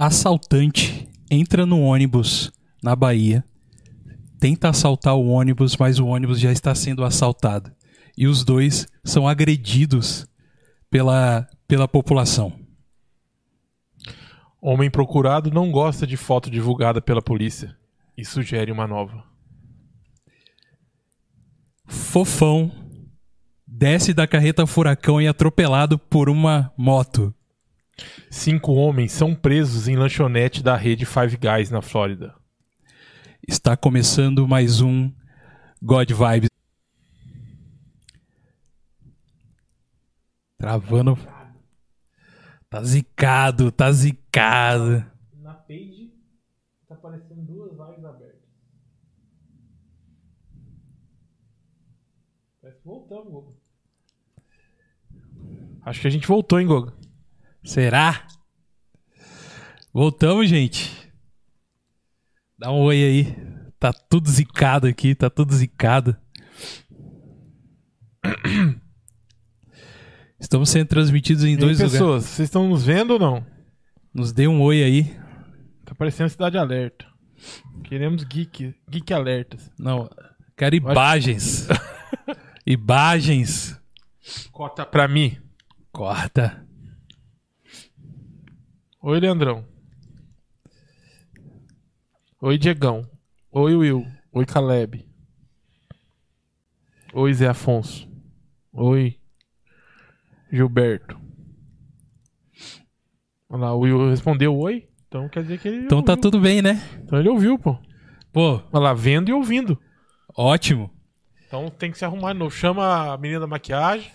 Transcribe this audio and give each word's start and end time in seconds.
assaltante 0.00 1.06
entra 1.30 1.66
no 1.66 1.82
ônibus 1.82 2.50
na 2.82 2.96
Bahia, 2.96 3.44
tenta 4.40 4.70
assaltar 4.70 5.14
o 5.14 5.26
ônibus, 5.26 5.76
mas 5.76 5.98
o 5.98 6.06
ônibus 6.06 6.40
já 6.40 6.50
está 6.50 6.74
sendo 6.74 7.04
assaltado. 7.04 7.70
E 8.16 8.26
os 8.26 8.42
dois 8.42 8.86
são 9.04 9.28
agredidos 9.28 10.26
pela, 10.88 11.46
pela 11.68 11.86
população. 11.86 12.58
Homem 14.58 14.90
procurado 14.90 15.50
não 15.50 15.70
gosta 15.70 16.06
de 16.06 16.16
foto 16.16 16.50
divulgada 16.50 17.02
pela 17.02 17.20
polícia 17.20 17.76
e 18.16 18.24
sugere 18.24 18.72
uma 18.72 18.86
nova. 18.86 19.22
Fofão 21.86 22.72
desce 23.66 24.14
da 24.14 24.26
carreta 24.26 24.66
furacão 24.66 25.20
e 25.20 25.26
é 25.26 25.28
atropelado 25.28 25.98
por 25.98 26.30
uma 26.30 26.72
moto. 26.74 27.34
Cinco 28.30 28.72
homens 28.72 29.12
são 29.12 29.34
presos 29.34 29.88
em 29.88 29.96
lanchonete 29.96 30.62
da 30.62 30.76
rede 30.76 31.04
Five 31.04 31.36
Guys 31.36 31.70
na 31.70 31.82
Flórida. 31.82 32.34
Está 33.46 33.76
começando 33.76 34.46
mais 34.46 34.80
um 34.80 35.10
God 35.82 36.10
Vibes. 36.10 36.50
Travando. 40.56 41.18
Tá 42.68 42.84
zicado, 42.84 43.72
tá 43.72 43.90
zicado. 43.90 45.04
Na 45.34 45.54
page 45.54 46.12
tá 46.86 46.94
aparecendo 46.94 47.42
duas 47.42 47.72
lives 47.72 48.04
abertas. 48.04 48.40
Parece 52.60 52.78
que 52.78 52.86
voltamos, 52.86 53.32
Gogo. 53.32 53.56
Acho 55.82 56.00
que 56.02 56.06
a 56.06 56.10
gente 56.10 56.28
voltou, 56.28 56.60
hein, 56.60 56.66
Gogo? 56.66 56.99
Será? 57.64 58.26
Voltamos, 59.92 60.48
gente. 60.48 60.90
Dá 62.58 62.70
um 62.70 62.80
oi 62.80 63.02
aí. 63.02 63.36
Tá 63.78 63.92
tudo 63.92 64.28
zicado 64.30 64.86
aqui, 64.86 65.14
tá 65.14 65.30
tudo 65.30 65.54
zicado. 65.54 66.16
Estamos 70.38 70.70
sendo 70.70 70.88
transmitidos 70.88 71.44
em 71.44 71.52
E 71.52 71.56
dois 71.56 71.78
lugares. 71.78 71.92
pessoas, 71.92 72.24
vocês 72.24 72.46
estão 72.48 72.68
nos 72.68 72.84
vendo 72.84 73.12
ou 73.12 73.18
não? 73.18 73.44
Nos 74.12 74.32
dê 74.32 74.46
um 74.48 74.60
oi 74.62 74.82
aí. 74.82 75.04
Tá 75.84 75.94
parecendo 75.94 76.28
Cidade 76.30 76.56
Alerta. 76.58 77.06
Queremos 77.84 78.22
geek, 78.24 78.74
geek 78.88 79.12
alertas. 79.14 79.70
Não, 79.78 80.08
quero 80.56 80.76
imagens. 80.76 81.66
imagens. 82.66 83.78
Cota 84.52 84.84
pra 84.84 85.08
mim. 85.08 85.38
Corta. 85.90 86.66
Oi, 89.02 89.18
Leandrão. 89.20 89.64
Oi, 92.40 92.58
Diegão. 92.58 93.08
Oi, 93.50 93.74
Will. 93.74 94.06
Oi, 94.32 94.46
Caleb. 94.46 95.06
Oi, 97.12 97.34
Zé 97.34 97.48
Afonso. 97.48 98.08
Oi, 98.72 99.18
Gilberto. 100.52 101.18
Olha 103.48 103.62
lá, 103.62 103.74
o 103.74 103.80
Will 103.80 104.10
respondeu 104.10 104.56
oi. 104.56 104.88
Então 105.08 105.28
quer 105.28 105.42
dizer 105.42 105.58
que 105.58 105.66
ele 105.66 105.84
Então 105.86 106.02
tá 106.02 106.12
ouviu. 106.12 106.22
tudo 106.22 106.40
bem, 106.40 106.62
né? 106.62 106.74
Então 107.02 107.18
ele 107.18 107.28
ouviu, 107.28 107.58
pô. 107.58 107.76
Pô, 108.32 108.62
Olha 108.72 108.78
lá, 108.84 108.94
vendo 108.94 109.28
e 109.28 109.32
ouvindo. 109.32 109.80
ótimo. 110.36 110.88
Então 111.48 111.68
tem 111.68 111.90
que 111.90 111.98
se 111.98 112.04
arrumar 112.04 112.32
de 112.32 112.38
novo. 112.38 112.54
Chama 112.54 113.12
a 113.12 113.18
menina 113.18 113.40
da 113.40 113.46
maquiagem. 113.48 114.12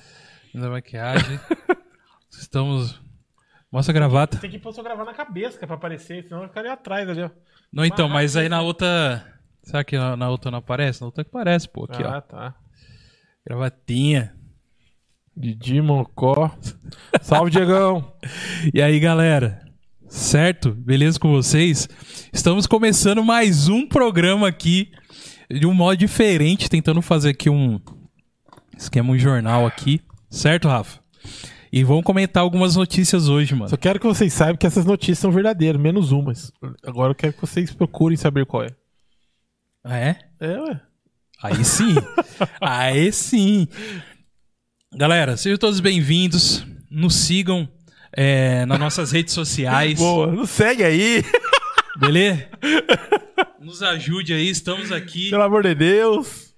Da 0.53 0.69
maquiagem. 0.69 1.37
Estamos. 2.31 3.01
Mostra 3.75 3.91
a 3.91 3.93
gravata. 3.93 4.37
Tem 4.37 4.49
que 4.49 4.57
pôr 4.57 4.71
só 4.71 4.81
gravar 4.81 5.03
na 5.03 5.13
cabeça, 5.13 5.57
que 5.57 5.65
é 5.65 5.67
pra 5.67 5.75
aparecer, 5.75 6.23
senão 6.23 6.39
vai 6.39 6.47
ficar 6.47 6.61
ali 6.61 6.69
atrás 6.69 7.09
ali, 7.09 7.23
ó. 7.23 7.29
Não, 7.73 7.83
então, 7.83 8.07
mas 8.07 8.37
aí 8.37 8.47
na 8.47 8.61
outra. 8.61 9.21
Será 9.63 9.83
que 9.83 9.97
na, 9.97 10.15
na 10.15 10.29
outra 10.29 10.49
não 10.49 10.59
aparece? 10.59 11.01
Na 11.01 11.07
outra 11.07 11.25
que 11.25 11.29
aparece, 11.29 11.67
pô. 11.67 11.83
Aqui, 11.83 12.01
ah, 12.01 12.19
ó. 12.19 12.21
tá. 12.21 12.55
Gravatinha. 13.45 14.33
Didi 15.35 15.81
Mocó. 15.81 16.57
Salve, 17.21 17.51
Diegão. 17.51 18.13
E 18.73 18.81
aí, 18.81 18.97
galera? 18.97 19.61
Certo? 20.07 20.71
Beleza 20.71 21.19
com 21.19 21.29
vocês? 21.29 21.89
Estamos 22.31 22.65
começando 22.65 23.25
mais 23.25 23.67
um 23.67 23.85
programa 23.85 24.47
aqui 24.47 24.89
de 25.51 25.67
um 25.67 25.73
modo 25.73 25.97
diferente, 25.97 26.69
tentando 26.69 27.01
fazer 27.01 27.31
aqui 27.31 27.49
um 27.49 27.81
esquema, 28.77 29.11
um 29.11 29.19
jornal 29.19 29.67
aqui. 29.67 29.99
Certo, 30.29 30.69
Rafa? 30.69 30.97
E 31.75 31.83
vamos 31.83 32.05
comentar 32.05 32.41
algumas 32.41 32.77
notícias 32.77 33.27
hoje, 33.27 33.53
mano. 33.53 33.67
Só 33.67 33.75
quero 33.75 33.99
que 33.99 34.07
vocês 34.07 34.31
saibam 34.31 34.55
que 34.55 34.65
essas 34.65 34.85
notícias 34.85 35.19
são 35.19 35.29
verdadeiras, 35.29 35.79
menos 35.79 36.13
umas. 36.13 36.49
Agora 36.81 37.11
eu 37.11 37.15
quero 37.15 37.33
que 37.33 37.41
vocês 37.41 37.73
procurem 37.73 38.15
saber 38.15 38.45
qual 38.45 38.63
é. 38.63 38.69
Ah, 39.83 39.97
é? 39.97 40.19
É, 40.39 40.57
ué. 40.57 40.81
Aí 41.43 41.65
sim. 41.65 41.95
Aí 42.61 43.11
sim. 43.11 43.67
Galera, 44.93 45.35
sejam 45.35 45.57
todos 45.57 45.81
bem-vindos. 45.81 46.65
Nos 46.89 47.13
sigam 47.13 47.67
é, 48.13 48.65
nas 48.65 48.79
nossas 48.79 49.11
redes 49.11 49.33
sociais. 49.33 49.99
Boa, 49.99 50.31
não 50.31 50.45
segue 50.45 50.81
aí. 50.81 51.25
Beleza? 51.99 52.47
Nos 53.59 53.83
ajude 53.83 54.31
aí, 54.31 54.47
estamos 54.47 54.93
aqui. 54.93 55.29
Pelo 55.29 55.43
amor 55.43 55.63
de 55.63 55.75
Deus. 55.75 56.55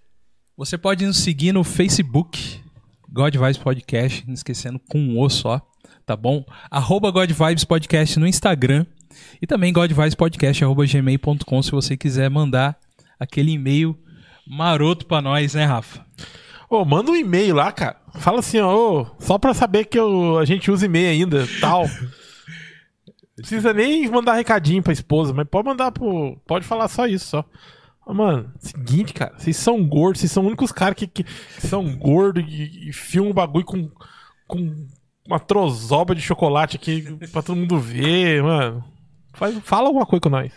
Você 0.55 0.77
pode 0.77 1.07
nos 1.07 1.17
seguir 1.17 1.53
no 1.53 1.63
Facebook, 1.63 2.61
God 3.11 3.35
Vibes 3.35 3.57
Podcast, 3.57 4.23
não 4.27 4.33
esquecendo 4.33 4.79
com 4.89 4.99
um 4.99 5.19
O 5.19 5.29
só, 5.29 5.61
tá 6.05 6.15
bom? 6.15 6.43
Arroba 6.69 7.09
God 7.11 7.31
Vibes 7.31 7.63
Podcast 7.63 8.19
no 8.19 8.27
Instagram 8.27 8.85
e 9.41 9.47
também 9.47 9.71
godvibespodcast.gmail.com 9.73 11.63
se 11.63 11.71
você 11.71 11.95
quiser 11.97 12.29
mandar 12.29 12.77
aquele 13.19 13.51
e-mail 13.51 13.97
maroto 14.47 15.05
pra 15.05 15.21
nós, 15.21 15.53
né, 15.53 15.65
Rafa? 15.65 16.05
Ô, 16.69 16.83
manda 16.83 17.11
um 17.11 17.15
e-mail 17.15 17.55
lá, 17.55 17.71
cara. 17.71 17.95
Fala 18.15 18.39
assim, 18.39 18.59
ó, 18.59 19.01
ô, 19.01 19.07
só 19.19 19.37
pra 19.37 19.53
saber 19.53 19.85
que 19.85 19.97
eu- 19.97 20.37
a 20.37 20.45
gente 20.45 20.69
usa 20.69 20.85
e-mail 20.85 21.09
ainda, 21.09 21.47
tal. 21.61 21.83
Não 21.87 21.97
precisa 23.37 23.73
nem 23.73 24.07
mandar 24.09 24.33
recadinho 24.33 24.83
pra 24.83 24.91
esposa, 24.93 25.33
mas 25.33 25.47
pode 25.49 25.67
mandar 25.67 25.91
pro. 25.91 26.37
Pode 26.45 26.65
falar 26.65 26.87
só 26.89 27.07
isso, 27.07 27.25
só. 27.27 27.45
Mano, 28.13 28.51
seguinte, 28.59 29.13
cara, 29.13 29.33
vocês 29.37 29.57
são 29.57 29.83
gordos, 29.85 30.21
vocês 30.21 30.31
são 30.31 30.43
os 30.43 30.47
únicos 30.47 30.71
caras 30.71 30.95
que, 30.95 31.07
que 31.07 31.25
são 31.59 31.83
gordos 31.97 32.43
e, 32.47 32.89
e 32.89 32.93
filmam 32.93 33.31
o 33.31 33.33
bagulho 33.33 33.65
com, 33.65 33.89
com 34.47 34.87
uma 35.27 35.39
trozoba 35.39 36.13
de 36.15 36.21
chocolate 36.21 36.77
aqui 36.77 37.01
pra 37.31 37.41
todo 37.41 37.57
mundo 37.57 37.79
ver, 37.79 38.41
mano. 38.43 38.83
Faz, 39.33 39.57
fala 39.63 39.87
alguma 39.87 40.05
coisa 40.05 40.21
com 40.21 40.29
nós. 40.29 40.51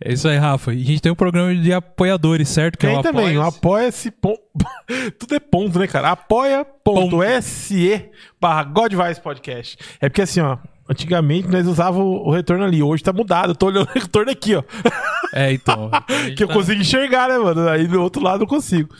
É 0.00 0.12
isso 0.12 0.28
aí, 0.28 0.36
Rafa. 0.36 0.72
E 0.74 0.82
a 0.82 0.84
gente 0.84 1.00
tem 1.00 1.10
um 1.10 1.14
programa 1.16 1.54
de 1.54 1.72
apoiadores, 1.72 2.48
certo? 2.48 2.76
Que 2.78 2.86
é 2.86 2.90
Tem 2.90 2.98
o 2.98 3.02
também, 3.02 3.38
o 3.38 3.42
Apoia-se. 3.42 4.08
apoia-se. 4.08 4.10
pon- 4.10 4.36
Tudo 5.18 5.34
é 5.34 5.40
ponto, 5.40 5.78
né, 5.78 5.86
cara? 5.86 6.10
Apoia.se 6.10 8.10
barra 8.40 8.64
Godvice 8.64 9.20
Podcast. 9.20 9.76
É 10.00 10.08
porque 10.08 10.22
assim, 10.22 10.40
ó. 10.40 10.58
Antigamente 10.88 11.48
nós 11.48 11.66
usávamos 11.66 12.20
o 12.24 12.30
retorno 12.30 12.64
ali. 12.64 12.80
Hoje 12.82 13.02
tá 13.02 13.12
mudado. 13.12 13.50
Eu 13.50 13.56
tô 13.56 13.66
olhando 13.66 13.88
o 13.88 13.92
retorno 13.92 14.30
aqui, 14.30 14.54
ó. 14.54 14.62
É, 15.36 15.52
então. 15.52 15.90
que 16.36 16.42
eu 16.42 16.48
tá- 16.48 16.54
consigo 16.54 16.80
enxergar, 16.80 17.28
né, 17.28 17.38
mano? 17.38 17.68
Aí 17.68 17.86
do 17.86 18.00
outro 18.00 18.22
lado 18.22 18.44
eu 18.44 18.46
consigo. 18.46 18.94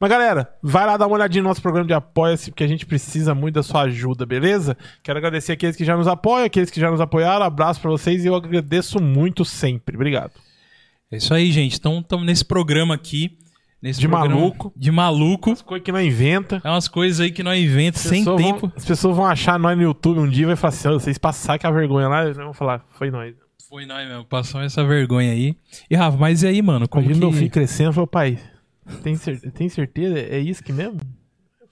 Mas 0.00 0.10
galera, 0.10 0.52
vai 0.60 0.84
lá 0.84 0.96
dar 0.96 1.06
uma 1.06 1.14
olhadinha 1.14 1.42
no 1.44 1.48
nosso 1.48 1.62
programa 1.62 1.86
de 1.86 1.94
Apoia-se, 1.94 2.50
porque 2.50 2.64
a 2.64 2.66
gente 2.66 2.84
precisa 2.84 3.36
muito 3.36 3.54
da 3.54 3.62
sua 3.62 3.82
ajuda, 3.82 4.26
beleza? 4.26 4.76
Quero 5.00 5.16
agradecer 5.16 5.52
aqueles 5.52 5.76
que 5.76 5.84
já 5.84 5.96
nos 5.96 6.08
apoiam, 6.08 6.44
aqueles 6.44 6.70
que 6.70 6.80
já 6.80 6.90
nos 6.90 7.00
apoiaram. 7.00 7.46
Abraço 7.46 7.80
pra 7.80 7.88
vocês 7.88 8.24
e 8.24 8.26
eu 8.26 8.34
agradeço 8.34 9.00
muito 9.00 9.44
sempre. 9.44 9.94
Obrigado. 9.94 10.32
É 11.08 11.18
isso 11.18 11.32
aí, 11.32 11.52
gente. 11.52 11.78
Então, 11.78 12.00
estamos 12.00 12.26
nesse 12.26 12.44
programa 12.44 12.94
aqui. 12.94 13.38
Nesse 13.80 14.00
De 14.00 14.08
programa 14.08 14.34
maluco. 14.34 14.72
De 14.76 14.90
maluco. 14.90 15.52
As 15.52 15.62
coisas 15.62 15.84
que 15.84 15.92
não 15.92 16.00
inventa. 16.00 16.60
É 16.64 16.68
umas 16.70 16.88
coisas 16.88 17.20
aí 17.20 17.30
que 17.30 17.42
nós 17.44 17.62
inventamos 17.62 18.08
sem 18.08 18.24
pessoas 18.24 18.42
tempo. 18.42 18.60
Vão, 18.60 18.72
as 18.76 18.84
pessoas 18.84 19.16
vão 19.16 19.26
achar 19.26 19.58
nós 19.58 19.76
no 19.76 19.82
YouTube 19.84 20.18
um 20.18 20.28
dia 20.28 20.44
e 20.44 20.46
vai 20.46 20.56
falar 20.56 20.68
assim: 20.70 20.88
"Ó, 20.88 20.92
vocês 20.94 21.18
passaram 21.18 21.58
que 21.58 21.66
a 21.66 21.70
vergonha 21.70 22.08
lá, 22.08 22.24
eles 22.24 22.36
vão 22.36 22.52
falar, 22.52 22.84
foi 22.92 23.10
nós. 23.10 23.34
Foi 23.68 23.86
nós 23.86 24.06
mesmo, 24.06 24.24
passamos 24.24 24.66
essa 24.66 24.84
vergonha 24.84 25.32
aí. 25.32 25.56
E 25.90 25.96
Rafa, 25.96 26.16
mas 26.18 26.42
e 26.42 26.46
aí, 26.48 26.60
mano? 26.62 26.88
Como 26.88 27.04
Imagina 27.04 27.26
que... 27.26 27.30
meu 27.32 27.38
filho 27.38 27.50
crescendo 27.50 27.92
falou, 27.92 28.06
pai, 28.06 28.38
tem, 29.02 29.16
cer 29.16 29.40
tem 29.52 29.68
certeza? 29.68 30.18
É 30.18 30.38
isso 30.38 30.62
que 30.62 30.72
mesmo? 30.72 31.00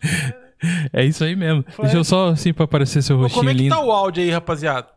É 0.93 1.03
isso 1.03 1.25
aí 1.25 1.35
mesmo. 1.35 1.63
Falei- 1.69 1.91
Deixa 1.91 1.97
eu 1.97 2.05
só, 2.05 2.29
assim, 2.29 2.53
pra 2.53 2.65
aparecer 2.67 3.03
seu 3.03 3.17
rostinho 3.17 3.39
Como 3.39 3.49
é 3.49 3.55
que 3.55 3.63
lindo. 3.63 3.75
tá 3.75 3.83
o 3.83 3.91
áudio 3.91 4.23
aí, 4.23 4.29
rapaziada? 4.31 4.89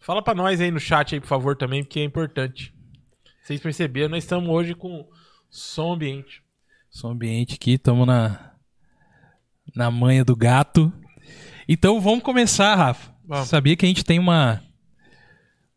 Fala 0.00 0.22
pra 0.22 0.34
nós 0.34 0.62
aí 0.62 0.70
no 0.70 0.80
chat 0.80 1.14
aí, 1.14 1.20
por 1.20 1.26
favor, 1.26 1.54
também, 1.54 1.84
porque 1.84 2.00
é 2.00 2.04
importante. 2.04 2.72
Vocês 3.42 3.60
perceberam, 3.60 4.08
nós 4.08 4.24
estamos 4.24 4.48
hoje 4.48 4.74
com 4.74 5.06
som 5.50 5.92
ambiente. 5.92 6.42
Som 6.88 7.10
ambiente 7.10 7.54
aqui, 7.56 7.72
estamos 7.72 8.06
na, 8.06 8.52
na 9.76 9.90
manha 9.90 10.24
do 10.24 10.34
gato. 10.34 10.90
Então 11.68 12.00
vamos 12.00 12.22
começar, 12.24 12.74
Rafa. 12.74 13.12
Vamos. 13.22 13.46
Sabia 13.48 13.76
que 13.76 13.84
a 13.84 13.88
gente 13.88 14.02
tem 14.04 14.18
uma. 14.18 14.62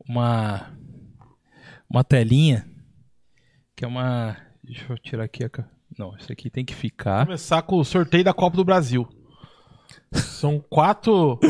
Uma. 0.08 0.72
Uma 1.90 2.04
telinha. 2.04 2.66
Que 3.76 3.86
é 3.86 3.88
uma. 3.88 4.36
Deixa 4.64 4.92
eu 4.92 4.98
tirar 4.98 5.24
aqui 5.26 5.44
a. 5.44 5.50
Não, 5.98 6.16
isso 6.18 6.32
aqui 6.32 6.50
tem 6.50 6.66
que 6.66 6.74
ficar. 6.74 7.26
Começar 7.26 7.62
com 7.62 7.78
o 7.78 7.86
sorteio 7.86 8.24
da 8.24 8.34
Copa 8.34 8.58
do 8.58 8.66
Brasil. 8.66 9.08
São 10.12 10.60
quatro. 10.60 11.40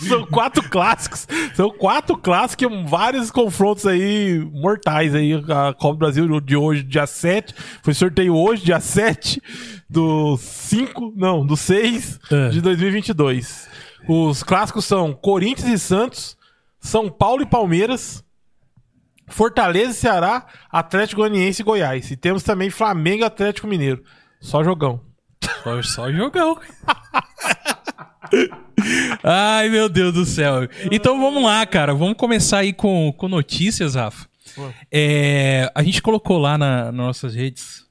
São 0.00 0.26
quatro 0.26 0.68
clássicos. 0.68 1.26
São 1.54 1.70
quatro 1.70 2.18
clássicos 2.18 2.66
e 2.70 2.84
vários 2.84 3.30
confrontos 3.30 3.86
aí 3.86 4.38
mortais 4.52 5.14
aí. 5.14 5.32
A 5.34 5.72
Copa 5.72 5.94
do 5.94 5.98
Brasil 5.98 6.40
de 6.40 6.56
hoje, 6.56 6.82
dia 6.82 7.06
7. 7.06 7.54
Foi 7.82 7.94
sorteio 7.94 8.34
hoje, 8.36 8.64
dia 8.64 8.80
7 8.80 9.40
do 9.88 10.36
5, 10.36 11.14
não, 11.16 11.46
do 11.46 11.56
6 11.56 12.18
É. 12.30 12.48
de 12.50 12.60
2022. 12.60 13.68
Os 14.08 14.42
clássicos 14.42 14.84
são 14.84 15.12
Corinthians 15.12 15.68
e 15.68 15.78
Santos, 15.78 16.36
São 16.78 17.10
Paulo 17.10 17.42
e 17.42 17.46
Palmeiras, 17.46 18.24
Fortaleza 19.28 19.92
e 19.92 19.94
Ceará, 19.94 20.46
Atlético 20.70 21.22
Goianiense 21.22 21.62
e 21.62 21.64
Goiás. 21.64 22.10
E 22.10 22.16
temos 22.16 22.42
também 22.42 22.70
Flamengo 22.70 23.22
e 23.22 23.26
Atlético 23.26 23.66
Mineiro. 23.66 24.02
Só 24.40 24.62
jogão. 24.62 25.00
Só, 25.62 25.82
só 25.82 26.12
jogão. 26.12 26.58
Ai, 29.22 29.68
meu 29.70 29.88
Deus 29.88 30.12
do 30.12 30.26
céu. 30.26 30.68
Então 30.90 31.18
vamos 31.20 31.42
lá, 31.42 31.64
cara. 31.64 31.94
Vamos 31.94 32.16
começar 32.16 32.58
aí 32.58 32.72
com, 32.72 33.12
com 33.16 33.28
notícias, 33.28 33.94
Rafa. 33.94 34.28
É, 34.90 35.70
a 35.74 35.82
gente 35.82 36.02
colocou 36.02 36.38
lá 36.38 36.58
na, 36.58 36.84
nas 36.86 36.94
nossas 36.94 37.34
redes 37.34 37.84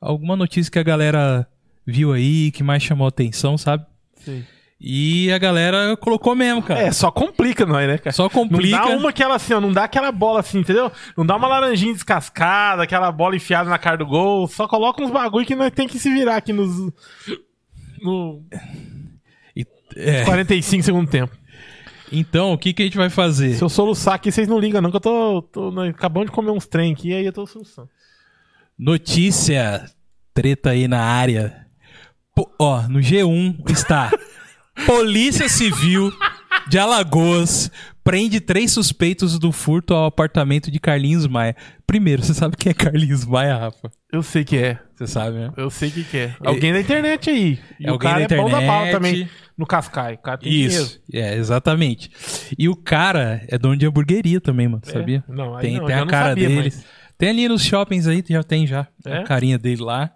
alguma 0.00 0.36
notícia 0.36 0.70
que 0.70 0.78
a 0.78 0.82
galera 0.82 1.46
viu 1.86 2.12
aí, 2.12 2.50
que 2.50 2.62
mais 2.62 2.82
chamou 2.82 3.06
atenção, 3.06 3.56
sabe? 3.56 3.86
E 4.80 5.32
a 5.32 5.38
galera 5.38 5.96
colocou 5.96 6.36
mesmo, 6.36 6.62
cara. 6.62 6.80
É, 6.80 6.92
só 6.92 7.10
complica 7.10 7.66
nós, 7.66 7.88
né, 7.88 7.98
cara? 7.98 8.12
Só 8.14 8.28
complica. 8.28 8.78
Não 8.78 8.88
dá 8.90 8.96
uma 8.96 9.08
aquela 9.10 9.34
assim, 9.34 9.52
ó, 9.52 9.60
não 9.60 9.72
dá 9.72 9.82
aquela 9.84 10.12
bola 10.12 10.38
assim, 10.38 10.60
entendeu? 10.60 10.92
Não 11.16 11.26
dá 11.26 11.34
uma 11.34 11.48
laranjinha 11.48 11.92
descascada, 11.92 12.84
aquela 12.84 13.10
bola 13.10 13.34
enfiada 13.34 13.68
na 13.68 13.76
cara 13.78 13.96
do 13.96 14.06
gol. 14.06 14.46
Só 14.46 14.68
coloca 14.68 15.02
uns 15.02 15.10
bagulho 15.10 15.44
que 15.44 15.56
nós 15.56 15.72
tem 15.72 15.88
que 15.88 15.98
se 15.98 16.08
virar 16.12 16.36
aqui 16.36 16.52
nos. 16.52 16.70
No 18.00 18.44
E- 19.56 19.66
é, 19.96 20.24
45 20.24 20.84
segundo 20.84 21.10
tempo. 21.10 21.36
Então, 22.12 22.52
o 22.52 22.58
que, 22.58 22.72
que 22.72 22.82
a 22.82 22.84
gente 22.84 22.96
vai 22.96 23.10
fazer? 23.10 23.54
Se 23.54 23.62
eu 23.64 23.68
soluçar 23.68 24.14
aqui, 24.14 24.30
vocês 24.30 24.46
não 24.46 24.60
ligam, 24.60 24.80
não, 24.80 24.90
que 24.90 24.96
eu 24.96 25.00
tô, 25.00 25.42
tô 25.42 25.70
né, 25.72 25.88
acabando 25.88 26.26
de 26.26 26.32
comer 26.32 26.52
uns 26.52 26.66
trem 26.66 26.92
aqui, 26.92 27.12
aí 27.12 27.26
eu 27.26 27.32
tô 27.32 27.46
soluçando. 27.46 27.88
Notícia 28.78 29.84
treta 30.32 30.70
aí 30.70 30.86
na 30.86 31.00
área. 31.02 31.66
Po- 32.34 32.48
ó, 32.60 32.82
no 32.82 33.00
G1 33.00 33.68
está 33.70 34.10
Polícia 34.86 35.48
Civil 35.48 36.12
de 36.68 36.78
Alagoas 36.78 37.70
prende 38.02 38.40
três 38.40 38.72
suspeitos 38.72 39.38
do 39.38 39.52
furto 39.52 39.92
ao 39.94 40.06
apartamento 40.06 40.70
de 40.70 40.78
Carlinhos 40.78 41.26
Maia. 41.26 41.54
Primeiro, 41.86 42.22
você 42.22 42.32
sabe 42.32 42.56
quem 42.56 42.70
é 42.70 42.74
Carlinhos 42.74 43.24
Maia, 43.24 43.56
Rafa? 43.56 43.90
Eu 44.12 44.22
sei 44.22 44.44
que 44.44 44.56
é. 44.56 44.78
Você 44.96 45.06
sabe, 45.06 45.36
né? 45.38 45.52
Eu 45.56 45.70
sei 45.70 45.90
que 45.90 46.02
que 46.04 46.16
é. 46.16 46.34
Alguém 46.44 46.72
da 46.72 46.80
internet 46.80 47.28
aí. 47.30 47.58
E 47.78 47.86
É 47.86 47.90
o 47.90 47.92
alguém 47.94 48.10
cara 48.10 48.26
da 48.26 48.34
é 48.34 48.38
bom 48.38 48.50
da 48.50 48.60
bala 48.60 48.88
internet. 48.88 48.92
também 48.92 49.28
no 49.56 49.66
Cascai. 49.66 50.14
O 50.14 50.18
cara 50.18 50.38
tem 50.38 50.50
dinheiro. 50.50 50.72
Isso, 50.74 51.00
é, 51.12 51.34
exatamente. 51.36 52.10
E 52.58 52.68
o 52.68 52.74
cara 52.76 53.42
é 53.48 53.58
dono 53.58 53.76
de 53.76 53.86
hamburgueria 53.86 54.40
também, 54.40 54.66
mano, 54.68 54.82
sabia? 54.84 55.22
É? 55.28 55.32
Não, 55.32 55.54
aí 55.56 55.62
tem 55.62 55.76
não, 55.78 55.86
tem 55.86 55.94
eu 55.96 56.02
a 56.02 56.04
não 56.04 56.10
cara 56.10 56.28
sabia, 56.30 56.48
dele. 56.48 56.60
mas- 56.64 56.84
Tem 57.18 57.28
ali 57.30 57.48
nos 57.48 57.62
shoppings 57.64 58.06
aí, 58.06 58.24
já 58.28 58.42
tem 58.42 58.66
já 58.66 58.86
É? 59.04 59.18
a 59.18 59.24
carinha 59.24 59.58
dele 59.58 59.82
lá. 59.82 60.10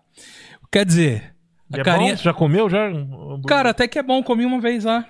Quer 0.73 0.87
dizer, 0.87 1.32
a 1.73 1.79
E 1.79 1.81
é 1.81 1.85
carinha... 1.85 2.15
bom? 2.17 2.23
Já 2.23 2.33
comeu 2.33 2.69
já? 2.71 2.91
Cara, 3.47 3.71
até 3.71 3.89
que 3.89 3.99
é 3.99 4.03
bom, 4.03 4.23
comi 4.23 4.45
uma 4.45 4.61
vez 4.61 4.85
lá. 4.85 5.07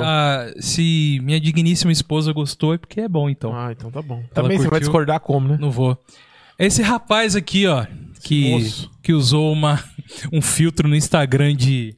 Ah, 0.00 0.46
se 0.60 1.18
minha 1.24 1.40
digníssima 1.40 1.90
esposa 1.90 2.32
gostou, 2.32 2.72
é 2.74 2.78
porque 2.78 3.00
é 3.00 3.08
bom, 3.08 3.28
então. 3.28 3.52
Ah, 3.54 3.72
então 3.72 3.90
tá 3.90 4.00
bom. 4.00 4.22
Também 4.32 4.56
você 4.56 4.64
vai 4.64 4.70
curtiu? 4.70 4.80
discordar 4.80 5.20
como, 5.20 5.48
né? 5.48 5.58
Não 5.60 5.70
vou. 5.70 5.98
Esse 6.58 6.82
rapaz 6.82 7.34
aqui, 7.34 7.66
ó, 7.66 7.84
que, 8.22 8.50
moço. 8.50 8.90
que 9.02 9.12
usou 9.12 9.52
uma, 9.52 9.82
um 10.32 10.40
filtro 10.40 10.86
no 10.88 10.94
Instagram 10.94 11.56
de, 11.56 11.96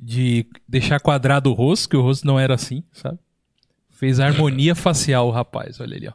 de 0.00 0.46
deixar 0.66 1.00
quadrado 1.00 1.50
o 1.50 1.52
rosto, 1.52 1.88
que 1.90 1.96
o 1.96 2.00
rosto 2.00 2.26
não 2.26 2.40
era 2.40 2.54
assim, 2.54 2.82
sabe? 2.92 3.18
Fez 3.90 4.18
harmonia 4.18 4.74
facial 4.74 5.28
o 5.28 5.30
rapaz, 5.30 5.78
olha 5.80 5.96
ali, 5.96 6.08
ó. 6.08 6.12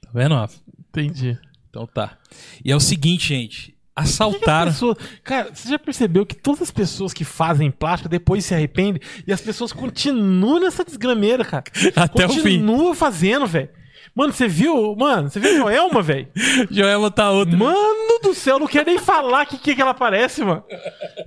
Tá 0.00 0.10
vendo, 0.14 0.36
Rafa? 0.36 0.60
Entendi. 0.90 1.36
Então 1.68 1.88
tá. 1.88 2.16
E 2.64 2.70
é 2.70 2.76
o 2.76 2.80
seguinte, 2.80 3.28
gente. 3.28 3.73
Assaltaram. 3.96 4.72
Pessoas- 4.72 4.96
Cara, 5.22 5.50
você 5.54 5.68
já 5.68 5.78
percebeu 5.78 6.26
que 6.26 6.34
todas 6.34 6.62
as 6.62 6.70
pessoas 6.70 7.12
que 7.12 7.24
fazem 7.24 7.70
plástico 7.70 8.08
depois 8.08 8.44
se 8.44 8.54
arrependem 8.54 9.00
e 9.26 9.32
as 9.32 9.40
pessoas 9.40 9.72
continuam 9.72 10.60
nessa 10.60 10.84
desgrameira, 10.84 11.44
cara. 11.44 11.64
Até 11.94 12.26
o 12.26 12.30
fim. 12.30 12.58
Continuam 12.60 12.94
fazendo, 12.94 13.46
velho. 13.46 13.68
Mano, 14.16 14.32
você 14.32 14.46
viu? 14.46 14.94
Mano, 14.96 15.28
você 15.28 15.40
viu 15.40 15.56
Joelma, 15.56 16.00
velho? 16.00 16.28
Joelma 16.70 17.10
tá 17.10 17.30
outra. 17.32 17.56
Mano 17.56 18.20
do 18.22 18.32
céu, 18.34 18.58
não 18.60 18.66
quero 18.68 18.86
nem 18.86 18.98
falar 18.98 19.42
o 19.44 19.46
que, 19.46 19.58
que, 19.58 19.74
que 19.74 19.82
ela 19.82 19.92
parece, 19.94 20.44
mano. 20.44 20.62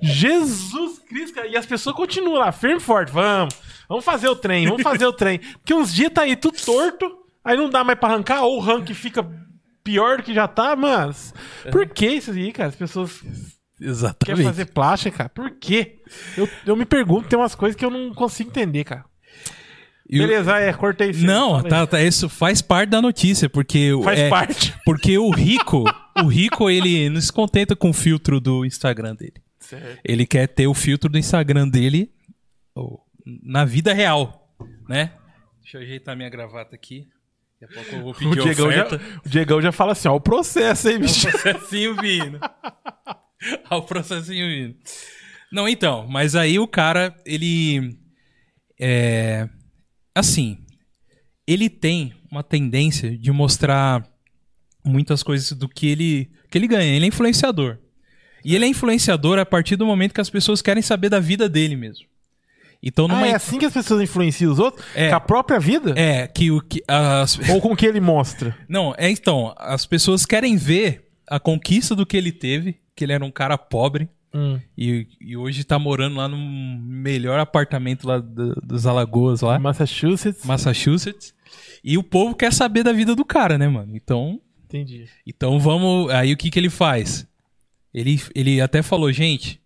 Jesus 0.00 0.98
Cristo, 1.08 1.34
cara. 1.34 1.46
E 1.48 1.56
as 1.56 1.66
pessoas 1.66 1.94
continuam 1.94 2.38
lá, 2.38 2.50
firme 2.52 2.76
e 2.78 2.80
forte. 2.80 3.12
Vamos, 3.12 3.54
vamos 3.88 4.04
fazer 4.04 4.28
o 4.28 4.36
trem, 4.36 4.66
vamos 4.66 4.82
fazer 4.82 5.06
o 5.06 5.12
trem. 5.12 5.38
Porque 5.38 5.74
uns 5.74 5.92
dias 5.94 6.10
tá 6.12 6.22
aí 6.22 6.34
tudo 6.36 6.56
torto, 6.64 7.10
aí 7.44 7.56
não 7.56 7.68
dá 7.68 7.84
mais 7.84 7.98
pra 7.98 8.08
arrancar, 8.10 8.42
ou 8.42 8.56
o 8.56 8.60
ranking 8.60 8.94
fica 8.94 9.26
pior 9.88 10.18
do 10.18 10.22
que 10.22 10.34
já 10.34 10.46
tá, 10.46 10.76
mas. 10.76 11.32
Por 11.72 11.88
que 11.88 12.06
isso 12.06 12.30
aí, 12.30 12.52
cara? 12.52 12.68
As 12.68 12.76
pessoas 12.76 13.20
querem 13.20 13.90
Exatamente. 13.90 14.42
fazer 14.44 14.66
plástica, 14.66 15.16
cara. 15.16 15.28
Por 15.30 15.50
quê? 15.52 16.02
Eu, 16.36 16.46
eu 16.66 16.76
me 16.76 16.84
pergunto, 16.84 17.26
tem 17.28 17.38
umas 17.38 17.54
coisas 17.54 17.74
que 17.74 17.84
eu 17.84 17.90
não 17.90 18.12
consigo 18.12 18.50
entender, 18.50 18.84
cara. 18.84 19.04
E 20.10 20.18
o- 20.20 20.26
Beleza, 20.26 20.58
é, 20.58 20.72
cortei 20.72 21.10
isso. 21.10 21.24
Não, 21.24 21.62
tá, 21.62 21.86
tá, 21.86 22.02
isso 22.02 22.28
faz 22.28 22.60
parte 22.60 22.90
da 22.90 23.00
notícia, 23.00 23.48
porque 23.48 23.92
o- 23.92 24.02
Faz 24.02 24.18
é, 24.18 24.28
parte. 24.28 24.74
porque 24.84 25.16
o 25.18 25.30
rico, 25.30 25.84
o 26.22 26.26
rico 26.26 26.68
ele 26.68 27.08
não 27.08 27.20
se 27.20 27.32
contenta 27.32 27.74
com 27.74 27.90
o 27.90 27.94
filtro 27.94 28.40
do 28.40 28.64
Instagram 28.64 29.14
dele. 29.14 29.42
Certo. 29.58 30.00
Ele 30.04 30.26
quer 30.26 30.46
ter 30.48 30.66
o 30.66 30.74
filtro 30.74 31.08
do 31.10 31.18
Instagram 31.18 31.68
dele 31.68 32.10
na 33.42 33.64
vida 33.64 33.92
real, 33.92 34.50
né? 34.88 35.12
Deixa 35.62 35.78
eu 35.78 35.82
ajeitar 35.82 36.16
minha 36.16 36.30
gravata 36.30 36.74
aqui. 36.74 37.06
Daqui 37.60 37.64
a 37.64 37.82
pouco 37.82 37.96
eu 37.96 38.02
vou 38.02 38.32
O 38.32 38.36
Diegão, 38.36 38.72
já, 38.72 38.86
o 39.24 39.28
Diegão 39.28 39.62
já 39.62 39.72
fala 39.72 39.92
assim, 39.92 40.08
ó, 40.08 40.14
o 40.14 40.20
processo, 40.20 40.88
hein, 40.88 41.00
bicho. 41.00 41.28
processinho 41.30 41.96
vindo. 41.96 42.38
Olha 43.70 43.80
o 43.80 43.82
processinho 43.82 44.46
vindo. 44.46 44.76
Não, 45.52 45.68
então, 45.68 46.06
mas 46.08 46.36
aí 46.36 46.58
o 46.58 46.68
cara, 46.68 47.14
ele. 47.24 47.96
É. 48.80 49.48
Assim. 50.14 50.64
Ele 51.46 51.70
tem 51.70 52.14
uma 52.30 52.42
tendência 52.42 53.16
de 53.16 53.32
mostrar 53.32 54.06
muitas 54.84 55.22
coisas 55.22 55.50
do 55.52 55.66
que 55.66 55.86
ele, 55.86 56.30
que 56.50 56.58
ele 56.58 56.68
ganha. 56.68 56.94
Ele 56.94 57.06
é 57.06 57.08
influenciador. 57.08 57.78
E 58.44 58.54
ele 58.54 58.66
é 58.66 58.68
influenciador 58.68 59.38
a 59.38 59.46
partir 59.46 59.74
do 59.74 59.86
momento 59.86 60.12
que 60.12 60.20
as 60.20 60.28
pessoas 60.28 60.60
querem 60.60 60.82
saber 60.82 61.08
da 61.08 61.18
vida 61.18 61.48
dele 61.48 61.74
mesmo. 61.74 62.06
Então, 62.82 63.06
Ah, 63.06 63.08
numa. 63.08 63.26
é 63.26 63.34
assim 63.34 63.58
que 63.58 63.64
as 63.64 63.72
pessoas 63.72 64.00
influenciam 64.02 64.52
os 64.52 64.58
outros? 64.58 64.84
É. 64.94 65.08
Com 65.10 65.16
a 65.16 65.20
própria 65.20 65.58
vida? 65.58 65.94
É, 65.96 66.26
que 66.28 66.50
o 66.50 66.60
que. 66.60 66.82
As, 66.86 67.36
Ou 67.50 67.60
com 67.60 67.72
o 67.72 67.76
que 67.76 67.84
ele 67.86 68.00
mostra? 68.00 68.56
Não, 68.68 68.94
é 68.96 69.10
então, 69.10 69.52
as 69.58 69.84
pessoas 69.84 70.24
querem 70.24 70.56
ver 70.56 71.08
a 71.26 71.40
conquista 71.40 71.94
do 71.96 72.06
que 72.06 72.16
ele 72.16 72.30
teve, 72.32 72.76
que 72.94 73.04
ele 73.04 73.12
era 73.12 73.24
um 73.24 73.30
cara 73.30 73.58
pobre 73.58 74.08
e, 74.76 75.08
e 75.20 75.36
hoje 75.36 75.64
tá 75.64 75.78
morando 75.80 76.16
lá 76.16 76.28
no 76.28 76.36
melhor 76.38 77.40
apartamento 77.40 78.06
lá 78.06 78.18
do- 78.20 78.54
dos 78.62 78.86
Alagoas 78.86 79.40
lá, 79.40 79.58
Massachusetts. 79.58 80.44
Massachusetts. 80.44 81.34
E 81.82 81.98
o 81.98 82.04
povo 82.04 82.36
quer 82.36 82.52
saber 82.52 82.84
da 82.84 82.92
vida 82.92 83.16
do 83.16 83.24
cara, 83.24 83.58
né, 83.58 83.66
mano? 83.66 83.96
Então, 83.96 84.40
Entendi. 84.66 85.06
então 85.26 85.58
vamos, 85.58 86.10
aí 86.12 86.32
o 86.32 86.36
que 86.36 86.50
que 86.50 86.58
ele 86.58 86.70
faz? 86.70 87.26
Ele 87.92 88.20
ele 88.34 88.60
até 88.60 88.80
falou, 88.82 89.10
gente, 89.12 89.60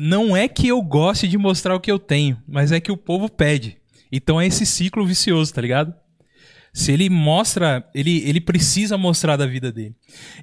não 0.00 0.36
é 0.36 0.48
que 0.48 0.68
eu 0.68 0.80
goste 0.82 1.28
de 1.28 1.36
mostrar 1.38 1.74
o 1.74 1.80
que 1.80 1.90
eu 1.90 1.98
tenho, 1.98 2.38
mas 2.48 2.72
é 2.72 2.80
que 2.80 2.90
o 2.92 2.96
povo 2.96 3.28
pede. 3.28 3.76
Então 4.10 4.40
é 4.40 4.46
esse 4.46 4.64
ciclo 4.66 5.06
vicioso, 5.06 5.52
tá 5.54 5.60
ligado? 5.60 5.94
Se 6.72 6.92
ele 6.92 7.10
mostra, 7.10 7.84
ele, 7.92 8.22
ele 8.28 8.40
precisa 8.40 8.96
mostrar 8.96 9.36
da 9.36 9.44
vida 9.44 9.72
dele. 9.72 9.94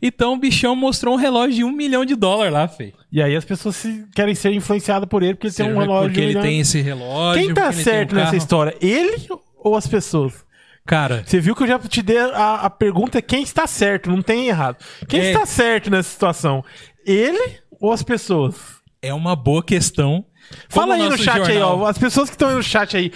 Então 0.01 0.33
o 0.33 0.37
bichão 0.37 0.75
mostrou 0.75 1.13
um 1.15 1.17
relógio 1.17 1.55
de 1.55 1.63
um 1.63 1.71
milhão 1.71 2.03
de 2.03 2.15
dólar 2.15 2.51
lá, 2.51 2.67
Fê. 2.67 2.93
E 3.11 3.21
aí 3.21 3.33
as 3.35 3.45
pessoas 3.45 3.77
se- 3.77 4.05
querem 4.13 4.35
ser 4.35 4.51
influenciadas 4.51 5.07
por 5.07 5.23
ele 5.23 5.35
porque 5.35 5.47
ele 5.47 5.53
tem 5.55 5.65
um 5.73 5.79
relógio. 5.79 6.09
Porque 6.09 6.19
ele 6.19 6.27
milhão. 6.27 6.41
tem 6.41 6.59
esse 6.59 6.81
relógio. 6.81 7.41
Quem 7.41 7.53
tá 7.53 7.69
tem 7.71 7.79
um 7.79 7.83
certo 7.83 8.13
nessa 8.15 8.35
história? 8.35 8.75
Ele 8.81 9.27
ou 9.57 9.75
as 9.75 9.87
pessoas? 9.87 10.45
Cara, 10.85 11.23
Você 11.25 11.39
viu 11.39 11.55
que 11.55 11.63
eu 11.63 11.67
já 11.67 11.79
te 11.79 12.01
dei 12.01 12.17
a, 12.17 12.55
a 12.55 12.69
pergunta 12.69 13.21
quem 13.21 13.43
está 13.43 13.65
certo, 13.67 14.09
não 14.09 14.21
tem 14.21 14.47
errado. 14.47 14.77
Quem 15.07 15.19
É. 15.21 15.31
está 15.31 15.45
certo 15.45 15.89
nessa 15.89 16.09
situação? 16.09 16.63
Ele 17.05 17.57
ou 17.79 17.91
as 17.93 18.03
pessoas? 18.03 18.55
É 19.01 19.13
uma 19.13 19.35
boa 19.35 19.63
questão. 19.63 20.25
Fala 20.69 20.95
aí 20.95 21.09
no 21.09 21.17
chat 21.17 21.39
aí, 21.41 21.53
jornal- 21.59 21.79
ó. 21.79 21.85
As 21.87 21.97
pessoas 21.97 22.29
que 22.29 22.35
estão 22.35 22.49
aí 22.49 22.55
no 22.55 22.63
chat 22.63 22.95
aí. 22.95 23.11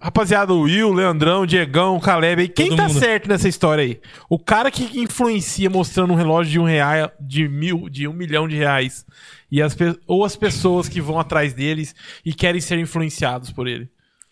Rapaziada, 0.00 0.52
o 0.52 0.60
Will, 0.62 0.92
Leandrão, 0.92 1.46
Diegão, 1.46 1.98
Caleb 1.98 2.42
aí. 2.42 2.48
Quem 2.48 2.68
Todo 2.68 2.76
tá 2.76 2.88
mundo. 2.88 2.98
certo 3.00 3.28
nessa 3.28 3.48
história 3.48 3.82
aí? 3.82 4.00
O 4.28 4.38
cara 4.38 4.70
que 4.70 5.00
influencia 5.00 5.70
mostrando 5.70 6.12
um 6.12 6.16
relógio 6.16 6.52
de 6.52 6.58
um 6.60 6.64
real, 6.64 7.10
de 7.18 7.48
mil, 7.48 7.88
de 7.88 8.06
um 8.06 8.12
milhão 8.12 8.46
de 8.46 8.56
reais. 8.56 9.06
E 9.50 9.62
as, 9.62 9.74
ou 10.06 10.24
as 10.24 10.36
pessoas 10.36 10.88
que 10.88 11.00
vão 11.00 11.18
atrás 11.18 11.54
deles 11.54 11.94
e 12.24 12.34
querem 12.34 12.60
ser 12.60 12.78
influenciados 12.78 13.50
por 13.50 13.66
ele. 13.66 13.88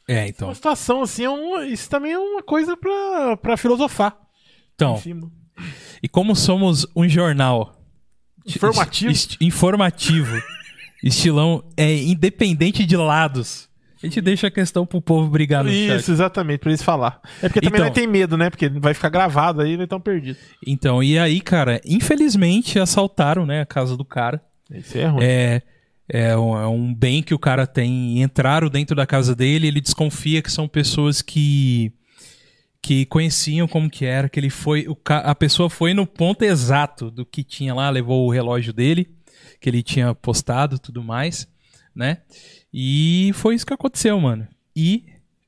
É, 0.06 0.28
então. 0.28 0.48
Uma 0.48 0.54
situação 0.54 1.02
assim, 1.02 1.24
é 1.24 1.30
um- 1.30 1.62
isso 1.62 1.88
também 1.88 2.12
é 2.12 2.18
uma 2.18 2.42
coisa 2.42 2.76
pra, 2.76 3.36
pra 3.38 3.56
filosofar. 3.56 4.14
Então, 4.74 5.00
e 6.02 6.08
como 6.08 6.36
somos 6.36 6.86
um 6.94 7.08
jornal 7.08 7.74
Informativo. 8.46 9.12
informativo, 9.40 10.42
estilão 11.08 11.62
é 11.76 11.94
independente 11.96 12.84
de 12.84 12.96
lados. 12.96 13.68
A 14.02 14.06
gente 14.06 14.20
deixa 14.20 14.48
a 14.48 14.50
questão 14.50 14.84
pro 14.84 15.00
povo 15.00 15.28
brigar 15.30 15.64
no 15.64 15.70
Isso, 15.70 15.86
chat. 16.00 16.10
exatamente, 16.10 16.58
pra 16.58 16.70
eles 16.70 16.82
falar. 16.82 17.20
É 17.42 17.48
porque 17.48 17.60
também 17.60 17.78
Então. 17.78 17.86
não 17.86 17.92
tem 17.92 18.06
medo, 18.06 18.36
né? 18.36 18.50
Porque 18.50 18.68
vai 18.68 18.92
ficar 18.92 19.08
gravado 19.08 19.62
aí, 19.62 19.72
eles 19.72 19.84
estão 19.84 19.98
perdidos. 19.98 20.42
Então, 20.66 21.02
e 21.02 21.18
aí, 21.18 21.40
cara, 21.40 21.80
infelizmente 21.86 22.78
assaltaram, 22.78 23.46
né, 23.46 23.62
a 23.62 23.66
casa 23.66 23.96
do 23.96 24.04
cara. 24.04 24.42
Isso 24.70 24.98
é 24.98 25.06
ruim. 25.06 25.24
É, 25.24 25.62
é, 26.06 26.36
um, 26.36 26.56
é 26.58 26.66
um 26.66 26.94
bem 26.94 27.22
que 27.22 27.32
o 27.32 27.38
cara 27.38 27.66
tem. 27.66 28.20
Entraram 28.20 28.68
dentro 28.68 28.94
da 28.94 29.06
casa 29.06 29.34
dele, 29.34 29.68
ele 29.68 29.80
desconfia 29.80 30.42
que 30.42 30.52
são 30.52 30.68
pessoas 30.68 31.22
que 31.22 31.90
que 32.82 33.06
conheciam 33.06 33.66
como 33.66 33.88
que 33.88 34.04
era, 34.04 34.28
que 34.28 34.38
ele 34.38 34.50
foi, 34.50 34.86
o, 34.86 34.94
a 35.08 35.34
pessoa 35.34 35.70
foi 35.70 35.94
no 35.94 36.06
ponto 36.06 36.42
exato 36.42 37.10
do 37.10 37.24
que 37.24 37.42
tinha 37.42 37.72
lá, 37.74 37.88
levou 37.88 38.26
o 38.26 38.30
relógio 38.30 38.74
dele, 38.74 39.08
que 39.64 39.70
ele 39.70 39.82
tinha 39.82 40.14
postado, 40.14 40.78
tudo 40.78 41.02
mais, 41.02 41.48
né? 41.96 42.18
E 42.70 43.30
foi 43.32 43.54
isso 43.54 43.64
que 43.64 43.72
aconteceu, 43.72 44.20
mano. 44.20 44.46
E 44.76 45.04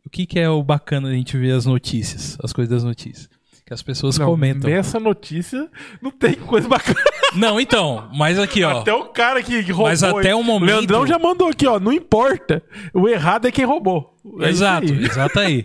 o 0.07 0.09
que 0.09 0.25
que 0.25 0.39
é 0.39 0.49
o 0.49 0.63
bacana 0.63 1.09
da 1.11 1.15
gente 1.15 1.37
ver 1.37 1.53
as 1.53 1.67
notícias, 1.67 2.39
as 2.43 2.51
coisas 2.51 2.71
das 2.75 2.83
notícias, 2.83 3.29
que 3.67 3.75
as 3.75 3.83
pessoas 3.83 4.17
Não, 4.17 4.25
comentam. 4.25 4.71
Nessa 4.71 4.99
notícia 4.99 5.69
não 6.01 6.11
tem 6.11 6.33
coisa 6.33 6.67
bacana. 6.67 6.99
Não, 7.35 7.61
então, 7.61 8.09
mas 8.15 8.39
aqui, 8.39 8.65
ó. 8.65 8.81
Até 8.81 8.95
o 8.95 9.05
cara 9.09 9.43
que, 9.43 9.61
roubou. 9.61 9.89
Mas 9.89 10.03
até 10.03 10.35
o 10.35 10.43
momento- 10.43 10.71
Leandrão 10.71 11.07
já 11.07 11.19
mandou 11.19 11.49
aqui, 11.49 11.67
ó. 11.67 11.79
Não 11.79 11.93
importa. 11.93 12.63
O 12.95 13.07
errado 13.07 13.47
é 13.47 13.53
quem 13.53 13.67
roubou. 13.67 14.17
É 14.41 14.49
Exato, 14.49 14.91
aí. 14.95 15.05
exato 15.05 15.39
aí. 15.41 15.63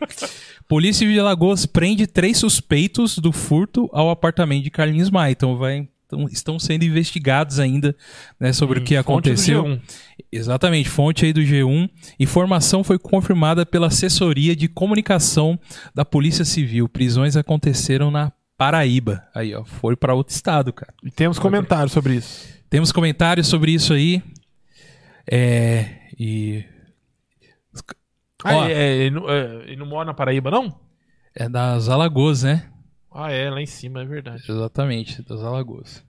Polícia 0.67 1.08
de 1.08 1.17
Alagoas 1.17 1.65
prende 1.65 2.05
três 2.05 2.38
suspeitos 2.38 3.17
do 3.17 3.31
furto 3.31 3.89
ao 3.93 4.10
apartamento 4.10 4.63
de 4.65 4.72
Carlinhos 4.72 5.10
Maia. 5.10 5.31
Então, 5.31 5.58
vai, 5.58 5.88
então, 6.12 6.27
estão 6.27 6.60
sendo 6.60 6.84
investigados 6.84 7.60
ainda 7.60 7.96
né, 8.39 8.51
sobre 8.51 8.80
o 8.80 8.84
que 8.84 8.98
Hum, 8.98 9.03
Fonte 9.03 9.06
do 9.06 9.12
aconteceu. 9.12 9.63
G1. 9.63 9.82
Exatamente, 10.32 10.89
fonte 10.89 11.25
aí 11.25 11.34
do 11.34 11.41
G1. 11.41 11.89
Informação 12.20 12.84
foi 12.84 13.00
confirmada 13.00 13.65
pela 13.65 13.88
assessoria 13.88 14.56
de 14.56 14.68
comunicação 14.68 15.58
da 15.96 16.03
Polícia 16.03 16.44
Civil. 16.44 16.89
Prisões 16.89 17.38
aconteceram 17.38 18.12
na 18.12 18.32
Paraíba. 18.58 19.24
Aí, 19.34 19.56
ó, 19.56 19.63
foi 19.63 19.96
para 19.96 20.13
outro 20.13 20.34
estado, 20.34 20.74
cara. 20.74 20.94
E 21.03 21.10
temos 21.10 21.39
comentários 21.39 21.91
sobre 21.94 22.15
isso. 22.15 22.48
Temos 22.70 22.91
comentários 22.91 23.48
sobre 23.48 23.72
isso 23.72 23.94
aí. 23.94 24.22
É. 25.30 25.86
E. 26.20 26.63
Ah, 28.44 28.58
Ó. 28.58 28.65
é, 28.65 28.72
é, 28.74 28.94
ele, 28.98 29.15
não, 29.15 29.30
é, 29.30 29.63
ele 29.68 29.75
não 29.77 29.86
mora 29.86 30.06
na 30.06 30.13
Paraíba, 30.13 30.50
não? 30.50 30.75
É 31.36 31.48
das 31.48 31.89
Alagoas, 31.89 32.44
né? 32.44 32.68
Ah, 33.13 33.32
é, 33.32 33.50
lá 33.50 33.62
em 33.62 33.65
cima, 33.65 34.01
é 34.01 34.06
verdade. 34.06 34.44
Exatamente, 34.50 35.22
das 35.24 35.41
Alagoas. 35.41 36.03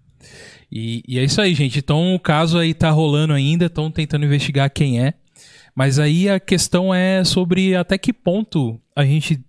E, 0.70 1.02
e 1.06 1.18
é 1.18 1.24
isso 1.24 1.40
aí, 1.40 1.52
gente. 1.54 1.78
Então 1.78 2.14
o 2.14 2.20
caso 2.20 2.58
aí 2.58 2.72
tá 2.72 2.90
rolando 2.90 3.32
ainda, 3.32 3.66
estão 3.66 3.90
tentando 3.90 4.24
investigar 4.24 4.70
quem 4.70 5.04
é. 5.04 5.14
Mas 5.74 5.98
aí 5.98 6.28
a 6.28 6.38
questão 6.38 6.94
é 6.94 7.24
sobre 7.24 7.74
até 7.74 7.96
que 7.98 8.12
ponto 8.12 8.80
a 8.94 9.04
gente 9.04 9.42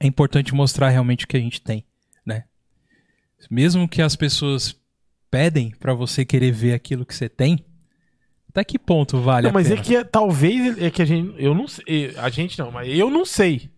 é 0.00 0.06
importante 0.06 0.54
mostrar 0.54 0.90
realmente 0.90 1.24
o 1.24 1.28
que 1.28 1.36
a 1.36 1.40
gente 1.40 1.60
tem, 1.62 1.84
né? 2.26 2.44
Mesmo 3.50 3.88
que 3.88 4.02
as 4.02 4.14
pessoas 4.16 4.76
pedem 5.30 5.70
pra 5.78 5.94
você 5.94 6.24
querer 6.24 6.50
ver 6.52 6.74
aquilo 6.74 7.06
que 7.06 7.14
você 7.14 7.28
tem, 7.28 7.64
até 8.50 8.64
que 8.64 8.78
ponto 8.78 9.20
vale 9.20 9.44
Não, 9.44 9.50
a 9.50 9.52
mas 9.54 9.68
pena? 9.68 9.80
é 9.80 9.82
que 9.84 9.96
é- 9.96 10.04
talvez 10.04 10.76
é 10.82 10.90
que 10.90 11.00
a 11.00 11.04
gente. 11.04 11.34
Eu 11.42 11.54
não 11.54 11.66
sei. 11.68 12.12
A 12.16 12.28
gente 12.28 12.58
não, 12.58 12.70
mas 12.70 12.88
eu 12.88 13.08
não 13.08 13.24
sei. 13.24 13.70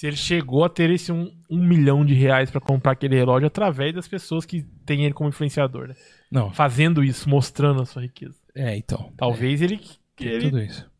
Se 0.00 0.06
ele 0.06 0.16
chegou 0.16 0.64
a 0.64 0.70
ter 0.70 0.88
esse 0.88 1.12
um, 1.12 1.30
um 1.50 1.62
milhão 1.62 2.06
de 2.06 2.14
reais 2.14 2.50
pra 2.50 2.58
comprar 2.58 2.92
aquele 2.92 3.14
relógio 3.14 3.46
através 3.46 3.94
das 3.94 4.08
pessoas 4.08 4.46
que 4.46 4.62
têm 4.86 5.04
ele 5.04 5.12
como 5.12 5.28
influenciador, 5.28 5.88
né? 5.88 5.94
Não, 6.30 6.50
Fazendo 6.50 7.04
isso, 7.04 7.28
mostrando 7.28 7.82
a 7.82 7.84
sua 7.84 8.00
riqueza. 8.00 8.34
é, 8.54 8.74
então. 8.78 9.12
Talvez 9.14 9.60
ele, 9.60 9.78
é, 10.18 10.24
ele 10.24 10.40
tudo 10.46 10.62
isso. 10.62 10.90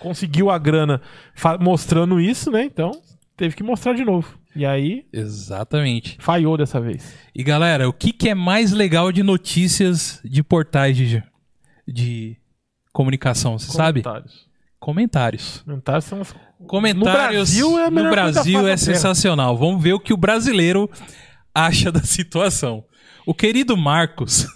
conseguiu 0.00 0.50
a 0.50 0.58
grana 0.58 1.00
mostrando 1.60 2.20
isso, 2.20 2.50
né? 2.50 2.64
Então 2.64 2.90
teve 3.36 3.54
que 3.54 3.62
mostrar 3.62 3.92
de 3.92 4.04
novo. 4.04 4.36
E 4.56 4.66
aí 4.66 5.06
Exatamente. 5.12 6.16
falhou 6.18 6.56
dessa 6.56 6.80
vez. 6.80 7.16
E 7.32 7.44
galera, 7.44 7.88
o 7.88 7.92
que, 7.92 8.12
que 8.12 8.28
é 8.28 8.34
mais 8.34 8.72
legal 8.72 9.12
de 9.12 9.22
notícias 9.22 10.20
de 10.24 10.42
portais 10.42 10.96
de, 10.96 11.22
de 11.86 12.36
comunicação, 12.92 13.56
você 13.56 13.70
sabe? 13.70 14.02
Comentários. 14.84 15.62
Comentários. 15.64 15.64
Comentários 15.64 16.04
são. 16.04 16.66
Comentários 16.66 17.58
No 17.58 17.70
Brasil 17.70 17.78
é 17.78 17.90
no 17.90 18.10
Brasil 18.10 18.68
é 18.68 18.76
sensacional. 18.76 19.56
Vamos 19.56 19.82
ver 19.82 19.94
o 19.94 19.98
que 19.98 20.12
o 20.12 20.16
brasileiro 20.16 20.90
acha 21.54 21.90
da 21.90 22.02
situação. 22.02 22.84
O 23.24 23.32
querido 23.32 23.78
Marcos 23.78 24.46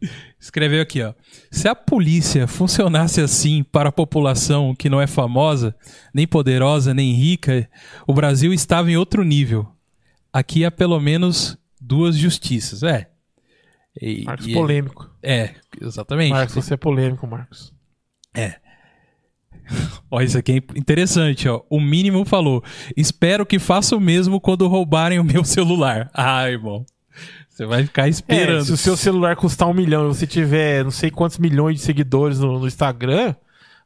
escreveu 0.40 0.80
aqui, 0.80 1.02
ó. 1.02 1.12
Se 1.50 1.68
a 1.68 1.74
polícia 1.74 2.46
funcionasse 2.46 3.20
assim 3.20 3.62
para 3.62 3.90
a 3.90 3.92
população 3.92 4.74
que 4.74 4.88
não 4.88 4.98
é 4.98 5.06
famosa, 5.06 5.76
nem 6.14 6.26
poderosa, 6.26 6.94
nem 6.94 7.12
rica, 7.12 7.68
o 8.06 8.14
Brasil 8.14 8.54
estava 8.54 8.90
em 8.90 8.96
outro 8.96 9.22
nível. 9.22 9.70
Aqui 10.32 10.64
há 10.64 10.70
pelo 10.70 10.98
menos 10.98 11.58
duas 11.78 12.16
justiças. 12.16 12.82
É. 12.82 13.10
E- 14.00 14.24
Marcos 14.24 14.46
e- 14.46 14.54
polêmico. 14.54 15.10
É, 15.22 15.54
exatamente. 15.78 16.30
Marcos, 16.30 16.54
você 16.54 16.72
é 16.72 16.76
polêmico, 16.78 17.26
Marcos. 17.26 17.74
Ó, 20.10 20.20
isso 20.20 20.38
aqui 20.38 20.52
é 20.52 20.78
interessante, 20.78 21.48
ó. 21.48 21.62
O 21.68 21.80
mínimo 21.80 22.24
falou: 22.24 22.62
espero 22.96 23.44
que 23.44 23.58
faça 23.58 23.96
o 23.96 24.00
mesmo 24.00 24.40
quando 24.40 24.66
roubarem 24.68 25.18
o 25.18 25.24
meu 25.24 25.44
celular. 25.44 26.10
Ah, 26.14 26.48
irmão. 26.50 26.84
Você 27.48 27.64
vai 27.64 27.84
ficar 27.84 28.06
É, 28.06 28.10
esperando. 28.10 28.64
se 28.66 28.72
o 28.72 28.76
seu 28.76 28.96
celular 28.96 29.34
custar 29.34 29.66
um 29.68 29.72
milhão 29.74 30.04
e 30.04 30.14
você 30.14 30.26
tiver 30.26 30.84
não 30.84 30.90
sei 30.90 31.10
quantos 31.10 31.38
milhões 31.38 31.76
de 31.76 31.80
seguidores 31.82 32.38
no, 32.38 32.58
no 32.58 32.66
Instagram, 32.66 33.34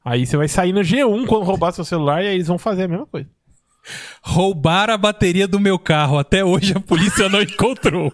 aí 0.05 0.27
você 0.27 0.37
vai 0.37 0.49
sair 0.49 0.73
no 0.73 0.81
G1 0.81 1.27
quando 1.27 1.45
roubar 1.45 1.71
seu 1.73 1.85
celular 1.85 2.23
e 2.25 2.27
aí 2.27 2.35
eles 2.35 2.49
vão 2.49 2.59
fazer 2.59 2.85
a 2.85 2.89
mesma 2.89 3.07
coisa. 3.07 3.29
Roubar 4.23 4.91
a 4.91 4.99
bateria 4.99 5.47
do 5.49 5.61
meu 5.61 5.79
carro. 5.79 6.19
Até 6.19 6.45
hoje 6.45 6.75
a 6.77 6.81
polícia 6.81 7.29
não 7.29 7.41
encontrou. 7.43 8.13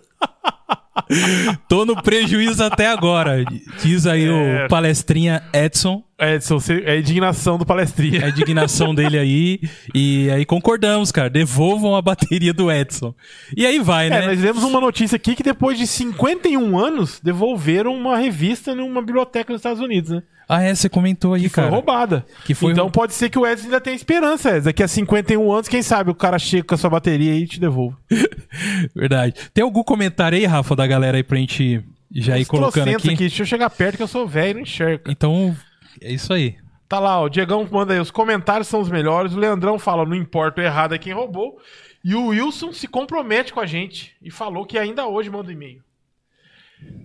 Tô 1.69 1.85
no 1.85 2.00
prejuízo 2.03 2.62
até 2.65 2.87
agora. 2.88 3.45
Diz 3.83 4.07
aí 4.07 4.25
É. 4.26 4.65
o 4.65 4.69
palestrinha 4.69 5.43
Edson. 5.53 6.03
Edson, 6.19 6.59
é 6.85 6.93
a 6.93 6.97
indignação 6.99 7.59
do 7.59 7.67
palestrinha. 7.67 8.25
A 8.25 8.29
indignação 8.31 8.95
dele 8.95 9.19
aí. 9.19 9.61
E 9.95 10.31
aí 10.31 10.47
concordamos, 10.47 11.12
cara. 11.12 11.29
Devolvam 11.29 11.95
a 11.95 12.00
bateria 12.00 12.55
do 12.55 12.73
Edson. 12.73 13.15
E 13.55 13.67
aí 13.67 13.79
vai, 13.79 14.07
É, 14.07 14.11
né? 14.11 14.26
nós 14.29 14.41
vemos 14.41 14.65
uma 14.65 14.81
notícia 14.81 15.17
aqui 15.17 15.35
que 15.35 15.43
depois 15.43 15.76
de 15.79 15.87
51 15.87 16.79
anos 16.79 17.21
devolveram 17.23 17.95
uma 17.95 18.17
revista 18.17 18.75
numa 18.75 19.03
biblioteca 19.03 19.53
nos 19.53 19.61
Estados 19.61 19.81
Unidos, 19.81 20.11
né? 20.11 20.23
Ah, 20.49 20.62
é, 20.62 20.75
você 20.75 20.88
comentou 20.88 21.35
aí, 21.35 21.43
Que 21.43 21.49
foi 21.49 21.65
cara. 21.65 21.75
roubada. 21.75 22.25
Que 22.45 22.55
foi 22.55 22.71
então 22.73 22.88
pode 22.88 23.15
ser 23.15 23.29
que 23.29 23.38
o 23.38 23.47
Edson 23.47 23.65
ainda 23.65 23.81
tenha 23.81 23.97
esperança, 23.97 24.50
Edson. 24.50 24.65
Daqui 24.67 24.83
a 24.83 24.88
51 24.88 25.53
anos, 25.53 25.69
quem 25.69 25.83
sabe 25.83 26.11
o 26.11 26.15
cara 26.15 26.38
chega 26.38 26.62
com 26.65 26.75
a 26.75 26.79
sua 26.79 26.91
bateria 26.91 27.35
e 27.35 27.47
te 27.47 27.59
devolve. 27.59 27.97
Verdade. 28.95 29.35
Tem 29.53 29.65
algum 29.65 29.83
comentário 29.83 30.38
aí, 30.38 30.45
Rafa, 30.45 30.76
da 30.76 30.87
galera 30.87 31.17
aí 31.17 31.23
pra 31.25 31.37
gente 31.38 31.83
já 32.12 32.38
ir 32.38 32.45
colocando 32.45 32.85
trocentos 32.85 33.07
aqui? 33.07 33.17
Deixa 33.17 33.43
eu 33.43 33.47
chegar 33.47 33.71
perto 33.71 33.97
que 33.97 34.03
eu 34.03 34.09
sou 34.09 34.26
velho 34.26 34.50
e 34.50 34.55
não 34.55 34.61
enxergo. 34.62 35.03
Então, 35.09 35.57
é 36.00 36.12
isso 36.12 36.33
aí. 36.33 36.57
Tá 36.88 37.00
lá, 37.00 37.21
ó, 37.21 37.25
o 37.25 37.29
Diegão 37.29 37.67
manda 37.71 37.93
aí, 37.93 37.99
os 38.00 38.12
comentários 38.12 38.69
são 38.69 38.81
os 38.81 38.88
melhores. 38.88 39.33
O 39.35 39.38
Leandrão 39.38 39.79
fala, 39.79 40.05
não 40.07 40.15
importa, 40.15 40.61
o 40.61 40.65
errado 40.65 40.95
é 40.95 40.99
quem 40.99 41.12
roubou. 41.12 41.59
E 42.05 42.15
o 42.15 42.26
Wilson 42.26 42.73
se 42.73 42.87
compromete 42.87 43.53
com 43.53 43.59
a 43.59 43.67
gente 43.67 44.15
e 44.23 44.31
falou 44.31 44.65
que 44.65 44.79
ainda 44.79 45.07
hoje 45.09 45.29
manda 45.29 45.50
e-mail. 45.50 45.81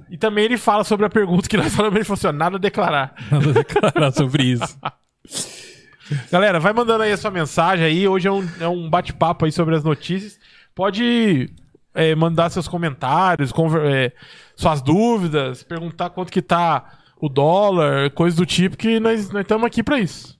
E 0.09 0.17
também 0.17 0.45
ele 0.45 0.57
fala 0.57 0.83
sobre 0.83 1.05
a 1.05 1.09
pergunta 1.09 1.47
que 1.47 1.57
nós 1.57 1.71
falamos, 1.75 1.95
ele 1.95 2.05
falou 2.05 2.17
assim, 2.17 2.27
ó, 2.27 2.31
nada 2.31 2.57
a 2.57 2.59
declarar. 2.59 3.15
Nada 3.31 3.49
a 3.49 3.53
declarar 3.53 4.11
sobre 4.11 4.43
isso. 4.43 4.77
Galera, 6.29 6.59
vai 6.59 6.73
mandando 6.73 7.03
aí 7.03 7.11
a 7.11 7.17
sua 7.17 7.31
mensagem 7.31 7.85
aí. 7.85 8.07
Hoje 8.07 8.27
é 8.27 8.31
um, 8.31 8.47
é 8.59 8.67
um 8.67 8.89
bate-papo 8.89 9.45
aí 9.45 9.51
sobre 9.51 9.75
as 9.75 9.83
notícias. 9.83 10.37
Pode 10.75 11.49
é, 11.93 12.13
mandar 12.15 12.49
seus 12.49 12.67
comentários, 12.67 13.53
é, 13.85 14.11
suas 14.55 14.81
dúvidas, 14.81 15.63
perguntar 15.63 16.09
quanto 16.09 16.31
que 16.31 16.41
tá 16.41 16.99
o 17.17 17.29
dólar, 17.29 18.09
coisa 18.11 18.35
do 18.35 18.45
tipo, 18.45 18.75
que 18.75 18.99
nós 18.99 19.29
estamos 19.33 19.65
aqui 19.65 19.83
pra 19.83 19.99
isso. 19.99 20.37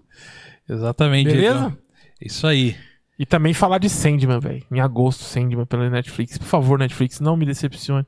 Exatamente. 0.67 1.27
Beleza? 1.27 1.59
Diegão. 1.59 1.77
Isso 2.19 2.45
aí. 2.47 2.75
E 3.21 3.25
também 3.27 3.53
falar 3.53 3.77
de 3.77 3.87
Sandman, 3.87 4.39
velho. 4.39 4.63
Em 4.71 4.79
agosto, 4.79 5.23
Sandman 5.23 5.63
pela 5.67 5.87
Netflix. 5.91 6.39
Por 6.39 6.47
favor, 6.47 6.79
Netflix, 6.79 7.19
não 7.19 7.37
me 7.37 7.45
decepcione. 7.45 8.03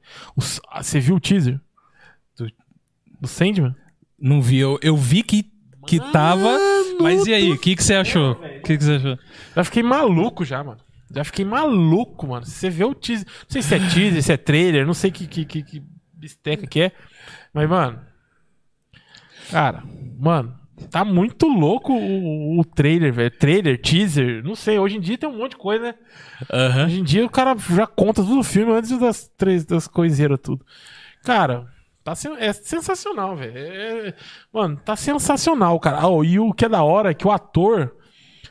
Ah, 0.72 0.82
Você 0.82 1.00
viu 1.00 1.18
o 1.18 1.20
teaser? 1.20 1.60
Do- 2.36 2.52
Do 3.22 3.28
Sandman? 3.28 3.76
Não 4.20 4.42
vi, 4.42 4.58
eu, 4.58 4.80
eu 4.82 4.98
vi 4.98 5.22
que, 5.22 5.46
que 5.86 6.00
tava. 6.12 6.58
Mas 7.00 7.28
e 7.28 7.34
aí, 7.34 7.52
o 7.52 7.60
que, 7.60 7.76
que 7.76 7.84
você 7.84 7.94
achou? 7.94 8.32
O 8.32 8.62
que, 8.64 8.76
que 8.76 8.84
você 8.84 8.94
achou? 8.94 9.20
Já 9.56 9.64
fiquei 9.64 9.84
maluco 9.84 10.44
já, 10.44 10.64
mano. 10.64 10.80
Já 11.14 11.24
fiquei 11.24 11.46
maluco, 11.46 12.26
mano. 12.30 12.44
Você 12.48 12.72
vê 12.72 12.84
o 12.84 12.96
teaser. 12.96 13.28
Não 13.28 13.46
sei 13.50 13.62
se 13.62 13.76
é 13.76 13.80
teaser, 13.80 14.24
se 14.24 14.34
é 14.34 14.38
trailer, 14.38 14.84
não 14.88 14.96
sei 14.96 15.12
que, 15.12 15.28
que, 15.28 15.46
que, 15.46 15.62
que 15.62 15.84
bisteca 16.12 16.66
que 16.66 16.82
é. 16.82 16.92
Mas, 17.54 17.70
mano. 17.70 18.02
Cara, 19.52 19.84
mano, 20.18 20.58
tá 20.90 21.04
muito 21.06 21.48
louco 21.48 21.94
o, 21.94 22.60
o 22.60 22.66
trailer, 22.66 23.12
velho. 23.14 23.32
Trailer, 23.32 23.82
teaser, 23.82 24.44
não 24.44 24.56
sei. 24.56 24.78
Hoje 24.80 24.98
em 24.98 25.00
dia 25.02 25.18
tem 25.18 25.28
um 25.30 25.38
monte 25.38 25.52
de 25.52 25.58
coisa, 25.58 25.84
né? 25.86 25.96
Aham. 26.52 26.86
Hoje 26.86 27.00
em 27.00 27.04
dia 27.04 27.26
o 27.26 27.30
cara 27.30 27.56
já 27.58 27.88
conta 27.88 28.22
tudo 28.24 28.40
o 28.40 28.44
filme 28.44 28.72
antes 28.74 28.98
das 28.98 29.28
três 29.38 29.66
das 29.66 29.88
coiseiras 29.88 30.40
tudo. 30.42 30.66
Cara, 31.24 31.66
Tá 32.04 32.14
sen- 32.16 32.36
é 32.38 32.52
sensacional, 32.52 33.34
velho. 33.38 33.54
É- 33.56 34.14
Mano, 34.52 34.76
tá 34.84 34.94
sensacional, 34.94 35.80
cara. 35.80 36.00
Ah, 36.00 36.26
e 36.26 36.38
o 36.38 36.52
que 36.54 36.66
é 36.66 36.70
da 36.70 36.84
hora 36.84 37.12
é 37.12 37.14
que 37.14 37.26
o 37.26 37.32
ator, 37.32 37.96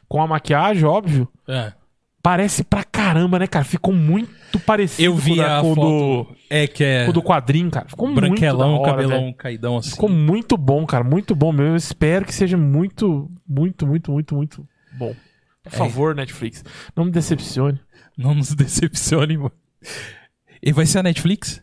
com 0.09 0.23
a 0.23 0.27
maquiagem, 0.27 0.85
óbvio, 0.87 1.29
É. 1.47 1.75
parece 2.23 2.62
pra 2.62 2.85
caramba, 2.85 3.38
né, 3.38 3.47
cara? 3.47 3.64
Ficou 3.64 3.93
muito 3.93 4.59
parecido 4.61 5.02
Eu 5.02 5.14
vi 5.17 5.31
com, 5.31 5.37
da- 5.37 5.59
a 5.59 5.61
com 5.61 5.75
foto. 5.75 5.87
do, 5.88 6.37
É 6.49 6.67
que 6.67 6.85
é 6.85 7.05
com 7.05 7.11
o 7.11 7.14
do 7.14 7.23
quadrinho, 7.23 7.71
cara. 7.71 7.88
Ficou 7.88 8.12
branquelão, 8.14 8.71
muito 8.71 8.83
hora, 8.83 8.91
cabelão 8.93 9.33
caidão 9.33 9.76
assim. 9.79 9.91
Ficou 9.91 10.09
muito 10.09 10.57
bom, 10.57 10.87
cara. 10.87 11.02
Muito 11.02 11.35
bom 11.35 11.50
mesmo. 11.52 11.73
Eu 11.73 11.76
espero 11.76 12.25
que 12.25 12.35
seja 12.35 12.57
muito, 12.57 13.31
muito, 13.49 13.87
muito, 13.87 14.12
muito, 14.12 14.35
muito 14.35 14.69
bom. 14.97 15.14
É. 15.64 15.71
Por 15.71 15.73
favor, 15.79 16.14
Netflix. 16.14 16.64
Não 16.95 17.05
me 17.05 17.11
decepcione. 17.11 17.81
Não 18.17 18.35
nos 18.35 18.52
decepcione, 18.55 19.37
mano. 19.38 19.52
E 20.62 20.73
vai 20.73 20.87
ser 20.87 20.99
a 20.99 21.02
Netflix? 21.02 21.61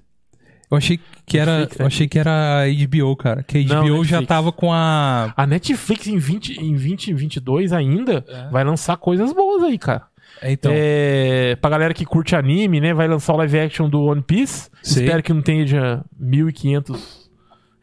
Eu 0.72 0.78
achei 0.78 1.00
que 1.26 1.38
era, 1.38 1.60
Netflix, 1.62 1.80
eu 1.80 1.86
achei 1.88 2.08
que 2.08 2.20
era 2.20 2.62
a 2.64 2.68
HBO, 2.68 3.16
cara. 3.16 3.42
Que 3.42 3.58
a 3.60 3.64
Não, 3.64 3.82
HBO 3.82 4.04
já 4.04 4.18
Netflix. 4.18 4.28
tava 4.28 4.52
com 4.52 4.72
a 4.72 5.34
A 5.36 5.48
Netflix 5.48 6.06
em 6.08 6.18
20, 6.20 6.58
em 6.62 6.74
2022 6.74 7.74
ainda 7.74 8.24
É. 8.28 8.50
vai 8.52 8.64
lançar 8.64 8.96
coisas 8.98 9.34
boas 9.34 9.64
aí, 9.64 9.80
cara. 9.80 10.04
É, 10.42 10.52
então, 10.52 10.72
É, 10.74 11.56
pra 11.58 11.70
galera 11.70 11.94
que 11.94 12.06
curte 12.06 12.36
anime, 12.36 12.80
né? 12.80 12.94
Vai 12.94 13.08
lançar 13.08 13.34
o 13.34 13.38
live 13.38 13.60
action 13.60 13.90
do 13.90 14.04
One 14.04 14.22
Piece. 14.22 14.70
Sei. 14.82 15.04
Espero 15.04 15.24
que 15.24 15.34
não 15.34 15.42
tenha 15.42 15.66
já 15.68 16.04
1500 16.20 17.30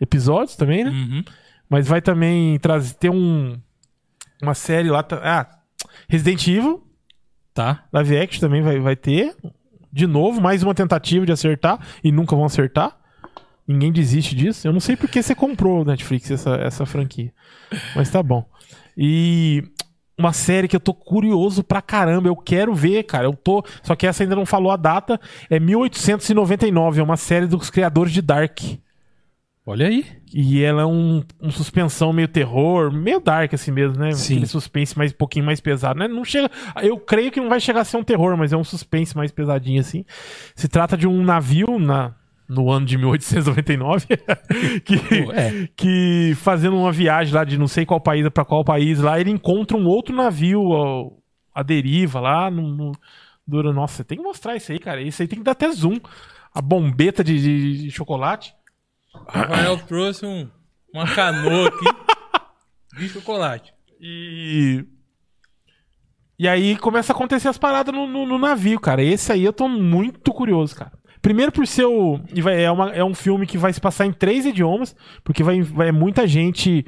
episódios 0.01 0.57
também, 0.57 0.85
né? 0.85 0.91
Uhum. 0.91 1.25
Mas 1.69 1.87
vai 1.89 2.01
também 2.01 2.59
trazer 2.59 2.95
ter 2.95 3.11
um 3.11 3.59
uma 4.43 4.55
série 4.55 4.91
lá, 4.91 5.05
ah, 5.23 5.47
Resident 6.09 6.47
Evil, 6.47 6.83
Tá. 7.55 7.85
live 7.93 8.19
action 8.19 8.41
também 8.41 8.61
vai, 8.63 8.79
vai 8.79 8.95
ter. 8.95 9.35
De 9.91 10.07
novo, 10.07 10.43
mais 10.43 10.63
uma 10.63 10.75
tentativa 10.75 11.25
de 11.25 11.33
acertar 11.33 11.79
e 12.05 12.13
nunca 12.13 12.37
vão 12.37 12.45
acertar. 12.45 12.95
Ninguém 13.67 13.91
desiste 13.91 14.37
disso. 14.37 14.69
Eu 14.69 14.73
não 14.75 14.79
sei 14.81 14.95
porque 14.95 15.23
você 15.23 15.35
comprou 15.35 15.85
Netflix 15.85 16.31
essa, 16.31 16.55
essa 16.57 16.85
franquia. 16.85 17.33
Mas 17.97 18.11
tá 18.11 18.23
bom. 18.23 18.45
E 18.97 19.65
uma 20.18 20.32
série 20.32 20.68
que 20.68 20.76
eu 20.76 20.80
tô 20.80 20.94
curioso 20.94 21.62
pra 21.62 21.82
caramba. 21.82 22.28
Eu 22.28 22.37
quero 22.37 22.75
ver, 22.75 23.04
cara. 23.04 23.26
Eu 23.26 23.35
tô. 23.35 23.64
Só 23.82 23.94
que 23.94 24.06
essa 24.06 24.23
ainda 24.23 24.37
não 24.37 24.46
falou 24.46 24.70
a 24.70 24.76
data. 24.76 25.20
É 25.50 25.61
1899. 25.61 27.00
É 27.00 27.02
uma 27.02 27.16
série 27.16 27.46
dos 27.46 27.70
criadores 27.70 28.12
de 28.12 28.23
Dark. 28.23 28.61
Olha 29.66 29.88
aí. 29.88 30.06
E 30.32 30.62
ela 30.62 30.82
é 30.82 30.87
um, 30.87 31.25
um 31.42 31.50
suspensão 31.50 32.12
meio 32.12 32.28
terror, 32.28 32.92
meio 32.92 33.18
dark 33.18 33.52
assim 33.52 33.73
mesmo, 33.73 33.99
né? 33.99 34.12
Sim. 34.12 34.35
Aquele 34.35 34.46
suspense 34.46 34.96
mais 34.96 35.11
um 35.11 35.16
pouquinho 35.16 35.44
mais 35.44 35.61
pesado, 35.61 35.99
né? 35.99 36.06
Não 36.06 36.25
chega, 36.25 36.49
eu 36.82 36.96
creio 36.99 37.32
que 37.32 37.40
não 37.40 37.49
vai 37.49 37.58
chegar 37.58 37.80
a 37.80 37.85
ser 37.85 37.96
um 37.96 38.04
terror, 38.04 38.37
mas 38.37 38.52
é 38.52 38.56
um 38.56 38.62
suspense 38.62 39.16
mais 39.16 39.32
pesadinho 39.32 39.80
assim. 39.80 40.04
Se 40.54 40.68
trata 40.68 40.96
de 40.96 41.08
um 41.08 41.25
navio 41.25 41.80
na 41.80 42.14
no 42.49 42.71
ano 42.71 42.87
de 42.87 42.97
1899 42.97 44.07
que 44.85 44.95
é. 45.33 45.69
que 45.76 46.35
fazendo 46.37 46.76
uma 46.76 46.93
viagem 46.93 47.35
lá 47.35 47.45
de 47.45 47.59
não 47.59 47.67
sei 47.67 47.85
qual 47.85 48.00
país 48.00 48.29
para 48.29 48.45
qual 48.45 48.65
país 48.65 48.99
lá, 49.00 49.19
ele 49.21 49.31
encontra 49.31 49.76
um 49.76 49.87
outro 49.87 50.15
navio 50.15 51.17
à 51.55 51.62
deriva 51.62 52.21
lá 52.21 52.50
no, 52.50 52.69
no 52.69 52.93
dura, 53.47 53.73
nossa, 53.73 54.05
tem 54.05 54.19
que 54.19 54.25
mostrar 54.25 54.57
isso 54.57 54.73
aí, 54.73 54.79
cara. 54.79 55.00
Isso 55.00 55.23
aí 55.23 55.29
tem 55.29 55.38
que 55.38 55.45
dar 55.45 55.53
até 55.53 55.71
zoom. 55.71 55.99
A 56.55 56.61
bombeta 56.62 57.23
de- 57.23 57.41
de- 57.41 57.83
de 57.85 57.91
chocolate. 57.91 58.55
Rafael 59.29 59.76
trouxe 59.79 60.25
um, 60.26 60.49
uma 60.93 61.07
canoa 61.07 61.69
aqui 61.69 61.85
de 62.99 63.09
chocolate. 63.09 63.73
E. 64.00 64.85
E 66.38 66.47
aí 66.47 66.76
começa 66.76 67.12
a 67.12 67.17
acontecer 67.17 67.49
as 67.49 67.57
paradas 67.57 67.95
no, 67.95 68.07
no- 68.07 68.26
no 68.26 68.38
navio, 68.38 68.79
cara. 68.79 69.03
Esse 69.03 69.33
aí 69.33 69.43
eu 69.45 69.53
tô 69.53 69.69
muito 69.69 70.33
curioso, 70.33 70.75
cara. 70.76 70.93
Primeiro 71.26 71.50
por 71.50 71.66
ser 71.66 71.87
o. 71.87 72.21
é, 72.56 72.71
uma- 72.71 72.90
é 72.92 73.02
um 73.02 73.12
filme 73.12 73.49
que 73.49 73.59
vai 73.59 73.73
se 73.73 73.80
passar 73.80 74.06
em 74.06 74.12
três 74.12 74.47
idiomas, 74.47 74.95
porque 75.25 75.42
vai, 75.42 75.61
vai 75.61 75.90
muita 75.90 76.25
gente 76.25 76.87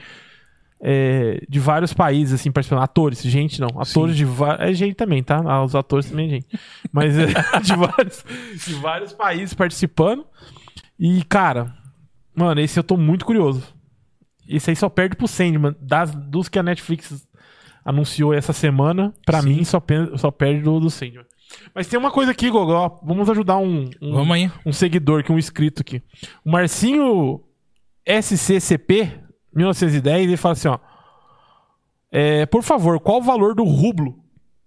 é, 0.81 1.45
de 1.49 1.59
vários 1.59 1.93
países, 1.93 2.35
assim, 2.35 2.53
participando. 2.53 2.85
Atores, 2.85 3.21
gente 3.21 3.61
não. 3.61 3.81
Atores 3.81 4.17
de 4.17 4.25
vários. 4.25 4.71
É 4.71 4.73
gente 4.73 4.95
também, 4.95 5.25
tá? 5.25 5.43
Ah, 5.45 5.65
os 5.65 5.75
atores 5.75 6.09
também 6.09 6.27
é 6.27 6.31
gente. 6.31 6.47
Mas 6.93 7.19
é, 7.19 7.27
de, 7.61 7.75
vários, 7.75 8.25
de 8.65 8.75
vários 8.75 9.13
países 9.13 9.55
participando. 9.55 10.25
E, 10.97 11.25
cara, 11.25 11.75
mano, 12.33 12.61
esse 12.61 12.79
eu 12.79 12.85
tô 12.85 12.97
muito 12.97 13.27
curioso. 13.27 13.65
Esse 14.49 14.71
aí 14.71 14.77
só 14.77 14.89
perde 14.89 15.17
pro 15.17 15.27
Sandman. 15.27 15.75
Das, 15.81 16.15
dos 16.15 16.49
que 16.49 16.61
a 16.61 16.63
Netflix 16.63 17.27
anunciou 17.85 18.33
essa 18.33 18.53
semana, 18.53 19.13
pra 19.27 19.43
Sim. 19.43 19.49
mim 19.49 19.65
só, 19.65 19.83
só 20.17 20.31
perde 20.31 20.63
do, 20.63 20.79
do 20.79 20.91
Sandman. 20.91 21.25
Mas 21.75 21.87
tem 21.87 21.99
uma 21.99 22.11
coisa 22.11 22.31
aqui, 22.33 22.51
Gogó. 22.51 23.01
Vamos 23.03 23.29
ajudar 23.31 23.59
um, 23.59 23.89
um, 24.03 24.13
Vamos 24.13 24.35
aí. 24.37 24.51
um 24.67 24.73
seguidor 24.73 25.21
aqui, 25.21 25.33
um 25.33 25.39
inscrito 25.39 25.81
aqui. 25.83 26.03
O 26.45 26.51
Marcinho 26.51 27.43
SCCP 28.07 29.13
1910, 29.55 30.29
ele 30.29 30.37
fala 30.37 30.53
assim, 30.53 30.69
ó. 30.69 30.79
É, 32.11 32.47
por 32.47 32.63
favor, 32.63 32.99
qual 33.01 33.19
o 33.19 33.23
valor 33.23 33.55
do 33.55 33.65
rublo? 33.65 34.19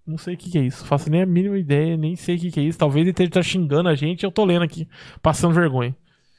Não 0.06 0.18
sei 0.18 0.34
o 0.34 0.38
que, 0.38 0.50
que 0.52 0.58
é 0.58 0.62
isso. 0.62 0.86
Faço 0.86 1.10
nem 1.10 1.22
a 1.22 1.26
mínima 1.26 1.58
ideia, 1.58 1.96
nem 1.98 2.16
sei 2.16 2.36
o 2.36 2.40
que, 2.40 2.52
que 2.52 2.60
é 2.60 2.64
isso. 2.64 2.78
Talvez 2.78 3.04
ele 3.08 3.12
esteja 3.12 3.42
xingando 3.44 3.88
a 3.90 3.96
gente, 3.96 4.24
eu 4.24 4.32
tô 4.32 4.44
lendo 4.46 4.64
aqui, 4.64 4.88
passando 5.22 5.54
vergonha. 5.54 5.96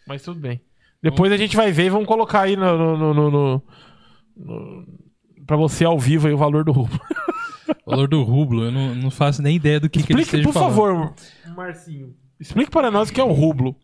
Mas 0.07 0.23
tudo 0.23 0.39
bem. 0.41 0.61
Depois 1.03 1.33
a 1.33 1.37
gente 1.37 1.57
vai 1.57 1.73
ver 1.73 1.87
e 1.87 1.91
vamos 1.91 2.07
colocar 2.07 2.43
aí 2.43 2.57
no, 2.57 2.77
no, 2.97 3.15
no, 3.15 3.31
no- 3.31 3.63
no- 4.37 4.87
pra 5.47 5.57
você 5.57 5.85
ao 5.85 5.99
vivo 5.99 6.29
aí 6.29 6.35
o 6.35 6.39
valor 6.39 6.65
do 6.65 6.73
rublo. 6.73 7.01
Valor 7.87 8.09
do 8.09 8.23
rublo, 8.23 8.65
eu 8.65 8.73
não, 8.73 8.95
não 8.95 9.11
faço 9.11 9.43
nem 9.43 9.57
ideia 9.57 9.79
do 9.79 9.89
que, 9.89 10.03
que 10.03 10.13
ele 10.13 10.23
Explique, 10.23 10.47
esteja 10.47 10.53
por 10.61 10.73
falando. 10.75 11.15
favor, 11.15 11.15
Marcinho. 11.57 12.15
Explique 12.41 12.71
para 12.71 12.91
nós 12.91 13.09
o 13.09 13.13
que 13.13 13.21
é 13.21 13.25
o 13.25 13.33
rublo. 13.33 13.77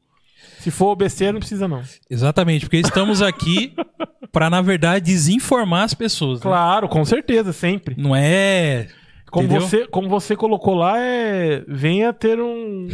Se 0.59 0.71
for 0.71 0.97
besteira, 0.97 1.33
não 1.33 1.41
precisa 1.41 1.69
não. 1.69 1.83
Exatamente, 2.11 2.64
porque 2.67 2.79
estamos 2.79 3.23
aqui 3.23 3.73
pra, 4.33 4.51
na 4.51 4.61
verdade, 4.61 5.05
desinformar 5.05 5.85
as 5.85 5.95
pessoas. 5.95 6.41
né? 6.41 6.43
Claro, 6.43 6.88
com 6.88 7.05
certeza, 7.05 7.53
sempre. 7.53 7.95
Não 7.97 8.14
é. 8.14 8.88
Como 9.31 9.45
entendeu? 9.47 9.62
você, 9.62 9.87
como 9.87 10.09
você 10.09 10.35
colocou 10.35 10.75
lá, 10.75 10.99
é. 10.99 11.62
Venha 11.69 12.12
ter 12.12 12.41
um. 12.41 12.88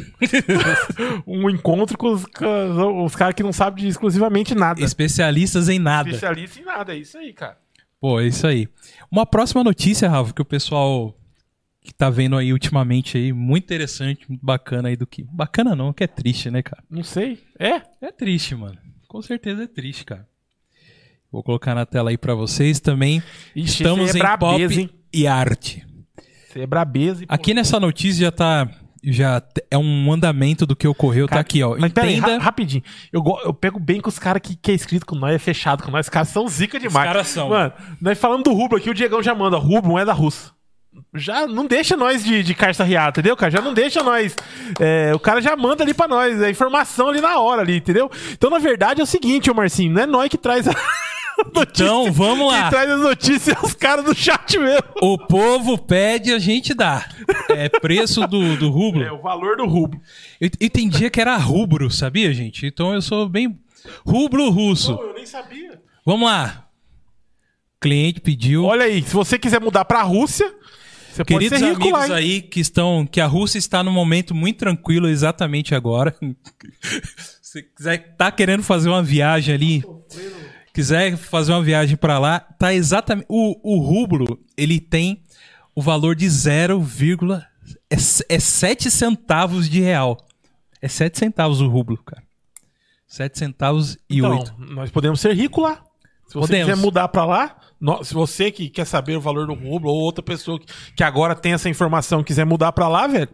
um 1.26 1.48
encontro 1.48 1.96
com 1.96 2.12
os, 2.12 2.26
com 2.26 3.04
os 3.04 3.14
caras 3.14 3.34
que 3.34 3.42
não 3.42 3.52
sabem 3.52 3.84
de 3.84 3.88
exclusivamente 3.88 4.54
nada. 4.54 4.82
Especialistas 4.82 5.68
em 5.68 5.78
nada. 5.78 6.08
Especialista 6.08 6.60
em 6.60 6.64
nada, 6.64 6.94
é 6.94 6.98
isso 6.98 7.16
aí, 7.16 7.32
cara. 7.32 7.56
Pô, 8.00 8.20
é 8.20 8.26
isso 8.26 8.46
aí. 8.46 8.68
Uma 9.10 9.24
próxima 9.24 9.64
notícia, 9.64 10.08
Rafa, 10.08 10.32
que 10.32 10.42
o 10.42 10.44
pessoal 10.44 11.16
que 11.82 11.92
tá 11.92 12.08
vendo 12.10 12.36
aí 12.36 12.52
ultimamente 12.52 13.16
aí, 13.18 13.32
muito 13.32 13.64
interessante, 13.64 14.24
muito 14.28 14.44
bacana 14.44 14.88
aí 14.88 14.96
do 14.96 15.06
que. 15.06 15.22
Bacana 15.24 15.74
não, 15.76 15.92
que 15.92 16.04
é 16.04 16.06
triste, 16.06 16.50
né, 16.50 16.62
cara? 16.62 16.82
Não 16.90 17.02
sei. 17.02 17.42
É? 17.58 17.82
É 18.00 18.10
triste, 18.12 18.54
mano. 18.54 18.78
Com 19.08 19.20
certeza 19.22 19.64
é 19.64 19.66
triste, 19.66 20.04
cara. 20.04 20.26
Vou 21.30 21.42
colocar 21.42 21.74
na 21.74 21.84
tela 21.84 22.10
aí 22.10 22.16
pra 22.18 22.34
vocês 22.34 22.78
também. 22.80 23.22
Ixi, 23.56 23.82
Estamos 23.82 24.08
esse 24.10 24.18
em 24.18 24.20
é 24.20 24.22
brabeza, 24.22 24.68
pop 24.68 24.80
hein? 24.80 24.90
e 25.12 25.26
arte. 25.26 25.84
Você 26.48 26.60
é 26.60 26.66
brabeza. 26.66 27.24
e- 27.24 27.26
Aqui 27.28 27.52
nessa 27.54 27.80
notícia 27.80 28.26
já 28.26 28.30
tá. 28.32 28.68
Já 29.06 29.42
é 29.70 29.76
um 29.78 30.12
andamento 30.12 30.64
do 30.66 30.74
que 30.74 30.88
ocorreu. 30.88 31.26
Cara, 31.26 31.36
tá 31.36 31.40
aqui, 31.40 31.62
ó. 31.62 31.76
Mas 31.78 31.92
peraí, 31.92 32.16
Entenda. 32.16 32.38
ra- 32.38 32.44
rapidinho. 32.44 32.82
Eu, 33.12 33.22
eu 33.44 33.52
pego 33.52 33.78
bem 33.78 34.00
com 34.00 34.08
os 34.08 34.18
caras 34.18 34.40
que, 34.42 34.56
que 34.56 34.70
é 34.70 34.74
escrito 34.74 35.04
com 35.04 35.14
nós, 35.14 35.34
é 35.34 35.38
fechado 35.38 35.82
com 35.82 35.90
nós. 35.90 36.06
Os 36.06 36.10
caras 36.10 36.28
são 36.28 36.46
zica 36.48 36.78
demais. 36.80 37.06
caras 37.06 37.26
são. 37.26 37.48
Mano, 37.50 37.72
nós 38.00 38.18
falando 38.18 38.44
do 38.44 38.52
rublo 38.52 38.78
aqui, 38.78 38.88
o 38.90 38.94
Diegão 38.94 39.22
já 39.22 39.34
manda. 39.34 39.56
Rublo 39.56 39.90
não 39.92 39.98
é 39.98 40.04
da 40.04 40.12
Rússia. 40.12 40.50
Já 41.12 41.46
não 41.46 41.66
deixa 41.66 41.96
nós 41.96 42.22
de, 42.24 42.42
de 42.44 42.54
carça 42.54 42.84
riada, 42.84 43.10
entendeu, 43.10 43.36
cara? 43.36 43.50
Já 43.50 43.60
não 43.60 43.74
deixa 43.74 44.02
nós. 44.02 44.34
é, 44.80 45.12
o 45.14 45.18
cara 45.18 45.40
já 45.42 45.56
manda 45.56 45.82
ali 45.82 45.92
pra 45.92 46.06
nós, 46.06 46.40
a 46.40 46.48
informação 46.48 47.08
ali 47.08 47.20
na 47.20 47.38
hora 47.40 47.62
ali, 47.62 47.76
entendeu? 47.76 48.08
Então, 48.32 48.48
na 48.48 48.58
verdade, 48.60 49.00
é 49.00 49.04
o 49.04 49.06
seguinte, 49.06 49.50
ô 49.50 49.54
Marcinho, 49.54 49.92
não 49.92 50.02
é 50.02 50.06
nós 50.06 50.28
que 50.28 50.38
traz 50.38 50.68
a 50.68 50.72
notícia. 51.54 51.84
Então, 51.84 52.12
vamos 52.12 52.52
lá. 52.52 52.62
Quem 52.62 52.70
traz 52.70 52.90
as 52.90 53.00
notícias 53.00 53.56
é 53.56 53.66
os 53.66 53.74
caras 53.74 54.04
do 54.04 54.14
chat 54.14 54.58
mesmo. 54.58 54.84
O 55.00 55.18
povo 55.18 55.78
pede, 55.78 56.32
a 56.32 56.38
gente 56.38 56.74
dá. 56.74 57.08
É 57.48 57.68
preço 57.68 58.26
do, 58.26 58.56
do 58.56 58.70
rublo. 58.70 59.02
É 59.02 59.12
o 59.12 59.20
valor 59.20 59.56
do 59.56 59.66
rublo. 59.66 60.00
Eu 60.40 60.50
entendia 60.60 61.10
que 61.10 61.20
era 61.20 61.36
rubro, 61.36 61.90
sabia, 61.90 62.32
gente? 62.32 62.66
Então 62.66 62.94
eu 62.94 63.02
sou 63.02 63.28
bem. 63.28 63.58
Rublo 64.06 64.50
russo. 64.50 64.92
eu 64.92 65.14
nem 65.14 65.26
sabia. 65.26 65.80
Vamos 66.04 66.28
lá. 66.28 66.68
O 67.76 67.80
cliente 67.80 68.20
pediu. 68.20 68.64
Olha 68.64 68.84
aí, 68.84 69.02
se 69.02 69.12
você 69.12 69.38
quiser 69.38 69.60
mudar 69.60 69.84
pra 69.84 70.02
Rússia, 70.02 70.54
você 71.14 71.24
Queridos 71.24 71.60
pode 71.60 71.60
ser 71.60 71.70
rico 71.70 71.82
amigos 71.82 72.08
lá, 72.08 72.16
aí 72.16 72.42
que 72.42 72.58
estão. 72.58 73.06
Que 73.06 73.20
a 73.20 73.26
Rússia 73.26 73.58
está 73.58 73.84
num 73.84 73.92
momento 73.92 74.34
muito 74.34 74.58
tranquilo 74.58 75.08
exatamente 75.08 75.74
agora. 75.74 76.14
Se 77.40 77.62
quiser, 77.62 78.16
tá 78.16 78.32
querendo 78.32 78.64
fazer 78.64 78.88
uma 78.88 79.02
viagem 79.02 79.54
ali. 79.54 79.84
Quiser 80.74 81.16
fazer 81.16 81.52
uma 81.52 81.62
viagem 81.62 81.96
pra 81.96 82.18
lá, 82.18 82.40
tá 82.40 82.74
exatamente. 82.74 83.26
O, 83.28 83.76
o 83.76 83.78
rublo, 83.78 84.40
ele 84.56 84.80
tem 84.80 85.22
o 85.74 85.80
valor 85.80 86.16
de 86.16 86.28
0, 86.28 86.84
é, 87.88 87.94
é 88.28 88.38
7 88.40 88.90
centavos 88.90 89.68
de 89.68 89.80
real. 89.80 90.18
É 90.82 90.88
7 90.88 91.16
centavos 91.16 91.60
o 91.60 91.68
rublo, 91.68 91.96
cara. 92.04 92.22
7 93.06 93.38
centavos 93.38 93.96
e 94.10 94.18
Então, 94.18 94.38
8. 94.38 94.54
nós 94.58 94.90
podemos 94.90 95.20
ser 95.20 95.32
ricos 95.34 95.62
lá. 95.62 95.76
Se 96.26 96.34
você 96.34 96.48
Podemos. 96.48 96.70
quiser 96.72 96.82
mudar 96.82 97.06
pra 97.08 97.24
lá, 97.24 97.56
se 98.02 98.12
você 98.12 98.50
que 98.50 98.68
quer 98.68 98.84
saber 98.84 99.16
o 99.16 99.20
valor 99.20 99.46
do 99.46 99.54
rublo 99.54 99.90
ou 99.90 100.00
outra 100.00 100.24
pessoa 100.24 100.58
que, 100.96 101.04
agora 101.04 101.36
tem 101.36 101.52
essa 101.52 101.68
informação 101.68 102.24
quiser 102.24 102.44
mudar 102.44 102.72
pra 102.72 102.88
lá, 102.88 103.06
velho, 103.06 103.28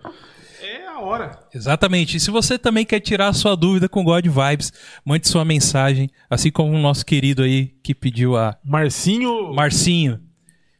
hora. 1.01 1.39
Exatamente. 1.55 2.17
E 2.17 2.21
se 2.21 2.31
você 2.31 2.59
também 2.59 2.85
quer 2.85 3.01
tirar 3.01 3.29
a 3.29 3.33
sua 3.33 3.57
dúvida 3.57 3.89
com 3.89 4.05
God 4.05 4.27
Vibes, 4.27 4.73
mande 5.05 5.29
sua 5.29 5.45
mensagem, 5.45 6.11
assim 6.29 6.51
como 6.51 6.73
o 6.73 6.81
nosso 6.81 7.05
querido 7.05 7.43
aí 7.43 7.75
que 7.83 7.95
pediu 7.95 8.37
a 8.37 8.57
Marcinho. 8.65 9.53
Marcinho. 9.53 10.21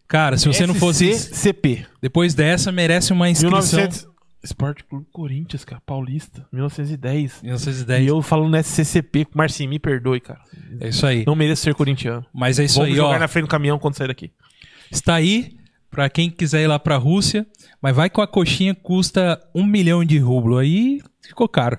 Cara, 0.07 0.37
se 0.37 0.49
você 0.49 0.67
não 0.67 0.75
fosse 0.75 1.15
CP. 1.15 1.87
depois 2.03 2.35
dessa, 2.35 2.73
merece 2.73 3.13
uma 3.13 3.31
inscrição. 3.31 3.79
1900. 3.79 4.11
Esporte 4.43 4.83
Clube 4.85 5.07
Corinthians, 5.13 5.65
cara. 5.65 5.83
Paulista. 5.85 6.47
1910. 6.51 7.43
1910. 7.43 8.03
E 8.03 8.07
eu 8.07 8.23
falando 8.23 8.57
SCCP. 8.57 9.27
Marcinho, 9.35 9.69
me 9.71 9.79
perdoe, 9.79 10.19
cara. 10.21 10.41
É 10.81 10.89
isso 10.89 11.07
aí. 11.07 11.25
Não 11.27 11.37
mereço 11.37 11.63
ser 11.63 11.75
corintiano. 11.75 12.25
Mas 12.33 12.59
é 12.59 12.65
isso 12.65 12.77
Vamos 12.77 12.91
aí, 12.91 12.97
jogar 12.97 13.17
ó. 13.17 13.19
na 13.19 13.29
frente 13.29 13.45
do 13.45 13.51
caminhão 13.51 13.79
quando 13.79 13.97
sair 13.97 14.09
daqui. 14.09 14.33
Está 14.91 15.15
aí 15.15 15.60
pra 15.91 16.09
quem 16.09 16.31
quiser 16.31 16.63
ir 16.63 16.67
lá 16.67 16.79
pra 16.79 16.97
Rússia, 16.97 17.47
mas 17.83 17.95
vai 17.95 18.09
com 18.09 18.21
a 18.23 18.27
coxinha 18.27 18.75
custa 18.75 19.41
um 19.55 19.65
milhão 19.65 20.05
de 20.05 20.19
rublo. 20.19 20.59
Aí 20.59 21.01
ficou 21.21 21.49
caro. 21.49 21.79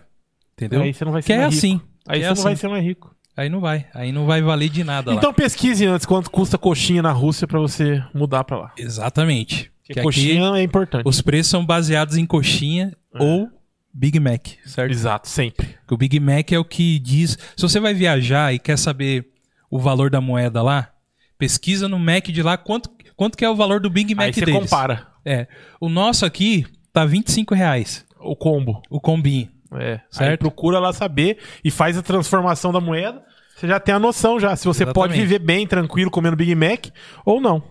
Entendeu? 0.53 0.81
Aí 0.81 0.93
você 0.93 1.05
não 1.05 1.11
vai 1.11 1.21
ser 1.21 1.25
que 1.27 1.33
é 1.33 1.37
mais 1.41 1.53
rico. 1.55 1.65
assim. 1.65 1.81
Aí 2.07 2.19
que 2.19 2.25
você 2.25 2.25
é 2.25 2.27
não 2.27 2.33
assim. 2.33 2.43
vai 2.43 2.55
ser 2.55 2.67
mais 2.67 2.83
rico. 2.83 3.15
Aí 3.37 3.49
não 3.49 3.59
vai. 3.61 3.87
Aí 3.93 4.11
não 4.11 4.25
vai 4.25 4.41
valer 4.41 4.69
de 4.69 4.83
nada 4.83 5.11
lá. 5.11 5.17
Então 5.17 5.33
pesquise 5.33 5.85
antes 5.85 6.05
quanto 6.05 6.29
custa 6.29 6.57
coxinha 6.57 7.01
na 7.01 7.11
Rússia 7.11 7.47
pra 7.47 7.59
você 7.59 8.03
mudar 8.13 8.43
pra 8.43 8.57
lá. 8.57 8.73
Exatamente. 8.77 9.71
Porque 9.81 9.93
Que 9.95 10.01
coxinha 10.01 10.57
é 10.57 10.63
importante. 10.63 11.07
os 11.07 11.21
preços 11.21 11.49
são 11.49 11.65
baseados 11.65 12.17
em 12.17 12.25
coxinha 12.25 12.95
É. 13.15 13.23
ou 13.23 13.49
Big 13.93 14.19
Mac, 14.19 14.47
certo? 14.65 14.91
Exato, 14.91 15.27
sempre. 15.27 15.67
Porque 15.81 15.93
o 15.93 15.97
Big 15.97 16.19
Mac 16.19 16.51
é 16.51 16.59
o 16.59 16.63
que 16.63 16.97
diz. 16.99 17.37
Se 17.57 17.61
você 17.61 17.79
vai 17.79 17.93
viajar 17.93 18.53
e 18.53 18.59
quer 18.59 18.77
saber 18.77 19.27
o 19.69 19.79
valor 19.79 20.09
da 20.09 20.21
moeda 20.21 20.61
lá, 20.61 20.89
pesquisa 21.37 21.87
no 21.89 21.97
Mac 21.99 22.25
de 22.27 22.41
lá 22.43 22.57
quanto, 22.57 22.89
quanto 23.21 23.37
que 23.37 23.45
é 23.45 23.49
o 23.49 23.55
valor 23.55 23.79
do 23.79 23.87
Big 23.89 24.15
Mac 24.15 24.25
Aí 24.25 24.33
você 24.33 24.39
deles. 24.45 24.59
compara 24.59 25.05
É. 25.23 25.45
O 25.79 25.87
nosso 25.87 26.25
aqui 26.25 26.65
tá 26.91 27.05
25 27.05 27.53
reais, 27.53 28.03
o 28.19 28.35
combo. 28.35 28.81
o 28.89 28.99
combinho. 28.99 29.47
É, 29.75 29.99
Certo. 30.09 30.31
Aí 30.31 30.37
procura 30.37 30.79
lá 30.79 30.91
saber 30.91 31.37
e 31.63 31.69
faz 31.69 31.95
a 31.97 32.01
transformação 32.01 32.71
da 32.73 32.81
moeda. 32.81 33.21
Você 33.55 33.67
já 33.67 33.79
tem 33.79 33.93
a 33.93 33.99
noção 33.99 34.39
já 34.39 34.55
se 34.55 34.65
você 34.65 34.83
pode 34.85 35.13
Exatamente. 35.13 35.21
viver 35.21 35.39
bem, 35.39 35.67
tranquilo, 35.67 36.09
comendo 36.09 36.35
Big 36.35 36.55
Mac 36.55 36.87
ou 37.23 37.39
não. 37.39 37.61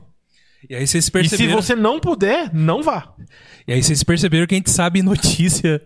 E 0.69 0.75
aí 0.75 0.87
vocês 0.87 1.05
E 1.05 1.07
se 1.07 1.11
perceberam, 1.11 1.61
você 1.61 1.75
não 1.75 1.99
puder, 1.99 2.55
não 2.55 2.81
vá. 2.83 3.13
e 3.67 3.73
aí 3.73 3.83
vocês 3.83 4.03
perceberam 4.05 4.47
que 4.47 4.55
a 4.55 4.59
gente 4.59 4.71
sabe 4.71 5.03
notícia, 5.03 5.83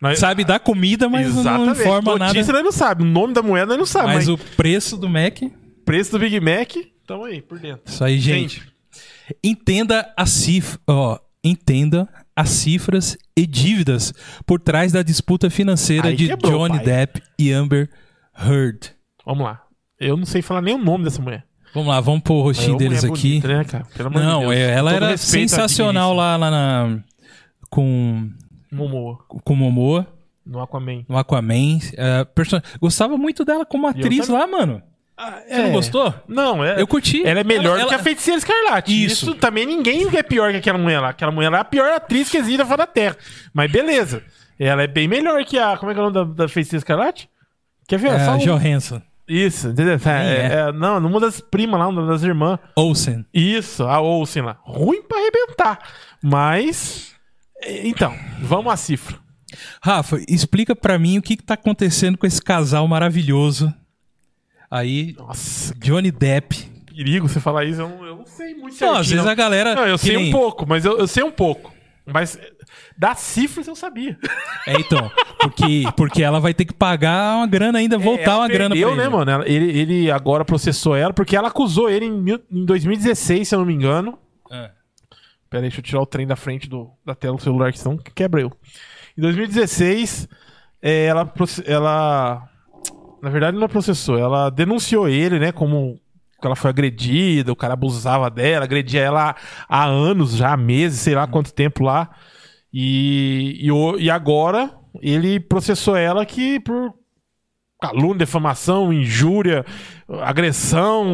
Nós- 0.00 0.18
sabe 0.20 0.44
da 0.44 0.58
comida, 0.60 1.08
mas 1.08 1.34
não 1.34 1.72
informa 1.72 2.16
Notícia 2.18 2.40
nada. 2.40 2.52
nós 2.52 2.62
não 2.64 2.72
sabe, 2.72 3.02
o 3.02 3.06
nome 3.06 3.32
da 3.34 3.42
moeda 3.42 3.66
nós 3.66 3.78
não 3.78 3.86
sabe, 3.86 4.06
Mas 4.08 4.16
mas, 4.16 4.28
o 4.28 4.38
preço 4.38 4.96
do 4.96 5.08
Mac, 5.08 5.38
preço 5.84 6.12
do 6.12 6.18
Big 6.18 6.38
Mac, 6.40 6.72
tamo 7.06 7.24
aí, 7.24 7.40
por 7.42 7.58
dentro. 7.58 7.82
isso 7.86 8.04
aí, 8.04 8.18
gente. 8.18 8.62
Entenda 9.42 10.12
a 10.16 10.26
cifra, 10.26 10.78
ó, 10.86 11.18
entenda 11.42 12.08
as 12.34 12.50
cifras 12.50 13.16
e 13.36 13.46
dívidas 13.46 14.12
por 14.44 14.60
trás 14.60 14.92
da 14.92 15.02
disputa 15.02 15.48
financeira 15.50 16.08
Aí 16.08 16.16
de 16.16 16.28
quebrou, 16.28 16.52
Johnny 16.52 16.76
pai. 16.76 16.84
Depp 16.84 17.22
e 17.38 17.52
Amber 17.52 17.88
Heard. 18.38 18.92
Vamos 19.24 19.44
lá. 19.44 19.62
Eu 19.98 20.16
não 20.16 20.26
sei 20.26 20.42
falar 20.42 20.60
nem 20.60 20.74
o 20.74 20.78
nome 20.78 21.04
dessa 21.04 21.22
mulher. 21.22 21.44
Vamos 21.74 21.88
lá, 21.88 22.00
vamos 22.00 22.22
pôr 22.22 22.34
o 22.36 22.42
rostinho 22.42 22.76
é 22.76 22.78
deles 22.78 23.02
mulher 23.04 23.12
aqui. 23.18 23.28
bonita, 23.40 23.48
né, 23.48 23.64
cara? 23.64 23.84
Pelo 23.94 24.08
amor 24.08 24.20
de 24.20 24.26
Não, 24.26 24.40
Deus. 24.40 24.52
é- 24.54 24.70
ela 24.74 24.92
todo 24.92 25.04
era 25.04 25.16
sensacional 25.16 26.14
lá, 26.14 26.36
lá 26.36 26.50
na 26.50 26.98
com 27.68 28.30
Momoa, 28.72 29.18
com 29.28 29.54
Momoa 29.54 30.06
no 30.44 30.60
Aquaman. 30.60 31.04
no 31.08 31.18
Aquaman. 31.18 31.78
É, 31.96 32.24
perso- 32.24 32.60
Gostava 32.80 33.16
muito 33.18 33.44
dela 33.44 33.66
como 33.66 33.86
atriz 33.86 34.28
lá, 34.28 34.46
mano. 34.46 34.82
Ah, 35.18 35.40
Você 35.48 35.62
não 35.62 35.72
gostou? 35.72 36.14
Não, 36.28 36.62
é, 36.62 36.80
Eu 36.80 36.86
curti. 36.86 37.26
Ela 37.26 37.40
é 37.40 37.44
melhor 37.44 37.78
Ela- 37.80 37.88
que 37.88 37.94
a 37.94 37.98
Feiticeira 37.98 38.36
Escarlate. 38.38 38.92
Isso. 39.04 39.24
Isso. 39.30 39.34
também 39.36 39.64
ninguém 39.64 40.06
é 40.14 40.22
pior 40.22 40.50
que 40.50 40.58
aquela 40.58 40.76
mulher 40.78 41.00
lá. 41.00 41.08
Aquela 41.08 41.32
mulher 41.32 41.48
lá 41.48 41.58
é 41.58 41.60
a 41.62 41.64
pior 41.64 41.90
atriz 41.92 42.28
que 42.28 42.36
existe 42.36 42.62
fora 42.64 42.78
da 42.78 42.86
Terra. 42.86 43.16
Mas 43.54 43.70
beleza. 43.72 44.22
Ela 44.58 44.82
é 44.82 44.86
bem 44.86 45.08
melhor 45.08 45.42
que 45.44 45.58
a. 45.58 45.76
Como 45.78 45.90
é 45.90 45.94
que 45.94 46.00
é 46.00 46.02
o 46.02 46.10
nome 46.10 46.34
da, 46.34 46.44
da 46.44 46.48
Feiticeira 46.48 46.80
Escarlate? 46.80 47.28
Quer 47.88 47.98
ver? 47.98 48.08
É, 48.12 48.24
Só 48.24 48.32
um- 48.34 48.38
Johansson. 48.38 49.00
Isso, 49.28 49.68
entendeu? 49.68 49.94
É, 50.04 50.08
é. 50.08 50.52
é, 50.68 50.72
não, 50.72 50.98
uma 50.98 51.18
das 51.18 51.40
primas 51.40 51.80
lá, 51.80 51.88
uma 51.88 52.06
das 52.06 52.22
irmãs. 52.22 52.58
Olsen. 52.76 53.24
Isso, 53.34 53.82
a 53.84 54.00
Olsen 54.00 54.42
lá. 54.42 54.58
Ruim 54.62 55.02
pra 55.02 55.18
arrebentar. 55.18 55.78
Mas. 56.22 57.12
é, 57.62 57.86
Então, 57.88 58.14
vamos 58.40 58.72
à 58.72 58.76
cifra. 58.76 59.16
Rafa, 59.82 60.18
explica 60.28 60.76
pra 60.76 60.98
mim 60.98 61.18
o 61.18 61.22
que, 61.22 61.36
que 61.36 61.42
tá 61.42 61.54
acontecendo 61.54 62.18
com 62.18 62.26
esse 62.26 62.40
casal 62.42 62.86
maravilhoso. 62.86 63.72
Aí, 64.70 65.14
Nossa, 65.18 65.74
Johnny 65.78 66.10
Depp. 66.10 66.56
perigo 66.94 67.28
você 67.28 67.40
falar 67.40 67.64
isso. 67.64 67.80
Eu 67.80 67.88
não, 67.88 68.04
eu 68.06 68.16
não 68.16 68.26
sei 68.26 68.54
muito 68.54 68.64
Não, 68.64 68.70
certinho, 68.72 68.98
às 69.00 69.08
vezes 69.10 69.26
a 69.26 69.34
galera. 69.34 69.74
Não, 69.74 69.86
eu 69.86 69.98
sei 69.98 70.16
nem- 70.16 70.28
um 70.28 70.32
pouco, 70.32 70.66
mas 70.68 70.84
eu, 70.84 70.98
eu 70.98 71.06
sei 71.06 71.22
um 71.22 71.30
pouco. 71.30 71.72
Mas 72.04 72.38
das 72.96 73.18
cifras 73.18 73.66
eu 73.66 73.74
sabia. 73.74 74.16
É, 74.66 74.74
então. 74.80 75.10
Porque, 75.40 75.82
porque 75.96 76.22
ela 76.22 76.38
vai 76.40 76.54
ter 76.54 76.64
que 76.64 76.72
pagar 76.72 77.36
uma 77.36 77.46
grana 77.46 77.78
ainda, 77.78 77.98
voltar 77.98 78.32
É, 78.32 78.36
uma 78.36 78.48
grana 78.48 78.74
pra 78.74 78.76
perdeu, 78.84 78.90
ele. 78.90 78.96
né, 79.02 79.08
mano? 79.08 79.42
Ele, 79.44 79.78
ele 79.78 80.10
agora 80.10 80.44
processou 80.44 80.94
ela 80.96 81.12
porque 81.12 81.36
ela 81.36 81.48
acusou 81.48 81.90
ele 81.90 82.04
em, 82.06 82.12
mil- 82.12 82.42
em 82.50 82.64
2016, 82.64 83.48
se 83.48 83.54
eu 83.54 83.58
não 83.58 83.66
me 83.66 83.74
engano. 83.74 84.18
É. 84.50 84.70
Pera 85.50 85.62
aí, 85.64 85.68
deixa 85.68 85.78
eu 85.80 85.82
tirar 85.84 86.00
o 86.00 86.06
trem 86.06 86.26
da 86.26 86.36
frente 86.36 86.68
do, 86.68 86.90
da 87.04 87.14
tela 87.14 87.36
do 87.36 87.42
celular, 87.42 87.72
que 87.72 87.78
senão 87.78 87.96
quebra 87.98 88.40
eu. 88.40 88.52
Em 89.18 89.20
2016, 89.20 90.28
é, 90.80 91.06
ela, 91.06 91.32
ela. 91.64 92.48
Na 93.26 93.32
verdade, 93.32 93.58
não 93.58 93.68
processou, 93.68 94.16
ela 94.16 94.50
denunciou 94.50 95.08
ele, 95.08 95.40
né, 95.40 95.50
como 95.50 95.98
ela 96.40 96.54
foi 96.54 96.70
agredida, 96.70 97.50
o 97.50 97.56
cara 97.56 97.74
abusava 97.74 98.30
dela, 98.30 98.64
agredia 98.64 99.00
ela 99.00 99.34
há, 99.68 99.84
anos 99.84 100.36
já, 100.36 100.52
há 100.52 100.56
meses, 100.56 101.00
sei 101.00 101.16
lá 101.16 101.26
quanto 101.26 101.52
tempo 101.52 101.82
lá. 101.82 102.08
E, 102.72 103.58
e, 103.68 104.04
e 104.04 104.08
agora 104.08 104.70
ele 105.02 105.40
processou 105.40 105.96
ela 105.96 106.24
que 106.24 106.60
por 106.60 106.94
calúnia, 107.80 108.18
defamação, 108.18 108.92
injúria, 108.92 109.64
agressão, 110.22 111.12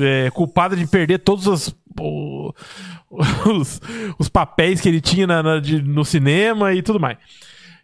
é, 0.00 0.28
culpada 0.32 0.74
de 0.74 0.84
perder 0.84 1.18
todos 1.20 1.46
os, 1.46 1.76
os, 3.46 3.80
os 4.18 4.28
papéis 4.28 4.80
que 4.80 4.88
ele 4.88 5.00
tinha 5.00 5.28
na- 5.28 5.42
na- 5.44 5.60
de- 5.60 5.80
no 5.80 6.04
cinema 6.04 6.74
e 6.74 6.82
tudo 6.82 6.98
mais. 6.98 7.18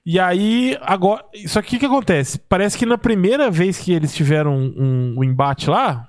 E 0.04 0.18
aí, 0.18 0.76
agora. 0.80 1.24
Só 1.46 1.62
que 1.62 1.76
o 1.76 1.80
que, 1.80 1.86
acontece? 1.86 2.38
Parece 2.48 2.76
que 2.76 2.84
na 2.84 2.98
primeira 2.98 3.50
vez 3.50 3.78
que 3.78 3.92
eles 3.92 4.14
tiveram 4.14 4.56
um, 4.56 5.14
um 5.18 5.24
embate 5.24 5.70
lá, 5.70 6.08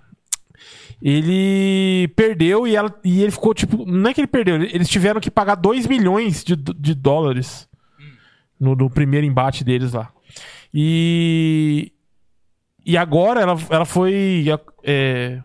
ele 1.01 2.07
perdeu 2.15 2.65
e, 2.67 2.75
ela, 2.75 2.93
e 3.03 3.21
ele 3.21 3.31
ficou 3.31 3.53
tipo. 3.53 3.85
Não 3.85 4.09
é 4.09 4.13
que 4.13 4.21
ele 4.21 4.27
perdeu, 4.27 4.55
eles 4.55 4.89
tiveram 4.89 5.21
que 5.21 5.29
pagar 5.29 5.55
2 5.55 5.85
milhões 5.85 6.43
de, 6.43 6.55
de 6.55 6.95
dólares 6.95 7.69
no, 8.59 8.75
no 8.75 8.89
primeiro 8.89 9.27
embate 9.27 9.63
deles 9.63 9.93
lá. 9.93 10.11
E. 10.73 11.91
E 12.85 12.97
agora 12.97 13.39
ela, 13.39 13.57
ela 13.69 13.85
foi 13.85 14.45
é, 14.83 15.41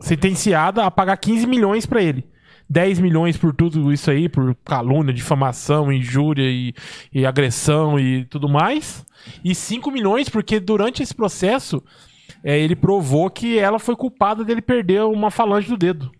sentenciada 0.00 0.84
a 0.84 0.90
pagar 0.90 1.16
15 1.16 1.46
milhões 1.46 1.84
pra 1.84 2.02
ele. 2.02 2.26
10 2.68 2.98
milhões 3.00 3.36
por 3.36 3.54
tudo 3.54 3.92
isso 3.92 4.10
aí, 4.10 4.28
por 4.28 4.54
calúnia, 4.64 5.12
difamação, 5.12 5.92
injúria 5.92 6.44
e, 6.50 6.74
e 7.12 7.26
agressão 7.26 7.98
e 8.00 8.24
tudo 8.24 8.48
mais. 8.48 9.04
E 9.44 9.54
5 9.54 9.90
milhões 9.90 10.28
porque 10.28 10.58
durante 10.58 11.02
esse 11.02 11.14
processo 11.14 11.82
é, 12.42 12.58
ele 12.58 12.74
provou 12.76 13.28
que 13.30 13.58
ela 13.58 13.78
foi 13.78 13.94
culpada 13.96 14.44
dele 14.44 14.62
perder 14.62 15.02
uma 15.04 15.30
falange 15.30 15.68
do 15.68 15.76
dedo, 15.76 16.10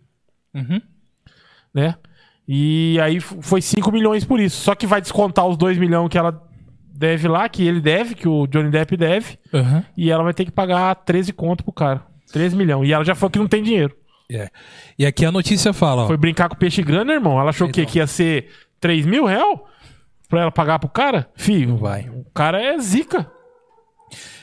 Uhum. 0.54 0.80
né? 1.72 1.96
E 2.46 2.98
aí 3.00 3.20
foi 3.20 3.62
5 3.62 3.90
milhões 3.90 4.24
por 4.24 4.38
isso. 4.38 4.60
Só 4.60 4.74
que 4.74 4.86
vai 4.86 5.00
descontar 5.00 5.46
os 5.46 5.56
2 5.56 5.78
milhões 5.78 6.08
que 6.10 6.18
ela 6.18 6.46
deve 6.94 7.26
lá, 7.26 7.48
que 7.48 7.66
ele 7.66 7.80
deve, 7.80 8.14
que 8.14 8.28
o 8.28 8.46
Johnny 8.46 8.70
Depp 8.70 8.96
deve. 8.98 9.38
Uhum. 9.52 9.82
E 9.96 10.10
ela 10.10 10.22
vai 10.22 10.34
ter 10.34 10.44
que 10.44 10.50
pagar 10.52 10.94
13 10.94 11.32
conto 11.32 11.64
pro 11.64 11.72
cara. 11.72 12.02
13 12.32 12.54
milhões. 12.54 12.86
E 12.88 12.92
ela 12.92 13.02
já 13.04 13.14
falou 13.14 13.30
que 13.30 13.38
não 13.38 13.48
tem 13.48 13.62
dinheiro. 13.62 13.96
É. 14.30 14.48
E 14.98 15.04
aqui 15.04 15.24
a 15.24 15.30
notícia 15.32 15.72
fala, 15.72 16.02
ó. 16.04 16.06
Foi 16.06 16.16
brincar 16.16 16.48
com 16.48 16.56
peixe 16.56 16.82
grande, 16.82 17.06
né, 17.06 17.14
irmão? 17.14 17.38
Ela 17.38 17.50
achou 17.50 17.68
que, 17.68 17.82
Então. 17.82 17.92
que 17.92 17.98
ia 17.98 18.06
ser 18.06 18.48
3 18.80 19.04
mil 19.06 19.24
real 19.26 19.68
pra 20.28 20.42
ela 20.42 20.50
pagar 20.50 20.78
pro 20.78 20.88
cara? 20.88 21.28
Filho, 21.36 21.70
Não 21.70 21.76
vai. 21.76 22.08
o 22.08 22.24
cara 22.34 22.60
é 22.62 22.78
zica. 22.78 23.30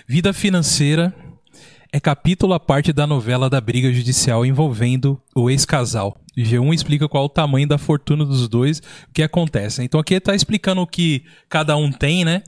Vida 0.07 0.33
financeira 0.33 1.13
é 1.91 1.99
capítulo 1.99 2.53
à 2.53 2.59
parte 2.59 2.93
da 2.93 3.05
novela 3.07 3.49
da 3.49 3.59
briga 3.59 3.91
judicial 3.91 4.45
envolvendo 4.45 5.21
o 5.35 5.49
ex-casal. 5.49 6.15
G1 6.37 6.73
explica 6.73 7.09
qual 7.09 7.25
o 7.25 7.29
tamanho 7.29 7.67
da 7.67 7.77
fortuna 7.77 8.23
dos 8.25 8.47
dois, 8.47 8.79
o 8.79 9.11
que 9.13 9.21
acontece. 9.23 9.83
Então 9.83 9.99
aqui 9.99 10.19
tá 10.19 10.33
explicando 10.33 10.81
o 10.81 10.87
que 10.87 11.25
cada 11.49 11.75
um 11.75 11.91
tem, 11.91 12.23
né? 12.23 12.43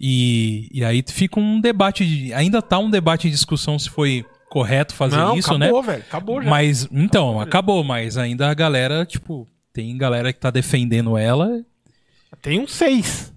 E, 0.00 0.68
e 0.72 0.84
aí 0.84 1.02
fica 1.08 1.38
um 1.40 1.60
debate, 1.60 2.04
de- 2.04 2.34
ainda 2.34 2.60
tá 2.60 2.78
um 2.78 2.90
debate 2.90 3.28
em 3.28 3.30
discussão 3.30 3.78
se 3.78 3.88
foi 3.88 4.24
correto 4.54 4.94
fazer 4.94 5.16
não, 5.16 5.36
isso, 5.36 5.58
né? 5.58 5.66
acabou, 5.66 5.82
velho. 5.82 6.02
Acabou 6.02 6.42
já. 6.42 6.48
Mas, 6.48 6.88
então, 6.92 7.40
acabou, 7.40 7.82
mas 7.82 8.16
ainda 8.16 8.48
a 8.48 8.54
galera, 8.54 9.04
tipo, 9.04 9.48
tem 9.72 9.98
galera 9.98 10.32
que 10.32 10.38
tá 10.38 10.48
defendendo 10.48 11.18
ela. 11.18 11.60
Tem 12.40 12.60
um 12.60 12.66
6. 12.68 13.32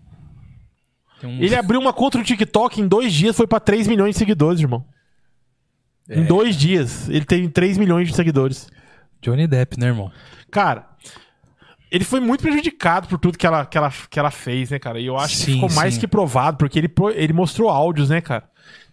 Tem 1.19 1.27
um- 1.27 1.41
Ele 1.41 1.55
abriu 1.55 1.79
uma 1.79 1.91
conta 1.91 2.19
no 2.19 2.23
TikTok 2.23 2.79
em 2.79 2.87
dois 2.87 3.11
dias, 3.11 3.35
foi 3.35 3.47
pra 3.47 3.59
3 3.59 3.87
milhões 3.87 4.13
de 4.13 4.19
seguidores, 4.19 4.59
irmão. 4.61 4.85
É. 6.07 6.19
Em 6.19 6.23
dois 6.25 6.55
dias, 6.55 7.09
ele 7.09 7.25
tem 7.25 7.49
3 7.49 7.79
milhões 7.79 8.07
de 8.07 8.15
seguidores. 8.15 8.69
Johnny 9.19 9.47
Depp, 9.47 9.79
né, 9.79 9.87
irmão? 9.87 10.11
Cara, 10.51 10.87
ele 11.91 12.03
foi 12.03 12.19
muito 12.19 12.41
prejudicado 12.41 13.07
por 13.07 13.17
tudo 13.17 13.37
que 13.39 13.47
ela, 13.47 13.65
que 13.65 13.75
ela, 13.75 13.91
que 14.09 14.19
ela 14.19 14.29
fez, 14.29 14.69
né, 14.69 14.77
cara? 14.77 14.99
E 14.99 15.07
eu 15.07 15.17
acho 15.17 15.35
Sim, 15.35 15.45
que 15.45 15.51
ficou 15.53 15.71
mais 15.73 15.95
sim. 15.95 15.99
que 15.99 16.07
provado, 16.07 16.57
porque 16.57 16.77
ele, 16.77 16.93
ele 17.15 17.33
mostrou 17.33 17.69
áudios, 17.69 18.09
né, 18.09 18.21
cara? 18.21 18.47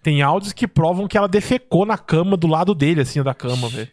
Tem 0.05 0.21
áudios 0.23 0.53
que 0.53 0.69
provam 0.69 1.09
que 1.09 1.17
ela 1.19 1.27
defecou 1.27 1.85
na 1.87 1.97
cama 1.99 2.37
do 2.37 2.47
lado 2.47 2.75
dele, 2.75 3.01
assim, 3.01 3.21
da 3.23 3.33
cama, 3.35 3.69
velho. 3.71 3.91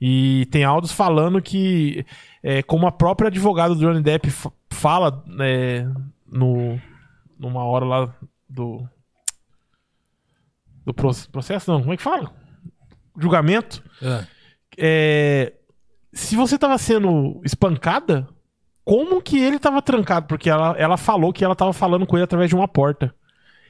E 0.00 0.46
tem 0.50 0.64
áudios 0.64 0.92
falando 0.92 1.42
que, 1.42 2.06
é, 2.42 2.62
como 2.62 2.86
a 2.86 2.92
própria 2.92 3.26
advogada 3.28 3.74
do 3.74 3.80
Johnny 3.80 4.00
Depp 4.00 4.30
fa- 4.30 4.52
fala 4.70 5.22
é, 5.40 5.84
no, 6.26 6.80
numa 7.38 7.64
hora 7.64 7.84
lá 7.84 8.14
do. 8.48 8.88
Do 10.84 10.92
proce- 10.94 11.28
processo, 11.28 11.70
não, 11.70 11.80
como 11.80 11.92
é 11.92 11.96
que 11.96 12.02
fala? 12.02 12.32
Julgamento 13.18 13.82
Ah, 14.02 14.24
é, 14.78 15.52
se 16.12 16.34
você 16.34 16.58
tava 16.58 16.76
sendo 16.78 17.40
espancada, 17.44 18.26
como 18.84 19.20
que 19.22 19.38
ele 19.38 19.58
tava 19.58 19.80
trancado? 19.82 20.26
Porque 20.26 20.48
ela, 20.50 20.74
ela 20.78 20.96
falou 20.96 21.32
que 21.32 21.44
ela 21.44 21.54
tava 21.54 21.72
falando 21.72 22.06
com 22.06 22.16
ele 22.16 22.24
através 22.24 22.48
de 22.48 22.56
uma 22.56 22.66
porta. 22.66 23.14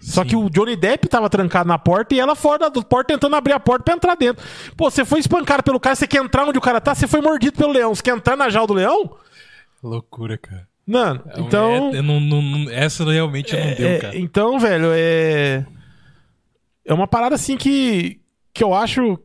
Só 0.03 0.23
sim. 0.23 0.29
que 0.31 0.37
o 0.37 0.51
Johnny 0.51 0.75
Depp 0.75 1.09
tava 1.09 1.31
trancado 1.31 1.69
na 1.69 1.79
porta 1.79 2.15
e 2.15 2.19
ela 2.21 2.35
fora 2.35 2.69
da 2.69 2.83
porta 2.83 3.15
tentando 3.15 3.37
abrir 3.37 3.53
a 3.53 3.61
porta 3.61 3.85
pra 3.85 3.95
entrar 3.95 4.15
dentro. 4.17 4.45
Pô, 4.77 4.91
você 4.91 5.05
foi 5.05 5.21
espancado 5.21 5.63
pelo 5.63 5.79
cara, 5.79 5.95
você 5.95 6.07
quer 6.09 6.23
entrar 6.23 6.45
onde 6.47 6.59
o 6.59 6.63
cara 6.63 6.81
tá, 6.81 6.95
você 6.95 7.07
foi 7.07 7.21
mordido 7.21 7.57
pelo 7.57 7.73
leão. 7.73 7.95
Você 7.95 8.03
quer 8.03 8.17
entrar 8.17 8.37
na 8.37 8.49
jaula 8.51 8.67
do 8.67 8.75
leão? 8.75 9.17
Loucura, 9.83 10.37
cara. 10.37 10.67
Mano, 10.87 11.23
então. 11.39 11.93
É, 11.95 11.99
eu 11.99 12.03
não- 12.03 12.21
não- 12.21 12.43
não- 12.43 12.71
essa 12.71 13.05
realmente 13.05 13.57
não 13.57 13.75
deu, 13.75 13.89
É, 13.89 13.99
cara. 13.99 14.19
então, 14.19 14.59
velho, 14.59 14.89
é. 14.93 15.65
É 16.85 16.93
uma 16.93 17.07
parada 17.07 17.37
assim 17.37 17.57
que. 17.57 18.21
Que 18.53 18.65
eu 18.65 18.75
acho. 18.75 19.19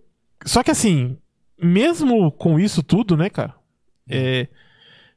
Só 0.45 0.61
que 0.61 0.69
assim, 0.71 1.17
mesmo 1.61 2.31
com 2.31 2.59
isso 2.59 2.83
tudo, 2.83 3.17
né, 3.17 3.29
cara? 3.29 3.55
É, 4.07 4.47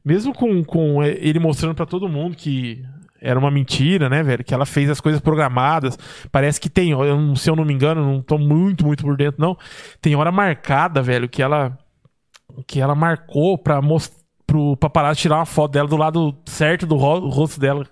mesmo 0.05 0.33
com, 0.35 0.65
com 0.65 1.03
é, 1.03 1.11
ele 1.21 1.39
mostrando 1.39 1.75
pra 1.75 1.85
todo 1.87 2.09
mundo 2.09 2.35
que 2.37 2.83
era 3.21 3.39
uma 3.39 3.51
mentira, 3.51 4.09
né, 4.09 4.23
velho? 4.23 4.43
Que 4.45 4.55
ela 4.55 4.65
fez 4.67 4.89
as 4.91 5.01
coisas 5.01 5.21
programadas. 5.21 5.99
Parece 6.33 6.61
que 6.61 6.69
tem, 6.71 6.91
eu 6.91 7.37
se 7.37 7.49
eu 7.51 7.55
não 7.57 7.65
me 7.65 7.73
engano, 7.75 8.05
não 8.05 8.23
tô 8.23 8.39
muito, 8.39 8.85
muito 8.87 9.05
por 9.05 9.17
dentro, 9.17 9.41
não. 9.41 9.57
Tem 10.01 10.15
hora 10.17 10.33
marcada, 10.33 11.03
velho, 11.03 11.29
que 11.29 11.43
ela. 11.43 11.79
Que 12.67 12.81
ela 12.81 12.95
marcou 12.95 13.57
pra 13.59 13.81
mostrar. 13.83 14.19
Pro 14.47 14.77
paparazzi 14.77 15.21
tirar 15.21 15.37
uma 15.37 15.47
foto 15.47 15.71
dela 15.71 15.87
do 15.89 15.97
lado 15.97 16.37
certo 16.45 16.85
do 16.85 16.97
ro- 16.97 17.29
rosto 17.29 17.61
dela 17.61 17.87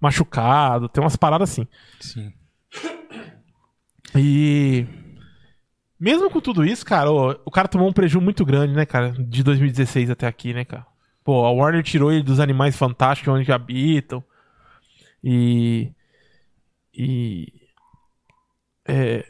machucado. 0.00 0.88
Tem 0.88 1.02
umas 1.02 1.16
paradas 1.16 1.50
assim. 1.50 1.66
Sim. 1.98 2.32
E. 4.14 4.86
Mesmo 5.98 6.28
com 6.30 6.40
tudo 6.40 6.64
isso, 6.64 6.84
cara, 6.84 7.10
ô, 7.10 7.30
o 7.44 7.50
cara 7.50 7.66
tomou 7.68 7.88
um 7.88 7.92
prejuízo 7.92 8.22
muito 8.24 8.44
grande, 8.44 8.74
né, 8.74 8.84
cara? 8.84 9.10
De 9.18 9.42
2016 9.42 10.10
até 10.10 10.26
aqui, 10.26 10.52
né, 10.54 10.64
cara? 10.64 10.86
Pô, 11.24 11.44
a 11.44 11.50
Warner 11.50 11.82
tirou 11.82 12.12
ele 12.12 12.22
dos 12.22 12.38
animais 12.40 12.76
fantásticos 12.76 13.32
onde 13.34 13.50
habitam. 13.50 14.22
E. 15.24 15.90
E. 16.92 17.52
é, 18.86 19.24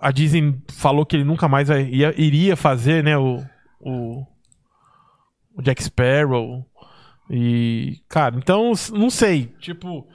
a 0.00 0.10
Disney 0.10 0.54
falou 0.68 1.04
que 1.04 1.16
ele 1.16 1.24
nunca 1.24 1.46
mais 1.48 1.68
vai- 1.68 1.84
ia- 1.90 2.14
iria 2.16 2.56
fazer, 2.56 3.02
né, 3.04 3.18
o, 3.18 3.44
o. 3.80 4.24
O 5.56 5.62
Jack 5.62 5.82
Sparrow. 5.82 6.64
E. 7.28 8.00
Cara, 8.08 8.36
então, 8.36 8.72
não 8.92 9.10
sei. 9.10 9.46
Tipo. 9.58 10.06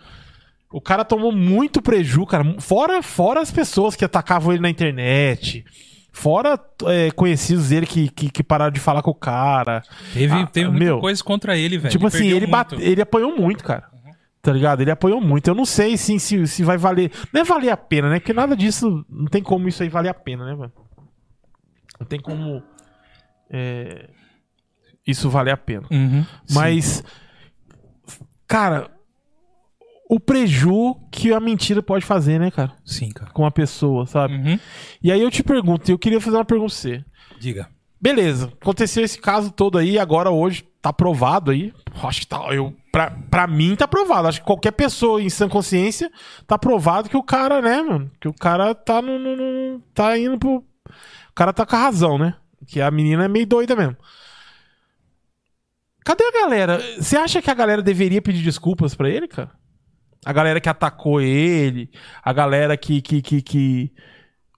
O 0.72 0.82
cara 0.82 1.06
tomou 1.06 1.32
muito 1.32 1.82
preju, 1.82 2.26
cara. 2.26 2.44
Fora, 2.60 3.02
fora 3.02 3.40
as 3.42 3.52
pessoas 3.52 3.96
que 3.96 4.04
atacavam 4.04 4.52
ele 4.54 4.62
na 4.62 4.70
internet. 4.70 5.64
Fora 6.12 6.60
é, 6.86 7.12
conhecidos 7.12 7.70
dele 7.70 7.86
que, 7.86 8.10
que, 8.10 8.30
que 8.30 8.44
pararam 8.44 8.72
de 8.72 8.80
falar 8.80 9.02
com 9.02 9.12
o 9.12 9.16
cara. 9.16 9.82
Teve, 10.14 10.34
Ah, 10.34 10.48
teve 10.48 10.70
muita 10.70 10.98
coisa 11.00 11.24
contra 11.24 11.58
ele, 11.58 11.78
velho. 11.78 11.92
tipo 11.92 12.08
assim, 12.08 12.20
perdeu 12.20 12.38
ele, 12.38 12.48
bate, 12.48 12.76
ele 12.82 13.02
apanhou 13.02 13.38
muito, 13.38 13.64
cara. 13.64 13.90
Tá 14.46 14.54
ligado? 14.54 14.82
Ele 14.82 14.92
apanhou 14.92 15.20
muito. 15.20 15.48
Eu 15.48 15.56
não 15.56 15.66
sei 15.66 15.98
se, 15.98 16.20
se, 16.20 16.46
se 16.46 16.64
vai 16.64 16.78
valer. 16.78 17.12
Não 17.34 17.42
é 17.42 17.44
valer 17.44 17.72
a 17.72 17.78
pena, 17.78 18.12
né? 18.12 18.20
Porque 18.20 18.32
nada 18.32 18.56
disso. 18.56 19.04
Não 19.10 19.26
tem 19.26 19.42
como 19.42 19.68
isso 19.68 19.82
aí 19.82 19.90
valer 19.90 20.10
a 20.10 20.14
pena, 20.14 20.46
né, 20.46 20.54
mano? 20.54 20.72
Não 22.00 22.06
tem 22.06 22.20
como. 22.20 22.62
é, 23.50 24.08
isso 25.08 25.32
valer 25.32 25.50
a 25.50 25.58
pena. 25.58 25.88
Uhum, 25.90 26.24
sim. 26.46 26.54
Mas, 26.54 27.04
cara, 28.48 28.92
o 30.08 30.20
preju 30.20 30.94
que 31.12 31.34
a 31.34 31.40
mentira 31.40 31.82
pode 31.82 32.06
fazer, 32.06 32.40
né, 32.40 32.52
cara? 32.52 32.72
Sim, 32.86 33.10
cara. 33.10 33.32
Com 33.32 33.48
a 33.48 33.52
pessoa, 33.52 34.06
sabe? 34.06 34.36
Uhum. 34.36 34.60
E 35.02 35.12
aí 35.12 35.22
eu 35.22 35.32
te 35.32 35.42
pergunto, 35.42 35.90
eu 35.90 35.98
queria 35.98 36.22
fazer 36.22 36.38
uma 36.38 36.46
pergunta 36.46 36.72
pra 36.72 36.78
você. 36.78 37.04
Diga. 37.40 37.68
Beleza, 38.00 38.54
aconteceu 38.62 39.04
esse 39.04 39.18
caso 39.18 39.52
todo 39.52 39.80
aí, 39.80 39.98
agora 39.98 40.30
hoje 40.30 40.64
tá 40.86 40.94
provado 40.94 41.50
aí. 41.50 41.74
Acho 42.04 42.20
que 42.22 42.28
tá, 42.28 42.38
eu, 42.54 42.72
pra, 42.92 43.10
pra 43.10 43.48
mim 43.48 43.76
tá 43.76 43.88
provado. 43.88 44.28
Acho 44.28 44.40
que 44.40 44.46
qualquer 44.46 44.72
pessoa 44.72 45.20
em 45.20 45.32
sã 45.32 45.50
consciência 45.50 46.12
tá 46.46 46.60
provado 46.60 47.10
que 47.10 47.18
o 47.18 47.24
cara, 47.24 47.60
né, 47.60 47.82
mano? 47.82 48.12
Que 48.20 48.28
o 48.28 48.34
cara 48.34 48.76
tá 48.76 49.02
no. 49.02 49.18
no- 49.18 49.36
no- 49.36 49.80
tá 49.96 50.16
indo 50.16 50.38
pro. 50.38 50.58
O 50.58 51.34
cara 51.34 51.52
tá 51.52 51.66
com 51.66 51.76
a 51.76 51.80
razão, 51.80 52.20
né? 52.20 52.36
Que 52.68 52.82
a 52.82 52.92
menina 52.92 53.26
é 53.26 53.28
meio 53.28 53.48
doida 53.48 53.76
mesmo. 53.76 53.98
Cadê 56.06 56.24
a 56.24 56.32
galera? 56.44 56.80
Você 57.00 57.18
acha 57.18 57.42
que 57.42 57.50
a 57.50 57.56
galera 57.56 57.82
deveria 57.82 58.22
pedir 58.22 58.44
desculpas 58.44 58.94
pra 58.94 59.10
ele, 59.10 59.28
cara? 59.28 59.50
A 60.24 60.32
galera 60.32 60.62
que 60.62 60.70
atacou 60.70 61.20
ele, 61.20 61.90
a 62.24 62.32
galera 62.32 62.78
que. 62.78 63.02
que, 63.02 63.24
que, 63.24 63.42
que... 63.42 63.92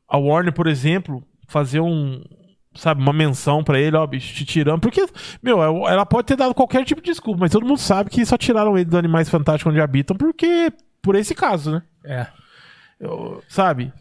A 0.10 0.18
Warner, 0.18 0.54
por 0.54 0.68
exemplo, 0.68 1.24
fazer 1.48 1.80
um. 1.80 2.22
Sabe, 2.78 3.02
uma 3.02 3.12
menção 3.12 3.64
pra 3.64 3.80
ele, 3.80 3.98
ó, 3.98 4.06
bicho, 4.06 4.34
te 4.36 4.46
tirando. 4.46 4.80
Porque, 4.80 5.06
meu, 5.42 5.62
ela 5.64 5.92
ela 5.92 6.06
pode 6.06 6.28
ter 6.28 6.36
dado 6.36 6.54
qualquer 6.54 6.86
tipo 6.86 7.02
de 7.02 7.10
desculpa, 7.10 7.40
mas 7.40 7.52
todo 7.52 7.66
mundo 7.66 7.80
sabe 7.80 8.10
que 8.10 8.24
só 8.26 8.38
tiraram 8.38 8.78
ele 8.78 8.86
dos 8.86 9.00
animais 9.00 9.30
fantásticos 9.30 9.72
onde 9.72 9.82
habitam 9.82 10.16
porque. 10.16 10.72
Por 11.02 11.16
esse 11.16 11.34
caso, 11.34 11.72
né? 11.72 11.82
É. 12.06 12.28
Eu- 13.00 13.42
sabe? 13.48 13.92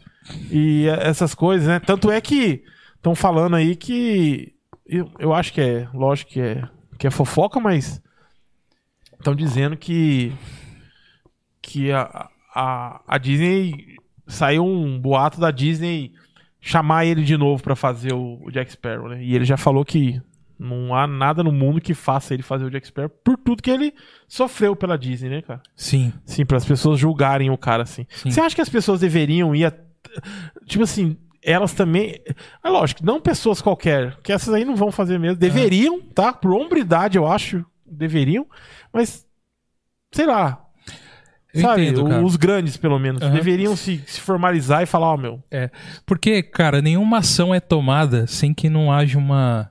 E 0.51 0.87
é- 0.87 1.07
essas 1.07 1.33
coisas, 1.33 1.67
né? 1.67 1.79
Tanto 1.79 2.11
é 2.11 2.19
que 2.21 2.63
estão 2.95 3.15
falando 3.15 3.55
aí 3.55 3.75
que. 3.75 4.53
Eu, 4.85 5.09
eu 5.19 5.33
acho 5.33 5.53
que 5.53 5.61
é. 5.61 5.87
Lógico 5.93 6.31
que 6.31 6.41
é, 6.41 6.63
que 6.97 7.07
é 7.07 7.11
fofoca, 7.11 7.59
mas. 7.59 8.01
Estão 9.17 9.33
dizendo 9.35 9.75
que. 9.75 10.33
Que 11.61 11.91
a, 11.91 12.29
a, 12.53 13.01
a 13.07 13.17
Disney. 13.17 13.95
Saiu 14.27 14.65
um 14.65 14.99
boato 14.99 15.39
da 15.39 15.51
Disney 15.51 16.11
chamar 16.67 17.05
ele 17.05 17.23
de 17.23 17.37
novo 17.37 17.63
pra 17.63 17.77
fazer 17.77 18.13
o, 18.13 18.39
o 18.43 18.51
Jack 18.51 18.73
Sparrow, 18.73 19.07
né? 19.07 19.23
E 19.23 19.33
ele 19.33 19.45
já 19.45 19.55
falou 19.55 19.85
que 19.85 20.21
não 20.59 20.93
há 20.93 21.07
nada 21.07 21.41
no 21.41 21.51
mundo 21.51 21.79
que 21.79 21.93
faça 21.93 22.33
ele 22.33 22.43
fazer 22.43 22.65
o 22.65 22.69
Jack 22.69 22.87
Sparrow 22.87 23.09
por 23.09 23.37
tudo 23.37 23.63
que 23.63 23.71
ele 23.71 23.93
sofreu 24.27 24.75
pela 24.75 24.97
Disney, 24.97 25.29
né, 25.29 25.41
cara? 25.41 25.61
Sim. 25.73 26.11
Sim, 26.25 26.45
para 26.45 26.57
as 26.57 26.65
pessoas 26.65 26.99
julgarem 26.99 27.49
o 27.49 27.57
cara 27.57 27.83
assim. 27.83 28.05
Sim. 28.09 28.31
Você 28.31 28.41
acha 28.41 28.53
que 28.53 28.61
as 28.61 28.67
pessoas 28.67 28.99
deveriam 28.99 29.55
ir 29.55 29.65
a... 29.65 29.73
tipo 30.65 30.83
assim, 30.83 31.15
elas 31.41 31.73
também, 31.73 32.19
é 32.61 32.69
lógico, 32.69 33.05
não 33.05 33.21
pessoas 33.21 33.61
qualquer, 33.61 34.17
que 34.21 34.33
essas 34.33 34.53
aí 34.53 34.65
não 34.65 34.75
vão 34.75 34.91
fazer 34.91 35.17
mesmo, 35.17 35.37
deveriam, 35.37 36.01
tá? 36.01 36.33
Por 36.33 36.51
hombridade, 36.51 37.17
eu 37.17 37.25
acho, 37.25 37.65
deveriam, 37.85 38.45
mas 38.91 39.25
sei 40.11 40.25
lá, 40.25 40.66
Eu 41.57 41.61
sabe, 41.69 41.83
entendo, 41.87 42.05
cara. 42.07 42.23
os 42.25 42.35
grandes 42.35 42.77
pelo 42.77 42.97
menos, 42.99 43.21
Aham. 43.21 43.33
deveriam 43.33 43.75
se, 43.75 44.01
se 44.05 44.19
formalizar 44.21 44.81
e 44.83 44.85
falar, 44.85 45.07
ó, 45.13 45.17
meu, 45.17 45.43
É. 45.51 45.69
Porque, 46.05 46.41
cara, 46.43 46.81
nenhuma 46.81 47.17
ação 47.19 47.53
é 47.53 47.59
tomada 47.59 48.25
sem 48.27 48.53
que 48.53 48.69
não 48.69 48.91
haja 48.91 49.17
uma, 49.17 49.69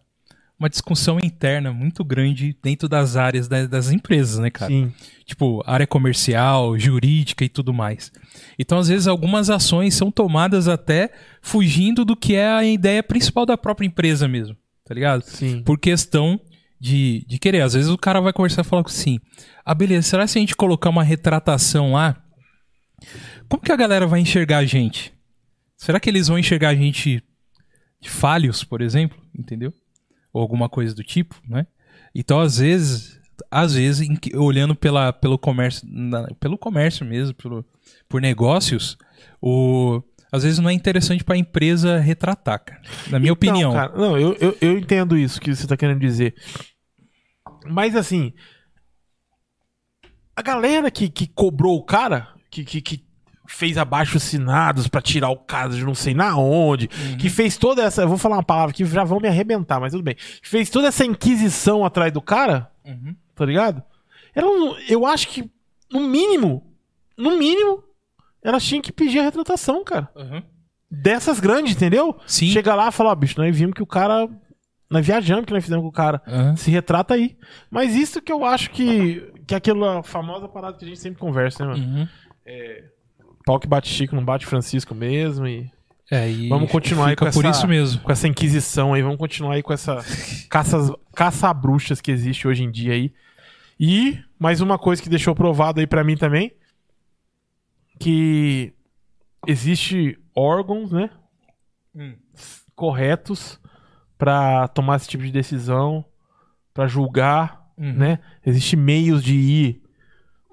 uma 0.59 0.69
discussão 0.69 1.19
interna 1.23 1.73
muito 1.73 2.05
grande 2.05 2.57
dentro 2.63 2.89
das 2.89 3.17
áreas 3.17 3.47
da- 3.49 3.67
das 3.67 3.91
empresas, 3.91 4.39
né, 4.39 4.51
cara? 4.51 4.71
sim, 4.71 4.93
Tipo, 5.25 5.61
área 5.67 5.87
comercial, 5.89 6.79
jurídica 6.79 7.45
e 7.45 7.49
tudo 7.49 7.75
mais. 7.75 8.13
Então, 8.59 8.79
às 8.79 8.87
vezes, 8.89 9.09
algumas 9.09 9.51
ações 9.51 9.93
são 9.95 10.09
tomadas 10.11 10.69
até 10.69 11.11
fugindo 11.43 12.05
do 12.05 12.15
que 12.15 12.35
é 12.37 12.49
a 12.49 12.65
ideia 12.65 13.03
principal 13.03 13.45
da 13.45 13.57
própria 13.59 13.87
empresa 13.87 14.29
mesmo, 14.29 14.57
tá 14.85 14.95
ligado? 14.95 15.23
sim. 15.23 15.63
Por 15.65 15.79
questão 15.81 16.41
de, 16.87 17.25
de 17.27 17.39
querer. 17.39 17.63
Às 17.63 17.75
vezes 17.75 17.91
o 17.91 17.99
cara 17.99 18.21
vai 18.21 18.33
conversar 18.33 18.63
e 18.63 18.65
falar 18.65 18.83
assim: 18.87 19.19
ah, 19.65 19.75
beleza, 19.75 20.09
será 20.09 20.25
que 20.25 20.31
se 20.31 20.39
a 20.39 20.41
gente 20.41 20.57
colocar 20.57 20.91
uma 20.91 21.03
retratação 21.03 21.93
lá, 21.93 22.17
como 23.49 23.63
que 23.63 23.73
a 23.73 23.77
galera 23.77 24.07
vai 24.07 24.21
enxergar 24.21 24.59
a 24.59 24.65
gente? 24.65 25.13
Será 25.77 26.01
que 26.01 26.09
eles 26.09 26.29
vão 26.29 26.39
enxergar 26.39 26.71
a 26.71 26.75
gente 26.75 27.23
de 28.01 28.09
falhos, 28.11 28.65
por 28.65 28.81
exemplo? 28.81 29.19
Entendeu? 29.39 29.73
Ou 30.33 30.41
alguma 30.43 30.69
coisa 30.69 30.95
do 30.95 31.03
tipo, 31.03 31.35
né? 31.49 31.67
Então, 32.15 32.41
às 32.41 32.59
vezes, 32.59 33.21
às 33.51 33.75
vezes, 33.75 34.09
olhando 34.35 34.75
pela, 34.75 35.13
pelo 35.13 35.39
comércio, 35.39 35.87
na- 35.91 36.27
pelo 36.41 36.57
comércio 36.57 37.05
mesmo, 37.05 37.35
pelo, 37.35 37.65
por 38.09 38.21
negócios, 38.23 38.97
o, 39.41 40.03
às 40.33 40.43
vezes 40.43 40.59
não 40.59 40.71
é 40.71 40.73
interessante 40.73 41.23
para 41.23 41.35
a 41.35 41.39
empresa 41.39 41.99
retratar, 41.99 42.65
cara. 42.65 42.81
Na 43.11 43.19
minha 43.19 43.33
Então, 43.33 43.51
opinião. 43.51 43.73
cara, 43.73 43.93
não, 43.97 44.19
eu, 44.19 44.35
eu, 44.41 44.57
eu 44.63 44.79
entendo 44.79 45.17
isso 45.17 45.39
que 45.41 45.55
você 45.55 45.67
tá 45.67 45.77
querendo 45.77 46.01
dizer. 46.01 46.35
Mas 47.71 47.95
assim. 47.95 48.33
A 50.35 50.43
galera 50.43 50.91
que, 50.91 51.09
que 51.09 51.27
cobrou 51.27 51.77
o 51.77 51.83
cara, 51.83 52.29
que, 52.51 52.63
que, 52.63 52.83
que 52.83 53.07
fez 53.47 53.79
abaixo 53.79 54.17
assinados 54.17 54.87
pra 54.89 55.01
tirar 55.01 55.31
o 55.31 55.37
cara 55.37 55.71
de 55.71 55.83
não 55.83 55.95
sei 55.95 56.13
na 56.13 56.37
onde, 56.37 56.89
que 56.89 57.31
fez 57.31 57.57
toda 57.57 57.83
essa. 57.83 58.03
Eu 58.03 58.09
vou 58.09 58.19
falar 58.19 58.37
uma 58.37 58.43
palavra 58.43 58.75
que 58.75 58.85
já 58.85 59.05
vão 59.05 59.21
me 59.21 59.29
arrebentar, 59.29 59.81
mas 59.81 59.93
tudo 59.93 60.03
bem. 60.03 60.15
Que 60.15 60.49
fez 60.49 60.69
toda 60.69 60.89
essa 60.89 61.05
inquisição 61.05 61.85
atrás 61.85 62.13
do 62.13 62.21
cara. 62.21 62.71
Uhum. 62.85 63.17
tá 63.35 63.45
ligado? 63.45 63.83
Ela 64.35 64.49
eu 64.89 65.05
acho 65.07 65.29
que, 65.29 65.51
no 65.91 66.01
mínimo, 66.01 66.63
no 67.17 67.37
mínimo, 67.37 67.83
elas 68.43 68.63
tinham 68.63 68.83
que 68.83 68.93
pedir 68.93 69.19
a 69.19 69.23
retratação, 69.23 69.83
cara. 69.83 70.09
Uhum. 70.15 70.43
Dessas 70.91 71.41
grandes, 71.41 71.75
entendeu? 71.75 72.17
Sim. 72.27 72.47
Chega 72.49 72.75
lá 72.75 72.89
e 72.89 72.93
fala, 72.93 73.11
ó, 73.11 73.15
bicho, 73.15 73.41
nós 73.41 73.57
vimos 73.57 73.75
que 73.75 73.83
o 73.83 73.87
cara. 73.87 74.29
Nós 74.89 75.05
viajamos 75.07 75.45
que 75.45 75.53
nós 75.53 75.65
fizemos 75.65 75.83
com 75.83 75.89
o 75.89 75.93
cara. 75.93 76.23
Uhum. 76.27 76.57
Se 76.57 76.71
retrata 76.71 77.15
aí. 77.15 77.37
Mas 77.71 77.95
isso 77.95 78.23
que 78.23 78.33
eu 78.33 78.45
acho 78.45 78.71
que. 78.71 79.33
Que 79.47 79.55
é 79.55 79.57
aquela 79.59 80.03
famosa 80.03 80.49
parada 80.49 80.77
que 80.77 80.85
a 80.85 80.89
gente 80.89 81.01
sempre 81.01 81.19
conversa, 81.21 81.65
né, 81.65 81.71
mano? 81.73 81.85
Uhum. 82.01 82.09
Pau 83.45 83.59
que 83.61 83.67
bate 83.69 83.89
Chico 83.89 84.15
não 84.17 84.25
bate 84.25 84.45
Francisco 84.47 84.95
mesmo. 84.95 85.47
E 85.47 85.71
É, 86.11 86.29
e 86.31 86.49
Vamos 86.49 86.71
continuar 86.71 87.09
aí 87.09 87.17
com 87.17 87.29
por 87.31 87.45
essa- 87.45 87.51
isso 87.59 87.69
mesmo. 87.69 88.01
com 88.03 88.13
essa 88.13 88.27
inquisição 88.29 88.95
aí, 88.95 89.03
vamos 89.03 89.19
continuar 89.19 89.55
aí 89.55 89.63
com 89.63 89.73
essa 89.73 89.97
caças, 90.51 90.91
caça 91.15 91.49
a 91.49 91.55
bruxas 91.55 92.01
que 92.01 92.11
existe 92.13 92.47
hoje 92.47 92.63
em 92.65 92.71
dia 92.71 92.93
aí. 92.93 93.13
E 93.79 94.19
mais 94.39 94.61
uma 94.61 94.79
coisa 94.79 95.03
que 95.03 95.09
deixou 95.09 95.35
provado 95.35 95.81
aí 95.81 95.87
pra 95.87 96.03
mim 96.05 96.17
também, 96.17 96.53
que 97.99 98.73
existe 99.47 100.19
órgãos, 100.35 100.91
né, 100.93 101.11
Hum. 101.95 102.15
corretos 102.75 103.59
pra 104.19 104.69
tomar 104.69 104.97
esse 104.97 105.09
tipo 105.09 105.25
de 105.25 105.31
decisão, 105.33 106.05
pra 106.73 106.87
julgar, 106.87 107.65
Uhum. 107.79 107.93
né? 107.93 108.19
Existe 108.45 108.75
meios 108.75 109.23
de 109.23 109.35
ir, 109.35 109.83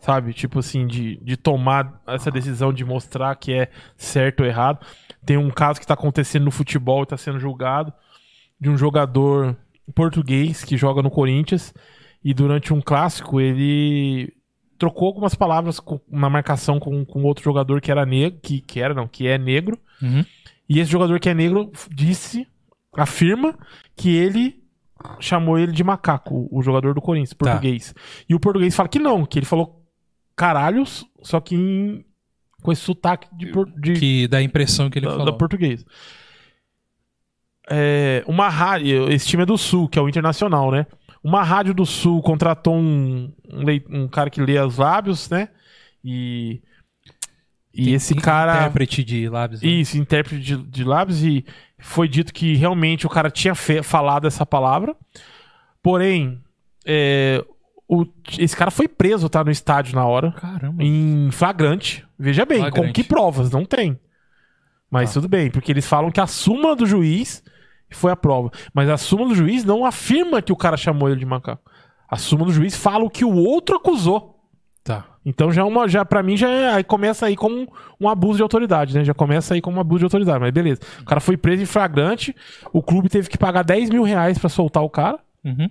sabe? 0.02 0.34
Tipo 0.34 0.60
assim, 0.60 0.86
de, 0.86 1.18
de 1.24 1.38
tomar 1.38 2.02
essa 2.06 2.30
decisão 2.30 2.74
de 2.74 2.84
mostrar 2.84 3.34
que 3.36 3.54
é 3.54 3.70
certo 3.96 4.42
ou 4.42 4.46
errado. 4.46 4.86
Tem 5.26 5.38
um 5.38 5.50
caso 5.50 5.80
que 5.80 5.88
tá 5.88 5.94
acontecendo 5.94 6.44
no 6.44 6.52
futebol 6.52 7.04
e 7.04 7.06
tá 7.06 7.16
sendo 7.16 7.40
julgado 7.40 7.94
de 8.60 8.70
um 8.70 8.78
jogador 8.78 9.56
português 9.96 10.66
que 10.66 10.76
joga 10.76 11.02
no 11.02 11.10
Corinthians 11.10 11.74
e 12.24 12.34
durante 12.34 12.74
um 12.74 12.82
clássico 12.82 13.40
ele 13.40 14.34
trocou 14.78 15.08
algumas 15.08 15.34
palavras 15.36 15.80
com 15.80 16.02
uma 16.10 16.30
marcação 16.30 16.80
com, 16.80 17.06
com 17.06 17.24
outro 17.24 17.44
jogador 17.44 17.80
que 17.80 17.90
era 17.92 18.06
negro, 18.06 18.40
que, 18.42 18.60
que 18.60 18.82
era 18.82 18.94
não, 18.94 19.08
que 19.08 19.28
é 19.28 19.38
negro. 19.38 19.80
Uhum. 20.02 20.26
E 20.68 20.80
esse 20.80 20.92
jogador 20.92 21.20
que 21.22 21.30
é 21.30 21.34
negro 21.34 21.72
disse, 21.90 22.46
afirma 22.98 23.58
que 23.96 24.16
ele 24.16 24.62
chamou 25.20 25.58
ele 25.60 25.72
de 25.72 25.84
macaco, 25.84 26.48
o 26.52 26.62
jogador 26.62 26.94
do 26.94 27.02
Corinthians, 27.02 27.34
português. 27.34 27.94
E 28.30 28.34
o 28.36 28.40
português 28.40 28.76
fala 28.76 28.88
que 28.90 29.00
não, 29.00 29.26
que 29.26 29.40
ele 29.40 29.46
falou 29.46 29.84
caralhos, 30.36 31.06
só 31.22 31.40
que 31.40 31.56
em- 31.56 32.06
com 32.62 32.72
esse 32.72 32.82
sotaque 32.82 33.28
de, 33.36 33.52
de- 33.78 34.00
Que 34.00 34.28
dá 34.28 34.38
a 34.38 34.42
impressão 34.44 34.90
que 34.90 35.00
ele 35.00 35.06
da, 35.06 35.12
falou. 35.12 35.26
da 35.26 35.34
português. 35.34 35.86
É, 37.70 38.24
uma 38.28 38.50
rádio, 38.50 39.10
esse 39.12 39.28
time 39.28 39.44
é 39.44 39.46
do 39.46 39.58
Sul, 39.58 39.88
que 39.88 39.98
é 39.98 40.02
o 40.02 40.10
Internacional, 40.10 40.70
né? 40.72 40.86
Uma 41.24 41.44
rádio 41.44 41.74
do 41.74 41.86
Sul 41.86 42.22
contratou 42.22 42.76
um, 42.76 43.34
um, 43.50 44.02
um 44.04 44.08
cara 44.08 44.30
que 44.30 44.42
lê 44.42 44.60
os 44.60 44.78
lábios, 44.78 45.30
né? 45.30 45.50
E, 46.04 46.62
e 47.74 47.86
Tem- 47.86 47.94
esse 47.96 48.14
cara. 48.16 48.56
Intérprete 48.58 49.04
de 49.04 49.28
lábios. 49.30 49.62
né? 49.62 49.68
Isso, 49.70 49.98
intérprete 49.98 50.42
de, 50.44 50.58
de 50.58 50.84
lábios, 50.84 51.24
e 51.24 51.44
foi 51.80 52.08
dito 52.08 52.34
que 52.34 52.56
realmente 52.56 53.06
o 53.06 53.10
cara 53.10 53.30
tinha 53.32 53.54
falado 53.56 54.28
essa 54.28 54.46
palavra. 54.46 54.96
Porém, 55.82 56.42
é, 56.86 57.44
o- 57.88 58.06
esse 58.38 58.56
cara 58.56 58.72
foi 58.72 58.88
preso, 58.88 59.28
tá? 59.30 59.44
No 59.44 59.52
estádio 59.52 59.96
na 59.96 60.06
hora, 60.06 60.32
Caramba. 60.34 60.84
em 60.84 61.30
flagrante. 61.32 62.06
Veja 62.18 62.46
bem, 62.46 62.60
Flagrante. 62.60 62.88
com 62.88 62.94
que 62.94 63.04
provas? 63.04 63.52
Não 63.52 63.66
tem. 63.66 64.00
Mas 64.90 65.10
Tá. 65.10 65.16
tudo 65.16 65.28
bem, 65.28 65.50
porque 65.50 65.72
eles 65.72 65.88
falam 65.88 66.12
que 66.12 66.22
a 66.22 66.28
súmula 66.28 66.76
do 66.76 66.86
juiz 66.86 67.44
foi 67.92 68.12
a 68.12 68.16
prova. 68.16 68.52
Mas 68.74 68.88
a 68.90 68.98
súmula 68.98 69.30
do 69.30 69.36
juiz 69.36 69.64
não 69.66 69.86
afirma 69.86 70.42
que 70.42 70.52
o 70.54 70.56
cara 70.56 70.78
chamou 70.78 71.10
ele 71.10 71.20
de 71.20 71.26
macaco. 71.26 71.64
A 72.08 72.16
súmula 72.18 72.50
do 72.52 72.54
juiz 72.56 72.76
fala 72.78 73.04
o 73.04 73.10
que 73.10 73.26
o 73.26 73.34
outro 73.36 73.76
acusou. 73.76 74.40
Tá. 74.84 75.06
Então 75.26 75.52
já 75.52 75.62
é 75.62 75.66
uma, 75.66 75.88
já 75.88 76.04
para 76.04 76.22
mim 76.22 76.36
já 76.36 76.50
é, 76.50 76.74
aí 76.74 76.84
começa 76.84 77.26
aí 77.26 77.36
como 77.36 77.68
um 78.00 78.10
abuso 78.10 78.38
de 78.38 78.44
autoridade, 78.44 78.94
né? 78.94 79.04
Já 79.06 79.14
começa 79.14 79.54
aí 79.54 79.62
como 79.62 79.78
um 79.78 79.80
abuso 79.80 80.00
de 80.00 80.06
autoridade, 80.06 80.40
mas 80.40 80.52
beleza. 80.52 80.82
O 81.02 81.06
cara 81.06 81.22
foi 81.22 81.38
preso 81.38 81.64
em 81.64 81.66
flagrante, 81.66 82.36
o 82.74 82.82
clube 82.82 83.08
teve 83.10 83.30
que 83.30 83.38
pagar 83.38 83.64
10 83.64 83.90
mil 83.90 84.04
reais 84.04 84.38
pra 84.38 84.50
soltar 84.50 84.84
o 84.84 84.90
cara 84.90 85.20
Uhum. 85.46 85.70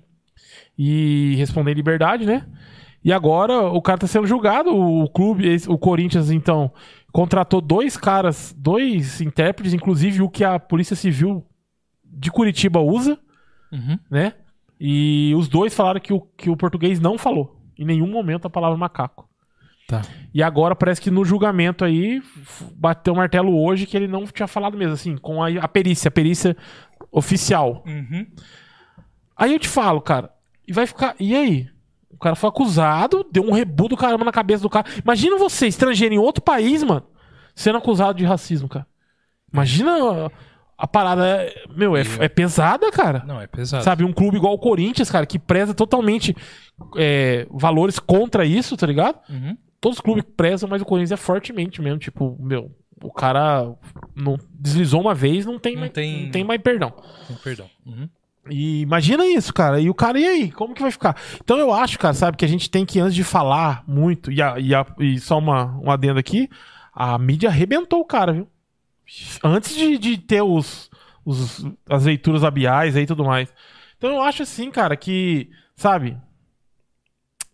e 0.78 1.34
responder 1.36 1.72
em 1.72 1.74
liberdade, 1.74 2.24
né? 2.24 2.46
E 3.04 3.12
agora 3.12 3.60
o 3.62 3.82
cara 3.82 3.98
tá 3.98 4.06
sendo 4.06 4.26
julgado, 4.26 4.70
o 4.74 5.08
clube, 5.08 5.46
esse- 5.48 5.68
o 5.68 5.76
Corinthians 5.76 6.30
então 6.30 6.70
contratou 7.12 7.60
dois 7.60 7.96
caras, 7.96 8.54
dois 8.56 9.20
intérpretes, 9.20 9.74
inclusive 9.74 10.22
o 10.22 10.30
que 10.30 10.44
a 10.44 10.58
Polícia 10.58 10.96
Civil 10.96 11.44
de 12.04 12.30
Curitiba 12.30 12.80
usa, 12.80 13.18
Uhum. 13.72 13.98
né? 14.10 14.34
E 14.80 15.34
os 15.36 15.48
dois 15.48 15.74
falaram 15.74 16.00
que 16.00 16.12
o, 16.12 16.20
que 16.20 16.48
o 16.50 16.56
português 16.56 17.00
não 17.00 17.18
falou 17.18 17.60
em 17.78 17.84
nenhum 17.84 18.06
momento 18.10 18.46
a 18.46 18.50
palavra 18.50 18.76
macaco. 18.78 19.28
Tá. 19.88 20.02
E 20.32 20.42
agora 20.42 20.74
parece 20.74 21.00
que 21.00 21.10
no 21.10 21.24
julgamento 21.24 21.84
aí 21.84 22.22
bateu 22.76 23.12
o 23.12 23.16
martelo 23.16 23.58
hoje 23.62 23.86
que 23.86 23.96
ele 23.96 24.08
não 24.08 24.26
tinha 24.26 24.46
falado 24.46 24.76
mesmo, 24.76 24.94
assim, 24.94 25.16
com 25.16 25.42
a, 25.42 25.48
a 25.60 25.68
perícia, 25.68 26.08
a 26.08 26.12
perícia 26.12 26.56
oficial. 27.10 27.82
Uhum. 27.86 28.26
Aí 29.36 29.52
eu 29.52 29.58
te 29.58 29.68
falo, 29.68 30.00
cara, 30.00 30.30
e 30.66 30.72
vai 30.72 30.86
ficar. 30.86 31.14
E 31.20 31.34
aí? 31.34 31.68
O 32.10 32.16
cara 32.18 32.36
foi 32.36 32.48
acusado, 32.48 33.26
deu 33.32 33.42
um 33.42 33.52
rebu 33.52 33.88
do 33.88 33.96
caramba 33.96 34.24
na 34.24 34.30
cabeça 34.32 34.62
do 34.62 34.70
cara. 34.70 34.86
Imagina 35.02 35.36
você, 35.36 35.66
estrangeiro 35.66 36.14
em 36.14 36.18
outro 36.18 36.42
país, 36.42 36.82
mano, 36.84 37.02
sendo 37.54 37.78
acusado 37.78 38.16
de 38.18 38.24
racismo, 38.24 38.68
cara. 38.68 38.86
Imagina 39.52 39.90
a, 40.26 40.30
a 40.78 40.86
parada. 40.86 41.26
é- 41.26 41.64
Meu, 41.74 41.96
é, 41.96 42.02
é 42.20 42.28
pesada, 42.28 42.90
cara. 42.92 43.24
Não, 43.26 43.40
é 43.40 43.46
pesado. 43.46 43.82
Sabe, 43.82 44.04
um 44.04 44.12
clube 44.12 44.36
igual 44.36 44.54
o 44.54 44.58
Corinthians, 44.58 45.10
cara, 45.10 45.26
que 45.26 45.38
preza 45.38 45.74
totalmente 45.74 46.34
é, 46.96 47.46
valores 47.50 47.98
contra 47.98 48.44
isso, 48.44 48.76
tá 48.76 48.86
ligado? 48.86 49.18
Uhum. 49.28 49.56
Todos 49.82 49.98
os 49.98 50.00
clubes 50.00 50.24
prezam, 50.36 50.68
mas 50.68 50.80
o 50.80 50.84
Corinthians 50.86 51.12
é 51.12 51.16
fortemente 51.16 51.82
mesmo. 51.82 51.98
Tipo, 51.98 52.36
meu, 52.40 52.70
o 53.02 53.12
cara 53.12 53.74
não, 54.14 54.38
deslizou 54.54 55.00
uma 55.00 55.12
vez, 55.14 55.44
não 55.44 55.58
tem, 55.58 55.72
Não 55.74 55.80
mais, 55.80 55.92
tem- 55.92 56.24
não 56.24 56.30
tem 56.30 56.44
mais 56.44 56.62
perdão. 56.62 56.94
Sim, 57.26 57.36
Perdão. 57.42 57.68
Uhum. 57.84 58.08
E 58.48 58.80
imagina 58.82 59.26
isso, 59.26 59.52
cara. 59.52 59.80
E 59.80 59.90
o 59.90 59.94
cara, 59.94 60.18
e 60.20 60.24
aí? 60.26 60.50
Como 60.52 60.72
que 60.74 60.82
vai 60.82 60.90
ficar? 60.92 61.16
Então 61.42 61.58
eu 61.58 61.72
acho, 61.72 61.98
cara, 61.98 62.14
sabe, 62.14 62.36
que 62.36 62.44
a 62.44 62.48
gente 62.48 62.70
tem 62.70 62.86
que, 62.86 63.00
antes 63.00 63.14
de 63.14 63.24
falar 63.24 63.82
muito, 63.86 64.30
e, 64.32 64.40
a- 64.40 64.58
e, 64.58 64.72
a- 64.74 64.86
e 65.00 65.18
só 65.18 65.38
uma, 65.38 65.76
um 65.80 65.90
adendo 65.90 66.18
aqui, 66.20 66.48
a 66.94 67.18
mídia 67.18 67.48
arrebentou 67.48 68.00
o 68.00 68.04
cara, 68.04 68.32
viu? 68.32 68.48
Antes 69.42 69.74
de, 69.74 69.98
de 69.98 70.16
ter 70.18 70.42
os, 70.42 70.88
os- 71.24 71.66
as 71.88 72.04
leituras 72.04 72.42
labiais 72.42 72.94
aí 72.96 73.02
e 73.02 73.06
tudo 73.06 73.24
mais. 73.24 73.52
Então 73.98 74.10
eu 74.10 74.22
acho 74.22 74.44
assim, 74.44 74.70
cara, 74.70 74.96
que, 74.96 75.50
sabe, 75.76 76.16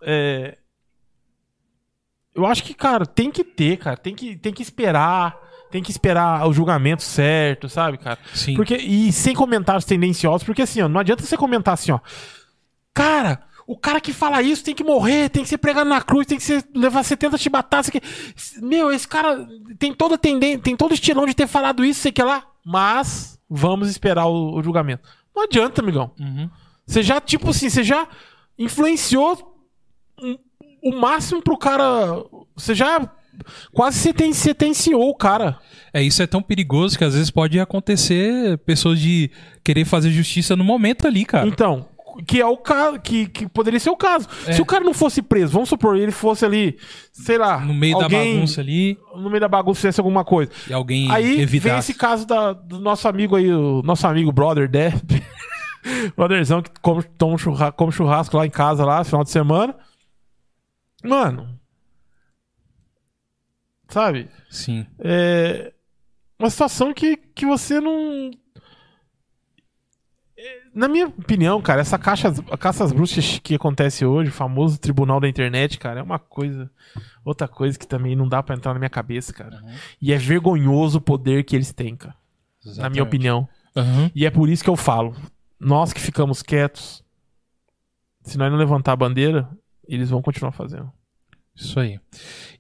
é, 0.03 0.58
eu 2.39 2.47
acho 2.47 2.63
que, 2.65 2.73
cara, 2.75 3.05
tem 3.05 3.31
que 3.31 3.43
ter, 3.45 3.77
cara, 3.77 3.97
tem 3.97 4.15
que, 4.15 4.37
tem 4.37 4.53
que 4.53 4.63
esperar, 4.63 5.37
tem 5.71 5.83
que 5.83 5.91
esperar 5.91 6.47
o 6.49 6.53
julgamento 6.53 7.03
certo, 7.03 7.69
sabe, 7.69 7.99
cara? 7.99 8.19
Sim. 8.35 8.55
Porque, 8.55 8.77
e 8.77 9.13
sem 9.13 9.35
comentários 9.35 9.85
tendenciosos, 9.85 10.45
porque 10.45 10.63
assim, 10.63 10.81
ó, 10.81 10.89
não 10.89 11.01
adianta 11.01 11.23
você 11.23 11.37
comentar 11.37 11.75
assim, 11.75 11.93
ó. 11.93 12.01
Cara, 12.95 13.43
o 13.67 13.77
cara 13.77 14.01
que 14.01 14.13
fala 14.13 14.41
isso 14.43 14.65
tem 14.65 14.75
que 14.75 14.83
morrer, 14.83 15.29
tem 15.29 15.43
que 15.43 15.49
ser 15.49 15.59
pregado 15.59 15.89
na 15.91 16.01
cruz, 16.01 16.27
tem 16.27 16.39
que 16.39 16.45
ser, 16.45 16.65
levar 16.75 17.03
70 17.03 17.37
chibatadas. 17.37 17.89
aqui. 17.89 18.01
Meu, 18.63 18.91
esse 18.91 19.07
cara 19.07 19.47
tem 19.79 19.93
toda 19.93 20.17
tendência, 20.17 20.59
tem 20.61 20.75
todo 20.77 20.93
o 20.93 20.95
estilão 20.95 21.27
de 21.27 21.35
ter 21.35 21.47
falado 21.47 21.85
isso, 21.85 22.01
sei 22.01 22.13
que 22.13 22.23
lá. 22.23 22.45
Mas 22.65 23.39
vamos 23.49 23.89
esperar 23.91 24.27
o, 24.27 24.57
o 24.57 24.63
julgamento. 24.63 25.07
Não 25.37 25.45
adianta, 25.45 25.81
amigão. 25.83 26.11
Uhum. 26.19 26.49
Você 26.87 27.03
já, 27.03 27.21
tipo 27.21 27.51
assim, 27.51 27.69
você 27.69 27.85
já 27.85 28.09
influenciou 28.59 29.55
um- 30.21 30.39
o 30.83 30.95
máximo 30.97 31.43
pro 31.43 31.57
cara. 31.59 32.23
Você 32.57 32.75
já 32.75 33.09
quase 33.73 33.99
senten- 33.99 34.33
sentenciou 34.33 35.09
o 35.09 35.15
cara. 35.15 35.59
É, 35.93 36.03
isso 36.03 36.23
é 36.23 36.27
tão 36.27 36.43
perigoso 36.43 36.99
que 36.99 37.05
às 37.05 37.15
vezes 37.15 37.31
pode 37.31 37.59
acontecer 37.61 38.59
pessoas 38.59 38.99
de 39.01 39.31
querer 39.65 39.85
fazer 39.85 40.11
justiça 40.11 40.55
no 40.57 40.65
momento 40.65 41.07
ali, 41.07 41.25
cara. 41.25 41.47
Então, 41.47 41.87
que 42.27 42.41
é 42.41 42.47
o 42.47 42.57
caso, 42.57 42.99
que, 43.01 43.27
que 43.29 43.49
poderia 43.49 43.79
ser 43.79 43.91
o 43.91 43.97
caso. 43.97 44.27
É. 44.47 44.53
Se 44.53 44.61
o 44.61 44.67
cara 44.67 44.83
não 44.85 44.93
fosse 44.93 45.23
preso, 45.23 45.53
vamos 45.53 45.69
supor, 45.69 45.97
ele 45.97 46.11
fosse 46.11 46.45
ali, 46.45 46.77
sei 47.13 47.39
lá, 47.39 47.61
No 47.61 47.73
meio 47.73 47.95
alguém, 47.97 48.09
da 48.11 48.35
bagunça 48.35 48.61
ali, 48.61 48.99
no 49.15 49.31
meio 49.31 49.41
da 49.41 49.49
bagunça 49.49 49.81
fizesse 49.81 50.01
alguma 50.01 50.25
coisa. 50.25 50.51
e 50.69 50.73
alguém 50.73 51.09
Aí 51.11 51.35
vem 51.35 51.41
evitar. 51.43 51.79
esse 51.79 51.95
caso 51.95 52.27
da- 52.27 52.53
do 52.53 52.81
nosso 52.81 53.07
amigo 53.07 53.37
aí, 53.37 53.51
o 53.53 53.83
nosso 53.83 54.05
amigo 54.07 54.33
brother 54.33 54.69
Deb, 54.69 54.95
brotherzão 56.17 56.61
que 56.61 56.71
come, 56.83 57.03
toma 57.17 57.35
um 57.35 57.39
churra- 57.39 57.73
come 57.73 57.93
churrasco 57.93 58.37
lá 58.37 58.45
em 58.47 58.51
casa 58.51 58.85
lá, 58.85 59.03
final 59.05 59.23
de 59.25 59.31
semana. 59.31 59.75
Mano, 61.05 61.59
sabe? 63.89 64.29
Sim. 64.51 64.87
é 64.99 65.73
uma 66.39 66.51
situação 66.51 66.93
que, 66.95 67.17
que 67.17 67.45
você 67.47 67.81
não. 67.81 68.31
É, 70.37 70.61
Na 70.75 70.87
minha 70.89 71.07
opinião, 71.09 71.61
cara, 71.61 71.81
essa 71.81 71.99
caixa, 71.99 72.33
a 72.51 72.57
caça 72.57 72.85
às 72.85 72.93
bruxas 72.93 73.39
que 73.41 73.55
acontece 73.55 74.05
hoje, 74.05 74.31
o 74.31 74.33
famoso 74.33 74.79
tribunal 74.79 75.19
da 75.21 75.29
internet, 75.29 75.79
cara, 75.79 76.01
é 76.01 76.03
uma 76.03 76.19
coisa. 76.19 76.71
Outra 77.25 77.49
coisa 77.49 77.79
que 77.79 77.87
também 77.87 78.15
não 78.17 78.29
dá 78.29 78.43
pra 78.43 78.55
entrar 78.55 78.73
na 78.73 78.79
minha 78.79 78.91
cabeça, 78.91 79.33
cara. 79.33 79.61
Uhum. 79.63 79.75
E 80.01 80.13
é 80.13 80.17
vergonhoso 80.17 80.99
o 80.99 81.01
poder 81.01 81.45
que 81.45 81.57
eles 81.57 81.73
têm, 81.73 81.97
cara. 81.97 82.15
Na 82.65 82.71
Exatamente. 82.71 82.93
minha 82.93 83.05
opinião. 83.05 83.49
Uhum. 83.77 84.11
E 84.15 84.25
é 84.27 84.31
por 84.31 84.49
isso 84.49 84.65
que 84.65 84.71
eu 84.71 84.77
falo. 84.77 85.15
Nós 85.61 85.93
que 85.93 86.01
ficamos 86.01 86.43
quietos, 86.43 87.03
Se 88.23 88.37
nós 88.39 88.51
não 88.51 88.59
levantar 88.59 88.93
a 88.93 88.97
bandeira, 88.97 89.49
eles 89.89 90.11
vão 90.11 90.21
continuar 90.23 90.53
fazendo. 90.53 90.91
Isso 91.57 91.81
aí. 91.81 91.99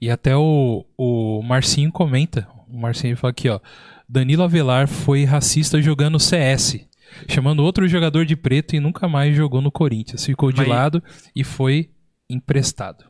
E 0.00 0.10
até 0.10 0.36
o, 0.36 0.84
o 0.96 1.42
Marcinho 1.42 1.92
comenta. 1.92 2.48
O 2.68 2.76
Marcinho 2.78 3.16
fala 3.16 3.30
aqui, 3.30 3.48
ó. 3.48 3.60
Danilo 4.08 4.42
Avelar 4.42 4.88
foi 4.88 5.24
racista 5.24 5.80
jogando 5.80 6.18
CS, 6.18 6.80
chamando 7.28 7.62
outro 7.62 7.86
jogador 7.86 8.24
de 8.26 8.34
preto 8.34 8.74
e 8.74 8.80
nunca 8.80 9.06
mais 9.06 9.36
jogou 9.36 9.60
no 9.60 9.70
Corinthians. 9.70 10.24
Ficou 10.24 10.50
de 10.50 10.58
Mas- 10.58 10.68
lado 10.68 11.02
e 11.36 11.44
foi 11.44 11.90
emprestado. 12.28 13.04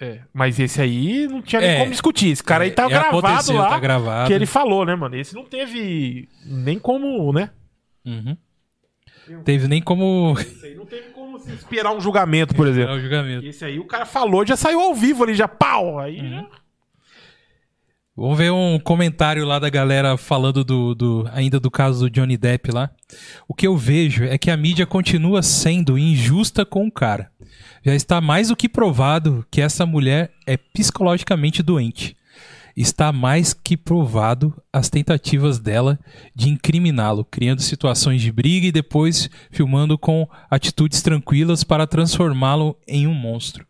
É, 0.00 0.20
mas 0.32 0.60
esse 0.60 0.80
aí 0.80 1.26
não 1.26 1.42
tinha 1.42 1.60
nem 1.60 1.70
É. 1.70 1.78
como 1.80 1.90
discutir. 1.90 2.28
Esse 2.30 2.42
cara 2.42 2.62
aí 2.64 2.70
tá 2.70 2.84
É, 2.84 2.88
gravado 2.88 3.52
lá. 3.52 3.68
Tá 3.68 3.80
gravado. 3.80 4.28
que 4.28 4.32
ele 4.32 4.46
falou, 4.46 4.84
né, 4.86 4.94
mano? 4.94 5.16
Esse 5.16 5.34
não 5.34 5.44
teve 5.44 6.28
nem 6.46 6.78
como, 6.78 7.32
né? 7.32 7.50
Uhum. 8.04 8.36
Teve 9.44 9.68
nem 9.68 9.80
como 9.82 10.34
Esse 10.38 10.66
aí 10.66 10.74
não 10.74 10.86
teve 10.86 11.08
como 11.10 11.38
se 11.38 11.52
esperar 11.52 11.92
um 11.94 12.00
julgamento, 12.00 12.54
por 12.54 12.66
exemplo. 12.66 12.94
o 12.94 13.00
julgamento. 13.00 13.46
Esse 13.46 13.64
aí 13.64 13.78
o 13.78 13.84
cara 13.86 14.04
falou, 14.06 14.44
já 14.46 14.56
saiu 14.56 14.80
ao 14.80 14.94
vivo 14.94 15.24
ali, 15.24 15.34
já 15.34 15.46
pau. 15.48 15.98
Aí 15.98 16.20
Uhum. 16.20 16.30
já- 16.30 16.46
Vamos 18.16 18.36
ver 18.36 18.50
um 18.50 18.80
comentário 18.80 19.44
lá 19.44 19.60
da 19.60 19.70
galera 19.70 20.16
falando 20.16 20.64
do, 20.64 20.92
do- 20.92 21.28
ainda 21.32 21.60
do 21.60 21.70
caso 21.70 22.00
do 22.00 22.10
Johnny 22.10 22.36
Depp 22.36 22.72
lá. 22.72 22.90
O 23.46 23.54
que 23.54 23.64
eu 23.64 23.76
vejo 23.76 24.24
é 24.24 24.36
que 24.36 24.50
a 24.50 24.56
mídia 24.56 24.84
continua 24.84 25.40
sendo 25.40 25.96
injusta 25.96 26.66
com 26.66 26.84
o 26.88 26.90
cara. 26.90 27.30
Já 27.84 27.94
está 27.94 28.20
mais 28.20 28.48
do 28.48 28.56
que 28.56 28.68
provado 28.68 29.46
que 29.52 29.60
essa 29.60 29.86
mulher 29.86 30.32
é 30.44 30.56
psicologicamente 30.56 31.62
doente. 31.62 32.16
Está 32.80 33.10
mais 33.10 33.52
que 33.52 33.76
provado 33.76 34.54
as 34.72 34.88
tentativas 34.88 35.58
dela 35.58 35.98
de 36.32 36.48
incriminá-lo, 36.48 37.24
criando 37.24 37.60
situações 37.60 38.22
de 38.22 38.30
briga 38.30 38.68
e 38.68 38.70
depois 38.70 39.28
filmando 39.50 39.98
com 39.98 40.28
atitudes 40.48 41.02
tranquilas 41.02 41.64
para 41.64 41.88
transformá-lo 41.88 42.78
em 42.86 43.04
um 43.08 43.12
monstro. 43.12 43.66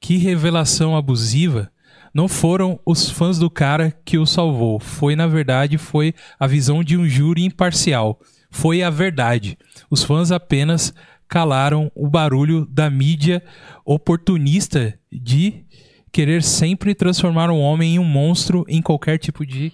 Que 0.00 0.16
revelação 0.16 0.96
abusiva! 0.96 1.70
Não 2.14 2.28
foram 2.28 2.80
os 2.86 3.10
fãs 3.10 3.38
do 3.38 3.50
cara 3.50 3.94
que 4.06 4.16
o 4.16 4.24
salvou. 4.24 4.80
Foi, 4.80 5.14
na 5.14 5.26
verdade, 5.26 5.76
foi 5.76 6.14
a 6.38 6.46
visão 6.46 6.82
de 6.82 6.96
um 6.96 7.06
júri 7.06 7.44
imparcial. 7.44 8.18
Foi 8.50 8.82
a 8.82 8.88
verdade. 8.88 9.58
Os 9.90 10.02
fãs 10.02 10.32
apenas 10.32 10.94
calaram 11.28 11.92
o 11.94 12.08
barulho 12.08 12.64
da 12.64 12.88
mídia 12.88 13.42
oportunista 13.84 14.98
de 15.12 15.66
querer 16.12 16.42
sempre 16.42 16.94
transformar 16.94 17.50
um 17.50 17.60
homem 17.60 17.94
em 17.94 17.98
um 17.98 18.04
monstro 18.04 18.64
em 18.68 18.82
qualquer 18.82 19.18
tipo 19.18 19.44
de, 19.46 19.72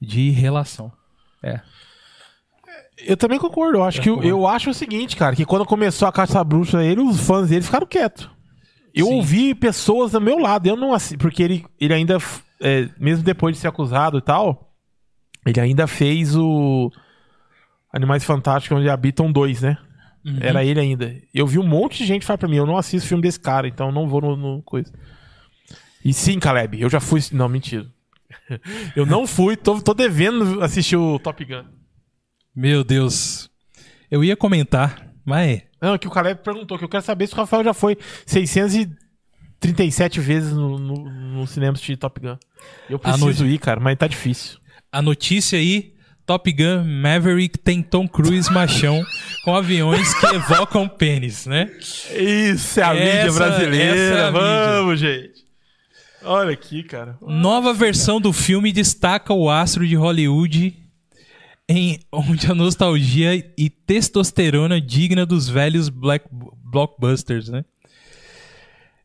de 0.00 0.30
relação. 0.30 0.92
É. 1.42 1.60
Eu 2.98 3.16
também 3.16 3.38
concordo. 3.38 3.78
Eu 3.78 3.84
acho, 3.84 4.00
que, 4.00 4.08
eu 4.08 4.46
acho 4.46 4.70
o 4.70 4.74
seguinte, 4.74 5.16
cara, 5.16 5.34
que 5.34 5.44
quando 5.44 5.64
começou 5.66 6.06
a 6.06 6.12
caça 6.12 6.42
bruxa 6.44 6.82
ele, 6.84 7.00
os 7.00 7.20
fãs 7.20 7.48
dele 7.48 7.62
ficaram 7.62 7.86
quietos. 7.86 8.30
Eu 8.94 9.06
Sim. 9.06 9.14
ouvi 9.14 9.54
pessoas 9.54 10.12
do 10.12 10.20
meu 10.20 10.38
lado, 10.38 10.68
eu 10.68 10.76
não 10.76 10.94
assi- 10.94 11.16
porque 11.16 11.42
ele, 11.42 11.66
ele 11.80 11.92
ainda, 11.92 12.16
é, 12.60 12.88
mesmo 12.98 13.24
depois 13.24 13.56
de 13.56 13.60
ser 13.60 13.66
acusado 13.66 14.18
e 14.18 14.22
tal, 14.22 14.72
ele 15.44 15.60
ainda 15.60 15.88
fez 15.88 16.36
o 16.36 16.92
Animais 17.92 18.22
Fantásticos 18.24 18.78
onde 18.78 18.88
habitam 18.88 19.32
dois, 19.32 19.62
né? 19.62 19.76
Uhum. 20.24 20.38
Era 20.40 20.64
ele 20.64 20.78
ainda. 20.78 21.14
Eu 21.34 21.46
vi 21.46 21.58
um 21.58 21.66
monte 21.66 21.98
de 21.98 22.06
gente 22.06 22.24
falar 22.24 22.38
pra 22.38 22.48
mim, 22.48 22.56
eu 22.56 22.66
não 22.66 22.76
assisto 22.76 23.08
filme 23.08 23.22
desse 23.22 23.40
cara, 23.40 23.66
então 23.66 23.90
não 23.90 24.06
vou 24.08 24.20
no, 24.20 24.36
no 24.36 24.62
coisa. 24.62 24.92
E 26.04 26.12
sim, 26.12 26.38
Caleb, 26.38 26.80
eu 26.80 26.90
já 26.90 27.00
fui. 27.00 27.20
Não, 27.32 27.48
mentira. 27.48 27.86
Eu 28.96 29.06
não 29.06 29.26
fui, 29.26 29.56
tô, 29.56 29.80
tô 29.80 29.94
devendo 29.94 30.62
assistir 30.62 30.96
o 30.96 31.18
Top 31.18 31.42
Gun. 31.44 31.64
Meu 32.54 32.82
Deus. 32.84 33.48
Eu 34.10 34.22
ia 34.24 34.36
comentar, 34.36 35.08
mas 35.24 35.62
Não, 35.80 35.94
é 35.94 35.98
que 35.98 36.06
o 36.06 36.10
Caleb 36.10 36.40
perguntou, 36.42 36.76
que 36.78 36.84
eu 36.84 36.88
quero 36.88 37.02
saber 37.02 37.26
se 37.26 37.32
o 37.34 37.36
Rafael 37.36 37.64
já 37.64 37.72
foi 37.74 37.96
637 38.26 40.20
vezes 40.20 40.52
no, 40.52 40.78
no, 40.78 40.94
no 41.10 41.46
cinema 41.46 41.72
assistir 41.72 41.96
Top 41.96 42.20
Gun. 42.20 42.36
Eu 42.88 42.98
preciso 42.98 43.24
noite. 43.24 43.44
ir, 43.44 43.58
cara, 43.58 43.80
mas 43.80 43.96
tá 43.96 44.06
difícil. 44.06 44.58
a 44.92 45.00
notícia 45.02 45.58
aí, 45.58 45.94
Top 46.26 46.50
Gun 46.52 46.84
Maverick 46.84 47.58
tem 47.58 47.82
Tom 47.82 48.06
Cruise 48.08 48.50
machão 48.52 49.02
com 49.44 49.54
aviões 49.54 50.12
que 50.14 50.26
evocam 50.26 50.88
pênis, 50.88 51.46
né? 51.46 51.70
Isso 51.78 52.80
é 52.80 52.82
a 52.82 52.94
Essa- 52.94 53.04
mídia 53.26 53.32
brasileira. 53.32 53.96
é 53.96 54.22
a 54.22 54.30
Vamos, 54.30 55.00
gente. 55.00 55.43
Olha 56.24 56.52
aqui, 56.52 56.82
cara. 56.82 57.16
Nova 57.20 57.72
versão 57.72 58.20
do 58.20 58.32
filme 58.32 58.72
destaca 58.72 59.32
o 59.32 59.50
astro 59.50 59.86
de 59.86 59.94
Hollywood 59.94 60.76
em 61.68 62.00
onde 62.12 62.50
a 62.50 62.54
nostalgia 62.54 63.34
e 63.56 63.70
testosterona 63.70 64.80
digna 64.80 65.24
dos 65.24 65.48
velhos 65.48 65.88
black 65.88 66.26
blockbusters, 66.30 67.48
né? 67.48 67.64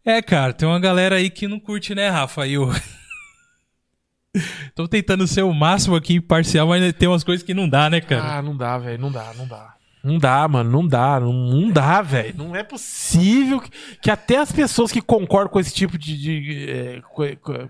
É, 0.04 0.22
cara, 0.22 0.54
tem 0.54 0.68
uma 0.68 0.80
galera 0.80 1.18
aí 1.18 1.30
que 1.30 1.48
não 1.48 1.60
curte, 1.60 1.94
né, 1.94 2.10
Rafa? 2.10 2.48
E 2.48 2.54
eu 2.54 2.70
Tô 4.76 4.88
tentando 4.88 5.28
ser 5.28 5.44
o 5.44 5.54
máximo 5.54 5.96
aqui 5.96 6.16
imparcial, 6.16 6.68
mas 6.68 6.94
tem 6.94 7.08
umas 7.08 7.24
coisas 7.24 7.46
que 7.46 7.54
não 7.54 7.68
dá, 7.68 7.90
né, 7.90 8.02
cara? 8.02 8.38
Ah, 8.38 8.42
não 8.42 8.56
dá, 8.56 8.78
velho. 8.78 9.00
Não 9.00 9.12
dá, 9.12 9.34
não 9.36 9.48
dá. 9.48 9.76
Não 10.04 10.18
dá, 10.18 10.48
mano. 10.48 10.70
Não 10.72 10.88
dá. 10.88 11.20
Não, 11.20 11.34
não 11.34 11.70
dá, 11.72 12.02
velho. 12.02 12.34
Não 12.38 12.56
é 12.56 12.64
possível 12.64 13.60
que, 13.60 13.70
que 14.02 14.10
até 14.12 14.38
as 14.38 14.52
pessoas 14.52 14.92
que 14.92 15.02
concordam 15.02 15.52
com 15.52 15.60
esse 15.60 15.74
tipo 15.74 15.98
de. 15.98 16.18
de, 16.18 16.70
é, 16.70 17.02
com, 17.02 17.36
com- 17.38 17.70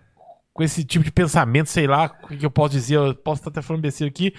com 0.51 0.63
esse 0.63 0.83
tipo 0.83 1.05
de 1.05 1.11
pensamento, 1.11 1.69
sei 1.69 1.87
lá, 1.87 2.11
o 2.23 2.27
que 2.35 2.45
eu 2.45 2.51
posso 2.51 2.71
dizer, 2.71 2.95
eu 2.95 3.15
posso 3.15 3.39
estar 3.39 3.49
até 3.49 3.61
falando 3.61 3.81
besteira 3.81 4.09
aqui. 4.11 4.33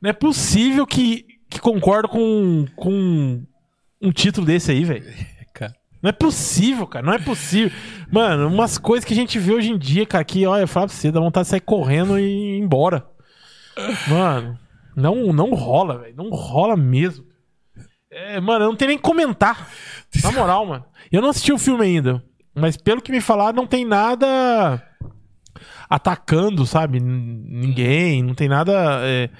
Não 0.00 0.10
é 0.10 0.12
possível 0.12 0.84
que, 0.84 1.24
que 1.48 1.60
concordam 1.60 2.10
com, 2.10 2.66
com 2.74 3.44
um 4.00 4.10
título 4.10 4.44
desse 4.46 4.72
aí, 4.72 4.84
velho. 4.84 5.04
Não 6.02 6.08
é 6.08 6.12
possível, 6.12 6.84
cara. 6.84 7.06
Não 7.06 7.12
é 7.12 7.18
possível. 7.20 7.70
Mano, 8.10 8.48
umas 8.48 8.76
coisas 8.76 9.04
que 9.04 9.12
a 9.12 9.16
gente 9.16 9.38
vê 9.38 9.52
hoje 9.52 9.70
em 9.70 9.78
dia, 9.78 10.04
cara, 10.04 10.24
que, 10.24 10.44
olha, 10.44 10.62
eu 10.62 10.66
falo 10.66 10.88
pra 10.88 10.96
você, 10.96 11.12
dá 11.12 11.20
vontade 11.20 11.44
de 11.44 11.50
sair 11.50 11.60
correndo 11.60 12.18
e 12.18 12.24
ir 12.24 12.58
embora. 12.58 13.06
Mano, 14.08 14.58
não, 14.96 15.32
não 15.32 15.54
rola, 15.54 15.98
velho. 15.98 16.14
Não 16.16 16.30
rola 16.30 16.76
mesmo. 16.76 17.24
É, 18.10 18.40
mano, 18.40 18.64
eu 18.64 18.68
não 18.68 18.76
tenho 18.76 18.90
nem 18.90 18.98
que 18.98 19.02
comentar. 19.02 19.68
Na 20.22 20.32
moral, 20.32 20.66
mano. 20.66 20.84
Eu 21.10 21.22
não 21.22 21.30
assisti 21.30 21.52
o 21.52 21.58
filme 21.58 21.84
ainda. 21.84 22.22
Mas 22.54 22.76
pelo 22.76 23.00
que 23.00 23.10
me 23.12 23.20
falaram, 23.20 23.56
não 23.56 23.66
tem 23.66 23.84
nada 23.84 24.82
atacando, 25.88 26.66
sabe? 26.66 27.00
Ninguém. 27.00 28.22
Não 28.22 28.34
tem 28.34 28.48
nada 28.48 28.72
é, 29.02 29.30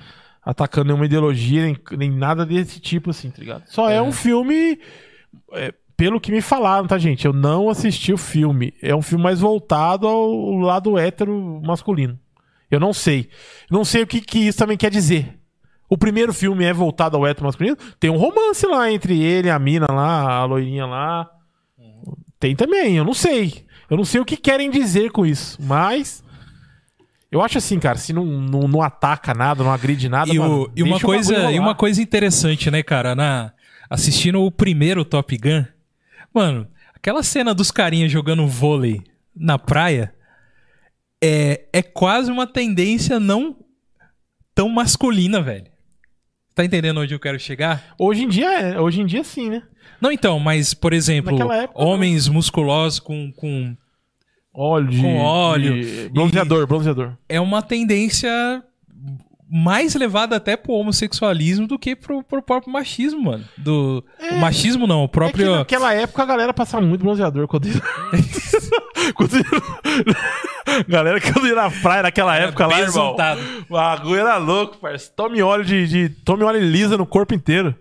atacando 0.42 0.86
nenhuma 0.86 1.04
ideologia, 1.06 1.62
nem, 1.64 1.76
nem 1.98 2.10
nada 2.10 2.44
desse 2.46 2.80
tipo, 2.80 3.10
assim, 3.10 3.30
tá 3.30 3.38
ligado? 3.38 3.64
Só 3.66 3.88
é, 3.90 3.96
É. 3.96 4.02
um 4.02 4.12
filme. 4.12 4.78
é, 5.52 5.72
pelo 5.96 6.20
que 6.20 6.32
me 6.32 6.40
falaram, 6.40 6.86
tá, 6.86 6.98
gente? 6.98 7.26
Eu 7.26 7.32
não 7.32 7.68
assisti 7.68 8.12
o 8.12 8.18
filme. 8.18 8.74
É 8.82 8.94
um 8.96 9.02
filme 9.02 9.22
mais 9.22 9.40
voltado 9.40 10.08
ao 10.08 10.52
lado 10.58 10.98
hétero 10.98 11.60
masculino. 11.62 12.18
Eu 12.70 12.80
não 12.80 12.92
sei. 12.92 13.28
Não 13.70 13.84
sei 13.84 14.02
o 14.02 14.06
que, 14.06 14.20
que 14.20 14.38
isso 14.48 14.58
também 14.58 14.76
quer 14.76 14.90
dizer. 14.90 15.38
O 15.92 15.98
primeiro 15.98 16.32
filme 16.32 16.64
é 16.64 16.72
voltado 16.72 17.18
ao 17.18 17.26
hétero 17.26 17.44
masculino. 17.44 17.76
Tem 18.00 18.08
um 18.08 18.16
romance 18.16 18.66
lá 18.66 18.90
entre 18.90 19.22
ele 19.22 19.48
e 19.48 19.50
a 19.50 19.58
mina 19.58 19.86
lá, 19.90 20.36
a 20.38 20.44
loirinha 20.46 20.86
lá. 20.86 21.30
Tem 22.40 22.56
também, 22.56 22.96
eu 22.96 23.04
não 23.04 23.12
sei. 23.12 23.66
Eu 23.90 23.98
não 23.98 24.04
sei 24.04 24.18
o 24.18 24.24
que 24.24 24.38
querem 24.38 24.70
dizer 24.70 25.10
com 25.10 25.26
isso. 25.26 25.58
Mas. 25.60 26.24
Eu 27.30 27.42
acho 27.42 27.58
assim, 27.58 27.78
cara, 27.78 27.98
se 27.98 28.10
não, 28.10 28.24
não, 28.24 28.60
não 28.66 28.80
ataca 28.80 29.34
nada, 29.34 29.62
não 29.62 29.70
agride 29.70 30.08
nada. 30.08 30.32
E, 30.32 30.38
o- 30.38 30.42
mano, 30.42 30.72
e 30.74 30.82
uma 30.82 30.96
o 30.96 31.00
coisa, 31.00 31.52
e 31.52 31.58
uma 31.58 31.74
coisa 31.74 32.00
interessante, 32.00 32.70
né, 32.70 32.82
cara? 32.82 33.14
Na, 33.14 33.52
assistindo 33.90 34.40
o 34.42 34.50
primeiro 34.50 35.04
Top 35.04 35.36
Gun, 35.36 35.64
mano, 36.32 36.66
aquela 36.94 37.22
cena 37.22 37.52
dos 37.54 37.70
carinhas 37.70 38.10
jogando 38.10 38.46
vôlei 38.46 39.02
na 39.36 39.58
praia 39.58 40.14
é, 41.22 41.66
é 41.70 41.82
quase 41.82 42.30
uma 42.32 42.46
tendência 42.46 43.20
não 43.20 43.56
tão 44.54 44.70
masculina, 44.70 45.42
velho. 45.42 45.71
Tá 46.54 46.64
entendendo 46.64 47.00
onde 47.00 47.14
eu 47.14 47.20
quero 47.20 47.38
chegar? 47.38 47.94
Hoje 47.98 48.24
em 48.24 48.28
dia 48.28 48.50
é, 48.60 48.80
hoje 48.80 49.00
em 49.00 49.06
dia 49.06 49.24
sim, 49.24 49.48
né? 49.48 49.62
Não, 50.00 50.10
então, 50.12 50.38
mas, 50.38 50.74
por 50.74 50.92
exemplo, 50.92 51.30
época, 51.52 51.80
homens 51.82 52.28
musculosos 52.28 52.98
com, 52.98 53.32
com. 53.32 53.76
Óleo. 54.52 55.00
Com 55.00 55.16
óleo. 55.18 55.80
de- 55.80 56.08
bronzeador, 56.10 56.66
bronzeador. 56.66 57.16
É 57.28 57.40
uma 57.40 57.62
tendência 57.62 58.62
mais 59.54 59.94
levada 59.94 60.36
até 60.36 60.56
pro 60.56 60.72
homossexualismo 60.72 61.66
do 61.66 61.78
que 61.78 61.94
pro, 61.94 62.22
pro 62.22 62.40
próprio 62.40 62.72
machismo, 62.72 63.22
mano. 63.24 63.44
Do, 63.58 64.02
O 64.30 64.38
machismo 64.38 64.86
não, 64.86 65.00
o 65.00 65.04
É 65.04 65.08
que 65.08 65.12
próprio. 65.12 65.56
naquela 65.56 65.92
época 65.92 66.22
a 66.22 66.26
galera 66.26 66.54
passava 66.54 66.86
muito 66.86 67.02
bronzeador 67.02 67.46
quando 67.46 67.68
quando 69.14 69.36
galera 70.88 71.20
quando 71.20 71.46
ia 71.46 71.54
na 71.54 71.70
praia 71.70 72.02
naquela 72.02 72.34
época 72.36 72.66
lá, 72.66 72.80
irmão. 72.80 73.14
O 73.68 73.72
bagulho 73.74 74.20
era 74.20 74.38
louco, 74.38 74.78
parceiro. 74.78 75.12
Tome 75.14 75.42
óleo 75.42 75.64
de, 75.64 75.86
de. 75.86 76.08
Tome 76.08 76.44
óleo 76.44 76.60
lisa 76.60 76.96
no 76.96 77.04
corpo 77.04 77.34
inteiro. 77.34 77.74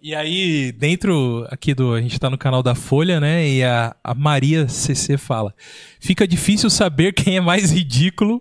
E 0.00 0.14
aí, 0.14 0.70
dentro 0.70 1.44
aqui 1.50 1.74
do. 1.74 1.92
A 1.94 2.00
gente 2.00 2.20
tá 2.20 2.30
no 2.30 2.38
canal 2.38 2.62
da 2.62 2.76
Folha, 2.76 3.18
né? 3.18 3.48
E 3.48 3.64
a, 3.64 3.96
a 4.04 4.14
Maria 4.14 4.68
CC 4.68 5.16
fala: 5.18 5.52
Fica 5.98 6.28
difícil 6.28 6.70
saber 6.70 7.14
quem 7.14 7.36
é 7.38 7.40
mais 7.40 7.72
ridículo 7.72 8.40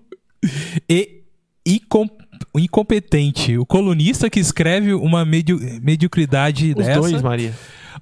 e 0.87 1.23
incom- 2.43 2.59
incompetente. 2.59 3.57
O 3.57 3.65
colunista 3.65 4.29
que 4.29 4.39
escreve 4.39 4.93
uma 4.93 5.23
medio- 5.25 5.59
mediocridade 5.81 6.69
Os 6.69 6.75
dessa. 6.85 6.99
dois, 6.99 7.21
Maria. 7.21 7.53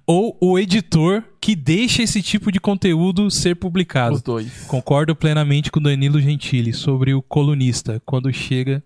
ou 0.05 0.37
o 0.41 0.57
editor 0.57 1.23
que 1.39 1.55
deixa 1.55 2.01
esse 2.03 2.21
tipo 2.21 2.51
de 2.51 2.59
conteúdo 2.59 3.29
ser 3.31 3.55
publicado? 3.55 4.15
Os 4.15 4.21
dois. 4.21 4.65
Concordo 4.67 5.15
plenamente 5.15 5.71
com 5.71 5.79
o 5.79 5.83
Danilo 5.83 6.19
Gentili 6.19 6.73
sobre 6.73 7.13
o 7.13 7.21
colunista 7.21 8.01
quando 8.05 8.31
chega 8.33 8.83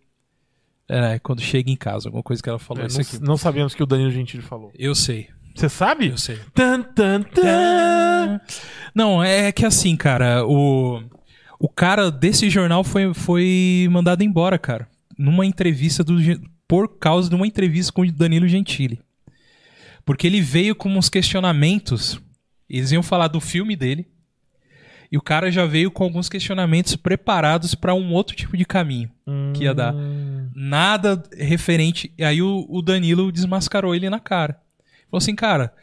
é, 0.88 1.18
quando 1.18 1.42
chega 1.42 1.72
em 1.72 1.76
casa, 1.76 2.08
alguma 2.10 2.22
coisa 2.22 2.44
que 2.44 2.48
ela 2.48 2.60
falou 2.60 2.84
É, 2.84 2.88
isso 2.88 3.02
aqui. 3.02 3.18
não, 3.20 3.30
não 3.30 3.38
sabemos 3.38 3.74
o 3.74 3.76
que 3.76 3.82
o 3.82 3.88
Danilo 3.88 4.12
Gentili 4.12 4.44
falou. 4.44 4.72
Eu 4.78 4.94
sei, 4.94 5.28
Você 5.56 5.68
sabe? 5.68 6.10
eu 6.10 6.18
sei. 6.18 6.38
Tan, 6.54 6.84
tan, 6.84 7.24
tan. 7.24 8.40
Não, 8.94 9.24
é 9.24 9.52
que 9.52 9.66
assim, 9.66 9.96
cara, 9.96 10.46
o, 10.46 11.02
o 11.60 11.68
cara 11.68 12.12
desse 12.12 12.52
jornal 12.52 12.84
foi, 12.84 13.12
foi 13.16 13.88
mandado 13.90 14.24
embora, 14.24 14.60
cara. 14.60 14.88
Numa 15.18 15.46
entrevista 15.46 16.04
do. 16.04 16.16
Por 16.68 16.98
causa 16.98 17.30
de 17.30 17.36
uma 17.36 17.48
entrevista 17.48 17.92
com 17.92 18.02
o 18.02 18.12
Danilo 18.12 18.48
Gentili. 18.48 19.00
Porque 20.04 20.28
ele 20.28 20.42
veio 20.42 20.76
com 20.76 20.90
uns 20.90 21.10
questionamentos. 21.10 22.20
Eles 22.70 22.92
iam 22.92 23.04
falar 23.04 23.28
do 23.28 23.40
filme 23.40 23.76
dele. 23.76 24.08
E 25.12 25.18
o 25.18 25.22
cara 25.22 25.52
já 25.52 25.66
veio 25.66 25.92
com 25.92 26.04
alguns 26.04 26.28
questionamentos 26.28 26.96
preparados 26.96 27.76
para 27.76 27.94
um 27.94 28.12
outro 28.12 28.36
tipo 28.36 28.58
de 28.58 28.66
caminho 28.66 29.10
que 29.54 29.64
ia 29.64 29.74
dar. 29.74 29.94
Hum. 29.94 30.50
Nada 30.54 31.22
referente. 31.38 32.12
E 32.18 32.24
aí 32.24 32.42
o, 32.42 32.66
o 32.68 32.82
Danilo 32.82 33.32
desmascarou 33.32 33.96
ele 33.96 34.10
na 34.10 34.20
cara. 34.20 34.60
Falou 35.10 35.20
assim, 35.20 35.36
cara, 35.36 35.74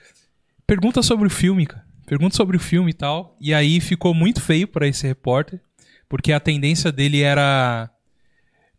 pergunta 0.66 1.03
sobre 1.03 1.26
o 1.26 1.30
filme, 1.30 1.66
cara. 1.66 1.85
Pergunta 2.07 2.37
sobre 2.37 2.57
o 2.57 2.61
filme 2.61 2.91
e 2.91 2.95
tal. 2.95 3.37
E 3.41 3.55
aí 3.55 3.80
ficou 3.80 4.12
muito 4.12 4.41
feio 4.41 4.68
pra 4.68 4.87
esse 4.87 5.07
repórter, 5.07 5.61
porque 6.09 6.33
a 6.33 6.41
tendência 6.41 6.93
dele 6.93 7.22
era 7.22 7.89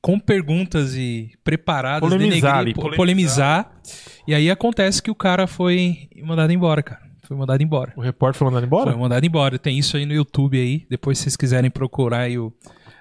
com 0.04 0.20
perguntas 0.20 0.96
e 0.98 1.32
preparadas, 1.46 2.02
Polemizar 2.10 2.66
denegrir, 2.66 2.76
polemizar. 2.76 2.98
polemizar. 2.98 3.82
E 4.28 4.36
aí 4.36 4.52
acontece 4.52 5.02
que 5.02 5.10
o 5.10 5.16
cara 5.16 5.48
foi 5.48 6.10
mandado 6.22 6.52
embora, 6.52 6.84
cara. 6.84 7.02
Foi 7.24 7.38
mandado 7.38 7.64
embora. 7.64 7.94
O 7.96 8.02
repórter 8.02 8.38
foi 8.38 8.46
mandado 8.48 8.66
embora? 8.66 8.92
Foi 8.92 9.00
mandado 9.00 9.26
embora. 9.26 9.58
Tem 9.58 9.80
isso 9.80 9.96
aí 9.96 10.06
no 10.06 10.14
YouTube 10.14 10.60
aí. 10.60 10.86
Depois, 10.90 11.18
se 11.18 11.24
vocês 11.24 11.38
quiserem 11.38 11.72
procurar 11.72 12.24
aí 12.24 12.38
o, 12.38 12.52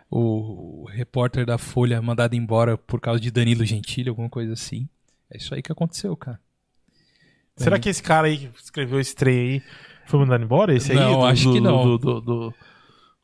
o, 0.09 0.87
repórter 0.93 1.45
da 1.45 1.59
Folha 1.59 2.01
mandado 2.01 2.37
embora 2.37 2.79
por 2.79 3.01
causa 3.01 3.19
de 3.19 3.33
Danilo 3.33 3.65
Gentili, 3.65 4.09
alguma 4.09 4.29
coisa 4.29 4.53
assim. 4.53 4.89
É 5.29 5.39
isso 5.39 5.53
aí 5.57 5.61
que 5.61 5.73
aconteceu, 5.73 6.17
cara. 6.17 6.39
Será 7.57 7.81
que 7.81 7.89
esse 7.89 8.03
cara 8.03 8.29
aí 8.29 8.39
que 8.39 8.63
escreveu 8.63 9.01
esse 9.01 9.17
trem 9.17 9.39
aí 9.39 9.63
foi 10.07 10.21
mandado 10.21 10.45
embora? 10.45 10.73
Esse 10.73 10.93
aí? 10.93 10.99
Não, 10.99 11.19
do, 11.19 11.25
acho 11.27 11.49
do- 11.49 11.53
que 11.53 11.61
não. 11.61 11.99
Do, 11.99 12.55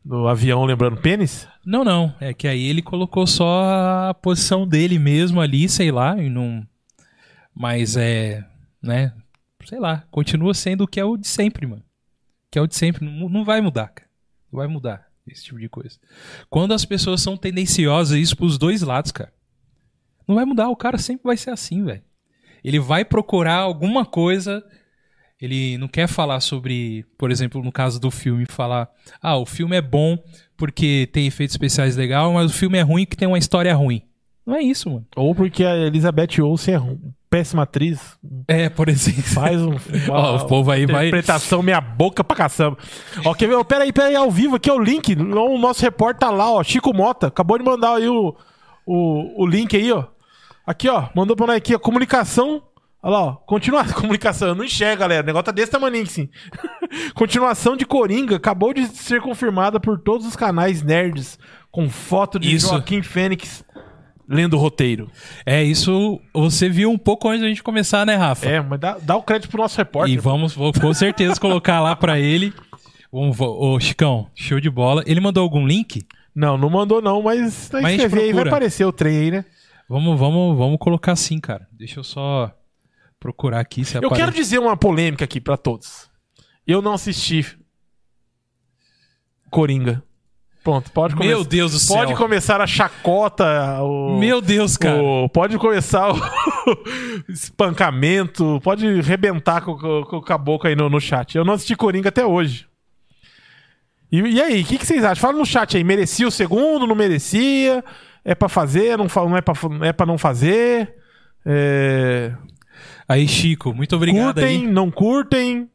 do, 0.08 0.26
avião 0.26 0.64
lembrando 0.64 1.00
pênis? 1.00 1.46
Não, 1.64 1.84
não. 1.84 2.14
É 2.20 2.32
que 2.32 2.48
aí 2.48 2.64
ele 2.64 2.80
colocou 2.80 3.26
só 3.26 4.08
a 4.08 4.14
posição 4.14 4.66
dele 4.66 4.98
mesmo 4.98 5.40
ali, 5.40 5.68
sei 5.68 5.90
lá, 5.90 6.20
e 6.20 6.30
não. 6.30 6.66
Mas 7.54 7.96
é. 7.96 8.44
Né? 8.82 9.12
Sei 9.64 9.78
lá. 9.78 10.04
Continua 10.10 10.54
sendo 10.54 10.84
o 10.84 10.88
que 10.88 10.98
é 10.98 11.04
o 11.04 11.16
de 11.16 11.28
sempre, 11.28 11.66
mano. 11.66 11.84
Que 12.50 12.58
é 12.58 12.62
o 12.62 12.66
de 12.66 12.74
sempre. 12.74 13.04
Não, 13.04 13.28
não 13.28 13.44
vai 13.44 13.60
mudar, 13.60 13.88
cara. 13.88 14.08
Não 14.50 14.58
vai 14.58 14.66
mudar 14.66 15.06
esse 15.26 15.44
tipo 15.44 15.58
de 15.58 15.68
coisa. 15.68 15.98
Quando 16.48 16.72
as 16.72 16.84
pessoas 16.84 17.20
são 17.20 17.36
tendenciosas, 17.36 18.18
isso 18.18 18.36
pros 18.36 18.56
dois 18.56 18.80
lados, 18.80 19.12
cara. 19.12 19.32
Não 20.26 20.34
vai 20.34 20.44
mudar. 20.44 20.68
O 20.68 20.76
cara 20.76 20.98
sempre 20.98 21.24
vai 21.24 21.36
ser 21.36 21.50
assim, 21.50 21.84
velho. 21.84 22.02
Ele 22.64 22.78
vai 22.78 23.04
procurar 23.04 23.56
alguma 23.56 24.04
coisa. 24.06 24.64
Ele 25.40 25.78
não 25.78 25.86
quer 25.86 26.08
falar 26.08 26.40
sobre, 26.40 27.04
por 27.16 27.30
exemplo, 27.30 27.62
no 27.62 27.70
caso 27.70 28.00
do 28.00 28.10
filme, 28.10 28.44
falar: 28.46 28.88
ah, 29.22 29.36
o 29.36 29.46
filme 29.46 29.76
é 29.76 29.82
bom 29.82 30.18
porque 30.56 31.08
tem 31.12 31.26
efeitos 31.26 31.54
especiais 31.54 31.96
legal, 31.96 32.32
mas 32.32 32.50
o 32.50 32.54
filme 32.54 32.76
é 32.78 32.82
ruim 32.82 33.04
porque 33.04 33.16
tem 33.16 33.28
uma 33.28 33.38
história 33.38 33.72
ruim. 33.74 34.02
Não 34.44 34.56
é 34.56 34.62
isso, 34.62 34.88
mano. 34.90 35.06
Ou 35.14 35.34
porque 35.34 35.62
a 35.62 35.76
Elizabeth 35.76 36.40
Olsen 36.42 36.74
é 36.74 36.80
péssima 37.30 37.62
atriz, 37.64 38.00
É, 38.48 38.68
por 38.70 38.88
exemplo. 38.88 39.22
faz 39.22 39.60
um, 39.62 39.74
Ó, 40.10 40.36
o 40.36 40.46
povo 40.46 40.70
aí 40.70 40.86
vai. 40.86 41.08
interpretação 41.08 41.62
meia 41.62 41.80
boca 41.80 42.24
pra 42.24 42.34
caçamba. 42.36 42.78
Ó, 43.24 43.34
quer 43.34 43.46
ver? 43.46 43.54
Ó, 43.56 43.62
Pera 43.62 43.84
aí, 43.84 43.92
pera 43.92 44.08
aí, 44.08 44.16
ao 44.16 44.30
vivo 44.30 44.56
aqui 44.56 44.70
é 44.70 44.72
o 44.72 44.78
link. 44.82 45.14
O 45.14 45.58
nosso 45.58 45.82
repórter 45.82 46.20
tá 46.20 46.30
lá, 46.34 46.50
ó, 46.50 46.64
Chico 46.64 46.92
Mota. 46.94 47.26
Acabou 47.28 47.58
de 47.58 47.64
mandar 47.64 47.96
aí 47.96 48.08
o, 48.08 48.34
o, 48.86 49.42
o 49.44 49.46
link 49.46 49.76
aí, 49.76 49.92
ó. 49.92 50.04
Aqui, 50.66 50.88
ó, 50.88 51.08
mandou 51.14 51.36
pra 51.36 51.46
nós 51.46 51.56
aqui, 51.56 51.74
ó, 51.74 51.78
comunicação. 51.78 52.62
Olha 53.02 53.12
lá, 53.12 53.22
ó, 53.24 53.32
continua 53.34 53.84
comunicação. 53.92 54.48
Eu 54.48 54.54
não 54.54 54.64
enxergo, 54.64 55.00
galera. 55.00 55.22
O 55.22 55.26
negócio 55.26 55.44
tá 55.44 55.52
desse 55.52 55.70
tamanho, 55.70 56.06
sim. 56.06 56.28
Continuação 57.14 57.76
de 57.76 57.86
Coringa 57.86 58.36
acabou 58.36 58.74
de 58.74 58.86
ser 58.86 59.20
confirmada 59.20 59.78
por 59.78 59.98
todos 59.98 60.26
os 60.26 60.36
canais 60.36 60.82
nerds 60.82 61.38
com 61.70 61.88
foto 61.88 62.38
de 62.38 62.54
Isso. 62.54 62.68
Joaquim 62.68 63.02
Fênix 63.02 63.64
lendo 64.28 64.54
o 64.54 64.58
roteiro. 64.58 65.10
É, 65.46 65.62
isso 65.62 66.20
você 66.34 66.68
viu 66.68 66.90
um 66.90 66.98
pouco 66.98 67.28
antes 67.28 67.40
da 67.40 67.48
gente 67.48 67.62
começar, 67.62 68.04
né, 68.04 68.14
Rafa? 68.14 68.46
É, 68.46 68.60
mas 68.60 68.78
dá, 68.78 68.98
dá 69.00 69.16
o 69.16 69.22
crédito 69.22 69.50
pro 69.50 69.62
nosso 69.62 69.78
repórter. 69.78 70.14
E 70.14 70.18
vamos, 70.18 70.54
vou 70.54 70.72
com 70.72 70.92
certeza 70.92 71.40
colocar 71.40 71.80
lá 71.80 71.96
pra 71.96 72.18
ele. 72.18 72.52
Vamos, 73.10 73.40
Ô, 73.40 73.80
Chicão, 73.80 74.28
show 74.34 74.60
de 74.60 74.68
bola. 74.68 75.02
Ele 75.06 75.20
mandou 75.20 75.42
algum 75.42 75.66
link? 75.66 76.06
Não, 76.34 76.58
não 76.58 76.68
mandou 76.68 77.00
não, 77.00 77.22
mas 77.22 77.70
Mas 77.72 77.98
aí 78.14 78.32
vai 78.32 78.46
aparecer 78.46 78.84
o 78.84 78.92
trem 78.92 79.18
aí, 79.18 79.30
né? 79.30 79.44
Vamos, 79.88 80.18
vamos, 80.18 80.58
vamos 80.58 80.76
colocar 80.78 81.16
sim, 81.16 81.40
cara. 81.40 81.66
Deixa 81.72 82.00
eu 82.00 82.04
só 82.04 82.52
procurar 83.20 83.60
aqui 83.60 83.84
se 83.84 83.94
Eu 83.96 83.98
aparece. 84.06 84.20
quero 84.20 84.32
dizer 84.36 84.58
uma 84.58 84.76
polêmica 84.76 85.24
aqui 85.24 85.40
pra 85.40 85.56
todos. 85.56 86.08
Eu 86.66 86.80
não 86.82 86.92
assisti 86.92 87.44
Coringa. 89.50 90.02
Pronto, 90.62 90.90
pode 90.92 91.14
começar. 91.14 91.34
Meu 91.34 91.44
Deus 91.44 91.72
do 91.72 91.78
céu. 91.78 91.96
Pode 91.96 92.14
começar 92.14 92.60
a 92.60 92.66
chacota, 92.66 93.80
o, 93.82 94.18
Meu 94.18 94.40
Deus, 94.42 94.76
cara. 94.76 95.00
o- 95.02 95.28
pode 95.28 95.56
começar 95.56 96.10
o 96.12 96.16
espancamento, 97.28 98.60
pode 98.62 99.00
rebentar 99.00 99.62
com, 99.62 99.76
com, 99.78 100.02
com 100.04 100.16
o 100.16 100.22
caboclo 100.22 100.68
aí 100.68 100.76
no, 100.76 100.90
no 100.90 101.00
chat. 101.00 101.36
Eu 101.36 101.44
não 101.44 101.54
assisti 101.54 101.74
Coringa 101.74 102.10
até 102.10 102.26
hoje. 102.26 102.66
E, 104.12 104.20
e 104.20 104.42
aí, 104.42 104.62
o 104.62 104.64
que, 104.66 104.76
que 104.78 104.84
vocês 104.86 105.02
acham? 105.04 105.22
Fala 105.22 105.38
no 105.38 105.46
chat 105.46 105.76
aí, 105.76 105.84
merecia 105.84 106.26
o 106.28 106.30
segundo, 106.30 106.86
não 106.86 106.94
merecia? 106.94 107.82
É 108.24 108.34
pra 108.34 108.48
fazer, 108.48 108.98
não, 108.98 109.06
não 109.06 109.36
é, 109.36 109.42
não 109.70 109.84
é 109.86 109.92
pra 109.92 110.04
não 110.06 110.18
fazer? 110.18 110.94
É... 111.46 112.34
Aí, 113.08 113.26
Chico, 113.26 113.72
muito 113.74 113.96
obrigado 113.96 114.34
Curtem, 114.34 114.60
aí. 114.60 114.66
não 114.66 114.90
curtem? 114.90 115.70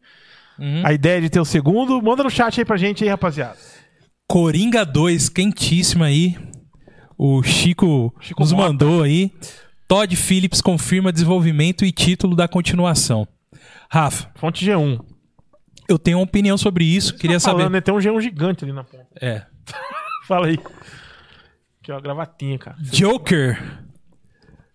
Uhum. 0.60 0.86
A 0.86 0.94
ideia 0.94 1.20
de 1.20 1.30
ter 1.30 1.40
o 1.40 1.46
segundo? 1.46 2.00
Manda 2.02 2.24
no 2.24 2.30
chat 2.30 2.60
aí 2.60 2.66
pra 2.66 2.78
gente 2.78 3.04
aí, 3.04 3.10
rapaziada. 3.10 3.58
Coringa 4.28 4.86
2, 4.86 5.30
quentíssima 5.30 6.06
aí. 6.06 6.38
O 7.18 7.42
Chico, 7.42 8.14
Chico 8.20 8.42
nos 8.42 8.52
Mota. 8.52 8.68
mandou 8.68 9.02
aí. 9.04 9.32
Todd 9.88 10.16
Phillips 10.16 10.62
confirma 10.62 11.12
desenvolvimento 11.12 11.84
e 11.86 11.92
título 11.92 12.36
da 12.36 12.48
continuação. 12.48 13.28
Rafa, 13.90 14.32
Fonte 14.36 14.66
G1. 14.66 15.00
eu 15.90 15.98
tenho 16.00 16.18
uma 16.18 16.24
opinião 16.24 16.58
sobre 16.58 16.84
isso. 16.86 17.16
Queria 17.16 17.38
Tá 17.38 17.46
falando, 17.50 17.62
saber. 17.64 17.74
né? 17.74 17.82
Tem 17.82 17.94
um 17.94 17.98
G1 17.98 18.22
gigante 18.22 18.64
ali 18.64 18.74
na 18.74 18.84
ponta. 18.84 19.08
É. 19.22 19.44
Fala 20.28 20.48
aí. 20.48 20.58
Aqui, 21.82 21.92
ó, 21.92 22.00
gravatinha, 22.00 22.58
cara. 22.58 22.78
Joker. 22.80 23.62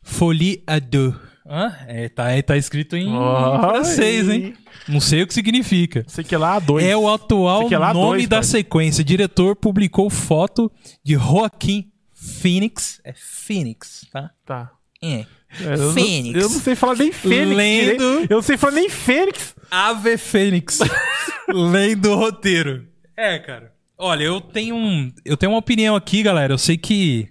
Folie 0.02 0.62
à 0.66 0.78
deux. 0.78 1.14
Hã? 1.48 1.74
É, 1.86 2.08
tá, 2.08 2.30
é, 2.30 2.42
tá 2.42 2.56
escrito 2.56 2.94
em 2.94 3.08
Ai. 3.10 3.60
francês, 3.60 4.28
hein? 4.28 4.54
Não 4.86 5.00
sei 5.00 5.22
o 5.22 5.26
que 5.26 5.32
significa. 5.32 6.04
Sei 6.06 6.22
que 6.22 6.34
é 6.34 6.38
lá, 6.38 6.60
A2. 6.60 6.82
É 6.82 6.96
o 6.96 7.08
atual 7.12 7.72
é 7.72 7.78
lá 7.78 7.94
nome 7.94 8.18
dois, 8.18 8.28
da 8.28 8.36
pai. 8.36 8.44
sequência. 8.44 9.00
O 9.02 9.04
diretor 9.04 9.56
publicou 9.56 10.10
foto 10.10 10.70
de 11.02 11.14
Joaquim 11.14 11.90
Phoenix. 12.12 13.00
É 13.02 13.14
Phoenix, 13.14 14.06
tá? 14.12 14.30
Tá. 14.44 14.70
É. 15.02 15.24
É, 15.60 15.74
eu, 15.74 15.92
Fênix. 15.94 16.34
Não, 16.34 16.40
eu 16.42 16.48
não 16.50 16.60
sei 16.60 16.74
falar 16.74 16.96
nem 16.96 17.12
Fênix. 17.12 17.56
Lendo. 17.56 18.26
Eu 18.28 18.36
não 18.36 18.42
sei 18.42 18.56
falar 18.58 18.74
nem 18.74 18.90
Fênix. 18.90 19.54
Ave 19.70 20.18
Fênix. 20.18 20.80
Lendo 21.48 22.10
o 22.10 22.16
roteiro. 22.16 22.86
É, 23.16 23.38
cara. 23.38 23.72
Olha, 23.96 24.24
eu 24.24 24.40
tenho 24.40 24.76
um, 24.76 25.10
eu 25.24 25.36
tenho 25.36 25.52
uma 25.52 25.58
opinião 25.58 25.96
aqui, 25.96 26.22
galera. 26.22 26.52
Eu 26.52 26.58
sei 26.58 26.76
que 26.76 27.28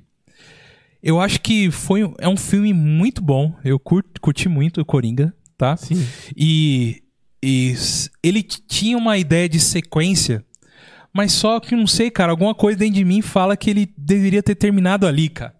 eu 1.08 1.22
acho 1.22 1.40
que 1.40 1.72
foi 1.72 2.02
é 2.20 2.28
um 2.28 2.36
filme 2.36 2.74
muito 2.74 3.22
bom. 3.22 3.56
Eu 3.64 3.80
curti, 3.80 4.20
curti 4.20 4.50
muito 4.50 4.82
o 4.82 4.86
Coringa, 4.86 5.34
tá? 5.58 5.78
Sim. 5.78 6.06
E, 6.36 7.02
e 7.42 7.74
ele 8.22 8.44
tinha 8.44 8.98
uma 8.98 9.18
ideia 9.18 9.48
de 9.48 9.58
sequência, 9.58 10.44
mas 11.14 11.32
só 11.32 11.62
que 11.62 11.78
não 11.78 11.88
sei, 11.88 12.12
cara, 12.12 12.34
alguma 12.34 12.54
coisa 12.54 12.80
dentro 12.80 12.96
de 12.96 13.06
mim 13.06 13.22
fala 13.22 13.56
que 13.56 13.70
ele 13.70 13.90
deveria 13.98 14.44
ter 14.44 14.56
terminado 14.56 15.08
ali, 15.08 15.30
cara. 15.30 15.56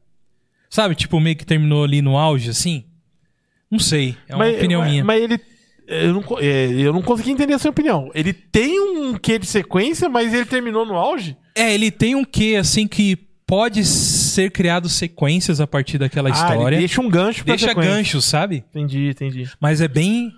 Sabe, 0.70 0.96
tipo, 0.96 1.18
meio 1.18 1.38
que 1.38 1.46
terminou 1.46 1.86
ali 1.86 2.02
no 2.02 2.18
auge, 2.18 2.50
assim? 2.50 2.84
Não 3.72 3.80
sei, 3.80 4.18
é 4.28 4.36
uma 4.36 4.50
opinião 4.50 4.82
mas, 4.82 4.92
minha. 4.92 5.06
Mas 5.06 5.24
ele. 5.24 5.40
Eu 5.88 6.14
não, 6.16 6.24
é, 6.40 6.66
eu 6.74 6.92
não 6.92 7.02
consegui 7.02 7.32
entender 7.32 7.54
a 7.54 7.60
sua 7.60 7.72
opinião. 7.72 8.12
Ele 8.14 8.34
tem 8.34 8.82
um 8.82 9.18
quê 9.18 9.40
de 9.40 9.46
sequência, 9.46 10.10
mas 10.10 10.34
ele 10.34 10.46
terminou 10.46 10.86
no 10.86 10.96
auge? 10.96 11.38
É, 11.56 11.74
ele 11.74 11.90
tem 11.90 12.16
um 12.16 12.26
quê, 12.26 12.58
assim, 12.60 12.86
que 12.86 13.16
pode 13.46 13.86
ser 14.38 14.52
criado 14.52 14.88
sequências 14.88 15.60
a 15.60 15.66
partir 15.66 15.98
daquela 15.98 16.30
Ah, 16.30 16.32
história. 16.32 16.78
deixa 16.78 17.02
um 17.02 17.10
gancho 17.10 17.44
pra 17.44 17.54
Deixa 17.56 17.70
sequência. 17.70 17.92
gancho, 17.92 18.22
sabe? 18.22 18.64
Entendi, 18.70 19.10
entendi. 19.10 19.50
Mas 19.60 19.82
é 19.82 19.88
bem 19.88 20.32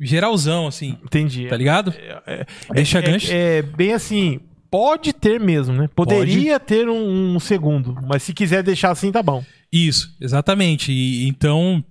geralzão, 0.00 0.66
assim, 0.66 0.98
Entendi. 1.04 1.46
tá 1.48 1.56
ligado? 1.56 1.94
É, 2.26 2.44
Deixa 2.74 2.98
é- 2.98 3.02
gancho. 3.02 3.28
É, 3.32 3.62
bem 3.62 3.92
assim. 3.92 4.40
Pode 4.68 5.12
ter 5.12 5.38
mesmo, 5.40 5.74
né? 5.74 5.88
Poderia 5.94 6.58
ter 6.58 6.88
um, 6.88 7.36
um 7.36 7.40
segundo, 7.40 7.96
mas 8.06 8.24
se 8.24 8.34
quiser 8.34 8.62
deixar 8.64 8.90
assim, 8.90 9.12
tá 9.12 9.22
bom. 9.22 9.42
Isso, 9.72 10.14
exatamente. 10.20 10.90
E, 10.92 11.28
então, 11.28 11.82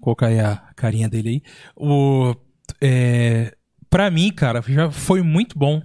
colocar 0.00 0.28
aí 0.28 0.40
a 0.40 0.56
carinha 0.74 1.08
dele 1.08 1.28
aí. 1.28 1.42
O, 1.76 2.34
é, 2.80 3.54
pra 3.90 4.10
mim, 4.10 4.32
cara, 4.32 4.64
já 4.66 4.90
foi 4.90 5.22
muito 5.22 5.56
bom. 5.58 5.82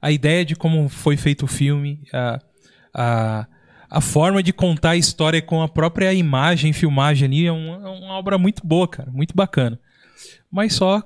A 0.00 0.10
ideia 0.12 0.44
de 0.44 0.54
como 0.54 0.88
foi 0.88 1.16
feito 1.16 1.44
o 1.44 1.48
filme, 1.48 2.02
a, 2.14 2.38
a, 2.94 3.46
a 3.88 4.00
forma 4.00 4.42
de 4.42 4.52
contar 4.52 4.90
a 4.90 4.96
história 4.96 5.40
com 5.42 5.62
a 5.62 5.68
própria 5.68 6.12
imagem, 6.14 6.72
filmagem 6.72 7.26
ali, 7.26 7.46
é 7.46 7.52
uma, 7.52 7.76
é 7.88 7.90
uma 7.90 8.14
obra 8.14 8.38
muito 8.38 8.66
boa, 8.66 8.86
cara, 8.88 9.10
muito 9.10 9.34
bacana. 9.34 9.78
Mas 10.50 10.74
só 10.74 11.02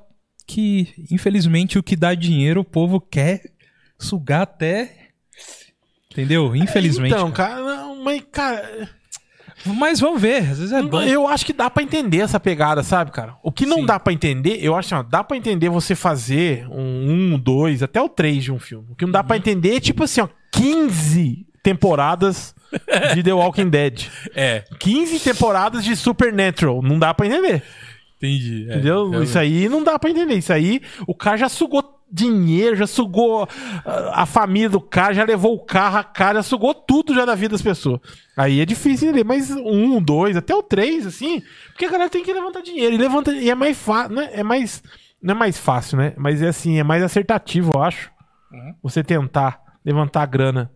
que, 0.46 0.92
infelizmente, 1.10 1.78
o 1.78 1.82
que 1.82 1.96
dá 1.96 2.14
dinheiro, 2.14 2.60
o 2.60 2.64
povo 2.64 3.00
quer 3.00 3.42
sugar 3.98 4.42
até. 4.42 5.08
Entendeu? 6.12 6.54
Infelizmente. 6.54 7.12
Então, 7.14 7.30
cara. 7.32 7.54
cara, 7.56 7.62
não, 7.76 8.04
mas, 8.04 8.22
cara. 8.30 8.88
Mas 9.66 9.98
vamos 9.98 10.20
ver, 10.20 10.42
às 10.50 10.58
vezes 10.58 10.72
é 10.72 10.82
bom. 10.82 11.00
Eu 11.02 11.26
acho 11.26 11.46
que 11.46 11.52
dá 11.52 11.70
pra 11.70 11.82
entender 11.82 12.18
essa 12.18 12.38
pegada, 12.38 12.82
sabe, 12.82 13.10
cara? 13.10 13.36
O 13.42 13.50
que 13.50 13.64
não 13.64 13.78
Sim. 13.78 13.86
dá 13.86 13.98
pra 13.98 14.12
entender, 14.12 14.58
eu 14.62 14.74
acho 14.76 14.94
assim, 14.94 15.06
ó, 15.06 15.08
dá 15.08 15.24
pra 15.24 15.36
entender 15.36 15.70
você 15.70 15.94
fazer 15.94 16.66
um, 16.68 17.32
um, 17.34 17.38
dois, 17.38 17.82
até 17.82 18.00
o 18.00 18.08
três 18.08 18.44
de 18.44 18.52
um 18.52 18.58
filme. 18.58 18.88
O 18.90 18.94
que 18.94 19.06
não 19.06 19.12
dá 19.12 19.20
Uhum. 19.20 19.26
pra 19.26 19.36
entender 19.38 19.76
é, 19.76 19.80
tipo 19.80 20.04
assim, 20.04 20.20
ó, 20.20 20.28
15 20.52 21.46
temporadas 21.64 22.54
de 23.14 23.22
The 23.22 23.32
Walking 23.32 23.70
Dead. 23.70 24.06
É, 24.36 24.64
15 24.78 25.20
temporadas 25.20 25.84
de 25.84 25.96
Supernatural. 25.96 26.82
Não 26.82 26.98
dá 26.98 27.14
pra 27.14 27.26
entender. 27.26 27.62
entendi. 28.18 28.66
é, 28.68 28.74
Entendeu? 28.74 29.08
realmente. 29.08 29.28
Isso 29.28 29.38
aí 29.38 29.68
não 29.68 29.82
dá 29.82 29.98
pra 29.98 30.10
entender. 30.10 30.34
Isso 30.34 30.52
aí, 30.52 30.82
o 31.06 31.14
cara 31.14 31.36
já 31.36 31.48
sugou 31.48 31.82
dinheiro, 32.10 32.76
já 32.76 32.86
sugou 32.86 33.48
ah, 33.84 34.22
a 34.22 34.26
família 34.26 34.68
do 34.68 34.80
cara, 34.80 35.14
já 35.14 35.24
levou 35.24 35.54
o 35.54 35.64
carro, 35.64 35.98
a 35.98 36.04
cara, 36.04 36.36
já 36.36 36.42
sugou 36.42 36.74
tudo 36.74 37.14
já 37.14 37.24
da 37.24 37.34
vida 37.34 37.52
das 37.52 37.62
pessoas. 37.62 38.00
Aí 38.36 38.60
é 38.60 38.66
difícil 38.66 39.08
entender. 39.08 39.24
Mas 39.24 39.50
um, 39.50 40.02
dois, 40.02 40.36
até 40.36 40.54
o 40.54 40.62
três, 40.62 41.06
assim, 41.06 41.42
porque 41.68 41.86
a 41.86 41.90
galera 41.90 42.10
tem 42.10 42.22
que 42.22 42.32
levantar 42.32 42.60
dinheiro. 42.60 42.94
E 42.94 42.98
levanta. 42.98 43.32
E 43.32 43.48
é 43.48 43.54
mais 43.54 43.78
fácil, 43.78 44.16
né? 44.16 44.30
É 44.32 44.42
mais. 44.42 44.82
Não 45.22 45.34
é 45.34 45.38
mais 45.38 45.56
fácil, 45.56 45.96
né? 45.96 46.12
Mas 46.18 46.42
é 46.42 46.48
assim, 46.48 46.78
é 46.78 46.84
mais 46.84 47.02
acertativo, 47.02 47.72
eu 47.74 47.82
acho. 47.82 48.10
Uhum. 48.52 48.74
Você 48.82 49.02
tentar 49.02 49.58
levantar 49.84 50.22
a 50.22 50.26
grana 50.26 50.70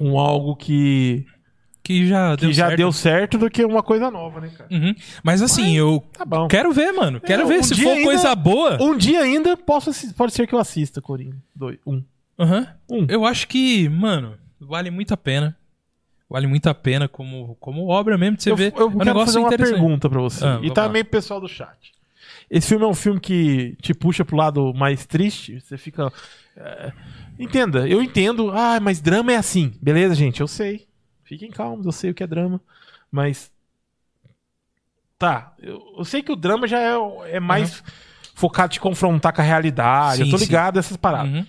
com 0.00 0.18
algo 0.18 0.56
que, 0.56 1.26
Que 1.82 2.06
já 2.06 2.34
que 2.36 2.42
deu 2.42 2.52
já 2.52 2.66
certo. 2.66 2.76
deu 2.78 2.92
certo 2.92 3.38
do 3.38 3.50
que 3.50 3.64
uma 3.64 3.82
coisa 3.82 4.10
nova, 4.10 4.40
né, 4.40 4.50
cara? 4.56 4.68
Uhum. 4.72 4.94
Mas 5.22 5.42
assim, 5.42 5.76
eu 5.76 6.02
Tá 6.12 6.26
quero 6.48 6.72
ver, 6.72 6.92
mano. 6.92 7.20
Quero 7.20 7.42
É, 7.42 7.46
ver. 7.46 7.58
um 7.60 7.62
Se 7.62 7.74
for 7.74 7.90
ainda- 7.90 8.04
coisa 8.04 8.34
boa. 8.34 8.82
Um 8.82 8.96
dia 8.96 9.20
ainda 9.20 9.56
posso 9.56 9.90
pode 10.14 10.32
ser 10.32 10.46
que 10.46 10.54
eu 10.54 10.58
assista, 10.58 11.00
Coringa. 11.02 11.36
Dois, 11.54 11.78
um. 11.86 12.02
Aham. 12.38 12.66
Um. 12.90 13.06
Eu 13.08 13.24
acho 13.26 13.46
que, 13.48 13.88
mano, 13.88 14.34
vale 14.58 14.90
muito 14.90 15.12
a 15.12 15.16
pena. 15.16 15.56
Vale 16.28 16.46
muito 16.46 16.68
a 16.68 16.74
pena 16.74 17.08
como, 17.08 17.56
como 17.58 17.88
obra 17.88 18.16
mesmo 18.16 18.36
de 18.36 18.44
você 18.44 18.52
eu, 18.52 18.56
ver. 18.56 18.72
eu 18.76 18.82
é 18.82 18.84
um 18.84 18.90
quero 18.92 19.04
negócio 19.04 19.26
fazer 19.26 19.38
uma 19.40 19.50
pergunta 19.50 20.08
pra 20.08 20.20
você. 20.20 20.44
Ah, 20.46 20.60
e 20.62 20.70
também 20.72 21.02
pro 21.02 21.10
pessoal 21.10 21.40
do 21.40 21.48
chat. 21.48 21.92
Esse 22.48 22.68
filme 22.68 22.84
é 22.84 22.88
um 22.88 22.94
filme 22.94 23.18
que 23.20 23.76
te 23.82 23.92
puxa 23.92 24.24
pro 24.24 24.36
lado 24.36 24.72
mais 24.72 25.04
triste? 25.06 25.60
Você 25.60 25.76
fica. 25.76 26.12
É, 26.60 26.92
Entenda, 27.38 27.88
eu 27.88 28.02
entendo. 28.02 28.50
Ah, 28.50 28.78
mas 28.80 29.00
drama 29.00 29.32
é 29.32 29.36
assim. 29.36 29.72
Beleza, 29.80 30.14
gente, 30.14 30.40
eu 30.40 30.46
sei. 30.48 30.86
Fiquem 31.24 31.50
calmos, 31.50 31.86
eu 31.86 31.92
sei 31.92 32.10
o 32.10 32.14
que 32.14 32.22
é 32.22 32.26
drama. 32.26 32.60
Mas. 33.10 33.50
Tá, 35.18 35.54
eu, 35.58 35.80
eu 35.98 36.04
sei 36.04 36.22
que 36.22 36.32
o 36.32 36.36
drama 36.36 36.66
já 36.66 36.78
é, 36.78 36.94
é 37.32 37.40
mais 37.40 37.82
focado 38.34 38.72
em 38.72 38.74
te 38.74 38.80
confrontar 38.80 39.32
com 39.32 39.40
a 39.40 39.44
realidade. 39.44 40.20
eu 40.20 40.26
Sim, 40.26 40.30
tô 40.32 40.38
sim. 40.38 40.44
ligado 40.46 40.76
a 40.76 40.80
essas 40.80 40.96
paradas. 40.96 41.32
Uhum. 41.32 41.46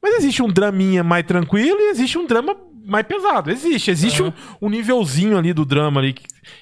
Mas 0.00 0.14
existe 0.18 0.42
um 0.42 0.48
draminha 0.48 1.02
mais 1.02 1.26
tranquilo 1.26 1.78
e 1.80 1.90
existe 1.90 2.16
um 2.16 2.26
drama 2.26 2.56
mais 2.84 3.04
pesado. 3.06 3.50
Existe. 3.50 3.90
Existe 3.90 4.22
Aham. 4.22 4.32
um, 4.60 4.66
um 4.66 4.70
nívelzinho 4.70 5.36
ali 5.36 5.52
do 5.52 5.64
drama 5.64 6.00
ali. 6.00 6.14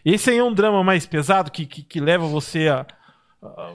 Esse 0.05 0.31
aí 0.31 0.39
é 0.39 0.45
um 0.45 0.53
drama 0.53 0.83
mais 0.83 1.07
pesado 1.07 1.51
que, 1.51 1.67
que, 1.67 1.83
que 1.83 2.01
leva 2.01 2.27
você 2.27 2.69
a. 2.69 2.87
a- 3.43 3.73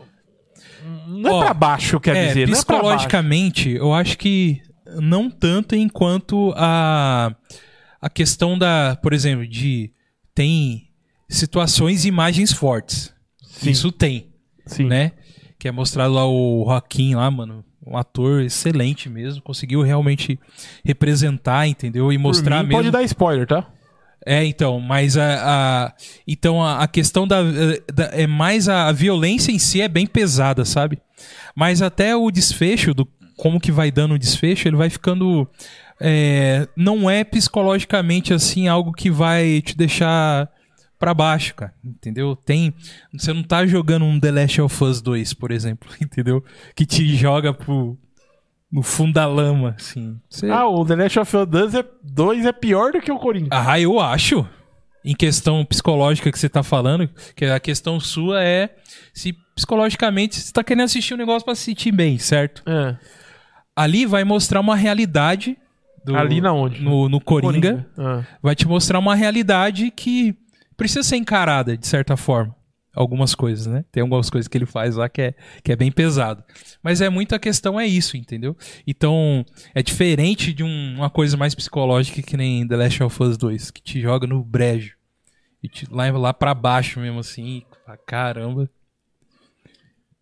não 1.07 1.29
é 1.29 1.33
Ó, 1.33 1.39
pra 1.43 1.53
baixo, 1.53 1.95
eu 1.95 1.99
quero 1.99 2.17
É, 2.17 2.27
dizer. 2.27 2.47
É 2.49 2.51
psicologicamente, 2.51 3.69
eu 3.69 3.93
acho 3.93 4.17
que 4.17 4.61
não 4.99 5.29
tanto 5.29 5.75
enquanto 5.75 6.53
a, 6.55 7.35
a 8.01 8.09
questão 8.09 8.57
da, 8.57 8.97
por 9.01 9.13
exemplo, 9.13 9.47
de 9.47 9.91
tem 10.33 10.89
situações 11.29 12.03
e 12.05 12.07
imagens 12.09 12.51
fortes. 12.51 13.13
Sim. 13.41 13.71
Isso 13.71 13.91
tem, 13.91 14.29
Sim. 14.65 14.85
né? 14.85 15.11
Que 15.59 15.67
é 15.67 15.71
mostrado 15.71 16.13
lá 16.13 16.25
o 16.25 16.63
Joaquim 16.65 17.15
lá, 17.15 17.29
mano. 17.29 17.63
Um 17.85 17.97
ator 17.97 18.41
excelente 18.41 19.09
mesmo. 19.09 19.41
Conseguiu 19.41 19.81
realmente 19.81 20.39
representar, 20.83 21.67
entendeu? 21.67 22.11
E 22.11 22.17
mostrar 22.17 22.61
mim, 22.63 22.69
mesmo. 22.69 22.77
Pode 22.83 22.91
dar 22.91 23.03
spoiler, 23.03 23.47
tá? 23.47 23.67
É, 24.25 24.45
então, 24.45 24.79
mas 24.79 25.17
a, 25.17 25.85
a- 25.87 25.93
então 26.27 26.63
a, 26.63 26.83
a 26.83 26.87
questão 26.87 27.27
da, 27.27 27.41
da- 27.93 28.11
é 28.13 28.27
mais 28.27 28.69
a, 28.69 28.87
a 28.87 28.91
violência 28.91 29.51
em 29.51 29.57
si 29.59 29.81
é 29.81 29.87
bem 29.87 30.05
pesada, 30.05 30.63
sabe? 30.63 30.99
Mas 31.55 31.81
até 31.81 32.15
o 32.15 32.29
desfecho 32.29 32.93
do 32.93 33.07
como 33.37 33.59
que 33.59 33.71
vai 33.71 33.89
dando 33.91 34.13
o 34.13 34.19
desfecho, 34.19 34.67
ele 34.67 34.75
vai 34.75 34.89
ficando 34.89 35.49
é, 35.99 36.67
não 36.77 37.09
é 37.09 37.23
psicologicamente 37.23 38.33
assim 38.33 38.67
algo 38.67 38.91
que 38.91 39.09
vai 39.09 39.61
te 39.61 39.75
deixar 39.75 40.47
pra 40.99 41.13
baixo, 41.15 41.55
cara, 41.55 41.73
entendeu? 41.83 42.35
Tem 42.35 42.71
você 43.11 43.33
não 43.33 43.41
tá 43.41 43.65
jogando 43.65 44.05
um 44.05 44.19
The 44.19 44.29
Last 44.31 44.61
of 44.61 44.83
Us 44.83 45.01
2, 45.01 45.33
por 45.33 45.49
exemplo, 45.51 45.89
entendeu? 45.99 46.43
Que 46.75 46.85
te 46.85 47.15
joga 47.15 47.51
pro 47.53 47.97
no 48.71 48.81
fundo 48.81 49.13
da 49.13 49.25
lama, 49.25 49.75
assim. 49.77 50.19
Você- 50.29 50.49
Ah, 50.49 50.67
o 50.67 50.85
The 50.85 50.95
Last 50.95 51.19
of 51.19 51.37
Us 51.37 51.47
2 51.47 51.75
é, 51.75 51.85
2 52.03 52.45
é 52.45 52.51
pior 52.51 52.91
do 52.93 53.01
que 53.01 53.11
o 53.11 53.19
Coringa. 53.19 53.49
Ah, 53.51 53.79
eu 53.79 53.99
acho. 53.99 54.47
Em 55.03 55.15
questão 55.15 55.65
psicológica 55.65 56.31
que 56.31 56.37
você 56.37 56.47
tá 56.47 56.61
falando, 56.61 57.09
que 57.35 57.45
a 57.45 57.59
questão 57.59 57.99
sua 57.99 58.43
é 58.43 58.69
se 59.13 59.33
psicologicamente 59.55 60.35
você 60.39 60.53
tá 60.53 60.63
querendo 60.63 60.83
assistir 60.85 61.15
um 61.15 61.17
negócio 61.17 61.43
pra 61.43 61.55
se 61.55 61.63
sentir 61.63 61.91
bem, 61.91 62.17
certo? 62.19 62.61
É. 62.67 62.95
Ali 63.75 64.05
vai 64.05 64.23
mostrar 64.23 64.59
uma 64.59 64.75
realidade. 64.75 65.57
do- 66.05 66.15
Ali 66.15 66.41
na 66.41 66.51
onde? 66.51 66.81
No, 66.83 67.07
no 67.09 67.19
Coringa, 67.21 67.87
Ah. 67.97 68.23
Vai 68.41 68.55
te 68.55 68.67
mostrar 68.67 68.97
uma 68.97 69.13
realidade 69.15 69.91
que 69.91 70.35
precisa 70.75 71.03
ser 71.03 71.17
encarada, 71.17 71.77
de 71.77 71.85
certa 71.85 72.17
forma. 72.17 72.55
Algumas 72.93 73.33
coisas, 73.33 73.67
né? 73.67 73.85
Tem 73.91 74.01
algumas 74.01 74.29
coisas 74.29 74.47
que 74.49 74.57
ele 74.57 74.65
faz 74.65 74.95
lá 74.97 75.07
que 75.07 75.21
é, 75.21 75.33
que 75.63 75.71
é 75.71 75.75
bem 75.77 75.89
pesado. 75.91 76.43
Mas 76.83 76.99
é 76.99 77.09
muito 77.09 77.33
a 77.33 77.39
questão 77.39 77.79
é 77.79 77.87
isso, 77.87 78.17
entendeu? 78.17 78.55
Então, 78.85 79.45
é 79.73 79.81
diferente 79.81 80.51
de 80.53 80.63
um- 80.63 80.95
uma 80.97 81.09
coisa 81.09 81.37
mais 81.37 81.55
psicológica 81.55 82.21
que 82.21 82.35
nem 82.35 82.67
The 82.67 82.75
Last 82.75 83.01
of 83.03 83.23
Us 83.23 83.37
2, 83.37 83.71
que 83.71 83.81
te 83.81 84.01
joga 84.01 84.27
no 84.27 84.43
brejo. 84.43 84.95
E 85.63 85.69
te 85.69 85.85
leva 85.89 86.17
lá 86.17 86.33
pra 86.33 86.53
baixo 86.53 86.99
mesmo, 86.99 87.19
assim. 87.19 87.57
e 87.59 87.65
Caramba. 88.07 88.69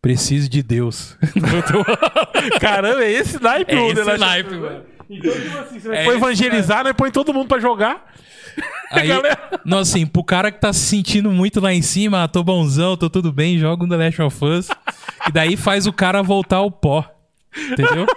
Preciso 0.01 0.47
de 0.49 0.61
Deus. 0.63 1.17
Caramba, 2.61 3.03
é 3.03 3.11
esse 3.11 3.41
naipe, 3.41 3.73
É 3.73 3.79
o 3.79 3.93
The 3.93 4.01
esse 4.01 4.03
Last 4.03 4.11
of 4.11 4.19
naipe, 4.19 4.53
Us. 4.55 4.61
mano. 4.61 4.85
Então, 5.09 5.31
tipo 5.31 5.57
assim, 5.59 5.79
você 5.79 5.89
É 5.89 6.03
foi 6.03 6.15
esse 6.15 6.23
evangelizar, 6.23 6.83
né? 6.83 6.93
Põe 6.93 7.09
todo 7.11 7.33
mundo 7.33 7.47
pra 7.47 7.59
jogar. 7.59 8.05
Aí, 8.91 9.07
Galera. 9.07 9.59
não, 9.65 9.79
assim, 9.79 10.05
pro 10.05 10.23
cara 10.23 10.51
que 10.51 10.59
tá 10.59 10.73
se 10.73 10.79
sentindo 10.81 11.31
muito 11.31 11.59
lá 11.59 11.73
em 11.73 11.81
cima, 11.81 12.23
ah, 12.23 12.27
tô 12.27 12.43
bonzão, 12.43 12.97
tô 12.97 13.09
tudo 13.09 13.31
bem, 13.31 13.57
joga 13.57 13.85
um 13.85 13.89
The 13.89 13.95
Last 13.97 14.21
of 14.21 14.45
Us. 14.45 14.67
e 15.27 15.31
daí 15.31 15.55
faz 15.55 15.85
o 15.87 15.93
cara 15.93 16.21
voltar 16.23 16.57
ao 16.57 16.69
pó. 16.71 17.05
Entendeu? 17.71 18.05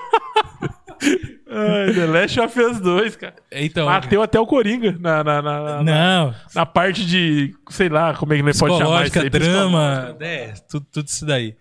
Ai, 1.55 1.93
The 1.93 2.07
Last 2.07 2.41
of 2.41 2.61
Us 2.61 2.81
2, 2.81 3.17
cara. 3.17 3.35
Então. 3.51 3.85
Bateu 3.87 4.23
até 4.23 4.41
o 4.41 4.47
Coringa 4.47 4.97
na, 4.99 5.23
na, 5.23 5.43
na, 5.43 5.61
na- 5.61 5.83
Não, 5.83 6.35
na 6.55 6.65
parte 6.65 7.05
de, 7.05 7.55
sei 7.69 7.89
lá, 7.91 8.15
como 8.15 8.33
é 8.33 8.37
que 8.37 8.43
nós 8.43 8.59
pode 8.59 8.79
chamar 8.79 9.07
isso 9.07 9.19
aí. 9.21 9.29
drama, 9.29 10.17
é, 10.21 10.55
tudo, 10.71 10.87
tudo 10.91 11.09
isso 11.09 11.27
daí. 11.27 11.55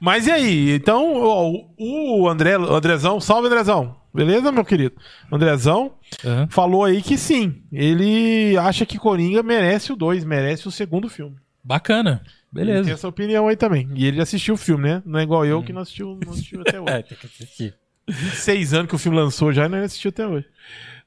Mas 0.00 0.26
e 0.26 0.30
aí? 0.30 0.70
Então, 0.74 1.12
ó, 1.22 1.52
o 1.78 2.28
André, 2.28 2.56
o 2.58 2.74
Andrezão, 2.74 3.20
salve 3.20 3.48
Andrezão. 3.48 4.00
Beleza, 4.12 4.50
meu 4.50 4.64
querido? 4.64 4.96
Andrezão 5.30 5.94
Aham. 6.24 6.48
falou 6.50 6.84
aí 6.84 7.00
que 7.02 7.16
sim. 7.16 7.62
Ele 7.70 8.56
acha 8.56 8.84
que 8.86 8.98
Coringa 8.98 9.42
merece 9.42 9.92
o 9.92 9.96
2, 9.96 10.24
merece 10.24 10.66
o 10.66 10.70
segundo 10.70 11.08
filme. 11.08 11.36
Bacana, 11.62 12.22
Ele 12.24 12.64
tem 12.64 12.64
beleza. 12.74 12.90
essa 12.92 13.06
opinião 13.08 13.46
aí 13.46 13.54
também. 13.56 13.88
E 13.94 14.06
ele 14.06 14.20
assistiu 14.20 14.54
o 14.54 14.56
filme, 14.56 14.88
né? 14.88 15.02
Não 15.06 15.20
é 15.20 15.22
igual 15.22 15.44
eu 15.46 15.62
que 15.62 15.72
não 15.72 15.82
assistiu, 15.82 16.18
não 16.24 16.32
assistiu 16.32 16.62
até 16.62 16.80
hoje. 16.80 16.90
É, 16.92 17.02
tem 17.02 17.18
que 17.18 17.26
assistir. 17.26 17.74
26 18.08 18.74
anos 18.74 18.88
que 18.88 18.94
o 18.96 18.98
filme 18.98 19.16
lançou 19.18 19.52
já 19.52 19.66
e 19.66 19.68
não 19.68 19.78
assistiu 19.78 20.08
até 20.08 20.26
hoje. 20.26 20.46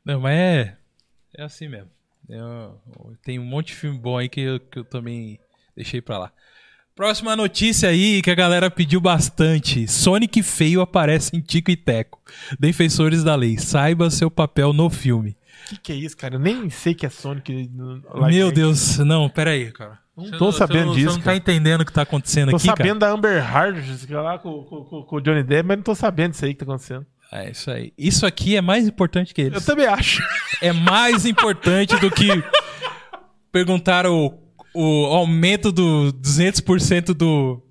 Não, 0.06 0.22
mas 0.22 0.34
é, 0.38 0.78
é 1.36 1.44
assim 1.44 1.68
mesmo. 1.68 1.90
Eu, 2.30 2.80
tem 3.24 3.38
um 3.40 3.44
monte 3.46 3.68
de 3.68 3.74
filme 3.76 3.98
bom 4.00 4.18
aí 4.18 4.30
que 4.30 4.40
eu, 4.40 4.60
que 4.62 4.80
eu 4.80 4.86
também 4.86 5.38
deixei 5.76 6.00
pra 6.02 6.18
lá. 6.20 6.32
Próxima 6.96 7.36
notícia 7.36 7.90
aí 7.90 8.22
que 8.22 8.30
a 8.30 8.36
galera 8.36 8.70
pediu 8.70 9.02
bastante. 9.02 9.88
Sonic 9.88 10.44
feio 10.44 10.80
aparece 10.80 11.36
em 11.36 11.42
Tico 11.42 11.72
e 11.72 11.76
Teco. 11.76 12.20
Defensores 12.60 13.24
da 13.24 13.34
lei, 13.36 13.58
saiba 13.58 14.12
seu 14.12 14.30
papel 14.30 14.72
no 14.74 14.90
filme. 14.92 15.36
O 15.66 15.70
que, 15.70 15.78
que 15.80 15.92
é 15.92 15.96
isso, 15.96 16.16
cara? 16.16 16.36
Eu 16.36 16.40
nem 16.40 16.70
sei 16.70 16.94
que 16.94 17.06
é 17.06 17.10
Sonic. 17.10 17.70
Meu. 18.28 18.52
Deus, 18.52 19.00
não, 19.00 19.28
pera 19.28 19.52
aí, 19.52 19.72
cara. 19.72 19.98
Não 20.16 20.30
tô 20.38 20.52
você 20.52 20.60
sabendo 20.60 20.88
não- 20.88 20.94
disso, 20.94 21.08
Você 21.10 21.16
não 21.16 21.20
tá 21.20 21.24
cara. 21.26 21.38
entendendo 21.38 21.82
o 21.82 21.86
que 21.86 21.92
tá 21.94 22.04
acontecendo 22.04 22.52
Tô 22.52 22.58
aqui, 22.58 22.66
sabendo 22.68 23.00
da 23.00 23.10
Amber 23.10 23.38
é 23.38 24.22
lá 24.22 24.38
com, 24.38 24.64
com, 24.64 24.84
com- 25.04 25.16
o 25.16 25.20
Johnny 25.22 25.42
Depp, 25.42 25.68
mas 25.68 25.78
não 25.78 25.84
tô 25.84 25.96
sabendo 25.96 26.34
isso 26.36 26.46
aí 26.46 26.54
que 26.54 26.60
tá 26.60 26.66
acontecendo. 26.66 27.08
cara? 27.32 27.44
É 27.46 27.50
isso 27.50 27.72
aí. 27.72 27.92
Isso 27.98 28.24
aqui 28.24 28.56
é 28.56 28.62
mais 28.62 28.88
importante 28.88 29.34
que 29.34 29.42
eles. 29.42 29.56
Eu 29.56 29.66
também 29.66 29.88
acho. 29.88 30.22
É 30.62 30.72
mais 30.72 31.26
importante 31.26 31.96
do 32.00 32.12
que 32.12 32.28
perguntar 33.52 34.06
o 34.06 34.30
o 34.74 35.06
aumento 35.08 35.72
do 35.72 36.14
200% 36.22 37.14
do. 37.14 37.62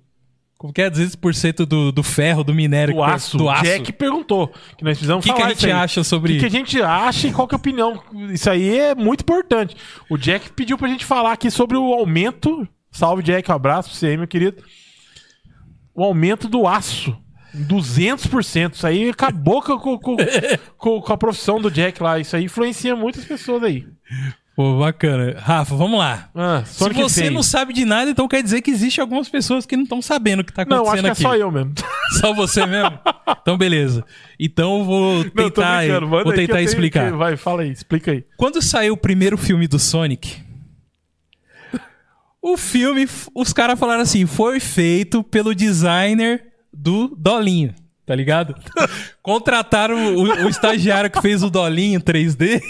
Como 0.57 0.71
que 0.71 0.81
é? 0.81 0.89
200% 0.89 1.65
do, 1.65 1.91
do 1.91 2.01
ferro, 2.03 2.41
do 2.43 2.53
minério. 2.53 2.93
Do 2.95 3.03
que- 3.03 3.11
aço. 3.11 3.37
Do 3.37 3.43
O 3.45 3.49
aço. 3.49 3.63
Jack 3.65 3.91
perguntou. 3.93 4.47
Que 4.77 4.83
nós 4.83 4.93
O 4.93 4.99
precisamos 4.99 5.25
que, 5.25 5.31
que 5.31 5.37
falar 5.37 5.51
a 5.51 5.53
gente 5.53 5.69
acha 5.71 6.01
O 6.01 6.03
sobre 6.05 6.33
que, 6.35 6.39
que 6.39 6.45
a 6.45 6.49
gente 6.49 6.81
acha 6.81 7.27
e 7.27 7.33
qual 7.33 7.47
que 7.47 7.53
é 7.53 7.57
a 7.57 7.59
opinião? 7.59 8.01
Isso 8.31 8.49
aí 8.49 8.77
é 8.79 8.95
muito 8.95 9.21
importante. 9.21 9.75
O 10.09 10.17
Jack 10.17 10.51
pediu 10.53 10.77
pra 10.77 10.87
gente 10.87 11.03
falar 11.03 11.33
aqui 11.33 11.51
sobre 11.51 11.75
o 11.77 11.93
aumento. 11.93 12.65
Salve, 12.91 13.21
Jack. 13.23 13.51
Um 13.51 13.55
abraço 13.55 13.89
pra 13.89 13.97
você 13.97 14.07
aí, 14.07 14.17
meu 14.17 14.27
querido. 14.27 14.63
O 15.93 16.01
aumento 16.03 16.47
do 16.47 16.65
aço. 16.65 17.13
em 17.53 17.65
200%. 17.65 18.75
Isso 18.75 18.87
aí 18.87 19.09
acabou 19.09 19.61
com, 19.61 19.77
com, 19.77 20.17
com- 20.77 21.01
com 21.01 21.13
a 21.13 21.17
profissão 21.17 21.59
do 21.59 21.69
Jack 21.69 22.01
lá. 22.01 22.19
Isso 22.19 22.35
aí 22.37 22.45
influencia 22.45 22.95
muitas 22.95 23.25
pessoas 23.25 23.63
aí. 23.63 23.85
Pô, 24.55 24.77
bacana. 24.77 25.35
Rafa, 25.39 25.75
vamos 25.75 25.97
lá. 25.97 26.29
Ah, 26.35 26.63
Se 26.63 26.87
você 26.93 27.21
feio. 27.21 27.33
não 27.33 27.41
sabe 27.41 27.73
de 27.73 27.83
nada, 27.85 28.11
então 28.11 28.27
quer 28.27 28.43
dizer 28.43 28.61
que 28.61 28.69
existe 28.69 29.01
algumas 29.01 29.27
pessoas 29.27 29.65
que 29.65 29.75
não 29.75 29.81
estão 29.83 29.99
sabendo 29.99 30.41
o 30.41 30.43
que 30.43 30.53
tá 30.53 30.63
Não, 30.63 30.83
acontecendo 30.83 31.05
acho 31.07 31.21
que 31.21 31.25
é 31.25 31.27
aqui. 31.29 31.35
só 31.35 31.35
eu 31.35 31.51
mesmo. 31.51 31.73
Só 32.21 32.31
você 32.31 32.63
mesmo? 32.67 32.99
Então, 33.41 33.57
beleza. 33.57 34.05
Então, 34.39 34.83
vou 34.85 35.23
Não, 35.23 35.31
tentar. 35.31 35.83
Manda 36.01 36.05
vou 36.23 36.33
tentar 36.33 36.61
explicar. 36.61 37.09
que- 37.11 37.17
Vai, 37.17 37.35
fala 37.35 37.63
aí. 37.63 37.71
Explica 37.71 38.11
aí. 38.11 38.23
Quando 38.37 38.61
saiu 38.61 38.93
o 38.93 38.97
primeiro 38.97 39.35
filme 39.35 39.67
do 39.67 39.79
Sonic, 39.79 40.37
o 42.41 42.55
filme, 42.57 43.07
os 43.33 43.53
caras 43.53 43.79
falaram 43.79 44.01
assim, 44.01 44.25
foi 44.27 44.59
feito 44.59 45.23
pelo 45.23 45.55
designer 45.55 46.43
do 46.71 47.07
Dolinho, 47.17 47.73
tá 48.05 48.13
ligado? 48.13 48.53
Contrataram 49.23 50.15
o, 50.15 50.23
o 50.45 50.49
estagiário 50.49 51.09
que 51.09 51.21
fez 51.21 51.41
o 51.41 51.49
Dolinho 51.49 51.99
3D 52.01 52.61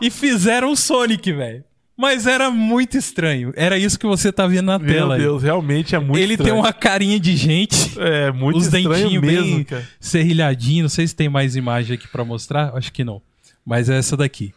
e 0.00 0.10
fizeram 0.10 0.70
o 0.72 0.76
Sonic, 0.76 1.32
velho. 1.32 1.64
Mas 1.96 2.26
era 2.26 2.50
muito 2.50 2.96
estranho. 2.96 3.52
Era 3.54 3.78
isso 3.78 3.98
que 3.98 4.06
você 4.06 4.32
tá 4.32 4.46
vendo 4.46 4.66
na 4.66 4.78
Meu 4.78 4.92
tela. 4.92 5.14
aí. 5.14 5.20
Deus, 5.20 5.42
realmente 5.42 5.94
é 5.94 5.98
muito 5.98 6.16
Ele 6.18 6.36
tem 6.36 6.46
estranho. 6.46 6.56
uma 6.56 6.72
carinha 6.72 7.20
de 7.20 7.36
gente. 7.36 7.92
É, 7.98 8.32
muito 8.32 8.56
os 8.58 8.64
estranho 8.64 8.88
dentinhos 8.88 9.22
mesmo, 9.22 9.54
bem 9.56 9.64
cara. 9.64 9.88
serrilhadinhos. 10.00 10.82
Não 10.82 10.88
sei 10.88 11.06
se 11.06 11.14
tem 11.14 11.28
mais 11.28 11.54
imagem 11.54 11.94
aqui 11.94 12.08
pra 12.08 12.24
mostrar. 12.24 12.74
Acho 12.74 12.92
que 12.92 13.04
não. 13.04 13.20
Mas 13.64 13.88
é 13.88 13.98
essa 13.98 14.16
daqui. 14.16 14.52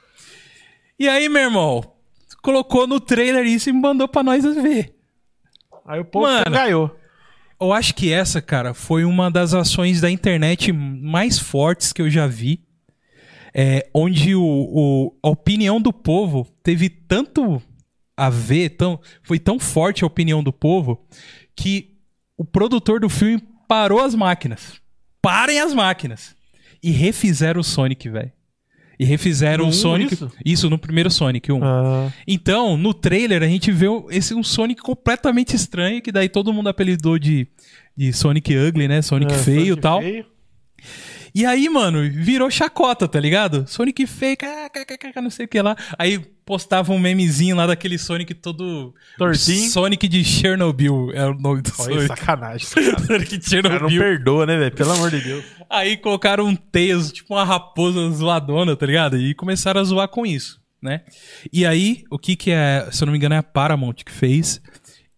E 0.98 1.08
aí, 1.10 1.28
meu 1.28 1.44
irmão, 1.44 1.84
colocou 2.42 2.88
no 2.88 3.00
trailer 3.00 3.46
isso 3.46 3.70
e 3.70 3.74
mandou 3.74 4.08
pra 4.08 4.24
nós 4.24 4.44
ver. 4.44 4.96
Aí 5.86 6.00
o 6.00 6.06
povo 6.06 6.28
ganhou. 6.50 6.98
Eu 7.62 7.72
acho 7.74 7.94
que 7.94 8.12
essa, 8.12 8.42
cara, 8.42 8.74
foi 8.74 9.04
uma 9.06 9.30
das 9.30 9.54
ações 9.54 10.02
da 10.02 10.10
internet 10.10 10.72
mais 10.72 11.38
fortes 11.38 11.94
que 11.94 12.02
eu 12.02 12.10
já 12.10 12.26
vi. 12.28 12.62
É, 13.58 13.88
onde 13.94 14.36
o, 14.36 14.42
o- 14.44 15.16
a 15.24 15.30
opinião 15.30 15.80
do 15.80 15.94
povo 15.94 16.46
teve 16.62 16.90
tanto 16.90 17.62
a 18.18 18.30
ver, 18.30 18.72
tão, 18.72 19.00
foi 19.24 19.40
tão 19.40 19.58
forte 19.60 20.04
a 20.04 20.08
opinião 20.08 20.44
do 20.44 20.52
povo, 20.52 21.06
que 21.56 21.96
o 22.38 22.44
produtor 22.44 23.00
do 23.00 23.08
filme 23.10 23.42
parou 23.68 24.02
as 24.02 24.14
máquinas. 24.14 24.82
Parem 25.22 25.60
as 25.62 25.74
máquinas. 25.74 26.36
E 26.84 26.92
refizeram 26.92 27.62
o 27.62 27.64
Sonic, 27.64 28.10
velho. 28.10 28.32
E 29.00 29.04
refizeram 29.06 29.66
No 29.66 29.70
o 29.72 29.74
Sonic. 29.74 30.14
isso? 30.14 30.32
Isso? 30.46 30.70
no 30.70 30.78
primeiro 30.78 31.10
Sonic 31.10 31.52
1. 31.52 31.60
Ah, 31.64 32.12
Então, 32.28 32.78
no 32.78 32.94
trailer, 32.94 33.42
a 33.42 33.48
gente 33.48 33.72
vê 33.72 33.88
um- 33.90 34.10
esse 34.10 34.34
um 34.36 34.44
Sonic 34.44 34.82
completamente 34.82 35.56
estranho, 35.56 36.02
que 36.02 36.12
daí 36.12 36.28
todo 36.30 36.54
mundo 36.54 36.68
apelidou 36.70 37.18
de, 37.20 37.48
de 37.96 38.12
Sonic 38.14 38.54
Ugly, 38.56 38.88
né? 38.88 39.02
Sonic 39.02 39.34
é, 39.34 39.38
feio 39.38 39.76
e 39.78 39.80
tal. 39.82 40.02
feio. 40.02 40.26
E 41.36 41.46
aí, 41.46 41.68
mano, 41.68 42.00
virou 42.10 42.50
chacota, 42.50 43.10
tá 43.10 43.20
ligado? 43.20 43.66
Sonic 43.68 44.08
feio, 44.08 44.38
kkkk, 44.38 45.22
não 45.22 45.30
sei 45.30 45.46
o 45.46 45.50
que 45.50 45.62
lá. 45.62 45.76
Aí 46.00 46.18
postava 46.46 46.94
um 46.94 47.00
memezinho 47.00 47.58
lá 47.58 47.68
daquele 47.68 47.98
Sonic 47.98 48.34
todo. 48.36 48.96
Tortinho. 49.18 49.70
Sonic 49.70 50.08
de 50.08 50.24
Chernobyl 50.24 51.12
é 51.14 51.26
o 51.26 51.34
nome 51.34 51.62
do 51.62 51.74
Olha, 51.78 51.94
Sonic. 51.96 52.08
sacanagem. 52.08 52.66
sacanagem. 52.66 53.06
Sonic 53.06 53.38
de 53.38 53.60
O 53.60 53.64
cara 53.64 53.80
não 53.82 53.90
Chernobyl. 53.90 54.00
perdoa, 54.00 54.46
né, 54.46 54.58
velho? 54.58 54.76
Pelo 54.76 54.92
amor 54.94 55.12
de 55.12 55.20
Deus. 55.20 55.44
Aí 55.70 55.98
colocaram 55.98 56.46
um 56.46 56.56
Tails, 56.56 57.12
tipo 57.12 57.34
uma 57.34 57.44
raposa 57.44 58.10
zoadona, 58.12 58.74
tá 58.78 58.86
ligado? 58.86 59.18
E 59.18 59.34
começaram 59.34 59.82
a 59.82 59.84
zoar 59.84 60.08
com 60.08 60.26
isso, 60.26 60.62
né? 60.82 61.02
E 61.52 61.66
aí, 61.66 62.06
o 62.10 62.18
que 62.18 62.38
que 62.38 62.52
é, 62.52 62.88
se 62.92 63.04
eu 63.04 63.08
não 63.08 63.12
me 63.12 63.18
engano, 63.18 63.36
é 63.36 63.40
a 63.40 63.44
Paramount 63.44 63.96
que 64.06 64.12
fez. 64.12 64.62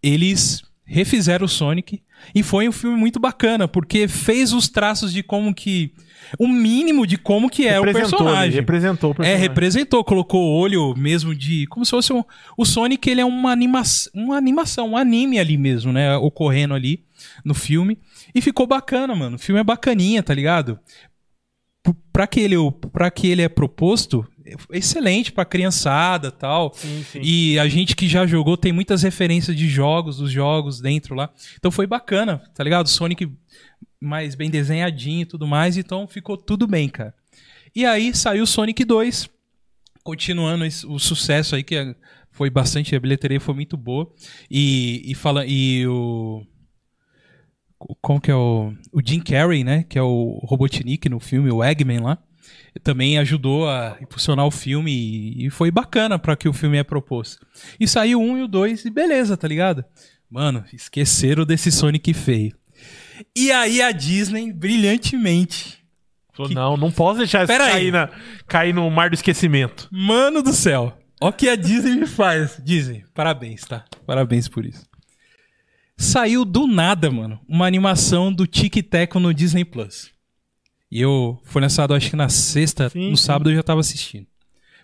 Eles 0.01 0.63
refizeram 0.84 1.45
o 1.45 1.49
Sonic 1.49 2.01
e 2.34 2.41
foi 2.41 2.68
um 2.68 2.72
filme 2.72 2.97
muito 2.97 3.20
bacana, 3.20 3.68
porque 3.68 4.07
fez 4.07 4.51
os 4.51 4.68
traços 4.68 5.13
de 5.13 5.22
como 5.22 5.53
que... 5.53 5.93
O 6.39 6.47
mínimo 6.47 7.05
de 7.07 7.17
como 7.17 7.49
que 7.49 7.67
é 7.67 7.80
o 7.80 7.84
Representou, 7.84 8.19
personagem. 8.19 8.55
representou 8.55 9.09
o 9.09 9.13
É, 9.13 9.15
personagem. 9.15 9.41
representou, 9.41 10.03
colocou 10.03 10.41
o 10.43 10.59
olho 10.59 10.93
mesmo 10.97 11.34
de. 11.36 11.65
Como 11.67 11.86
se 11.86 11.91
fosse 11.91 12.11
um. 12.13 12.23
O 12.57 12.65
Sonic, 12.65 13.09
ele 13.09 13.21
é 13.21 13.25
uma, 13.25 13.51
anima 13.51 13.82
uma 14.13 14.38
animação, 14.38 14.89
um 14.91 14.97
anime 14.97 15.39
ali 15.39 15.57
mesmo, 15.57 15.91
né? 15.93 16.15
Ocorrendo 16.17 16.73
ali 16.73 17.03
no 17.45 17.53
filme. 17.53 17.97
E 18.36 18.41
ficou 18.41 18.67
bacana, 18.67 19.15
mano. 19.15 19.36
O 19.36 19.39
filme 19.39 19.61
é 19.61 19.63
bacaninha, 19.63 20.21
tá 20.21 20.34
ligado? 20.34 20.80
Pra 22.11 22.28
que 22.28 22.39
ele, 22.41 22.55
pra 22.91 23.09
que 23.09 23.28
ele 23.28 23.41
é 23.41 23.47
proposto, 23.49 24.25
é 24.36 24.36
excelente 24.72 25.32
pra 25.32 25.45
criançada 25.45 26.32
tal. 26.32 26.74
Sim, 26.74 27.04
sim. 27.12 27.20
E 27.24 27.58
a 27.60 27.68
gente 27.68 27.95
que 27.95 28.08
já 28.08 28.26
jogou 28.26 28.56
tem 28.58 28.72
muitas 28.72 29.04
referências 29.04 29.56
de 29.56 29.68
jogos, 29.68 30.18
dos 30.18 30.32
jogos 30.32 30.80
dentro 30.82 31.16
lá. 31.16 31.30
Então 31.58 31.72
foi 31.72 31.88
bacana, 31.88 32.39
tá 32.56 32.64
ligado? 32.64 32.88
Sonic 32.88 33.32
mais 34.00 34.36
bem 34.36 34.50
desenhadinho 34.50 35.22
e 35.22 35.26
tudo 35.26 35.48
mais, 35.48 35.76
então 35.78 36.08
ficou 36.08 36.38
tudo 36.38 36.68
bem, 36.68 36.88
cara. 36.88 37.14
E 37.76 37.86
aí 37.86 38.16
saiu 38.16 38.45
Sonic 38.45 38.84
2, 38.86 39.30
continuando 40.04 40.66
o 40.88 41.00
sucesso 41.00 41.56
aí, 41.56 41.64
que 41.64 41.76
é- 41.76 41.95
foi 42.32 42.50
bastante, 42.52 42.95
a 42.95 43.00
bilheteria 43.00 43.39
foi 43.39 43.56
muito 43.56 43.76
boa. 43.76 44.14
E, 44.50 45.02
e, 45.12 45.16
fala, 45.16 45.43
e 45.48 45.88
o. 45.88 46.45
Como 48.02 48.22
que 48.22 48.30
é 48.30 48.36
o. 48.36 48.74
O 48.93 49.02
Jim 49.04 49.20
Carrey, 49.20 49.64
né? 49.64 49.84
Que 49.84 49.98
é 49.98 50.02
o 50.04 50.39
Robotnik 50.43 51.10
no 51.10 51.20
filme, 51.20 51.50
o 51.52 51.64
Eggman 51.64 52.00
lá. 52.00 52.18
Também 52.84 53.18
ajudou 53.18 53.68
a 53.68 53.98
impulsionar 54.02 54.45
o 54.45 54.52
filme 54.52 54.91
e, 54.91 55.48
e 55.48 55.50
foi 55.50 55.72
bacana 55.72 56.20
para 56.20 56.36
que 56.36 56.48
o 56.48 56.54
filme 56.54 56.78
é 56.78 56.84
proposto. 56.84 57.45
E 57.80 57.88
saiu 57.88 58.22
um 58.22 58.38
e 58.38 58.43
o 58.43 58.48
dois 58.48 58.86
e 58.86 58.89
beleza, 58.89 59.36
tá 59.36 59.48
ligado? 59.48 59.84
Mano, 60.30 60.64
esqueceram 60.74 61.45
desse 61.45 61.72
Sonic 61.72 62.14
feio. 62.14 62.56
E 63.36 63.52
aí 63.52 63.82
a 63.82 63.91
Disney, 63.91 64.54
brilhantemente, 64.54 65.78
Falou, 66.38 66.52
Não, 66.52 66.78
não 66.78 66.91
posso 66.91 67.18
deixar 67.18 67.45
isso 67.45 67.58
cair, 67.58 67.91
na, 67.91 68.10
cair 68.48 68.72
no 68.72 68.88
mar 68.91 69.10
do 69.10 69.16
esquecimento. 69.16 69.89
Mano 69.91 70.43
do 70.43 70.54
céu. 70.54 70.95
Ó 71.20 71.30
o 71.30 71.34
que 71.34 71.50
a 71.50 71.56
Disney 71.56 71.95
me 71.95 72.06
faz. 72.06 72.62
Disney, 72.64 73.04
parabéns, 73.16 73.62
tá? 73.62 73.86
Parabéns 74.06 74.48
por 74.48 74.64
isso. 74.64 74.86
Saiu 75.98 76.45
do 76.45 76.68
nada, 76.68 77.10
mano, 77.10 77.39
uma 77.50 77.66
animação 77.66 78.32
do 78.32 78.45
Tic 78.45 78.76
Teco 78.84 79.20
no 79.20 79.34
Disney 79.34 79.66
Plus. 79.66 80.12
E 80.91 81.01
eu 81.01 81.38
foi 81.43 81.61
lançado 81.61 81.93
acho 81.93 82.09
que 82.09 82.15
na 82.15 82.29
sexta, 82.29 82.89
Sim, 82.89 83.11
no 83.11 83.17
sim. 83.17 83.23
sábado 83.25 83.49
eu 83.51 83.55
já 83.55 83.63
tava 83.63 83.79
assistindo. 83.81 84.25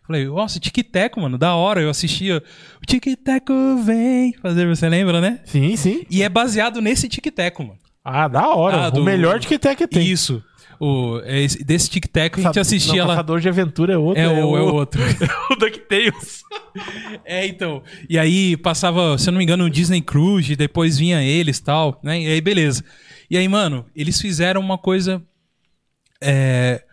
Falei, 0.05 0.25
nossa, 0.27 0.59
Tic 0.59 0.75
Teco, 0.91 1.21
mano, 1.21 1.37
da 1.37 1.55
hora. 1.55 1.81
Eu 1.81 1.89
assistia 1.89 2.43
o 2.81 2.85
Tic 2.85 3.05
Teco 3.23 3.53
vem 3.85 4.33
fazer, 4.41 4.67
você 4.67 4.89
lembra, 4.89 5.21
né? 5.21 5.39
Sim, 5.45 5.77
sim. 5.77 6.03
E 6.09 6.21
é 6.21 6.27
baseado 6.27 6.81
nesse 6.81 7.07
Tic 7.07 7.25
Teco, 7.33 7.63
mano. 7.63 7.79
Ah, 8.03 8.27
da 8.27 8.49
hora. 8.49 8.77
Ah, 8.83 8.87
o 8.89 8.91
do- 8.91 9.03
melhor 9.03 9.39
de 9.39 9.47
que 9.47 9.57
tem 9.57 9.73
que 9.75 9.87
tem. 9.87 10.05
Isso. 10.05 10.43
O, 10.77 11.21
é 11.23 11.39
esse- 11.41 11.63
desse 11.63 11.89
Tic 11.89 12.05
Teco 12.07 12.41
a 12.41 12.43
gente 12.43 12.59
assistia 12.59 12.99
não, 13.03 13.07
lá. 13.07 13.13
Caçador 13.13 13.39
de 13.39 13.47
Aventura 13.47 13.93
é 13.93 13.97
outro. 13.97 14.21
É, 14.21 14.27
o, 14.27 14.57
é 14.57 14.61
o 14.61 14.73
outro. 14.73 15.01
o 15.49 15.55
DuckTales. 15.55 16.43
É, 17.23 17.47
então. 17.47 17.81
E 18.09 18.19
aí 18.19 18.57
passava, 18.57 19.17
se 19.17 19.29
eu 19.29 19.31
não 19.31 19.37
me 19.37 19.45
engano, 19.45 19.63
o 19.63 19.69
Disney 19.69 20.01
Cruise, 20.01 20.53
depois 20.57 20.97
vinha 20.97 21.23
eles 21.23 21.59
e 21.59 21.63
tal, 21.63 21.97
né? 22.03 22.19
E 22.21 22.27
aí, 22.27 22.41
beleza. 22.41 22.83
E 23.29 23.37
aí, 23.37 23.47
mano, 23.47 23.85
eles 23.95 24.19
fizeram 24.19 24.59
uma 24.59 24.77
coisa. 24.77 25.21
É. 26.23 26.83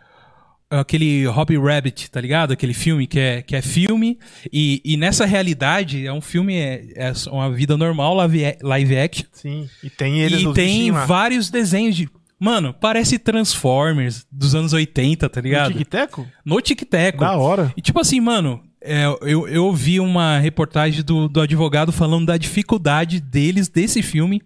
Aquele 0.73 1.27
Hobby 1.27 1.59
Rabbit, 1.59 2.09
tá 2.13 2.21
ligado? 2.21 2.53
Aquele 2.53 2.73
filme 2.73 3.05
que 3.05 3.19
é, 3.19 3.43
que 3.43 3.57
é 3.57 3.63
filme. 3.63 4.17
E, 4.53 4.81
e 4.85 4.97
nessa 4.97 5.27
realidade 5.27 6.07
é 6.07 6.13
um 6.13 6.21
filme, 6.21 6.55
é, 6.55 6.85
é 6.95 7.13
uma 7.29 7.51
vida 7.51 7.77
normal, 7.77 8.15
live, 8.15 8.57
live 8.63 8.97
action. 8.97 9.27
Sim. 9.33 9.69
E 9.83 9.91
tem 9.91 10.21
eles 10.21 10.43
e 10.43 10.53
tem 10.53 10.93
vários 10.93 11.51
desenhos 11.51 11.97
de. 11.97 12.09
Mano, 12.39 12.73
parece 12.73 13.19
Transformers 13.19 14.25
dos 14.31 14.55
anos 14.55 14.73
80, 14.73 15.29
tá 15.29 15.41
No 15.41 15.45
ligado? 15.45 15.73
Tic-Teco? 15.73 16.27
No 16.45 16.61
Tic 16.61 16.83
Teco. 16.89 17.19
Da 17.19 17.37
hora. 17.37 17.73
E 17.77 17.83
tipo 17.83 17.99
assim, 17.99 18.21
mano, 18.21 18.63
é, 18.83 19.05
eu, 19.23 19.47
eu 19.47 19.67
ouvi 19.67 20.01
uma 20.01 20.39
reportagem 20.39 21.03
do, 21.05 21.29
do 21.29 21.41
advogado 21.41 21.93
falando 21.93 22.27
da 22.27 22.39
dificuldade 22.39 23.21
deles, 23.21 23.69
desse 23.69 24.03
filme, 24.03 24.41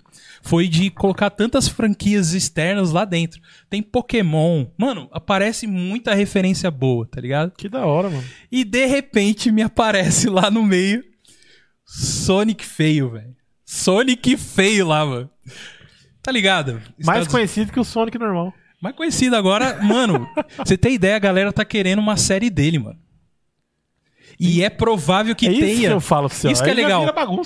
foi 0.45 0.69
de 0.69 0.91
colocar 0.91 1.31
tantas 1.31 1.67
franquias 1.67 2.35
externas 2.35 2.91
lá 2.93 3.05
dentro. 3.07 3.41
Tem 3.71 3.83
Pokémon. 3.83 4.67
Mano, 4.77 5.09
aparece 5.11 5.67
muita 5.67 6.15
referência 6.15 6.71
boa, 6.71 7.07
tá 7.07 7.19
ligado? 7.21 7.53
Que 7.57 7.69
da 7.69 7.87
hora, 7.87 8.11
mano. 8.11 8.25
E 8.53 8.63
de 8.63 8.85
repente 8.85 9.51
me 9.51 9.63
aparece 9.63 10.29
lá 10.29 10.51
no 10.51 10.63
meio 10.63 11.03
Sonic 11.87 12.65
feio, 12.65 13.11
velho. 13.11 13.35
Sonic 13.65 14.37
feio 14.37 14.87
lá, 14.87 15.05
mano. 15.05 15.31
Tá 16.23 16.31
ligado? 16.33 16.75
Mais 17.05 17.21
Estados- 17.21 17.29
conhecido 17.29 17.73
que 17.73 17.81
o 17.81 17.85
Sonic 17.85 18.19
normal. 18.19 18.53
mais 18.83 18.95
conhecido 18.95 19.37
agora, 19.37 19.83
mano. 19.83 20.29
você 20.59 20.77
tem 20.77 20.95
ideia, 20.95 21.17
a 21.17 21.21
galera 21.21 21.53
tá 21.53 21.65
querendo 21.65 21.99
uma 22.01 22.17
série 22.17 22.51
dele, 22.51 22.79
mano. 22.79 22.99
E 24.39 24.63
é 24.63 24.69
provável 24.71 25.35
que 25.35 25.47
é 25.47 25.53
isso 25.53 25.61
tenha. 25.61 25.89
que 25.89 25.95
eu 25.95 26.01
falo 26.01 26.29
pra 26.29 26.37
você. 26.37 26.51
Isso 26.51 26.63
que 26.63 26.71
é 26.71 26.75
legal. 26.75 27.05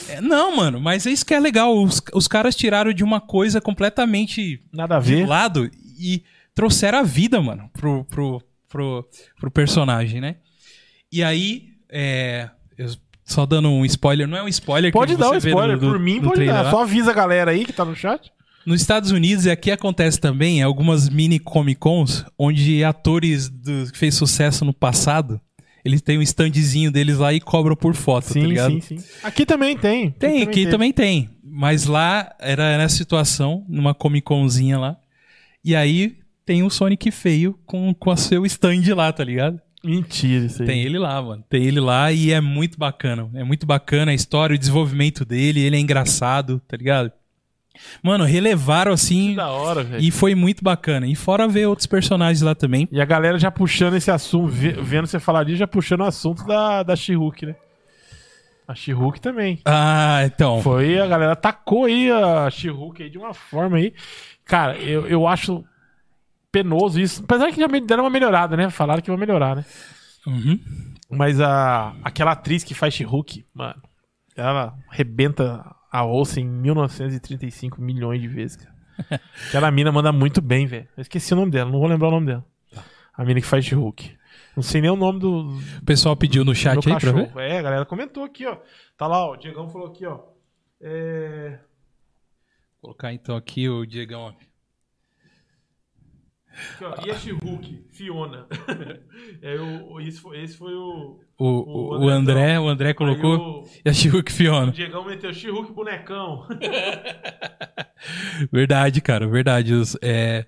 É, 0.08 0.20
Não, 0.20 0.56
mano, 0.56 0.80
mas 0.80 1.06
é 1.06 1.10
isso 1.10 1.24
que 1.26 1.34
é 1.34 1.40
legal. 1.40 1.76
Os, 1.76 2.00
os 2.14 2.26
caras 2.28 2.54
tiraram 2.56 2.92
de 2.92 3.04
uma 3.04 3.20
coisa 3.20 3.60
completamente 3.60 4.60
Nada 4.72 4.96
a 4.96 4.98
ver. 5.00 5.26
lado 5.26 5.70
e 5.98 6.22
trouxeram 6.54 6.98
a 6.98 7.02
vida, 7.02 7.40
mano, 7.40 7.70
pro, 7.72 8.04
pro, 8.04 8.42
pro, 8.68 9.08
pro 9.38 9.50
personagem, 9.50 10.20
né? 10.20 10.36
E 11.12 11.22
aí, 11.22 11.68
é, 11.90 12.48
só 13.24 13.44
dando 13.46 13.68
um 13.68 13.84
spoiler, 13.84 14.26
não 14.26 14.36
é 14.38 14.42
um 14.42 14.48
spoiler 14.48 14.92
Pode 14.92 15.14
que 15.14 15.20
dar 15.20 15.28
você 15.28 15.34
um 15.34 15.50
spoiler. 15.50 15.76
no- 15.76 15.82
no- 15.86 15.92
Por 15.92 15.98
mim, 15.98 16.20
pode 16.20 16.44
dar. 16.46 16.62
lá. 16.62 16.70
Só 16.70 16.82
avisa 16.82 17.10
a 17.10 17.14
galera 17.14 17.50
aí 17.50 17.64
que 17.64 17.72
tá 17.72 17.84
no 17.84 17.94
chat. 17.94 18.30
Nos 18.66 18.80
Estados 18.82 19.10
Unidos, 19.10 19.46
e 19.46 19.50
aqui 19.50 19.70
acontece 19.70 20.20
também, 20.20 20.62
algumas 20.62 21.08
mini 21.08 21.38
Comic 21.38 21.78
Cons, 21.80 22.24
onde 22.38 22.84
atores 22.84 23.48
do, 23.48 23.90
que 23.90 23.96
fez 23.96 24.14
sucesso 24.14 24.62
no 24.64 24.74
passado, 24.74 25.40
eles 25.84 26.02
têm 26.02 26.18
um 26.18 26.22
standzinho 26.22 26.90
deles 26.90 27.18
lá 27.18 27.32
e 27.32 27.40
cobram 27.40 27.76
por 27.76 27.94
foto, 27.94 28.28
tá 28.28 28.32
Sim, 28.34 28.46
ligado? 28.46 28.80
sim, 28.80 28.98
sim. 28.98 29.08
Aqui 29.22 29.46
também 29.46 29.76
tem. 29.76 30.10
Tem, 30.10 30.42
aqui 30.42 30.62
tem. 30.62 30.70
também 30.70 30.92
tem. 30.92 31.30
Mas 31.42 31.86
lá 31.86 32.34
era 32.38 32.76
nessa 32.78 32.96
situação, 32.96 33.64
numa 33.68 33.94
Comic 33.94 34.24
Conzinha 34.24 34.78
lá. 34.78 34.96
E 35.64 35.74
aí 35.74 36.18
tem 36.44 36.62
o 36.62 36.70
Sonic 36.70 37.10
feio 37.10 37.58
com, 37.66 37.92
com 37.94 38.10
a 38.10 38.16
seu 38.16 38.46
stand 38.46 38.82
lá, 38.94 39.12
tá 39.12 39.24
ligado? 39.24 39.60
Mentira 39.84 40.46
isso 40.46 40.62
aí. 40.62 40.68
Tem 40.68 40.82
ele 40.82 40.98
lá, 40.98 41.20
mano. 41.22 41.44
Tem 41.48 41.64
ele 41.64 41.80
lá 41.80 42.10
e 42.12 42.32
é 42.32 42.40
muito 42.40 42.78
bacana. 42.78 43.28
É 43.34 43.44
muito 43.44 43.66
bacana 43.66 44.12
a 44.12 44.14
história, 44.14 44.54
o 44.54 44.58
desenvolvimento 44.58 45.24
dele, 45.24 45.60
ele 45.60 45.76
é 45.76 45.80
engraçado, 45.80 46.60
tá 46.66 46.76
ligado? 46.76 47.12
Mano, 48.02 48.24
relevaram 48.24 48.92
assim 48.92 49.30
Que 49.30 49.36
da 49.36 49.48
hora, 49.50 49.82
velho. 49.84 50.02
e 50.02 50.10
foi 50.10 50.34
muito 50.34 50.62
bacana. 50.62 51.06
E 51.06 51.14
fora 51.14 51.46
ver 51.48 51.66
outros 51.66 51.86
personagens 51.86 52.40
lá 52.42 52.54
também. 52.54 52.88
E 52.92 53.00
a 53.00 53.04
galera 53.04 53.38
já 53.38 53.50
puxando 53.50 53.94
esse 53.94 54.10
assunto, 54.10 54.48
ve- 54.48 54.72
vendo 54.80 55.06
você 55.06 55.18
falar 55.20 55.44
disso, 55.44 55.58
já 55.58 55.66
puxando 55.66 56.00
o 56.00 56.04
assunto 56.04 56.44
da, 56.46 56.82
da 56.82 56.94
She-Hulk, 56.96 57.46
né? 57.46 57.56
A 58.66 58.74
She-Hulk 58.74 59.20
também. 59.20 59.60
Ah, 59.64 60.20
então. 60.24 60.60
Foi, 60.62 60.98
a 61.00 61.06
galera 61.06 61.32
atacou 61.32 61.84
aí 61.86 62.10
a 62.10 62.50
She-Hulk 62.50 63.02
aí 63.02 63.08
de 63.10 63.16
uma 63.18 63.32
forma 63.32 63.78
aí. 63.78 63.94
Cara, 64.44 64.76
eu, 64.76 65.06
eu 65.06 65.26
acho 65.26 65.64
penoso 66.52 67.00
isso. 67.00 67.22
Apesar 67.24 67.50
que 67.52 67.60
já 67.60 67.68
me 67.68 67.80
deram 67.80 68.04
uma 68.04 68.10
melhorada, 68.10 68.56
né? 68.56 68.68
Falaram 68.70 69.00
que 69.00 69.10
vai 69.10 69.18
melhorar, 69.18 69.56
né? 69.56 69.64
Uhum. 70.26 70.58
Mas 71.10 71.40
a, 71.40 71.94
aquela 72.04 72.32
atriz 72.32 72.62
que 72.62 72.74
faz 72.74 72.92
She-Hulk, 72.92 73.46
mano, 73.54 73.80
ela 74.36 74.74
arrebenta 74.90 75.64
a 75.90 76.04
ossa 76.04 76.40
em 76.40 76.44
1935 76.46 77.80
milhões 77.80 78.20
de 78.20 78.28
vezes, 78.28 78.56
cara. 78.56 78.76
Aquela 79.48 79.70
mina 79.70 79.92
manda 79.92 80.12
muito 80.12 80.40
bem, 80.42 80.66
velho. 80.66 80.88
Eu 80.96 81.02
esqueci 81.02 81.32
o 81.32 81.36
nome 81.36 81.52
dela, 81.52 81.70
não 81.70 81.78
vou 81.78 81.88
lembrar 81.88 82.08
o 82.08 82.12
nome 82.12 82.26
dela. 82.26 82.44
A 83.14 83.24
mina 83.24 83.40
que 83.40 83.46
faz 83.46 83.64
She-Hulk. 83.64 84.16
Não 84.56 84.62
sei 84.62 84.80
nem 84.80 84.90
o 84.90 84.96
nome 84.96 85.20
do, 85.20 85.56
O 85.80 85.84
pessoal 85.84 86.16
pediu 86.16 86.44
no 86.44 86.54
chat 86.54 86.76
aí 86.88 86.98
pra 86.98 87.12
ver. 87.12 87.32
É, 87.36 87.58
a 87.58 87.62
galera 87.62 87.86
comentou 87.86 88.24
aqui, 88.24 88.44
ó. 88.46 88.58
Tá 88.96 89.06
lá, 89.06 89.24
ó. 89.24 89.32
O 89.32 89.36
Diegão 89.36 89.68
falou 89.68 89.88
aqui, 89.88 90.04
ó. 90.04 90.20
É... 90.80 91.58
Vou 92.80 92.92
colocar 92.92 93.12
então 93.12 93.36
aqui 93.36 93.68
o 93.68 93.86
Diegão. 93.86 94.28
Aqui, 94.28 94.46
ó. 96.84 97.06
E 97.06 97.10
a 97.10 97.14
She-Hulk? 97.14 97.86
Fiona. 97.90 98.46
é, 99.42 99.56
o- 99.60 100.00
esse, 100.00 100.20
foi, 100.20 100.42
esse 100.42 100.56
foi 100.56 100.74
o. 100.74 101.20
O, 101.38 101.46
o, 101.46 101.98
O 101.98 102.04
o 102.06 102.08
André, 102.08 102.58
o 102.58 102.68
André 102.68 102.92
colocou. 102.92 103.62
O, 103.62 103.68
E 103.84 103.88
a 103.88 103.92
She-Hulk 103.92 104.30
o 104.30 104.34
Fiona. 104.34 104.72
Diegão 104.72 105.04
meteu 105.04 105.32
She-Hulk 105.32 105.72
bonecão. 105.72 106.46
Verdade, 108.52 109.00
cara, 109.00 109.26
verdade. 109.26 109.72
É... 110.02 110.46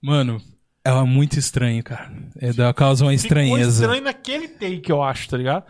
Mano, 0.00 0.40
é 0.84 0.92
muito 1.02 1.38
estranho, 1.38 1.82
cara. 1.82 2.12
É, 2.38 2.52
dá, 2.52 2.72
causa 2.72 3.04
uma 3.04 3.10
Ficou 3.10 3.24
estranheza. 3.24 3.82
estranho 3.82 4.04
naquele 4.04 4.48
take, 4.48 4.90
eu 4.90 5.02
acho, 5.02 5.28
tá 5.28 5.36
ligado? 5.36 5.64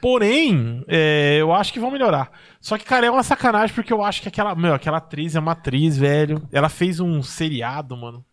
Porém, 0.00 0.84
é, 0.86 1.38
eu 1.40 1.52
acho 1.52 1.72
que 1.72 1.80
vão 1.80 1.90
melhorar. 1.90 2.30
Só 2.60 2.78
que, 2.78 2.84
cara, 2.84 3.06
é 3.06 3.10
uma 3.10 3.22
sacanagem 3.22 3.74
porque 3.74 3.92
eu 3.92 4.02
acho 4.02 4.22
que 4.22 4.28
aquela, 4.28 4.54
meu, 4.54 4.74
aquela 4.74 4.98
atriz 4.98 5.34
é 5.34 5.40
uma 5.40 5.52
atriz, 5.52 5.96
velho. 5.96 6.42
Ela 6.52 6.68
fez 6.68 7.00
um 7.00 7.22
seriado, 7.22 7.96
mano. 7.96 8.24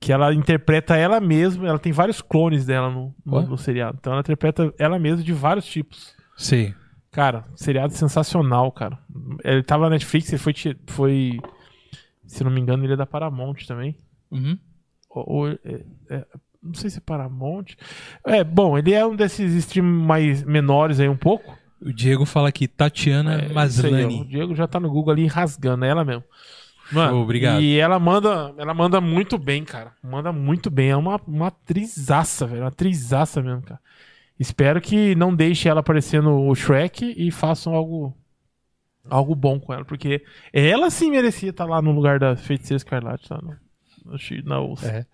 Que 0.00 0.12
ela 0.12 0.32
interpreta 0.32 0.96
ela 0.96 1.20
mesma. 1.20 1.66
Ela 1.68 1.78
tem 1.78 1.92
vários 1.92 2.20
clones 2.22 2.64
dela 2.64 2.90
no, 2.90 3.14
no, 3.24 3.42
no 3.42 3.58
seriado. 3.58 3.96
Então 4.00 4.12
ela 4.12 4.20
interpreta 4.20 4.72
ela 4.78 4.98
mesma 4.98 5.22
de 5.24 5.32
vários 5.32 5.66
tipos. 5.66 6.14
Sei. 6.36 6.74
Cara, 7.10 7.44
seriado 7.56 7.92
sensacional, 7.94 8.70
cara. 8.70 8.98
Ele 9.42 9.62
tava 9.62 9.84
na 9.84 9.90
Netflix, 9.90 10.28
ele 10.32 10.38
foi, 10.38 10.54
foi. 10.86 11.38
Se 12.26 12.44
não 12.44 12.50
me 12.50 12.60
engano, 12.60 12.84
ele 12.84 12.92
é 12.92 12.96
da 12.96 13.06
Paramount 13.06 13.56
também. 13.66 13.96
Uhum. 14.30 14.56
Ou- 15.10 15.24
ou- 15.26 15.48
é- 15.48 15.84
é- 16.10 16.26
não 16.62 16.74
sei 16.74 16.90
se 16.90 16.98
é 16.98 17.00
Paramount. 17.00 17.74
É, 18.24 18.44
bom, 18.44 18.76
ele 18.78 18.92
é 18.92 19.04
um 19.04 19.16
desses 19.16 19.52
streams 19.54 19.90
mais 20.06 20.44
menores 20.44 21.00
aí 21.00 21.08
um 21.08 21.16
pouco. 21.16 21.56
O 21.80 21.92
Diego 21.92 22.24
fala 22.26 22.48
aqui, 22.50 22.68
Tatiana 22.68 23.40
É, 23.40 23.46
ó. 23.48 23.50
o 23.50 23.54
Maslany. 23.54 24.24
Diego 24.26 24.54
já 24.54 24.66
tá 24.68 24.78
no 24.78 24.90
Google 24.90 25.12
ali 25.12 25.26
rasgando, 25.26 25.84
é 25.84 25.88
ela 25.88 26.04
mesmo. 26.04 26.24
Mano, 26.92 27.12
Show, 27.12 27.22
obrigado. 27.22 27.60
E 27.60 27.78
ela 27.78 27.98
manda, 27.98 28.54
ela 28.56 28.72
manda 28.74 29.00
muito 29.00 29.36
bem, 29.38 29.64
cara. 29.64 29.92
Manda 30.02 30.32
muito 30.32 30.70
bem. 30.70 30.90
É 30.90 30.96
uma, 30.96 31.20
uma 31.26 31.48
atrizaça, 31.48 32.46
velho. 32.46 32.62
Uma 32.62 32.68
atrizaça 32.68 33.42
mesmo, 33.42 33.62
cara. 33.62 33.80
Espero 34.38 34.80
que 34.80 35.14
não 35.16 35.34
deixe 35.34 35.68
ela 35.68 35.80
aparecer 35.80 36.22
no 36.22 36.54
Shrek 36.54 37.14
e 37.16 37.30
façam 37.30 37.74
algo 37.74 38.16
algo 39.10 39.34
bom 39.34 39.58
com 39.58 39.72
ela, 39.72 39.84
porque 39.86 40.22
ela 40.52 40.90
sim 40.90 41.10
merecia 41.10 41.48
estar 41.50 41.64
lá 41.64 41.80
no 41.80 41.92
lugar 41.92 42.18
da 42.18 42.36
Feiticeira 42.36 42.76
Escarlate, 42.76 43.26
tá? 43.28 43.40
No, 43.42 43.56
na 44.44 44.60
Ursa. 44.60 44.86
É. 44.86 45.06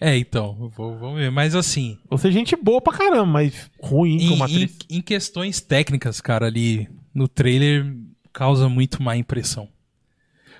É, 0.00 0.16
então, 0.18 0.70
vou- 0.76 0.98
vamos 0.98 1.18
ver. 1.18 1.30
Mas 1.30 1.54
assim, 1.54 1.96
Você 2.10 2.28
é 2.28 2.30
gente 2.32 2.54
boa 2.56 2.80
pra 2.80 2.92
caramba, 2.92 3.26
mas 3.26 3.70
ruim 3.80 4.16
em, 4.16 4.28
como 4.30 4.42
em, 4.48 4.64
atriz. 4.64 4.78
em 4.90 5.00
questões 5.00 5.60
técnicas, 5.60 6.20
cara, 6.20 6.46
ali 6.46 6.88
no 7.14 7.26
trailer 7.28 7.96
causa 8.32 8.68
muito 8.68 9.02
má 9.02 9.16
impressão. 9.16 9.68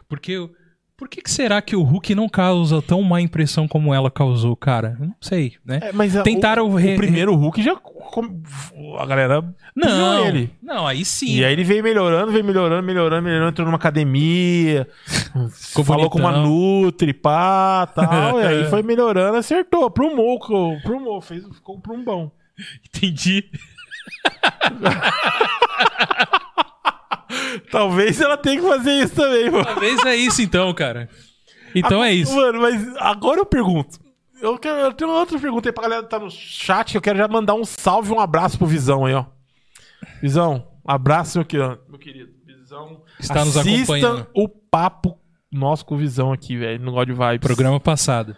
Porque 0.08 0.48
por 0.96 1.08
que, 1.08 1.20
que 1.20 1.30
será 1.30 1.60
que 1.60 1.76
o 1.76 1.82
Hulk 1.82 2.14
não 2.14 2.28
causa 2.28 2.80
tão 2.80 3.02
má 3.02 3.20
impressão 3.20 3.68
como 3.68 3.92
ela 3.92 4.10
causou, 4.10 4.56
cara? 4.56 4.96
Não 4.98 5.14
sei, 5.20 5.54
né? 5.64 5.80
É, 5.82 5.92
mas 5.92 6.16
a- 6.16 6.22
Tentaram 6.22 6.70
o, 6.70 6.74
re- 6.76 6.94
o 6.94 6.96
primeiro 6.96 7.34
Hulk 7.34 7.62
já 7.62 7.76
a 8.98 9.04
galera 9.04 9.44
não, 9.74 10.24
ele. 10.26 10.50
não, 10.62 10.86
aí 10.86 11.04
sim. 11.04 11.36
E 11.36 11.44
aí 11.44 11.52
ele 11.52 11.64
veio 11.64 11.82
melhorando, 11.82 12.32
veio 12.32 12.44
melhorando, 12.44 12.82
melhorando, 12.86 13.22
melhorando, 13.22 13.50
entrou 13.50 13.66
numa 13.66 13.76
academia, 13.76 14.88
falou 15.84 16.08
com 16.08 16.18
uma 16.18 16.32
bonitão. 16.32 16.50
Nutri, 16.50 17.12
pá, 17.12 17.86
tal, 17.94 18.40
e 18.40 18.46
aí 18.46 18.64
foi 18.70 18.82
melhorando, 18.82 19.36
acertou, 19.36 19.90
prumou, 19.90 20.38
prumou, 20.82 21.20
fez, 21.20 21.44
ficou 21.52 21.78
um 21.90 22.04
bom. 22.04 22.30
Entendi. 22.86 23.44
Talvez 27.70 28.20
ela 28.20 28.36
tenha 28.36 28.60
que 28.60 28.66
fazer 28.66 28.92
isso 28.92 29.14
também, 29.14 29.50
mano. 29.50 29.64
Talvez 29.64 30.04
é 30.04 30.16
isso 30.16 30.42
então, 30.42 30.72
cara. 30.74 31.08
Então 31.74 32.02
é 32.02 32.12
isso. 32.12 32.34
Mano, 32.34 32.60
mas 32.60 32.96
agora 32.98 33.40
eu 33.40 33.46
pergunto. 33.46 33.98
Eu, 34.40 34.58
quero, 34.58 34.78
eu 34.80 34.92
tenho 34.92 35.10
uma 35.10 35.18
outra 35.20 35.38
pergunta 35.38 35.68
aí 35.68 35.72
pra 35.72 35.82
galera 35.84 36.02
que 36.02 36.10
tá 36.10 36.18
no 36.18 36.30
chat. 36.30 36.94
Eu 36.94 37.00
quero 37.02 37.18
já 37.18 37.26
mandar 37.28 37.54
um 37.54 37.64
salve 37.64 38.10
e 38.10 38.12
um 38.14 38.20
abraço 38.20 38.58
pro 38.58 38.66
Visão 38.66 39.04
aí, 39.06 39.14
ó. 39.14 39.24
Visão, 40.20 40.66
abraço, 40.84 41.38
meu 41.38 41.44
querido. 41.46 41.78
Meu 41.88 41.98
querido. 41.98 42.32
Visão. 42.44 43.02
Está 43.18 43.44
nos 43.44 43.56
acompanhando. 43.56 44.26
o 44.34 44.48
papo 44.48 45.18
nosso 45.50 45.84
com 45.86 45.94
o 45.94 45.98
Visão 45.98 46.32
aqui, 46.32 46.56
velho, 46.56 46.82
no 46.84 46.92
God 46.92 47.08
Vibes. 47.08 47.40
Programa 47.46 47.78
passado. 47.80 48.36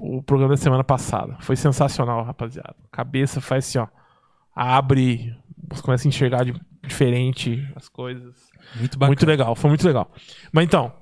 O 0.00 0.22
programa 0.22 0.54
da 0.54 0.56
semana 0.60 0.84
passada. 0.84 1.36
Foi 1.40 1.56
sensacional, 1.56 2.22
rapaziada. 2.24 2.76
Cabeça 2.92 3.40
faz 3.40 3.66
assim, 3.66 3.78
ó. 3.78 3.86
Abre, 4.54 5.34
você 5.68 5.82
começa 5.82 6.06
a 6.06 6.10
enxergar 6.10 6.44
de- 6.44 6.60
diferente 6.86 7.66
as 7.76 7.88
coisas. 7.88 8.47
Muito 8.76 8.98
bacana. 8.98 9.08
Muito 9.08 9.26
legal, 9.26 9.54
foi 9.54 9.68
muito 9.70 9.86
legal. 9.86 10.12
Mas 10.52 10.64
então, 10.64 10.92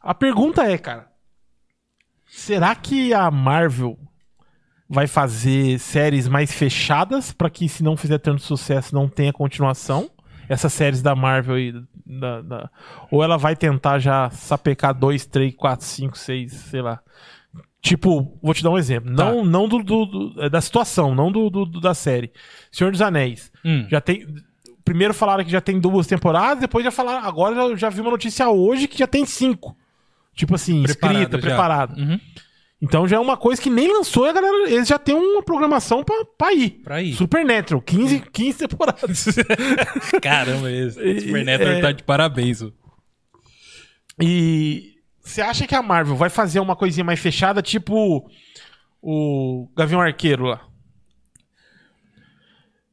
a 0.00 0.14
pergunta 0.14 0.62
é, 0.64 0.76
cara, 0.78 1.08
será 2.26 2.74
que 2.74 3.12
a 3.14 3.30
Marvel 3.30 3.98
vai 4.88 5.06
fazer 5.06 5.78
séries 5.78 6.28
mais 6.28 6.52
fechadas 6.52 7.32
pra 7.32 7.50
que 7.50 7.68
se 7.68 7.82
não 7.82 7.96
fizer 7.96 8.18
tanto 8.18 8.42
sucesso 8.42 8.94
não 8.94 9.08
tenha 9.08 9.32
continuação? 9.32 10.10
Essas 10.48 10.72
séries 10.72 11.02
da 11.02 11.14
Marvel 11.16 11.56
aí, 11.56 11.72
da- 12.06 12.40
da- 12.40 12.70
ou 13.10 13.22
ela 13.24 13.36
vai 13.36 13.56
tentar 13.56 13.98
já 13.98 14.30
sapecar 14.30 14.94
2, 14.94 15.26
3, 15.26 15.52
4, 15.56 15.84
5, 15.84 16.16
6, 16.16 16.52
sei 16.52 16.80
lá. 16.82 17.00
Tipo, 17.82 18.38
vou 18.40 18.54
te 18.54 18.62
dar 18.62 18.70
um 18.70 18.78
exemplo. 18.78 19.14
Tá. 19.14 19.24
Não, 19.24 19.44
não 19.44 19.68
do, 19.68 19.82
do- 19.82 20.06
do- 20.06 20.50
da 20.50 20.60
situação, 20.60 21.14
não 21.16 21.32
do, 21.32 21.50
do- 21.50 21.66
do- 21.66 21.80
da 21.80 21.94
série. 21.94 22.32
Senhor 22.70 22.92
dos 22.92 23.00
Anéis. 23.02 23.50
Hum. 23.64 23.86
Já 23.90 24.00
tem. 24.00 24.24
Primeiro 24.86 25.12
falaram 25.12 25.44
que 25.44 25.50
já 25.50 25.60
tem 25.60 25.80
duas 25.80 26.06
temporadas, 26.06 26.60
depois 26.60 26.84
já 26.84 26.92
falaram. 26.92 27.26
Agora 27.26 27.54
já, 27.56 27.74
já 27.76 27.90
vi 27.90 28.00
uma 28.00 28.12
notícia 28.12 28.48
hoje 28.48 28.86
que 28.86 28.96
já 28.96 29.06
tem 29.06 29.26
cinco. 29.26 29.76
Tipo 30.32 30.54
assim, 30.54 30.84
Preparado 30.84 31.16
escrita, 31.18 31.36
já. 31.40 31.46
preparada. 31.48 31.94
Uhum. 32.00 32.20
Então 32.80 33.08
já 33.08 33.16
é 33.16 33.18
uma 33.18 33.36
coisa 33.36 33.60
que 33.60 33.68
nem 33.68 33.92
lançou 33.92 34.26
a 34.26 34.32
galera. 34.32 34.70
Eles 34.70 34.86
já 34.86 34.96
têm 34.96 35.14
uma 35.16 35.42
programação 35.42 36.04
pra, 36.04 36.24
pra 36.38 36.52
ir. 36.54 36.70
Pra 36.84 37.02
ir. 37.02 37.14
Supernatural, 37.14 37.82
15, 37.82 38.20
15 38.32 38.58
temporadas. 38.68 39.24
Caramba, 40.22 40.70
esse 40.70 41.20
Supernatural 41.26 41.72
é- 41.74 41.80
tá 41.80 41.90
de 41.92 42.04
parabéns. 42.04 42.62
ô. 42.62 42.72
E 44.22 44.94
você 45.20 45.40
acha 45.40 45.66
que 45.66 45.74
a 45.74 45.82
Marvel 45.82 46.14
vai 46.14 46.30
fazer 46.30 46.60
uma 46.60 46.76
coisinha 46.76 47.02
mais 47.04 47.18
fechada, 47.18 47.60
tipo 47.60 48.30
o 49.02 49.68
Gavião 49.76 50.00
Arqueiro 50.00 50.44
lá? 50.44 50.60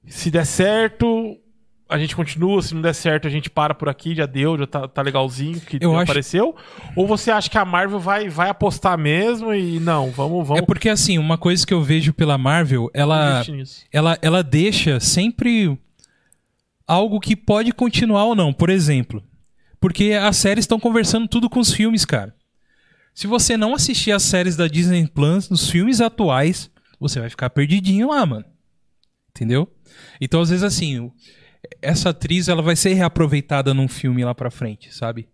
Se 0.08 0.30
der 0.32 0.46
certo, 0.46 1.38
a 1.94 2.00
gente 2.00 2.16
continua. 2.16 2.62
Se 2.62 2.74
não 2.74 2.82
der 2.82 2.94
certo, 2.94 3.28
a 3.28 3.32
gente 3.32 3.50
para 3.50 3.74
por 3.74 3.88
aqui. 3.88 4.16
Já 4.16 4.26
deu, 4.26 4.58
já 4.58 4.66
tá, 4.68 4.88
tá 4.88 5.02
legalzinho 5.02 5.60
que 5.62 5.78
Eu 5.80 5.94
acho- 5.94 6.04
apareceu. 6.04 6.56
Ou 6.96 7.06
você 7.08 7.32
acha 7.32 7.50
que 7.50 7.58
a 7.58 7.64
Marvel 7.66 8.00
vai, 8.00 8.28
vai 8.30 8.50
apostar 8.50 8.98
mesmo 8.98 9.54
e 9.54 9.80
não, 9.80 10.12
vamos, 10.12 10.48
vamos 10.48 10.62
É 10.64 10.66
porque, 10.66 10.90
assim, 10.90 11.18
uma 11.18 11.38
coisa 11.38 11.66
que 11.66 11.74
eu 11.74 11.82
vejo 11.82 12.14
pela 12.14 12.38
Marvel, 12.38 12.90
ela, 12.94 13.44
ela, 13.92 14.18
ela 14.22 14.44
deixa 14.44 15.00
sempre 15.00 15.78
algo 16.88 17.20
que 17.20 17.36
pode 17.36 17.72
continuar 17.72 18.26
ou 18.26 18.36
não. 18.36 18.52
Por 18.52 18.70
exemplo, 18.70 19.24
porque 19.80 20.14
as 20.14 20.38
séries 20.38 20.64
estão 20.64 20.80
conversando 20.80 21.28
tudo 21.28 21.50
com 21.50 21.60
os 21.60 21.72
filmes, 21.74 22.06
cara. 22.06 22.34
Se 23.14 23.28
você 23.28 23.56
não 23.56 23.76
assistir 23.76 24.12
as 24.12 24.24
séries 24.24 24.56
da 24.56 24.68
Disney 24.68 25.08
Plus, 25.08 25.48
nos 25.50 25.70
filmes 25.70 26.02
atuais, 26.02 26.72
você 27.00 27.20
vai 27.20 27.30
ficar 27.30 27.50
perdidinho 27.52 28.10
lá, 28.10 28.26
mano. 28.26 28.46
Entendeu? 29.30 29.68
Então, 30.20 30.42
às 30.42 30.50
vezes, 30.50 30.64
assim, 30.64 31.12
essa 31.82 32.10
atriz 32.10 32.48
ela 32.48 32.62
vai 32.62 32.76
ser 32.76 32.94
reaproveitada 32.94 33.74
num 33.74 33.88
filme 33.88 34.24
lá 34.24 34.34
pra 34.36 34.52
frente, 34.52 34.94
sabe? 34.94 35.28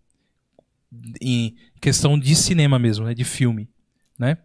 Em 1.20 1.54
questão 1.80 2.18
de 2.18 2.34
cinema 2.34 2.78
mesmo, 2.78 3.04
né? 3.06 3.14
De 3.14 3.24
filme, 3.24 3.68
né? 4.18 4.38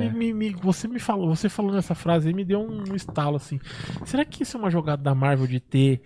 Me- 0.00 0.10
me- 0.10 0.32
me- 0.32 0.50
você 0.60 0.88
me 0.88 0.98
falou, 0.98 1.28
você 1.34 1.48
falou 1.48 1.72
nessa 1.72 1.94
frase 1.94 2.28
aí, 2.28 2.34
me 2.34 2.44
deu 2.44 2.60
um 2.60 2.94
estalo 2.94 3.36
assim. 3.36 3.58
Será 4.04 4.24
que 4.24 4.42
isso 4.42 4.56
é 4.56 4.60
uma 4.60 4.70
jogada 4.70 5.02
da 5.02 5.14
Marvel 5.14 5.46
de 5.46 5.60
ter, 5.60 6.02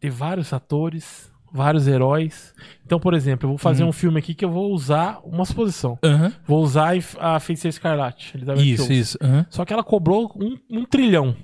ter 0.00 0.10
vários 0.10 0.52
atores, 0.52 1.30
vários 1.52 1.86
heróis? 1.86 2.54
Então, 2.84 2.98
por 2.98 3.12
exemplo, 3.14 3.44
eu 3.46 3.50
vou 3.50 3.58
fazer 3.58 3.84
um 3.84 3.92
filme 3.92 4.18
aqui 4.18 4.34
que 4.34 4.44
eu 4.44 4.50
vou 4.50 4.72
usar 4.72 5.20
uma 5.24 5.44
suposição. 5.44 5.98
Vou 6.46 6.62
usar 6.62 6.94
a 7.18 7.38
Feiticeira 7.40 7.70
Escarlate. 7.74 8.36
Isso, 8.62 8.92
isso. 8.92 9.18
Só 9.50 9.64
que 9.64 9.72
ela 9.72 9.84
cobrou 9.84 10.32
um, 10.36 10.56
um 10.70 10.84
trilhão 10.86 11.36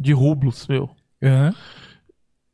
de 0.00 0.12
rublos, 0.12 0.66
meu. 0.66 0.88
Aham. 1.22 1.54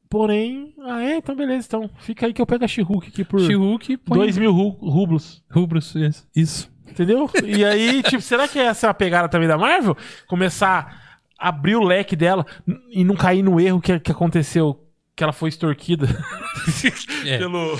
Porém, 0.08 0.72
ah 0.84 1.02
é, 1.02 1.16
então 1.16 1.34
beleza, 1.34 1.66
então. 1.66 1.90
Fica 1.98 2.26
aí 2.26 2.32
que 2.32 2.40
eu 2.40 2.46
pego 2.46 2.64
a 2.64 2.68
She-Hulk 2.68 3.08
aqui 3.08 3.24
por 3.24 3.40
She-Hulk 3.40 3.96
põe 3.98 4.18
2 4.18 4.38
mil 4.38 4.52
ru- 4.52 4.68
rublos. 4.80 5.42
rubros. 5.50 5.94
Isso. 5.94 6.26
isso. 6.34 6.70
Entendeu? 6.88 7.28
E 7.44 7.64
aí, 7.64 8.02
tipo, 8.04 8.22
será 8.22 8.46
que 8.46 8.58
essa 8.58 8.86
é 8.86 8.90
a 8.90 8.94
pegada 8.94 9.28
também 9.28 9.48
da 9.48 9.58
Marvel? 9.58 9.96
Começar 10.28 11.20
a 11.38 11.48
abrir 11.48 11.74
o 11.76 11.82
leque 11.82 12.14
dela 12.14 12.46
e 12.90 13.04
não 13.04 13.16
cair 13.16 13.42
no 13.42 13.60
erro 13.60 13.80
que, 13.80 13.98
que 13.98 14.12
aconteceu, 14.12 14.85
que 15.16 15.24
ela 15.24 15.32
foi 15.32 15.48
extorquida 15.48 16.06
É. 17.26 17.38
pelo, 17.38 17.78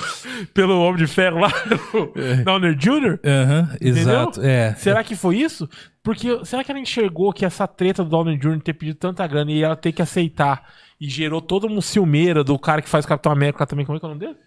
pelo 0.53 0.81
Homem 0.81 0.97
de 0.97 1.07
Ferro 1.07 1.39
lá, 1.39 1.49
o 1.93 2.43
Downer 2.43 2.75
Jr.? 2.75 3.19
Aham, 3.23 3.77
exato. 3.79 4.41
É. 4.41 4.73
Será 4.75 5.03
que 5.03 5.15
foi 5.15 5.37
isso? 5.37 5.69
Porque 6.01 6.43
será 6.45 6.63
que 6.63 6.71
ela 6.71 6.79
enxergou 6.79 7.31
que 7.31 7.45
essa 7.45 7.67
treta 7.67 8.03
do 8.03 8.09
Downey 8.09 8.37
Jr. 8.37 8.61
ter 8.61 8.73
pedido 8.73 8.97
tanta 8.97 9.27
grana 9.27 9.51
e 9.51 9.61
ela 9.61 9.75
ter 9.75 9.91
que 9.91 10.01
aceitar 10.01 10.73
e 10.99 11.07
gerou 11.07 11.41
toda 11.41 11.67
uma 11.67 11.81
ciumeira 11.81 12.43
do 12.43 12.57
cara 12.57 12.81
que 12.81 12.89
faz 12.89 13.05
o 13.05 13.07
Capitão 13.07 13.31
América 13.31 13.67
também? 13.67 13.85
Como 13.85 13.97
é 13.97 13.99
que 13.99 14.05
é 14.05 14.09
o 14.09 14.13
nome 14.13 14.25
dele? 14.25 14.37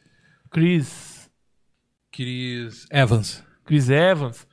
Chris. 0.50 1.30
Chris 2.10 2.86
Evans. 2.90 3.44
Chris 3.64 3.88
Evans 3.88 4.48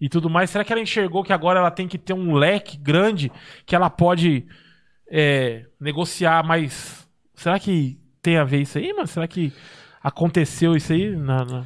e 0.00 0.08
tudo 0.08 0.30
mais. 0.30 0.50
Será 0.50 0.64
que 0.64 0.72
ela 0.72 0.80
enxergou 0.80 1.24
que 1.24 1.32
agora 1.32 1.58
ela 1.58 1.70
tem 1.70 1.88
que 1.88 1.98
ter 1.98 2.12
um 2.12 2.34
leque 2.34 2.76
grande 2.76 3.32
que 3.66 3.74
ela 3.74 3.90
pode 3.90 4.46
é, 5.10 5.66
negociar 5.80 6.44
mais? 6.46 7.08
Será 7.40 7.58
que 7.58 7.98
tem 8.22 8.36
a 8.36 8.44
ver 8.44 8.60
isso 8.62 8.76
aí, 8.78 8.92
mano? 8.92 9.06
Será 9.06 9.26
que 9.26 9.52
aconteceu 10.02 10.76
isso 10.76 10.92
aí 10.92 11.10
na, 11.16 11.44
na- 11.44 11.64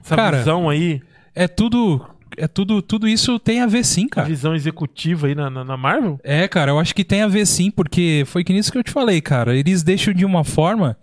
essa 0.00 0.14
Cara, 0.16 0.38
visão 0.38 0.68
aí, 0.70 1.02
É 1.34 1.48
tudo. 1.48 2.06
É 2.36 2.46
tudo. 2.46 2.80
Tudo 2.82 3.08
isso 3.08 3.38
tem 3.38 3.60
a 3.60 3.66
ver 3.66 3.84
sim, 3.84 4.06
a 4.06 4.14
cara. 4.14 4.28
visão 4.28 4.54
executiva 4.54 5.26
aí 5.26 5.34
na, 5.34 5.50
na, 5.50 5.64
na 5.64 5.76
Marvel? 5.76 6.20
É, 6.22 6.46
cara, 6.46 6.70
eu 6.70 6.78
acho 6.78 6.94
que 6.94 7.02
tem 7.04 7.22
a 7.22 7.26
ver 7.28 7.46
sim, 7.46 7.70
porque 7.70 8.22
foi 8.26 8.44
que 8.44 8.52
nisso 8.52 8.70
que 8.70 8.78
eu 8.78 8.84
te 8.84 8.90
falei, 8.92 9.20
cara. 9.20 9.56
Eles 9.56 9.82
deixam 9.82 10.14
de 10.14 10.24
uma 10.24 10.44
forma. 10.44 10.96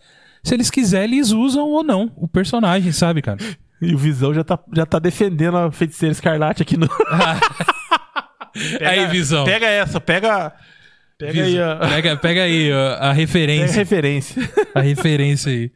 Se 0.43 0.53
eles 0.53 0.69
quiserem, 0.69 1.15
eles 1.17 1.31
usam 1.31 1.67
ou 1.67 1.83
não 1.83 2.11
o 2.15 2.27
personagem, 2.27 2.91
sabe, 2.91 3.21
cara? 3.21 3.37
E 3.81 3.93
o 3.93 3.97
Visão 3.97 4.33
já 4.33 4.41
tá, 4.41 4.57
já 4.73 4.85
tá 4.85 4.97
defendendo 4.99 5.57
a 5.57 5.69
feiticeira 5.69 6.13
escarlate 6.13 6.63
aqui 6.63 6.77
no. 6.77 6.87
Pega- 8.79 8.89
Aí, 8.89 9.07
Visão. 9.07 9.43
Pega 9.43 9.65
essa, 9.67 9.99
pega. 9.99 10.53
Pega 11.17 11.43
aí 11.43 11.59
a, 11.61 11.75
Pega, 11.77 12.17
pega 12.17 12.43
aí 12.43 12.71
a, 12.71 12.75
a 12.75 12.97
pega 12.97 13.09
a 13.09 13.13
referência. 13.13 13.75
referência. 13.77 14.51
a 14.73 14.81
referência 14.81 15.51
aí. 15.51 15.71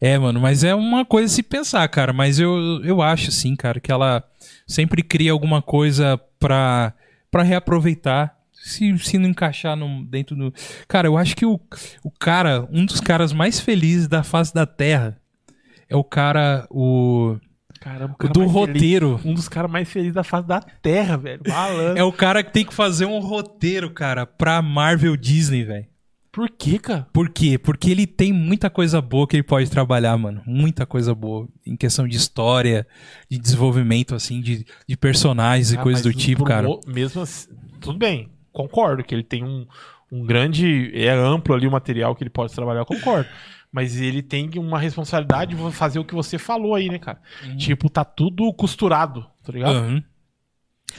É, 0.00 0.18
mano, 0.18 0.40
mas 0.40 0.64
é 0.64 0.74
uma 0.74 1.04
coisa 1.04 1.26
a 1.26 1.28
se 1.34 1.42
pensar, 1.44 1.86
cara. 1.88 2.12
Mas 2.12 2.40
eu, 2.40 2.82
eu 2.84 3.00
acho, 3.00 3.30
sim, 3.30 3.54
cara, 3.54 3.78
que 3.78 3.92
ela 3.92 4.24
sempre 4.66 5.02
cria 5.02 5.30
alguma 5.30 5.62
coisa 5.62 6.20
pra, 6.40 6.92
pra 7.30 7.42
reaproveitar. 7.44 8.36
Se, 8.52 8.96
se 8.98 9.18
não 9.18 9.28
encaixar 9.28 9.76
no, 9.76 10.04
dentro 10.04 10.34
do. 10.36 10.52
Cara, 10.88 11.06
eu 11.06 11.16
acho 11.16 11.36
que 11.36 11.46
o, 11.46 11.60
o 12.02 12.10
cara, 12.10 12.66
um 12.70 12.84
dos 12.84 13.00
caras 13.00 13.32
mais 13.32 13.60
felizes 13.60 14.08
da 14.08 14.22
face 14.22 14.52
da 14.54 14.66
Terra 14.66 15.16
é 15.88 15.96
o 15.96 16.04
cara, 16.04 16.66
o. 16.70 17.36
Caramba, 17.82 18.14
cara 18.18 18.32
do 18.32 18.40
mais 18.40 18.52
feliz- 18.52 18.68
roteiro. 18.74 19.20
um 19.24 19.34
dos 19.34 19.48
caras 19.48 19.70
mais 19.70 19.88
felizes 19.88 20.14
da 20.14 20.22
face 20.24 20.46
da 20.46 20.60
Terra, 20.60 21.16
velho. 21.16 21.40
Malandro. 21.46 21.98
É 21.98 22.04
o 22.04 22.12
cara 22.12 22.42
que 22.42 22.52
tem 22.52 22.64
que 22.64 22.72
fazer 22.74 23.06
um 23.06 23.18
roteiro, 23.18 23.90
cara, 23.90 24.24
pra 24.26 24.60
Marvel 24.62 25.16
Disney, 25.16 25.64
velho. 25.64 25.86
Por 26.30 26.48
quê, 26.48 26.78
cara? 26.78 27.06
Por 27.12 27.28
quê? 27.28 27.58
Porque 27.58 27.90
ele 27.90 28.06
tem 28.06 28.32
muita 28.32 28.70
coisa 28.70 29.02
boa 29.02 29.26
que 29.26 29.36
ele 29.36 29.42
pode 29.42 29.68
trabalhar, 29.70 30.16
mano. 30.16 30.40
Muita 30.46 30.86
coisa 30.86 31.14
boa. 31.14 31.46
Em 31.66 31.76
questão 31.76 32.08
de 32.08 32.16
história, 32.16 32.86
de 33.30 33.36
desenvolvimento, 33.38 34.14
assim, 34.14 34.40
de, 34.40 34.64
de 34.88 34.96
personagens 34.96 35.72
e 35.72 35.76
Ah, 35.76 35.82
coisas 35.82 36.02
mas 36.06 36.14
do 36.14 36.18
tipo, 36.18 36.42
cara. 36.44 36.66
mo- 36.66 36.80
Mesmo 36.86 37.20
assim, 37.20 37.50
tudo 37.82 37.98
bem, 37.98 38.30
concordo 38.50 39.04
que 39.04 39.14
ele 39.14 39.22
tem 39.22 39.44
um, 39.44 39.66
um 40.10 40.24
grande. 40.24 40.90
É 40.94 41.10
amplo 41.10 41.54
ali 41.54 41.66
o 41.66 41.70
material 41.70 42.14
que 42.16 42.22
ele 42.22 42.30
pode 42.30 42.54
trabalhar, 42.54 42.86
concordo. 42.86 43.28
Mas 43.72 43.98
ele 43.98 44.22
tem 44.22 44.50
uma 44.56 44.78
responsabilidade 44.78 45.56
de 45.56 45.72
fazer 45.72 45.98
o 45.98 46.04
que 46.04 46.14
você 46.14 46.36
falou 46.38 46.74
aí, 46.74 46.88
né, 46.90 46.98
cara? 46.98 47.20
Tipo, 47.56 47.88
tá 47.88 48.04
tudo 48.04 48.52
costurado, 48.52 49.26
tá 49.42 49.50
ligado? 49.50 49.76
Uhum. 49.76 50.02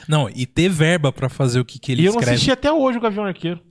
Não, 0.07 0.27
e 0.27 0.47
ter 0.47 0.69
verba 0.69 1.11
pra 1.11 1.29
fazer 1.29 1.59
o 1.59 1.65
que, 1.65 1.77
que 1.77 1.91
ele 1.91 2.01
e 2.01 2.05
eu 2.05 2.11
não 2.13 2.19
escreve. 2.19 2.33
assisti 2.35 2.51
até 2.51 2.71
hoje 2.71 2.97
o 2.97 3.01
Gavião 3.01 3.25
Arqueiro. 3.25 3.61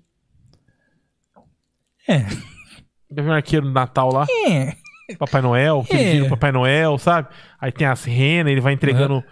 É. 2.09 2.25
Gavião 3.11 3.35
Arqueiro 3.35 3.67
no 3.67 3.73
Natal 3.73 4.13
lá. 4.13 4.27
É. 4.49 4.77
Papai 5.19 5.43
Noel, 5.43 5.85
É. 5.91 6.29
Papai 6.29 6.53
Noel, 6.53 6.97
sabe? 6.97 7.29
Aí 7.61 7.71
tem 7.73 7.87
as 7.87 8.05
renas, 8.05 8.53
ele 8.53 8.61
vai 8.61 8.73
entregando 8.73 9.23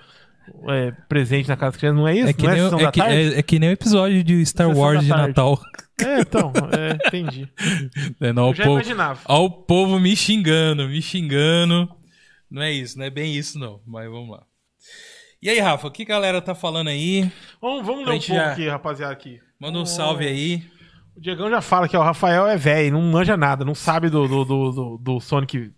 é, 0.68 0.90
presente 1.08 1.48
na 1.48 1.56
casa 1.56 1.72
das 1.72 1.78
crianças. 1.78 1.98
Não 1.98 2.08
é 2.08 2.16
isso? 2.16 2.28
É 2.28 2.32
que, 2.32 2.42
não 2.42 2.52
é 2.52 2.56
nem, 2.56 2.86
é, 2.86 2.90
que, 2.90 3.00
é, 3.00 3.38
é 3.38 3.42
que 3.42 3.58
nem 3.58 3.68
o 3.70 3.72
episódio 3.72 4.22
de 4.24 4.44
Star 4.46 4.68
Sessão 4.68 4.80
Wars 4.82 5.02
de. 5.02 5.08
Natal. 5.08 5.60
É, 6.00 6.20
então, 6.20 6.52
é, 6.72 7.06
entendi. 7.06 7.48
É, 8.20 8.32
não, 8.32 8.48
Eu 8.48 8.54
já 8.54 8.64
povo, 8.64 8.76
imaginava. 8.76 9.20
ó, 9.26 9.44
o 9.44 9.50
povo 9.50 10.00
me 10.00 10.16
xingando, 10.16 10.88
me 10.88 11.02
xingando. 11.02 11.88
Não 12.50 12.62
é 12.62 12.72
isso, 12.72 12.98
não 12.98 13.04
é 13.04 13.10
bem 13.10 13.34
isso, 13.34 13.58
não. 13.58 13.80
Mas 13.86 14.10
vamos 14.10 14.30
lá. 14.30 14.42
E 15.42 15.48
aí, 15.48 15.58
Rafa, 15.58 15.86
o 15.88 15.90
que 15.90 16.02
a 16.02 16.06
galera 16.06 16.40
tá 16.42 16.54
falando 16.54 16.88
aí? 16.88 17.30
Vamos, 17.60 17.86
vamos 17.86 18.06
ler 18.06 18.14
um 18.16 18.18
pouco 18.18 18.34
já- 18.34 18.52
aqui, 18.52 18.68
rapaziada, 18.68 19.12
aqui. 19.12 19.40
Manda 19.58 19.78
um 19.78 19.86
salve 19.86 20.26
aí. 20.26 20.62
O 21.16 21.20
Diegão 21.20 21.50
já 21.50 21.60
fala 21.60 21.88
que 21.88 21.96
ó, 21.96 22.00
o 22.00 22.04
Rafael 22.04 22.46
é 22.46 22.56
velho, 22.56 22.92
não 22.92 23.02
manja 23.02 23.36
nada, 23.36 23.64
não 23.64 23.74
sabe 23.74 24.08
do, 24.08 24.26
do, 24.26 24.44
do, 24.44 24.72
do, 24.72 24.98
do 24.98 25.20
Sonic 25.20 25.70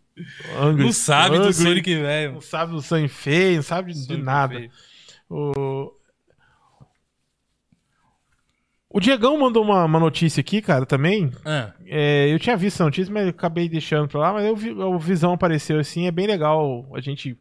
Angry. 0.61 0.85
Não 0.85 0.93
sabe 0.93 1.37
do 1.37 1.43
Ugly, 1.45 1.55
Sonic, 1.55 1.95
velho. 1.95 2.33
Não 2.35 2.41
sabe 2.41 2.73
do 2.73 2.83
Sonic 2.83 3.09
feio, 3.14 3.57
não 3.57 3.62
sabe 3.62 3.93
de, 3.93 4.07
de 4.07 4.16
nada. 4.16 4.68
O... 5.29 5.93
o 8.91 9.01
Diegão 9.01 9.39
mandou 9.39 9.64
uma, 9.64 9.85
uma 9.85 9.99
notícia 9.99 10.41
aqui, 10.41 10.61
cara, 10.61 10.85
também. 10.85 11.33
Ah, 11.45 11.73
É, 11.87 12.33
eu 12.33 12.39
tinha 12.39 12.57
visto 12.57 12.77
essa 12.77 12.85
notícia, 12.85 13.12
mas 13.12 13.25
eu 13.25 13.31
acabei 13.31 13.68
deixando 13.68 14.09
pra 14.09 14.20
lá. 14.20 14.33
Mas 14.35 14.45
eu 14.45 14.55
vi, 14.55 14.70
o 14.73 14.99
Visão 14.99 15.33
apareceu 15.33 15.79
assim, 15.79 16.07
é 16.07 16.11
bem 16.11 16.27
legal. 16.27 16.87
A 16.95 17.01
gente. 17.01 17.39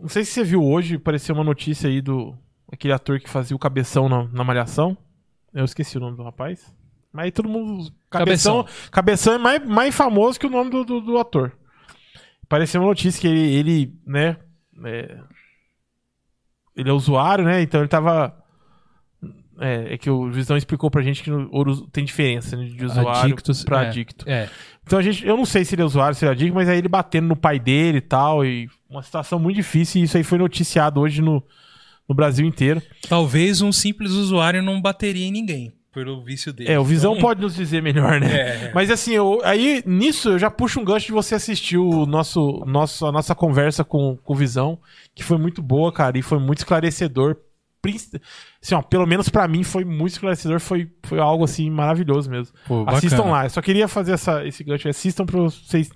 Não 0.00 0.08
sei 0.08 0.24
se 0.24 0.32
você 0.32 0.44
viu 0.44 0.62
hoje, 0.64 0.96
apareceu 0.96 1.34
uma 1.34 1.44
notícia 1.44 1.88
aí 1.88 2.00
do. 2.00 2.36
Aquele 2.70 2.92
ator 2.92 3.20
que 3.20 3.30
fazia 3.30 3.54
o 3.54 3.60
cabeção 3.60 4.08
na, 4.08 4.24
na 4.24 4.42
Malhação. 4.42 4.98
Eu 5.54 5.64
esqueci 5.64 5.96
o 5.96 6.00
nome 6.00 6.16
do 6.16 6.24
rapaz. 6.24 6.74
Mas 7.16 7.24
aí 7.24 7.32
todo 7.32 7.48
mundo. 7.48 7.90
Cabeção, 8.10 8.66
cabeção. 8.90 9.32
é 9.32 9.38
mais, 9.38 9.66
mais 9.66 9.94
famoso 9.94 10.38
que 10.38 10.46
o 10.46 10.50
nome 10.50 10.70
do, 10.70 10.84
do, 10.84 11.00
do 11.00 11.18
ator. 11.18 11.52
Apareceu 12.42 12.80
uma 12.80 12.88
notícia 12.88 13.18
que 13.18 13.26
ele, 13.26 13.54
ele 13.54 13.94
né. 14.06 14.36
é, 14.84 15.18
ele 16.76 16.90
é 16.90 16.92
usuário, 16.92 17.42
né? 17.42 17.62
Então 17.62 17.80
ele 17.80 17.88
tava. 17.88 18.36
É, 19.58 19.94
é 19.94 19.98
que 19.98 20.10
o 20.10 20.30
Visão 20.30 20.58
explicou 20.58 20.90
pra 20.90 21.00
gente 21.00 21.22
que 21.22 21.30
no 21.30 21.48
ouro 21.50 21.86
tem 21.88 22.04
diferença 22.04 22.54
né, 22.54 22.66
de 22.66 22.84
usuário 22.84 23.08
Adictos, 23.08 23.64
pra 23.64 23.84
é. 23.84 23.88
adicto. 23.88 24.28
é. 24.28 24.50
Então 24.84 24.98
a 24.98 25.02
gente, 25.02 25.26
eu 25.26 25.34
não 25.34 25.46
sei 25.46 25.64
se 25.64 25.74
ele 25.74 25.80
é 25.80 25.84
usuário, 25.84 26.14
se 26.14 26.24
ele 26.24 26.30
é 26.30 26.32
adicto, 26.32 26.54
mas 26.54 26.68
aí 26.68 26.76
ele 26.76 26.88
batendo 26.88 27.26
no 27.26 27.34
pai 27.34 27.58
dele 27.58 27.98
e 27.98 28.02
tal, 28.02 28.44
e 28.44 28.68
uma 28.88 29.02
situação 29.02 29.38
muito 29.38 29.56
difícil, 29.56 30.00
e 30.00 30.04
isso 30.04 30.16
aí 30.16 30.22
foi 30.22 30.36
noticiado 30.36 31.00
hoje 31.00 31.22
no, 31.22 31.42
no 32.06 32.14
Brasil 32.14 32.46
inteiro. 32.46 32.82
Talvez 33.08 33.62
um 33.62 33.72
simples 33.72 34.12
usuário 34.12 34.62
não 34.62 34.80
bateria 34.80 35.26
em 35.26 35.32
ninguém, 35.32 35.72
pelo 35.96 36.22
vício 36.22 36.52
dele. 36.52 36.70
É, 36.70 36.78
o 36.78 36.84
Visão 36.84 37.12
Então, 37.12 37.22
pode 37.22 37.40
nos 37.40 37.54
dizer 37.54 37.82
melhor, 37.82 38.20
né? 38.20 38.66
É. 38.66 38.72
Mas 38.74 38.90
assim, 38.90 39.14
eu, 39.14 39.40
aí 39.42 39.82
nisso 39.86 40.28
eu 40.28 40.38
já 40.38 40.50
puxo 40.50 40.78
um 40.78 40.84
gancho 40.84 41.06
de 41.06 41.12
você 41.12 41.34
assistir 41.34 41.78
o 41.78 42.04
nosso, 42.04 42.62
nosso, 42.66 43.06
a 43.06 43.10
nossa 43.10 43.34
conversa 43.34 43.82
com, 43.82 44.14
com 44.22 44.34
o 44.34 44.36
Visão, 44.36 44.78
que 45.14 45.24
foi 45.24 45.38
muito 45.38 45.62
boa, 45.62 45.90
cara, 45.90 46.18
e 46.18 46.20
foi 46.20 46.38
muito 46.38 46.58
esclarecedor, 46.58 47.38
assim, 48.62 48.74
ó, 48.74 48.82
pelo 48.82 49.06
menos 49.06 49.30
pra 49.30 49.48
mim 49.48 49.62
foi 49.62 49.86
muito 49.86 50.12
esclarecedor, 50.12 50.60
foi, 50.60 50.90
foi 51.02 51.18
algo 51.18 51.44
assim 51.44 51.70
maravilhoso 51.70 52.28
mesmo. 52.30 52.54
Pô, 52.66 52.80
bacana. 52.80 52.98
Assistam 52.98 53.24
lá. 53.24 53.46
Eu 53.46 53.50
só 53.50 53.62
queria 53.62 53.88
fazer 53.88 54.12
essa, 54.12 54.44
esse 54.46 54.62
gancho. 54.62 54.88
Assistam 54.90 55.24
pra 55.24 55.40
vocês. 55.40 55.90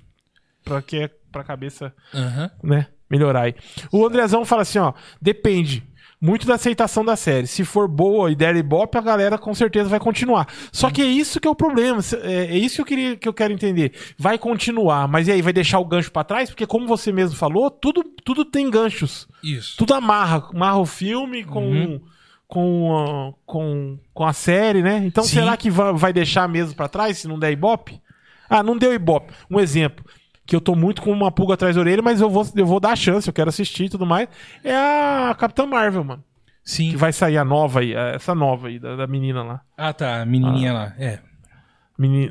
Pra 0.65 0.81
que 0.81 0.97
é 0.97 1.11
pra 1.31 1.45
cabeça, 1.45 1.93
Aham. 2.15 2.51
né? 2.63 2.87
Melhorar 3.11 3.43
aí. 3.43 3.55
O 3.93 4.07
Andrezão 4.07 4.45
fala 4.47 4.63
assim, 4.63 4.79
ó. 4.79 4.95
Depende. 5.21 5.83
Muito 6.21 6.47
da 6.47 6.57
aceitação 6.57 7.03
da 7.03 7.17
série. 7.17 7.47
Se 7.47 7.65
for 7.65 7.89
boa 7.89 8.31
e 8.31 8.35
der 8.35 8.55
ibope, 8.55 8.99
a 8.99 9.01
galera 9.01 9.39
com 9.39 9.55
certeza 9.55 9.89
vai 9.89 9.99
continuar. 9.99 10.47
Só 10.71 10.91
que 10.91 11.01
é 11.01 11.07
isso 11.07 11.41
que 11.41 11.49
é 11.49 11.51
o 11.51 11.55
problema. 11.55 12.01
É, 12.23 12.45
é 12.45 12.59
isso 12.59 12.77
que 12.77 12.81
eu, 12.83 12.87
queria, 12.87 13.17
que 13.17 13.27
eu 13.27 13.33
quero 13.33 13.55
entender. 13.55 13.93
Vai 14.19 14.37
continuar, 14.37 15.09
mas 15.09 15.29
e 15.29 15.33
aí? 15.33 15.41
Vai 15.41 15.53
deixar 15.55 15.79
o 15.79 15.85
gancho 15.85 16.13
pra 16.13 16.23
trás? 16.23 16.51
Porque, 16.51 16.67
como 16.67 16.87
você 16.87 17.11
mesmo 17.11 17.37
falou, 17.39 17.71
tudo, 17.71 18.05
tudo 18.23 18.45
tem 18.45 18.69
ganchos. 18.69 19.27
Isso. 19.43 19.79
Tudo 19.79 19.95
amarra. 19.95 20.47
Amarra 20.53 20.79
o 20.79 20.85
filme 20.87 21.43
com, 21.43 21.65
Uhum. 21.71 22.01
com, 22.47 22.99
a, 22.99 23.33
com, 23.47 23.99
com 24.13 24.25
a 24.27 24.35
série, 24.35 24.83
né? 24.83 25.03
Então 25.07 25.25
Sim. 25.25 25.37
será 25.37 25.57
que 25.57 25.71
vai, 25.71 26.13
deixar 26.13 26.47
mesmo 26.47 26.75
pra 26.75 26.87
trás 26.89 27.17
se 27.17 27.29
não 27.29 27.39
der 27.39 27.53
ibope? 27.53 27.99
Ah, 28.49 28.63
não 28.63 28.77
deu 28.77 28.93
ibope. 28.93 29.33
Um 29.51 29.59
exemplo. 29.59 30.05
Que 30.47 30.57
eu 30.57 30.61
tô 30.61 30.75
muito 30.75 31.03
com 31.03 31.13
uma 31.13 31.31
pulga 31.31 31.55
atrás 31.55 31.77
da 31.77 31.81
orelha, 31.81 32.03
mas 32.03 32.21
eu 32.21 32.29
vou, 32.29 32.47
eu 32.57 32.67
vou 32.67 32.81
dar 32.81 32.93
a 32.93 32.97
chance, 32.97 33.29
eu 33.29 33.33
quero 33.33 33.49
assistir 33.49 33.85
e 33.85 33.89
tudo 33.89 34.05
mais. 34.05 34.29
É 34.65 34.75
a 34.75 35.35
Capitã 35.39 35.67
Marvel, 35.67 36.03
mano. 36.03 36.25
Sim. 36.65 36.91
Que 36.91 36.97
vai 36.97 37.13
sair 37.13 37.39
a 37.39 37.45
nova 37.45 37.81
aí, 37.81 37.95
essa 37.95 38.35
nova 38.35 38.69
aí, 38.69 38.79
da, 38.79 38.97
da 38.97 39.07
menina 39.07 39.43
lá. 39.43 39.61
Ah, 39.77 39.93
tá. 39.93 40.23
A 40.23 40.27
menininha 40.27 40.73
lá. 40.73 40.95
É. 40.99 41.21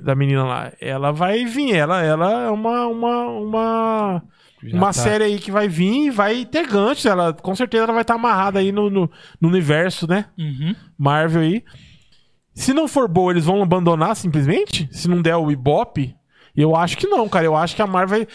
Da 0.02 0.16
menina 0.16 0.44
lá. 0.44 0.72
Ela 0.82 1.12
vai 1.12 1.46
vir, 1.46 1.76
ela, 1.76 2.02
ela 2.02 2.44
é 2.44 2.50
uma. 2.50 2.88
uma, 2.88 3.26
uma... 3.28 4.24
Já 4.62 4.78
uma 4.78 4.88
tá. 4.88 4.94
série 4.94 5.24
aí 5.24 5.40
que 5.40 5.52
vai 5.52 5.68
vir 5.70 6.08
e 6.08 6.10
vai 6.10 6.44
ter 6.46 6.68
ganchos. 6.68 7.06
Ela, 7.06 7.34
com 7.34 7.56
certeza 7.56 7.84
ela 7.84 7.94
vai 7.94 8.02
estar 8.02 8.16
amarrada 8.16 8.60
aí 8.60 8.72
no, 8.72 8.90
no, 8.90 9.10
no 9.40 9.48
universo, 9.48 10.08
né? 10.08 10.26
Uhum. 10.38 10.76
Marvel 10.98 11.42
aí. 11.42 11.64
Se 12.54 12.74
não 12.74 12.88
for 12.88 13.08
boa, 13.08 13.32
eles 13.32 13.46
vão 13.46 13.62
abandonar 13.62 14.16
simplesmente? 14.16 14.90
Se 14.92 15.08
não 15.08 15.22
der 15.22 15.36
o 15.38 15.50
Ibope? 15.50 16.16
Eu 16.62 16.76
acho 16.76 16.98
que 16.98 17.08
não, 17.08 17.28
cara. 17.30 17.46
Eu 17.46 17.56
acho 17.56 17.76
que 17.76 17.82
a 17.82 17.88
Marvel 17.88 18.20
vai. 18.20 18.28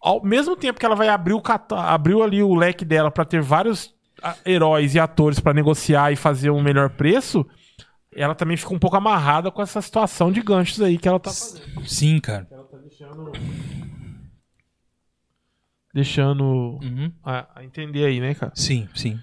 Ao 0.00 0.22
mesmo 0.24 0.56
tempo 0.56 0.78
que 0.80 0.86
ela 0.86 0.96
vai 0.96 1.08
abrir 1.08 1.34
o 1.34 1.42
abriu 1.76 2.22
ali 2.22 2.42
o 2.42 2.54
leque 2.54 2.84
dela 2.84 3.10
pra 3.10 3.24
ter 3.24 3.42
vários 3.42 3.94
heróis 4.46 4.94
e 4.94 4.98
atores 5.00 5.40
pra 5.40 5.52
negociar 5.54 6.12
e 6.12 6.16
fazer 6.16 6.50
um 6.50 6.62
melhor 6.62 6.90
preço, 6.90 7.46
ela 8.14 8.34
também 8.34 8.56
fica 8.56 8.72
um 8.74 8.78
pouco 8.78 8.96
amarrada 8.96 9.50
com 9.50 9.60
essa 9.62 9.80
situação 9.82 10.32
de 10.32 10.40
ganchos 10.42 10.80
aí 10.80 10.96
que 10.98 11.06
ela 11.08 11.20
tá 11.20 11.30
fazendo. 11.30 11.86
Sim, 11.86 12.18
cara. 12.18 12.46
Ela 12.50 12.64
tá 12.64 12.76
deixando. 12.78 13.32
Deixando 15.92 16.44
Uhum. 16.82 17.12
a, 17.24 17.46
a 17.56 17.64
entender 17.64 18.04
aí, 18.04 18.20
né, 18.20 18.34
cara? 18.34 18.52
Sim, 18.54 18.88
sim. 18.94 19.18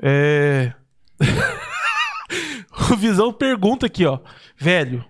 É. 0.00 0.72
o 2.92 2.96
Visão 2.96 3.32
pergunta 3.32 3.86
aqui, 3.86 4.06
ó. 4.06 4.20
Velho, 4.56 5.04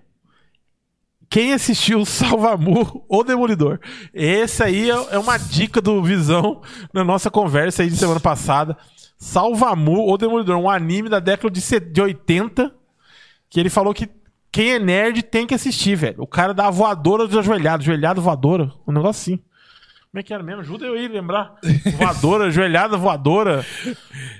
quem 1.34 1.52
assistiu 1.52 2.04
Salvamu 2.06 3.04
ou 3.08 3.24
Demolidor? 3.24 3.80
Esse 4.14 4.62
aí 4.62 4.88
é 4.88 4.94
é 5.10 5.18
uma 5.18 5.36
dica 5.36 5.80
do 5.80 6.00
Visão 6.00 6.62
na 6.92 7.02
nossa 7.02 7.28
conversa 7.28 7.82
aí 7.82 7.90
de 7.90 7.96
semana 7.96 8.20
passada. 8.20 8.76
Salvamu 9.18 9.98
ou 9.98 10.16
Demolidor, 10.16 10.56
um 10.56 10.70
anime 10.70 11.08
da 11.08 11.18
década 11.18 11.50
de 11.50 11.60
se- 11.60 11.80
de 11.80 12.00
80 12.00 12.72
que 13.50 13.58
ele 13.58 13.68
falou 13.68 13.92
que 13.92 14.08
quem 14.52 14.74
é 14.74 14.78
nerd 14.78 15.22
tem 15.24 15.44
que 15.46 15.54
assistir, 15.54 15.96
velho. 15.96 16.14
O 16.18 16.26
cara 16.26 16.54
dá 16.54 16.68
a 16.68 16.70
voadora 16.70 17.26
do 17.26 17.38
ajoelhado, 17.40 18.22
voadora, 18.22 18.70
um 18.86 18.92
negócio 18.92 19.34
assim. 19.34 19.42
Como 20.12 20.20
é 20.20 20.22
que 20.22 20.32
era 20.32 20.44
mesmo? 20.44 20.60
Ajuda 20.60 20.86
eu 20.86 20.94
aí 20.94 21.06
a 21.06 21.08
lembrar. 21.08 21.54
Voadora, 21.98 22.44
ajoelhada 22.44 22.96
voadora. 22.96 23.66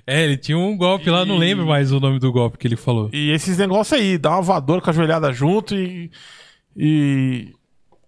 É, 0.07 0.23
ele 0.23 0.37
tinha 0.37 0.57
um 0.57 0.77
golpe 0.77 1.11
lá, 1.11 1.25
não 1.25 1.35
E- 1.35 1.39
lembro 1.41 1.67
mais 1.67 1.91
o 1.91 1.99
nome 1.99 2.21
do 2.21 2.31
golpe 2.31 2.57
que 2.57 2.69
ele 2.69 2.77
falou. 2.77 3.11
E 3.13 3.33
esses 3.33 3.59
negócios 3.59 3.99
aí, 3.99 4.17
dá 4.17 4.31
uma 4.31 4.43
voadora 4.43 4.81
com 4.81 4.91
a 4.91 4.93
joelhada 4.93 5.33
junto 5.33 5.75
e. 5.75 6.13
E. 6.77 7.53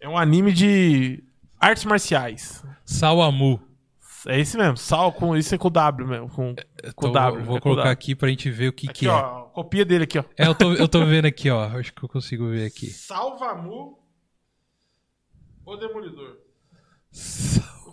É 0.00 0.08
um 0.08 0.16
anime 0.16 0.52
de 0.52 1.22
artes 1.58 1.84
marciais. 1.84 2.64
Sawamu. 2.84 3.60
É 4.28 4.40
esse 4.40 4.56
mesmo, 4.56 4.76
sal 4.76 5.12
com. 5.12 5.36
Isso 5.36 5.54
é 5.54 5.58
com 5.58 5.70
W 5.70 6.08
mesmo. 6.08 6.28
Com, 6.28 6.54
com 6.96 7.08
Então, 7.08 7.12
W. 7.12 7.44
vou 7.44 7.56
é 7.58 7.60
colocar 7.60 7.82
W. 7.82 7.92
aqui 7.92 8.14
pra 8.14 8.28
gente 8.28 8.50
ver 8.50 8.68
o 8.68 8.72
que, 8.72 8.88
Aqui, 8.90 9.00
que 9.00 9.06
é. 9.06 9.10
ó. 9.10 9.42
Copia 9.46 9.84
dele 9.84 10.04
aqui, 10.04 10.18
ó. 10.18 10.24
É, 10.36 10.46
eu 10.46 10.54
tô, 10.54 10.72
eu 10.72 10.88
tô 10.88 11.04
vendo 11.04 11.26
aqui, 11.26 11.48
ó. 11.48 11.64
Acho 11.78 11.92
que 11.94 12.04
eu 12.04 12.08
consigo 12.08 12.48
ver 12.50 12.66
aqui. 12.66 12.86
Salvamu. 12.88 13.98
O 15.64 15.76
Demolidor. 15.76 16.36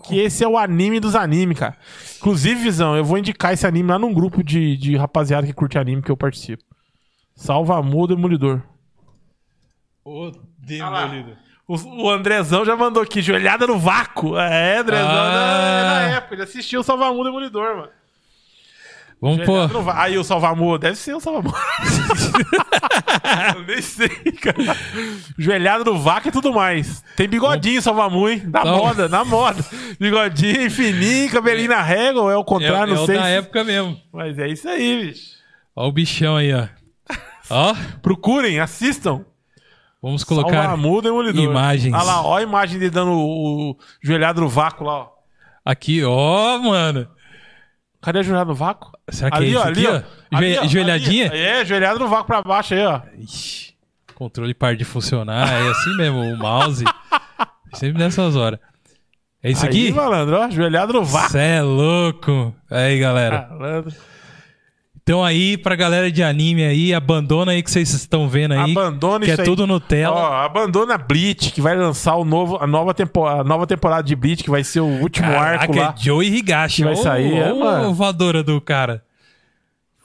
Que 0.05 0.19
esse 0.19 0.43
é 0.43 0.47
o 0.47 0.57
anime 0.57 0.99
dos 0.99 1.15
animes, 1.15 1.57
cara. 1.57 1.77
Inclusive, 2.17 2.61
Visão, 2.61 2.95
eu 2.97 3.05
vou 3.05 3.17
indicar 3.17 3.53
esse 3.53 3.65
anime 3.65 3.89
lá 3.89 3.97
num 3.99 4.13
grupo 4.13 4.43
de, 4.43 4.75
de 4.75 4.95
rapaziada 4.97 5.47
que 5.47 5.53
curte 5.53 5.77
anime 5.77 6.01
que 6.01 6.11
eu 6.11 6.17
participo. 6.17 6.63
Salvamu 7.35 8.01
o 8.01 8.07
Demolidor. 8.07 8.61
O 10.03 10.31
Demolidor. 10.65 11.35
O, 11.67 12.03
o 12.05 12.09
Andrezão 12.09 12.65
já 12.65 12.75
mandou 12.75 13.01
aqui, 13.01 13.21
joelhada 13.21 13.65
no 13.65 13.79
vácuo. 13.79 14.37
É, 14.37 14.77
Andrezão, 14.79 15.07
Ah. 15.09 16.01
é 16.01 16.09
na 16.09 16.15
época, 16.17 16.35
ele 16.35 16.43
assistiu 16.43 16.81
o 16.81 16.83
Salvamu 16.83 17.23
Demolidor, 17.23 17.75
mano. 17.77 17.89
Vamos 19.21 19.45
pôr. 19.45 19.71
no 19.71 19.89
Aí 19.89 20.17
o 20.17 20.23
Salvamu, 20.23 20.77
deve 20.77 20.97
ser 20.97 21.15
o 21.15 21.19
Salvamu. 21.21 21.53
Eu 23.55 23.63
nem 23.63 23.81
sei, 23.81 24.09
cara. 24.09 24.57
Joelhada 25.37 25.83
no 25.85 25.97
vácuo 25.97 26.27
e 26.27 26.31
tudo 26.31 26.53
mais. 26.53 27.01
Tem 27.15 27.27
bigodinho 27.27 27.81
Salvamu, 27.81 28.27
hein? 28.29 28.43
Na 28.47 28.65
moda, 28.65 29.07
na 29.07 29.23
moda. 29.23 29.63
Bigodinho, 29.99 30.69
fininho, 30.69 31.31
cabelinho 31.31 31.69
na 31.69 31.81
régua, 31.81 32.23
ou 32.23 32.31
é 32.31 32.37
o 32.37 32.41
É, 32.41 32.45
contrário, 32.45 32.93
é 32.93 32.95
não 32.97 33.03
o 33.03 33.05
sei. 33.05 33.15
da 33.17 33.23
se- 33.23 33.29
época 33.31 33.63
mesmo. 33.63 33.97
Mas 34.11 34.37
é 34.37 34.47
isso 34.49 34.67
aí, 34.67 35.05
bicho. 35.07 35.33
Ó 35.75 35.87
o 35.87 35.91
bichão 35.91 36.35
aí, 36.35 36.53
ó. 36.53 36.67
Ó, 37.49 37.73
Procurem, 38.01 38.59
assistam. 38.59 39.25
Vamos 40.03 40.23
colocar 40.23 40.51
Salvamu 40.63 41.01
Demolidor. 41.01 41.41
imagens. 41.43 41.93
Olha 41.95 42.03
lá, 42.03 42.21
ó 42.21 42.37
a 42.37 42.43
imagem 42.43 42.77
dele 42.77 42.91
dando 42.91 43.11
o, 43.13 43.71
o 43.71 43.77
joelhado 44.03 44.41
no 44.41 44.47
vácuo 44.49 44.83
lá, 44.85 44.93
ó. 44.99 45.07
aqui, 45.65 46.03
ó, 46.03 46.59
mano. 46.59 47.07
Cadê 48.01 48.19
a 48.19 48.21
joelhada 48.23 48.49
no 48.49 48.53
vácuo? 48.55 48.91
Será 49.09 49.31
que 49.31 49.43
é 49.43 49.47
isso 49.47 49.59
aqui, 49.59 49.87
ó? 49.87 50.01
Ali, 50.37 50.53
Joe- 50.55 50.67
Joelhadinha? 50.67 51.27
ali. 51.31 51.39
É, 51.39 51.65
joelhado 51.65 51.99
no 51.99 52.07
vácuo 52.07 52.25
pra 52.27 52.41
baixo 52.43 52.73
aí, 52.73 52.85
ó. 52.85 52.99
Ixi, 53.17 53.73
controle 54.13 54.53
para 54.53 54.75
de 54.75 54.83
funcionar, 54.83 55.49
é 55.51 55.69
assim 55.69 55.95
mesmo, 55.97 56.19
o 56.19 56.37
mouse. 56.37 56.83
Sempre 57.73 58.03
nessas 58.03 58.35
horas. 58.35 58.59
É 59.41 59.51
isso 59.51 59.63
Aí, 59.65 59.69
aqui? 59.69 59.91
malandro, 59.91 60.37
ó, 60.37 60.49
joelhado 60.49 60.93
no 60.93 61.03
vácuo. 61.03 61.31
Cê 61.31 61.39
é 61.39 61.61
louco. 61.61 62.53
Aí, 62.69 62.99
galera. 62.99 63.47
Malandro. 63.51 63.93
Então 65.03 65.21
aí, 65.21 65.57
pra 65.57 65.75
galera 65.75 66.09
de 66.09 66.23
anime 66.23 66.63
aí, 66.63 66.93
abandona 66.93 67.51
aí 67.51 67.61
que 67.61 67.69
vocês 67.69 67.91
estão 67.93 68.29
vendo 68.29 68.53
aí. 68.53 68.71
Abandona 68.71 69.25
que 69.25 69.31
isso 69.31 69.41
é 69.41 69.43
aí. 69.43 69.45
tudo 69.45 69.67
Nutella. 69.67 70.15
Ó, 70.15 70.33
abandona 70.33 70.97
Bleach, 70.97 71.51
que 71.51 71.59
vai 71.59 71.75
lançar 71.75 72.15
o 72.15 72.23
novo, 72.23 72.57
a, 72.57 72.65
nova 72.65 72.93
tempo, 72.93 73.25
a 73.25 73.43
nova 73.43 73.67
temporada 73.67 74.01
de 74.03 74.15
Bleach, 74.15 74.41
que 74.45 74.49
vai 74.49 74.63
ser 74.63 74.79
o 74.79 74.85
último 74.87 75.27
arco 75.29 75.73
Caraca, 75.73 75.79
lá. 75.79 75.95
é 75.99 76.01
Joey 76.01 76.33
Higashi. 76.33 76.77
que 76.77 76.83
vai 76.85 76.95
sair, 76.95 77.35
é, 77.35 77.51
mano. 77.51 77.89
o 77.89 77.93
voadora 77.93 78.41
do 78.41 78.61
cara. 78.61 79.03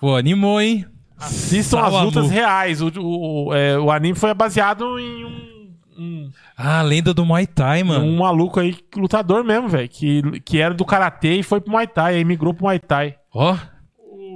Pô, 0.01 0.16
animou, 0.16 0.60
hein? 0.60 0.85
Assistam 1.16 1.81
as 1.81 1.93
lutas 1.93 2.28
reais. 2.28 2.81
O, 2.82 2.90
o, 2.97 3.55
é, 3.55 3.78
o 3.78 3.93
anime 3.93 4.18
foi 4.18 4.35
baseado 4.35 4.98
em 4.98 5.24
um, 5.24 5.70
um, 5.97 6.31
Ah, 6.56 6.81
a 6.81 6.82
lenda 6.82 7.14
do 7.14 7.24
Muay 7.24 7.47
Thai, 7.47 7.85
mano. 7.85 8.05
um 8.05 8.18
maluco 8.18 8.59
aí, 8.59 8.77
lutador 8.97 9.44
mesmo, 9.44 9.68
velho, 9.68 9.89
que, 9.89 10.40
que 10.44 10.60
era 10.60 10.74
do 10.74 10.85
Karatê 10.85 11.35
e 11.35 11.43
foi 11.44 11.60
pro 11.60 11.70
Muay 11.70 11.86
Thai, 11.86 12.16
aí 12.16 12.24
migrou 12.24 12.52
pro 12.52 12.64
Muay 12.64 12.81
Thai. 12.81 13.14
Ó, 13.32 13.56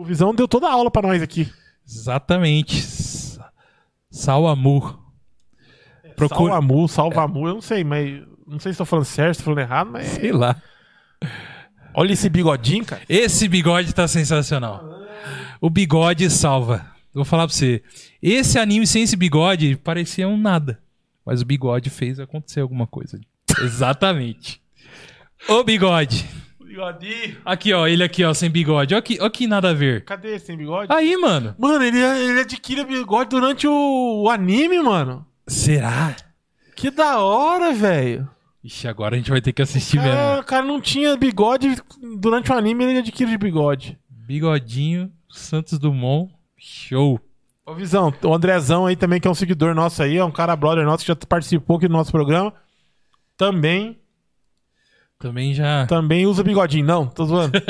O 0.03 0.05
Visão 0.05 0.35
deu 0.35 0.49
toda 0.49 0.67
a 0.67 0.73
aula 0.73 0.91
pra 0.91 1.03
nós 1.07 1.23
aqui. 1.23 1.49
exatamente. 1.87 2.83
Sa- 2.83 3.51
Sawamu. 4.11 4.99
Procura. 6.17 6.53
Salvamu, 6.55 6.89
Salvamu, 6.89 7.47
eu 7.49 7.55
não 7.55 7.61
sei, 7.63 7.85
mas... 7.85 8.21
Não 8.47 8.59
sei 8.59 8.73
se 8.73 8.79
tô 8.79 8.85
falando 8.85 9.05
certo, 9.05 9.35
se 9.35 9.39
tô 9.41 9.45
falando 9.45 9.61
errado, 9.61 9.91
mas... 9.93 10.07
Sei 10.09 10.33
lá. 10.33 10.61
Olha 11.95 12.13
esse 12.13 12.29
bigodinho, 12.29 12.85
cara. 12.85 13.03
Esse 13.09 13.47
bigode 13.49 13.95
tá 13.95 14.09
sensacional. 14.09 14.85
O 15.61 15.71
bigode 15.71 16.29
salva. 16.31 16.85
Vou 17.15 17.25
falar 17.25 17.47
pra 17.47 17.55
você. 17.55 17.83
Esse 18.21 18.59
anime 18.59 18.87
sem 18.87 19.05
esse 19.05 19.15
bigode 19.17 19.77
parecia 19.77 20.27
um 20.29 20.37
nada. 20.37 20.81
Mas 21.25 21.41
o 21.41 21.45
bigode 21.47 21.89
fez 21.91 22.19
acontecer 22.19 22.61
alguma 22.61 22.87
coisa. 22.87 23.21
Exatamente. 23.63 24.61
O 25.49 25.63
bigode. 25.63 26.29
Bigodinho. 26.73 27.37
Aqui, 27.45 27.73
ó. 27.75 27.87
Ele 27.87 28.03
aqui, 28.03 28.25
ó, 28.25 28.33
sem 28.33 28.51
bigode. 28.51 28.95
Ó 28.95 29.01
que, 29.03 29.19
ó 29.21 29.29
que 29.29 29.47
nada 29.47 29.71
a 29.71 29.75
ver. 29.75 30.05
Cadê 30.05 30.37
esse 30.37 30.47
sem 30.47 30.57
bigode? 30.57 30.91
Aí, 30.91 31.17
mano. 31.19 31.55
Mano, 31.59 31.85
ele, 31.85 31.99
ele 31.99 32.41
adquire 32.41 32.85
bigode 32.85 33.29
durante 33.29 33.67
o, 33.67 34.23
o 34.25 34.31
anime, 34.31 34.81
mano. 34.81 35.27
Será? 35.47 36.17
Que 36.75 36.91
da 36.91 37.19
hora, 37.19 37.73
velho. 37.75 38.29
Ixi, 38.65 38.89
agora 38.89 39.15
a 39.15 39.19
gente 39.19 39.31
vai 39.31 39.41
ter 39.41 39.53
que 39.53 39.61
assistir 39.61 39.99
Cara, 39.99 40.15
mesmo. 40.29 40.41
o 40.41 40.45
cara 40.45 40.65
não 40.65 40.81
tinha 40.81 41.17
bigode 41.17 41.77
durante 42.17 42.51
o 42.51 42.55
anime, 42.55 42.85
ele 42.85 42.99
adquire 43.01 43.31
de 43.31 43.37
bigode. 43.37 43.99
Bigodinho, 44.09 45.13
Santos 45.29 45.79
Dumont. 45.79 46.33
Show. 46.57 47.21
Ô, 47.67 47.75
Visão, 47.75 48.15
o 48.23 48.35
Andrezão 48.35 48.87
aí 48.87 48.95
também, 48.95 49.21
que 49.21 49.27
é 49.27 49.31
um 49.31 49.35
seguidor 49.35 49.75
nosso 49.75 50.03
aí, 50.03 50.17
é 50.17 50.25
um 50.25 50.31
cara 50.31 50.55
brother 50.55 50.85
nosso 50.85 51.05
que 51.05 51.09
já 51.09 51.17
participou 51.17 51.77
aqui 51.77 51.89
do 51.89 51.93
nosso 51.93 52.13
programa. 52.13 52.55
Também 53.37 53.99
Também 55.23 55.55
já. 55.55 55.87
Também 55.87 56.27
usa 56.27 56.43
bigodinho. 56.43 56.85
Não, 56.85 57.07
tô 57.07 57.25
zoando. 57.25 57.53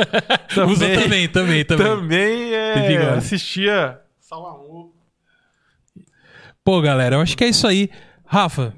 Usa 0.70 0.88
também, 0.88 1.28
também, 1.28 1.62
também. 1.66 1.86
Também 1.86 2.54
é, 2.54 3.10
assistia 3.10 4.00
Salvamor. 4.18 4.90
Pô, 6.64 6.80
galera, 6.80 7.16
eu 7.16 7.20
acho 7.20 7.36
que 7.36 7.44
é 7.44 7.48
isso 7.48 7.66
aí. 7.66 7.90
Rafa, 8.24 8.74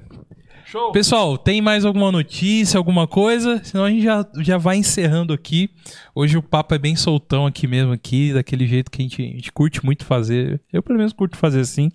Show. 0.65 0.91
pessoal, 0.91 1.37
tem 1.37 1.61
mais 1.61 1.85
alguma 1.85 2.11
notícia, 2.11 2.77
alguma 2.77 3.07
coisa? 3.07 3.63
Senão 3.63 3.85
a 3.85 3.89
gente 3.89 4.03
já, 4.03 4.27
já 4.39 4.57
vai 4.57 4.75
encerrando 4.75 5.31
aqui. 5.31 5.69
Hoje 6.13 6.37
o 6.37 6.43
papo 6.43 6.75
é 6.75 6.77
bem 6.77 6.97
soltão 6.97 7.45
aqui 7.45 7.67
mesmo, 7.67 7.93
aqui, 7.93 8.33
daquele 8.33 8.67
jeito 8.67 8.91
que 8.91 9.01
a 9.01 9.03
gente, 9.03 9.21
a 9.21 9.25
gente 9.25 9.53
curte 9.53 9.85
muito 9.85 10.03
fazer. 10.03 10.61
Eu, 10.73 10.83
pelo 10.83 10.97
menos, 10.97 11.13
curto 11.13 11.37
fazer 11.37 11.61
assim. 11.61 11.89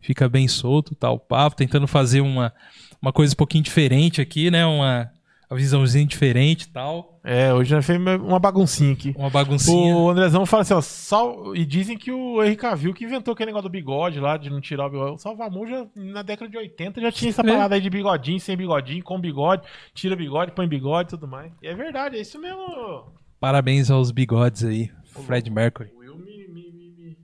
Fica 0.00 0.28
bem 0.28 0.48
solto, 0.48 0.92
tá, 0.96 1.08
o 1.08 1.20
papo, 1.20 1.54
tentando 1.54 1.86
fazer 1.86 2.20
uma, 2.20 2.52
uma 3.00 3.12
coisa 3.12 3.32
um 3.32 3.36
pouquinho 3.36 3.62
diferente 3.62 4.20
aqui, 4.20 4.50
né? 4.50 4.66
Uma, 4.66 5.08
uma 5.48 5.56
visãozinha 5.56 6.04
diferente 6.04 6.62
e 6.62 6.68
tal. 6.68 7.20
É, 7.22 7.52
hoje 7.54 7.74
nós 7.74 7.86
fez 7.86 7.98
uma 7.98 8.38
baguncinha 8.38 8.92
aqui. 8.92 9.14
Uma 9.16 9.30
baguncinha. 9.30 9.96
O 9.96 10.10
Andrezão 10.10 10.44
fala 10.44 10.62
assim, 10.62 10.74
ó, 10.74 10.80
sal... 10.80 11.54
e 11.54 11.64
dizem 11.64 11.96
que 11.96 12.10
o 12.10 12.42
Henrique 12.42 12.62
Cavill 12.62 12.92
que 12.92 13.04
inventou 13.04 13.32
aquele 13.32 13.46
negócio 13.46 13.68
do 13.68 13.72
bigode 13.72 14.18
lá, 14.18 14.36
de 14.36 14.50
não 14.50 14.60
tirar 14.60 14.86
o 14.86 14.90
bigode. 14.90 15.12
O 15.12 15.18
Salvamor 15.18 15.68
já, 15.68 15.86
na 15.94 16.22
década 16.22 16.50
de 16.50 16.56
80, 16.56 17.00
já 17.00 17.12
tinha 17.12 17.30
essa 17.30 17.42
É. 17.42 17.44
parada 17.44 17.74
aí 17.76 17.80
de 17.80 17.88
bigodinho, 17.90 18.40
sem 18.40 18.56
bigodinho, 18.56 19.04
com 19.04 19.20
bigode, 19.20 19.62
tira 19.94 20.16
bigode, 20.16 20.52
põe 20.52 20.66
bigode 20.68 21.08
e 21.08 21.10
tudo 21.10 21.28
mais. 21.28 21.52
E 21.62 21.68
é 21.68 21.74
verdade, 21.74 22.16
é 22.16 22.20
isso 22.20 22.38
mesmo. 22.40 23.12
Parabéns 23.38 23.90
aos 23.90 24.10
bigodes 24.10 24.64
aí, 24.64 24.90
Fred 25.26 25.48
Mercury. 25.50 25.90
O 25.94 25.98
Will 26.00 26.16
me, 26.16 26.48
me, 26.48 26.72
me, 26.72 26.90
me... 26.90 27.18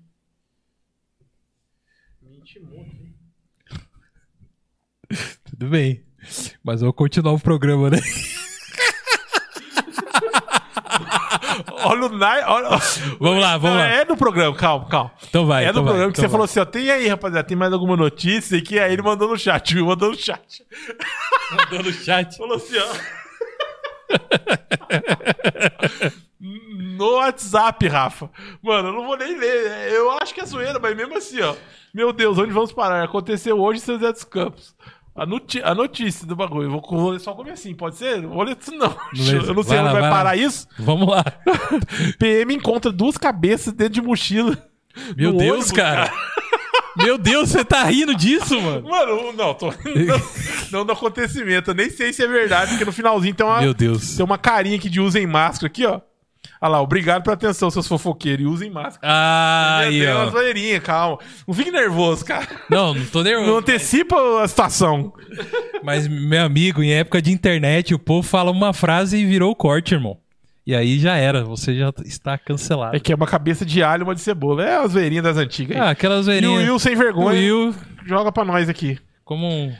me 2.22 2.36
intimou 2.36 2.80
aqui. 2.80 3.12
Tudo 5.50 5.68
bem. 5.68 6.02
Mas 6.62 6.80
eu 6.80 6.86
vou 6.86 6.92
continuar 6.92 7.32
o 7.32 7.40
programa, 7.40 7.90
né? 7.90 7.98
Olha 11.84 12.06
o 12.06 12.08
Nai, 12.16 12.42
olha... 12.44 12.68
Vamos 13.18 13.40
lá, 13.40 13.58
vamos 13.58 13.76
lá. 13.78 13.86
É 13.86 14.04
do 14.04 14.16
programa, 14.16 14.56
calma, 14.56 14.88
calma. 14.88 15.10
Então 15.28 15.46
vai. 15.46 15.64
é 15.64 15.66
do 15.66 15.70
então 15.70 15.82
vai, 15.84 15.92
programa 15.92 16.12
que 16.12 16.18
então 16.18 16.22
você 16.22 16.28
vai. 16.28 16.30
falou 16.30 16.44
assim, 16.44 16.60
ó, 16.60 16.64
tem 16.64 16.90
aí, 16.90 17.08
rapaziada, 17.08 17.46
tem 17.46 17.56
mais 17.56 17.72
alguma 17.72 17.96
notícia 17.96 18.58
aqui? 18.58 18.78
Aí 18.78 18.92
ele 18.92 19.02
mandou 19.02 19.28
no 19.28 19.38
chat, 19.38 19.74
viu? 19.74 19.86
Mandou 19.86 20.10
no 20.10 20.16
chat. 20.16 20.64
Mandou 21.50 21.82
no 21.82 21.92
chat. 21.92 22.36
Falou 22.36 22.56
assim, 22.56 22.78
ó. 22.78 22.86
no 26.40 27.14
WhatsApp, 27.16 27.88
Rafa. 27.88 28.30
Mano, 28.62 28.88
eu 28.88 28.92
não 28.92 29.06
vou 29.06 29.16
nem 29.16 29.36
ler. 29.38 29.92
Eu 29.92 30.10
acho 30.22 30.32
que 30.34 30.40
é 30.40 30.46
zoeira, 30.46 30.78
mas 30.78 30.96
mesmo 30.96 31.16
assim, 31.16 31.40
ó. 31.40 31.54
Meu 31.92 32.12
Deus, 32.12 32.38
onde 32.38 32.52
vamos 32.52 32.72
parar? 32.72 33.04
Aconteceu 33.04 33.60
hoje 33.60 33.80
em 33.80 33.82
São 33.82 33.96
José 33.96 34.12
dos 34.12 34.24
Campos. 34.24 34.74
A, 35.14 35.24
a 35.70 35.74
notícia 35.74 36.26
do 36.26 36.34
bagulho. 36.34 36.64
Eu 36.64 36.70
vou, 36.70 36.82
vou 36.90 37.10
ler 37.10 37.20
só 37.20 37.32
o 37.32 37.36
comecinho, 37.36 37.76
pode 37.76 37.96
ser? 37.96 38.20
Vou 38.26 38.42
ler 38.42 38.56
isso, 38.58 38.72
não. 38.72 38.94
Eu 39.46 39.54
não 39.54 39.62
sei 39.62 39.76
Vai 39.76 39.84
onde 39.84 39.92
vai, 39.92 40.00
vai 40.00 40.02
lá. 40.02 40.10
parar 40.10 40.36
isso. 40.36 40.66
Vamos 40.78 41.08
lá. 41.08 41.24
PM 42.18 42.54
encontra 42.54 42.90
duas 42.90 43.18
cabeças 43.18 43.72
dentro 43.74 43.94
de 43.94 44.02
mochila. 44.02 44.56
Meu 45.16 45.32
Deus, 45.32 45.50
ônibus, 45.50 45.72
cara. 45.72 46.12
Meu 46.96 47.16
Deus, 47.16 47.48
você 47.50 47.64
tá 47.64 47.84
rindo 47.84 48.14
disso, 48.14 48.60
mano? 48.60 48.88
Mano, 48.88 49.32
não, 49.32 49.54
tô. 49.54 49.68
Não, 49.70 50.20
não 50.70 50.84
do 50.86 50.92
acontecimento. 50.92 51.70
Eu 51.70 51.74
nem 51.74 51.88
sei 51.88 52.12
se 52.12 52.22
é 52.22 52.26
verdade, 52.26 52.70
porque 52.72 52.84
no 52.84 52.92
finalzinho 52.92 53.34
tem 53.34 53.46
uma, 53.46 53.60
Meu 53.62 53.72
Deus. 53.72 54.16
tem 54.16 54.24
uma 54.24 54.36
carinha 54.36 54.76
aqui 54.76 54.90
de 54.90 55.00
usem 55.00 55.26
máscara 55.26 55.68
aqui, 55.68 55.86
ó. 55.86 56.00
Olha 56.64 56.70
lá, 56.70 56.80
obrigado 56.80 57.24
pela 57.24 57.34
atenção, 57.34 57.68
seus 57.72 57.88
fofoqueiros. 57.88 58.44
E 58.44 58.48
usem 58.48 58.70
máscara. 58.70 59.00
Ah, 59.12 59.78
aí, 59.80 59.98
Tem 59.98 60.12
uma 60.12 60.26
ó. 60.26 60.30
zoeirinha, 60.30 60.80
calma. 60.80 61.18
Não 61.44 61.52
fique 61.52 61.72
nervoso, 61.72 62.24
cara. 62.24 62.46
Não, 62.70 62.94
não 62.94 63.04
tô 63.06 63.20
nervoso. 63.24 63.50
Não 63.50 63.58
antecipa 63.58 64.16
a 64.40 64.46
situação. 64.46 65.12
Mas, 65.82 66.06
meu 66.06 66.44
amigo, 66.44 66.80
em 66.80 66.92
época 66.92 67.20
de 67.20 67.32
internet, 67.32 67.92
o 67.92 67.98
povo 67.98 68.22
fala 68.26 68.52
uma 68.52 68.72
frase 68.72 69.16
e 69.18 69.26
virou 69.26 69.50
o 69.50 69.56
corte, 69.56 69.92
irmão. 69.94 70.16
E 70.64 70.72
aí 70.72 71.00
já 71.00 71.16
era, 71.16 71.42
você 71.42 71.76
já 71.76 71.92
está 72.04 72.38
cancelado. 72.38 72.94
É 72.94 73.00
que 73.00 73.12
é 73.12 73.16
uma 73.16 73.26
cabeça 73.26 73.66
de 73.66 73.82
alho 73.82 74.02
e 74.02 74.04
uma 74.04 74.14
de 74.14 74.20
cebola. 74.20 74.64
É 74.64 74.76
a 74.76 74.86
zoeirinha 74.86 75.20
das 75.20 75.36
antigas. 75.36 75.76
Ah, 75.76 75.90
aquela 75.90 76.14
e 76.14 76.18
o 76.20 76.22
zoeirinha. 76.22 76.56
Will 76.58 76.78
sem 76.78 76.94
O 76.94 76.98
vergonha 76.98 77.40
Will, 77.40 77.74
joga 78.06 78.30
pra 78.30 78.44
nós 78.44 78.68
aqui. 78.68 78.96
como 79.24 79.44
um... 79.48 79.74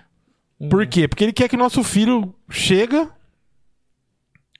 um- 0.61 0.69
Por 0.69 0.85
quê? 0.89 1.07
Porque 1.07 1.23
ele 1.23 1.33
quer 1.33 1.49
que 1.49 1.57
nosso 1.57 1.85
filho 1.85 2.35
chega 2.51 3.09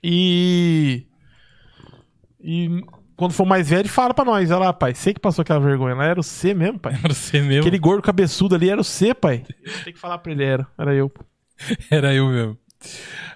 e. 0.01 1.05
E 2.43 2.83
quando 3.15 3.31
for 3.33 3.45
mais 3.45 3.69
velho, 3.69 3.87
fala 3.87 4.13
pra 4.13 4.25
nós. 4.25 4.51
Olha 4.51 4.59
lá, 4.65 4.73
pai, 4.73 4.93
sei 4.93 5.13
que 5.13 5.19
passou 5.19 5.41
aquela 5.43 5.59
vergonha. 5.59 5.95
Lá 5.95 6.05
era 6.05 6.19
o 6.19 6.23
C 6.23 6.53
mesmo, 6.53 6.77
pai. 6.79 6.93
Era 7.01 7.13
você 7.13 7.41
mesmo. 7.41 7.61
Aquele 7.61 7.79
gordo 7.79 8.01
cabeçudo 8.03 8.55
ali 8.55 8.69
era 8.69 8.81
o 8.81 8.83
C, 8.83 9.13
pai. 9.13 9.45
Tem 9.83 9.93
que 9.93 9.99
falar 9.99 10.17
pra 10.17 10.31
ele, 10.31 10.43
era. 10.43 10.67
Era 10.77 10.93
eu. 10.93 11.11
Era 11.89 12.13
eu 12.13 12.27
mesmo. 12.27 12.57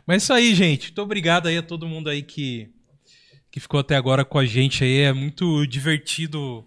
Mas 0.06 0.24
isso 0.24 0.34
aí, 0.34 0.54
gente. 0.56 0.88
Muito 0.88 1.02
obrigado 1.02 1.48
aí 1.48 1.58
a 1.58 1.62
todo 1.64 1.88
mundo 1.88 2.10
aí 2.10 2.22
que, 2.24 2.70
que 3.52 3.60
ficou 3.60 3.80
até 3.80 3.96
agora 3.96 4.26
com 4.26 4.38
a 4.40 4.46
gente 4.46 4.84
aí. 4.84 5.02
É 5.02 5.14
muito 5.14 5.66
divertido 5.68 6.66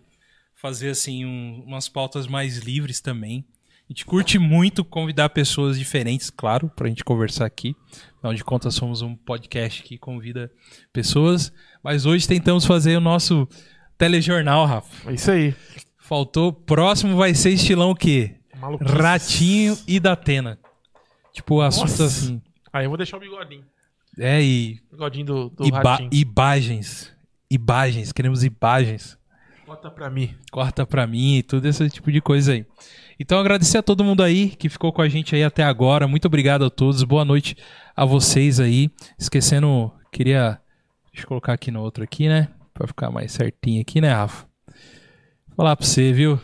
fazer 0.55 0.91
assim 0.91 1.25
um- 1.27 1.63
umas 1.67 1.89
pautas 1.89 2.27
mais 2.27 2.59
livres 2.59 3.01
também. 3.01 3.45
A 3.91 3.93
gente 3.93 4.07
curte 4.07 4.39
muito 4.39 4.85
convidar 4.85 5.29
pessoas 5.31 5.77
diferentes, 5.77 6.31
claro, 6.31 6.71
pra 6.77 6.87
gente 6.89 7.03
conversar 7.03 7.45
aqui. 7.45 7.75
Afinal 8.19 8.33
de 8.35 8.45
contas, 8.45 8.73
somos 8.73 9.03
um 9.03 9.17
podcast 9.17 9.83
que 9.83 9.99
convida 9.99 10.49
pessoas. 10.93 11.53
Mas 11.83 12.07
hoje 12.07 12.29
tentamos 12.29 12.65
fazer 12.65 12.97
o 12.97 13.01
nosso 13.01 13.49
telejornal, 13.99 14.65
Rafa. 14.65 15.11
É 15.11 15.15
isso 15.15 15.29
aí. 15.33 15.57
Faltou. 15.99 16.53
Próximo 16.53 17.17
vai 17.17 17.35
ser 17.35 17.51
estilão 17.51 17.91
o 17.91 17.97
quê? 17.97 18.37
Maluquice. 18.61 18.95
Ratinho 18.95 19.77
e 19.89 19.99
Datena. 19.99 20.57
Tipo, 21.33 21.61
assunto 21.61 22.05
assim. 22.05 22.41
Aí 22.73 22.85
eu 22.85 22.91
vou 22.91 22.97
deixar 22.97 23.17
o 23.17 23.21
bigodinho. 23.21 23.65
É, 24.17 24.41
e 24.41 24.81
Bigodinho 24.89 25.27
do, 25.27 25.49
do 25.51 25.67
Iba 25.67 25.83
ratinho. 25.83 26.11
imagens. 26.13 27.13
Imagens. 27.51 28.13
Queremos 28.13 28.45
imagens. 28.45 29.19
Bota 29.67 29.91
pra 29.91 30.09
mim. 30.09 30.33
Corta 30.53 30.87
pra 30.87 31.09
mim 31.09 31.39
e 31.39 31.43
tudo 31.43 31.67
esse 31.67 31.91
tipo 31.91 32.13
de 32.13 32.21
coisa 32.21 32.53
aí. 32.53 32.65
Então 33.23 33.39
agradecer 33.39 33.77
a 33.77 33.83
todo 33.83 34.03
mundo 34.03 34.23
aí 34.23 34.49
que 34.49 34.71
ficou 34.71 34.91
com 34.95 35.03
a 35.03 35.09
gente 35.09 35.37
aí 35.37 35.45
até 35.45 35.63
agora. 35.63 36.09
Muito 36.09 36.25
obrigado 36.25 36.65
a 36.65 36.71
todos. 36.71 37.03
Boa 37.05 37.23
noite 37.23 37.55
a 37.95 38.07
vocês 38.07 38.59
aí. 38.59 38.91
Esquecendo, 39.19 39.93
queria 40.11 40.59
deixa 41.13 41.27
eu 41.27 41.29
colocar 41.29 41.53
aqui 41.53 41.71
no 41.71 41.83
outro 41.83 42.03
aqui, 42.03 42.31
né? 42.31 42.49
Pra 42.73 42.87
ficar 42.87 43.11
mais 43.11 43.31
certinho 43.33 43.83
aqui, 43.83 44.01
né, 44.01 44.11
Rafa? 44.11 44.47
Vou 45.49 45.57
falar 45.57 45.77
pra 45.77 45.85
você, 45.85 46.15
viu? 46.15 46.41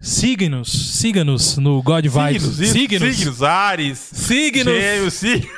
Siga-nos, 0.00 0.96
siga-nos 0.98 1.58
no 1.58 1.82
God 1.82 2.06
Vibes. 2.06 2.42
Signos, 2.42 2.70
Signos. 2.70 3.16
signos, 3.16 3.42
Ares. 3.42 3.98
Signos. 3.98 4.74
Gêmeos, 4.74 5.12
signos. 5.12 5.50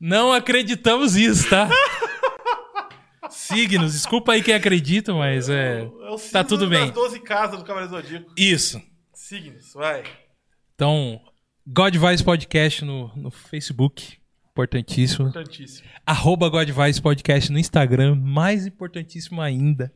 Não 0.00 0.32
acreditamos 0.32 1.14
isso, 1.14 1.48
tá? 1.48 1.68
Signos, 3.48 3.92
desculpa 3.94 4.32
aí 4.32 4.42
quem 4.42 4.54
acredita, 4.54 5.14
mas 5.14 5.48
é. 5.48 5.80
É 5.80 5.84
o 5.84 6.16
Tá 6.16 6.18
signo 6.18 6.44
tudo 6.44 6.68
bem. 6.68 6.86
das 6.86 6.90
12 6.90 7.20
casas 7.20 7.58
do 7.58 7.64
Cavaleiro 7.64 7.94
Zodíaco. 7.94 8.30
Isso. 8.36 8.80
Signos, 9.14 9.72
vai. 9.74 10.02
Então, 10.74 11.20
God 11.66 11.94
Vibes 11.96 12.22
Podcast 12.22 12.84
no, 12.84 13.10
no 13.16 13.30
Facebook. 13.30 14.18
Importantíssimo. 14.50 15.28
Importantíssimo. 15.28 15.88
Arroba 16.04 16.48
God 16.48 16.68
Vibes 16.68 17.00
Podcast 17.00 17.50
no 17.50 17.58
Instagram. 17.58 18.16
Mais 18.16 18.66
importantíssimo 18.66 19.40
ainda. 19.40 19.92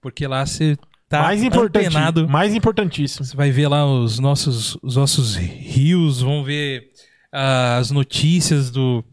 Porque 0.00 0.26
lá 0.26 0.44
você 0.44 0.76
tá 1.08 1.22
mais 1.22 1.42
importante, 1.42 1.90
mais 2.28 2.54
importantíssimo. 2.54 3.24
Você 3.24 3.36
vai 3.36 3.50
ver 3.50 3.68
lá 3.68 3.84
os 3.86 4.18
nossos, 4.18 4.76
os 4.82 4.96
nossos 4.96 5.36
rios, 5.36 6.22
vão 6.22 6.42
ver 6.42 6.90
ah, 7.30 7.76
as 7.76 7.90
notícias 7.90 8.70
do. 8.70 9.04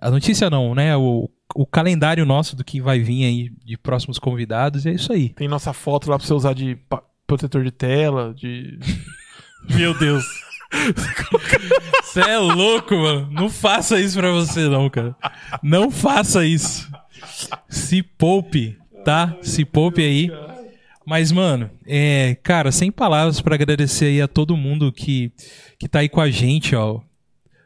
A 0.00 0.10
notícia 0.10 0.50
não, 0.50 0.74
né? 0.74 0.96
O, 0.96 1.30
o 1.54 1.66
calendário 1.66 2.24
nosso 2.24 2.56
do 2.56 2.64
que 2.64 2.80
vai 2.80 3.00
vir 3.00 3.24
aí 3.24 3.50
de 3.64 3.76
próximos 3.76 4.18
convidados. 4.18 4.84
E 4.84 4.90
é 4.90 4.92
isso 4.92 5.12
aí. 5.12 5.30
Tem 5.30 5.48
nossa 5.48 5.72
foto 5.72 6.10
lá 6.10 6.18
pra 6.18 6.26
você 6.26 6.34
usar 6.34 6.54
de 6.54 6.78
protetor 7.26 7.64
de 7.64 7.70
tela, 7.70 8.34
de... 8.34 8.78
Meu 9.74 9.96
Deus. 9.98 10.24
Você 12.02 12.20
é 12.20 12.38
louco, 12.38 12.94
mano. 12.94 13.28
Não 13.30 13.48
faça 13.48 14.00
isso 14.00 14.18
pra 14.18 14.30
você, 14.32 14.68
não, 14.68 14.90
cara. 14.90 15.14
Não 15.62 15.90
faça 15.90 16.44
isso. 16.44 16.90
Se 17.68 18.02
poupe, 18.02 18.76
tá? 19.04 19.36
Se 19.42 19.64
poupe 19.64 20.02
aí. 20.02 20.30
Mas, 21.06 21.32
mano, 21.32 21.70
é, 21.86 22.36
cara, 22.42 22.70
sem 22.70 22.90
palavras 22.90 23.40
pra 23.40 23.54
agradecer 23.54 24.06
aí 24.06 24.22
a 24.22 24.28
todo 24.28 24.56
mundo 24.56 24.92
que, 24.92 25.32
que 25.78 25.88
tá 25.88 26.00
aí 26.00 26.08
com 26.08 26.20
a 26.20 26.30
gente, 26.30 26.74
ó. 26.76 27.00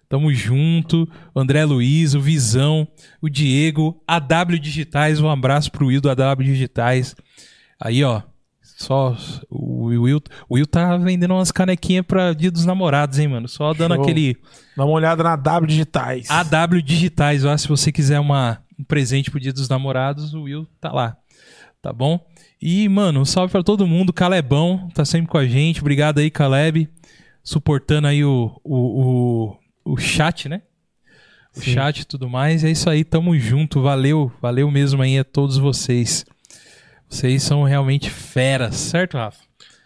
Tamo 0.08 0.32
junto. 0.32 1.08
André 1.34 1.64
Luiz, 1.64 2.14
o 2.14 2.20
Visão, 2.20 2.86
o 3.20 3.28
Diego, 3.28 4.02
a 4.06 4.18
W 4.18 4.58
Digitais. 4.58 5.20
Um 5.20 5.28
abraço 5.28 5.70
pro 5.70 5.86
Will 5.86 6.00
do 6.00 6.10
AW 6.10 6.44
Digitais. 6.44 7.14
Aí, 7.80 8.02
ó. 8.04 8.22
Só 8.76 9.16
o 9.48 9.84
Will, 9.86 10.22
o 10.48 10.54
Will 10.54 10.66
tá 10.66 10.98
vendendo 10.98 11.32
umas 11.32 11.50
canequinhas 11.50 12.04
pra 12.04 12.34
Dia 12.34 12.50
dos 12.50 12.66
Namorados, 12.66 13.18
hein, 13.18 13.28
mano? 13.28 13.48
Só 13.48 13.72
dando 13.72 13.94
Show. 13.94 14.04
aquele 14.04 14.36
Dá 14.76 14.84
uma 14.84 14.92
olhada 14.92 15.22
na 15.22 15.34
W 15.34 15.66
Digitais. 15.66 16.28
AW 16.30 16.82
Digitais, 16.82 17.44
ó, 17.46 17.56
se 17.56 17.66
você 17.66 17.90
quiser 17.90 18.20
uma, 18.20 18.58
um 18.78 18.84
presente 18.84 19.30
pro 19.30 19.40
Dia 19.40 19.52
dos 19.52 19.66
Namorados, 19.66 20.34
o 20.34 20.42
Will 20.42 20.66
tá 20.78 20.92
lá. 20.92 21.16
Tá 21.80 21.90
bom? 21.90 22.20
E, 22.60 22.88
mano, 22.88 23.20
um 23.20 23.24
salve 23.24 23.52
pra 23.52 23.62
todo 23.62 23.86
mundo. 23.86 24.12
Calebão 24.12 24.88
tá 24.92 25.04
sempre 25.04 25.28
com 25.28 25.38
a 25.38 25.46
gente. 25.46 25.80
Obrigado 25.80 26.18
aí, 26.18 26.30
Caleb. 26.30 26.88
Suportando 27.42 28.08
aí 28.08 28.24
o, 28.24 28.60
o, 28.64 28.76
o, 28.76 29.56
o 29.86 29.96
chat, 29.96 30.48
né? 30.48 30.62
o 31.56 31.60
Sim. 31.60 31.72
chat 31.72 32.00
e 32.00 32.04
tudo 32.04 32.28
mais. 32.28 32.62
É 32.62 32.70
isso 32.70 32.88
aí, 32.88 33.02
tamo 33.02 33.36
junto. 33.38 33.80
Valeu, 33.80 34.30
valeu 34.40 34.70
mesmo 34.70 35.02
aí 35.02 35.18
a 35.18 35.24
todos 35.24 35.56
vocês. 35.56 36.24
Vocês 37.08 37.42
são 37.42 37.62
realmente 37.62 38.10
feras, 38.10 38.74
certo, 38.74 39.16
Rafa? 39.16 39.40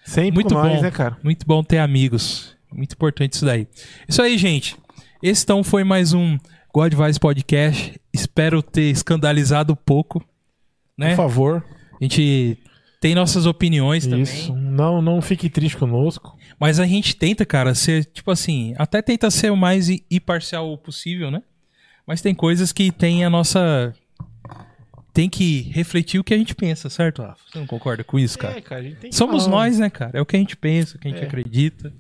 Sempre 0.05 0.32
Muito 0.32 0.55
nós, 0.55 0.77
bom. 0.77 0.82
né, 0.82 0.90
cara? 0.90 1.16
Muito 1.22 1.47
bom 1.47 1.62
ter 1.62 1.78
amigos. 1.78 2.56
Muito 2.72 2.94
importante 2.94 3.35
isso 3.35 3.44
daí. 3.44 3.68
Isso 4.09 4.20
aí, 4.20 4.36
gente. 4.36 4.77
Esse 5.22 5.44
então 5.44 5.62
foi 5.62 5.85
mais 5.85 6.12
um 6.12 6.39
God 6.74 6.93
Vice 6.94 7.20
Podcast. 7.20 8.01
Espero 8.12 8.62
ter 8.62 8.90
escandalizado 8.90 9.72
um 9.74 9.77
pouco, 9.77 10.24
né? 10.98 11.10
Por 11.10 11.16
favor. 11.16 11.64
A 12.01 12.05
gente 12.05 12.59
tem 13.01 13.14
nossas 13.14 13.47
opiniões 13.47 14.05
Isso. 14.05 14.10
também. 14.48 14.70
Não, 14.71 15.03
não 15.03 15.21
fique 15.21 15.49
triste 15.51 15.77
conosco. 15.77 16.37
Mas 16.59 16.79
a 16.79 16.87
gente 16.87 17.17
tenta, 17.17 17.45
cara, 17.45 17.75
ser, 17.75 18.05
tipo 18.05 18.31
assim, 18.31 18.75
até 18.79 19.03
tenta 19.03 19.31
ser 19.31 19.51
o 19.51 19.57
mais 19.57 19.89
imparcial 20.11 20.77
possível, 20.79 21.31
né? 21.31 21.43
Mas 22.07 22.21
tem 22.23 22.35
coisas 22.35 22.73
que 22.73 22.91
tem 22.91 23.25
a 23.25 23.31
nossa. 23.31 23.95
Tem 25.13 25.29
que 25.29 25.63
refletir 25.73 26.21
o 26.21 26.25
que 26.25 26.33
a 26.33 26.39
gente 26.39 26.55
pensa, 26.55 26.89
certo, 26.89 27.23
Rafa? 27.23 27.41
Você 27.51 27.59
não 27.59 27.67
concorda 27.67 28.05
com 28.05 28.19
isso, 28.19 28.39
cara? 28.39 28.57
É, 28.59 28.61
cara, 28.61 28.81
a 28.81 28.85
gente 28.85 28.97
tem 28.97 29.11
que 29.11 29.17
Somos 29.17 29.45
falar. 29.45 29.57
nós, 29.57 29.79
né, 29.79 29.91
cara? 29.91 30.13
É 30.17 30.21
o 30.21 30.27
que 30.27 30.37
a 30.37 30.39
gente 30.39 30.57
pensa, 30.57 30.97
o 30.97 31.01
que 31.01 31.09
a 31.09 31.11
gente 31.11 31.23
É. 31.23 31.27
acredita. 31.27 31.93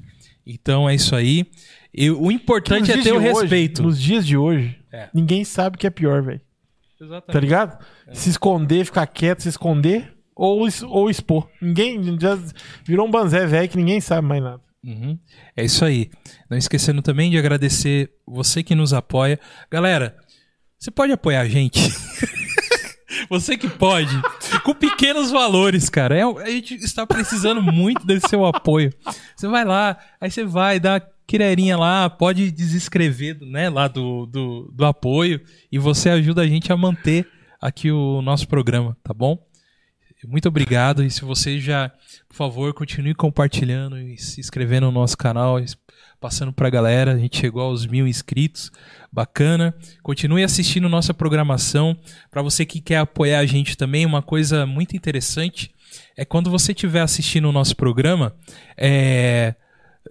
Então 0.46 0.88
é 0.88 0.94
isso 0.94 1.14
aí. 1.16 1.46
E 1.92 2.08
o 2.10 2.30
importante 2.30 2.90
é 2.92 3.02
ter 3.02 3.12
o 3.12 3.16
hoje- 3.16 3.26
respeito. 3.28 3.82
nos 3.82 4.00
dias 4.00 4.24
de 4.24 4.36
hoje, 4.36 4.78
É. 4.92 5.08
ninguém 5.12 5.44
sabe 5.44 5.74
o 5.74 5.78
que 5.78 5.86
é 5.86 5.90
pior, 5.90 6.22
velho. 6.22 6.40
Tá 6.98 7.04
Exatamente. 7.04 7.40
ligado? 7.42 7.84
Se 8.12 8.30
esconder, 8.30 8.84
ficar 8.84 9.06
quieto, 9.08 9.40
se 9.42 9.48
esconder 9.48 10.12
ou, 10.40 10.66
ou 10.88 11.10
expor. 11.10 11.46
Ninguém 11.60 12.18
já 12.18 12.38
virou 12.86 13.06
um 13.06 13.10
banzé 13.10 13.44
velho 13.46 13.68
que 13.68 13.76
ninguém 13.76 14.00
sabe 14.00 14.26
mais 14.26 14.42
nada. 14.42 14.62
Uhum. 14.82 15.18
É 15.54 15.62
isso 15.62 15.84
aí. 15.84 16.08
Não 16.48 16.56
esquecendo 16.56 17.02
também 17.02 17.30
de 17.30 17.36
agradecer 17.36 18.10
você 18.26 18.62
que 18.62 18.74
nos 18.74 18.94
apoia. 18.94 19.38
Galera, 19.70 20.16
você 20.78 20.90
pode 20.90 21.12
apoiar 21.12 21.42
a 21.42 21.48
gente? 21.48 21.78
você 23.28 23.58
que 23.58 23.68
pode. 23.68 24.18
Com 24.64 24.72
pequenos 24.72 25.30
valores, 25.30 25.90
cara. 25.90 26.16
É, 26.16 26.22
a 26.22 26.50
gente 26.50 26.74
está 26.76 27.06
precisando 27.06 27.60
muito 27.60 28.06
desse 28.06 28.30
seu 28.30 28.46
apoio. 28.46 28.90
Você 29.36 29.46
vai 29.46 29.66
lá, 29.66 29.98
aí 30.18 30.30
você 30.30 30.42
vai, 30.42 30.80
dá 30.80 30.94
uma 30.94 31.02
quirerinha 31.26 31.76
lá, 31.76 32.08
pode 32.08 32.50
desescrever 32.50 33.38
né, 33.42 33.68
lá 33.68 33.88
do, 33.88 34.24
do, 34.24 34.72
do 34.74 34.86
apoio 34.86 35.42
e 35.70 35.78
você 35.78 36.08
ajuda 36.08 36.40
a 36.40 36.46
gente 36.46 36.72
a 36.72 36.76
manter 36.78 37.28
aqui 37.60 37.90
o 37.92 38.22
nosso 38.22 38.48
programa, 38.48 38.96
tá 39.04 39.12
bom? 39.12 39.49
Muito 40.26 40.48
obrigado. 40.48 41.02
E 41.02 41.10
se 41.10 41.24
você 41.24 41.58
já, 41.58 41.90
por 42.28 42.36
favor, 42.36 42.74
continue 42.74 43.14
compartilhando 43.14 43.98
e 43.98 44.18
se 44.18 44.40
inscrevendo 44.40 44.86
no 44.86 44.92
nosso 44.92 45.16
canal, 45.16 45.58
passando 46.20 46.52
pra 46.52 46.70
galera. 46.70 47.12
A 47.12 47.18
gente 47.18 47.38
chegou 47.38 47.62
aos 47.62 47.86
mil 47.86 48.06
inscritos. 48.06 48.70
Bacana. 49.12 49.74
Continue 50.02 50.44
assistindo 50.44 50.88
nossa 50.88 51.12
programação. 51.12 51.96
Para 52.30 52.42
você 52.42 52.64
que 52.64 52.80
quer 52.80 52.98
apoiar 52.98 53.40
a 53.40 53.46
gente 53.46 53.76
também, 53.76 54.06
uma 54.06 54.22
coisa 54.22 54.66
muito 54.66 54.96
interessante 54.96 55.72
é 56.16 56.24
quando 56.24 56.50
você 56.50 56.72
estiver 56.72 57.00
assistindo 57.00 57.48
o 57.48 57.52
nosso 57.52 57.74
programa, 57.74 58.34
é, 58.76 59.54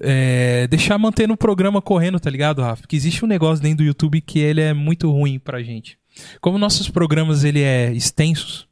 é, 0.02 0.68
deixar 0.68 0.98
mantendo 0.98 1.34
o 1.34 1.38
programa 1.38 1.82
correndo, 1.82 2.20
tá 2.20 2.30
ligado, 2.30 2.62
Rafa? 2.62 2.82
Porque 2.82 2.96
existe 2.96 3.24
um 3.24 3.28
negócio 3.28 3.62
dentro 3.64 3.78
do 3.78 3.84
YouTube 3.84 4.22
que 4.22 4.40
ele 4.40 4.62
é 4.62 4.74
muito 4.74 5.10
ruim 5.12 5.40
pra 5.40 5.64
gente. 5.64 5.98
Como 6.42 6.58
nossos 6.58 6.90
programas 6.90 7.44
ele 7.44 7.62
é 7.62 7.94
extensos, 7.94 8.68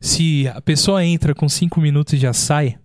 se 0.00 0.48
a 0.48 0.60
pessoa 0.60 1.04
entra 1.04 1.34
com 1.34 1.48
cinco 1.48 1.80
minutos 1.80 2.14
e 2.14 2.16
já 2.18 2.32
sai, 2.32 2.78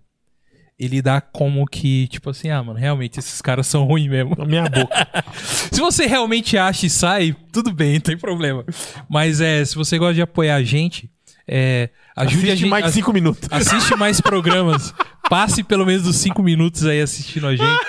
ele 0.78 1.00
dá 1.00 1.20
como 1.20 1.64
que, 1.66 2.08
tipo 2.08 2.30
assim, 2.30 2.50
ah, 2.50 2.62
mano, 2.62 2.78
realmente 2.78 3.18
esses 3.18 3.40
caras 3.40 3.66
são 3.66 3.84
ruins 3.84 4.08
mesmo. 4.08 4.34
Na 4.36 4.44
minha 4.44 4.68
boca. 4.68 5.06
Se 5.70 5.80
você 5.80 6.06
realmente 6.06 6.58
acha 6.58 6.86
e 6.86 6.90
sai, 6.90 7.36
tudo 7.52 7.72
bem, 7.72 7.94
não 7.94 8.00
tem 8.00 8.18
problema. 8.18 8.64
Mas 9.08 9.40
é, 9.40 9.64
se 9.64 9.74
você 9.76 9.98
gosta 9.98 10.14
de 10.14 10.22
apoiar 10.22 10.56
a 10.56 10.62
gente, 10.64 11.08
é, 11.46 11.90
ajude 12.16 12.36
a 12.36 12.52
Assiste 12.52 12.56
gente. 12.60 12.70
mais 12.70 12.92
cinco 12.92 13.12
minutos. 13.12 13.48
Assiste 13.50 13.94
mais 13.96 14.20
programas. 14.20 14.92
Passe 15.30 15.62
pelo 15.62 15.86
menos 15.86 16.02
dos 16.02 16.16
cinco 16.16 16.42
minutos 16.42 16.84
aí 16.86 17.00
assistindo 17.00 17.46
a 17.46 17.54
gente. 17.56 17.84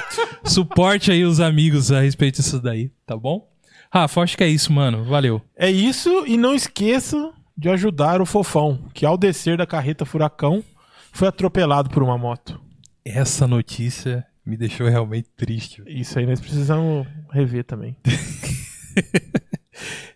Suporte 0.46 1.12
aí 1.12 1.24
os 1.26 1.40
amigos 1.40 1.92
a 1.92 2.02
respeito 2.02 2.42
disso 2.42 2.60
daí, 2.60 2.92
tá 3.06 3.18
bom? 3.18 3.48
Rafa, 3.92 4.22
acho 4.22 4.38
que 4.38 4.44
é 4.44 4.48
isso, 4.48 4.72
mano. 4.72 5.06
Valeu. 5.06 5.42
É 5.56 5.72
isso, 5.72 6.24
e 6.28 6.38
não 6.38 6.54
esqueça 6.54 7.32
de 7.58 7.70
ajudar 7.70 8.22
o 8.22 8.26
Fofão, 8.26 8.90
que 8.94 9.06
ao 9.06 9.18
descer 9.18 9.58
da 9.58 9.66
carreta 9.66 10.06
furacão 10.06 10.64
foi 11.12 11.28
atropelado 11.28 11.90
por 11.90 12.04
uma 12.04 12.18
moto. 12.18 12.60
Essa 13.04 13.48
notícia 13.48 14.26
me 14.46 14.58
deixou 14.58 14.88
realmente 14.88 15.30
triste. 15.36 15.82
Isso 15.88 16.20
aí 16.20 16.26
nós 16.26 16.40
precisamos 16.40 17.08
rever 17.32 17.64
também. 17.64 17.96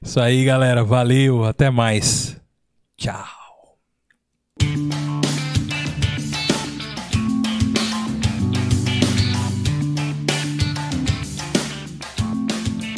Isso 0.02 0.20
aí, 0.20 0.44
galera. 0.46 0.84
Valeu. 0.84 1.44
Até 1.44 1.70
mais. 1.70 2.40
Tchau. 2.98 3.26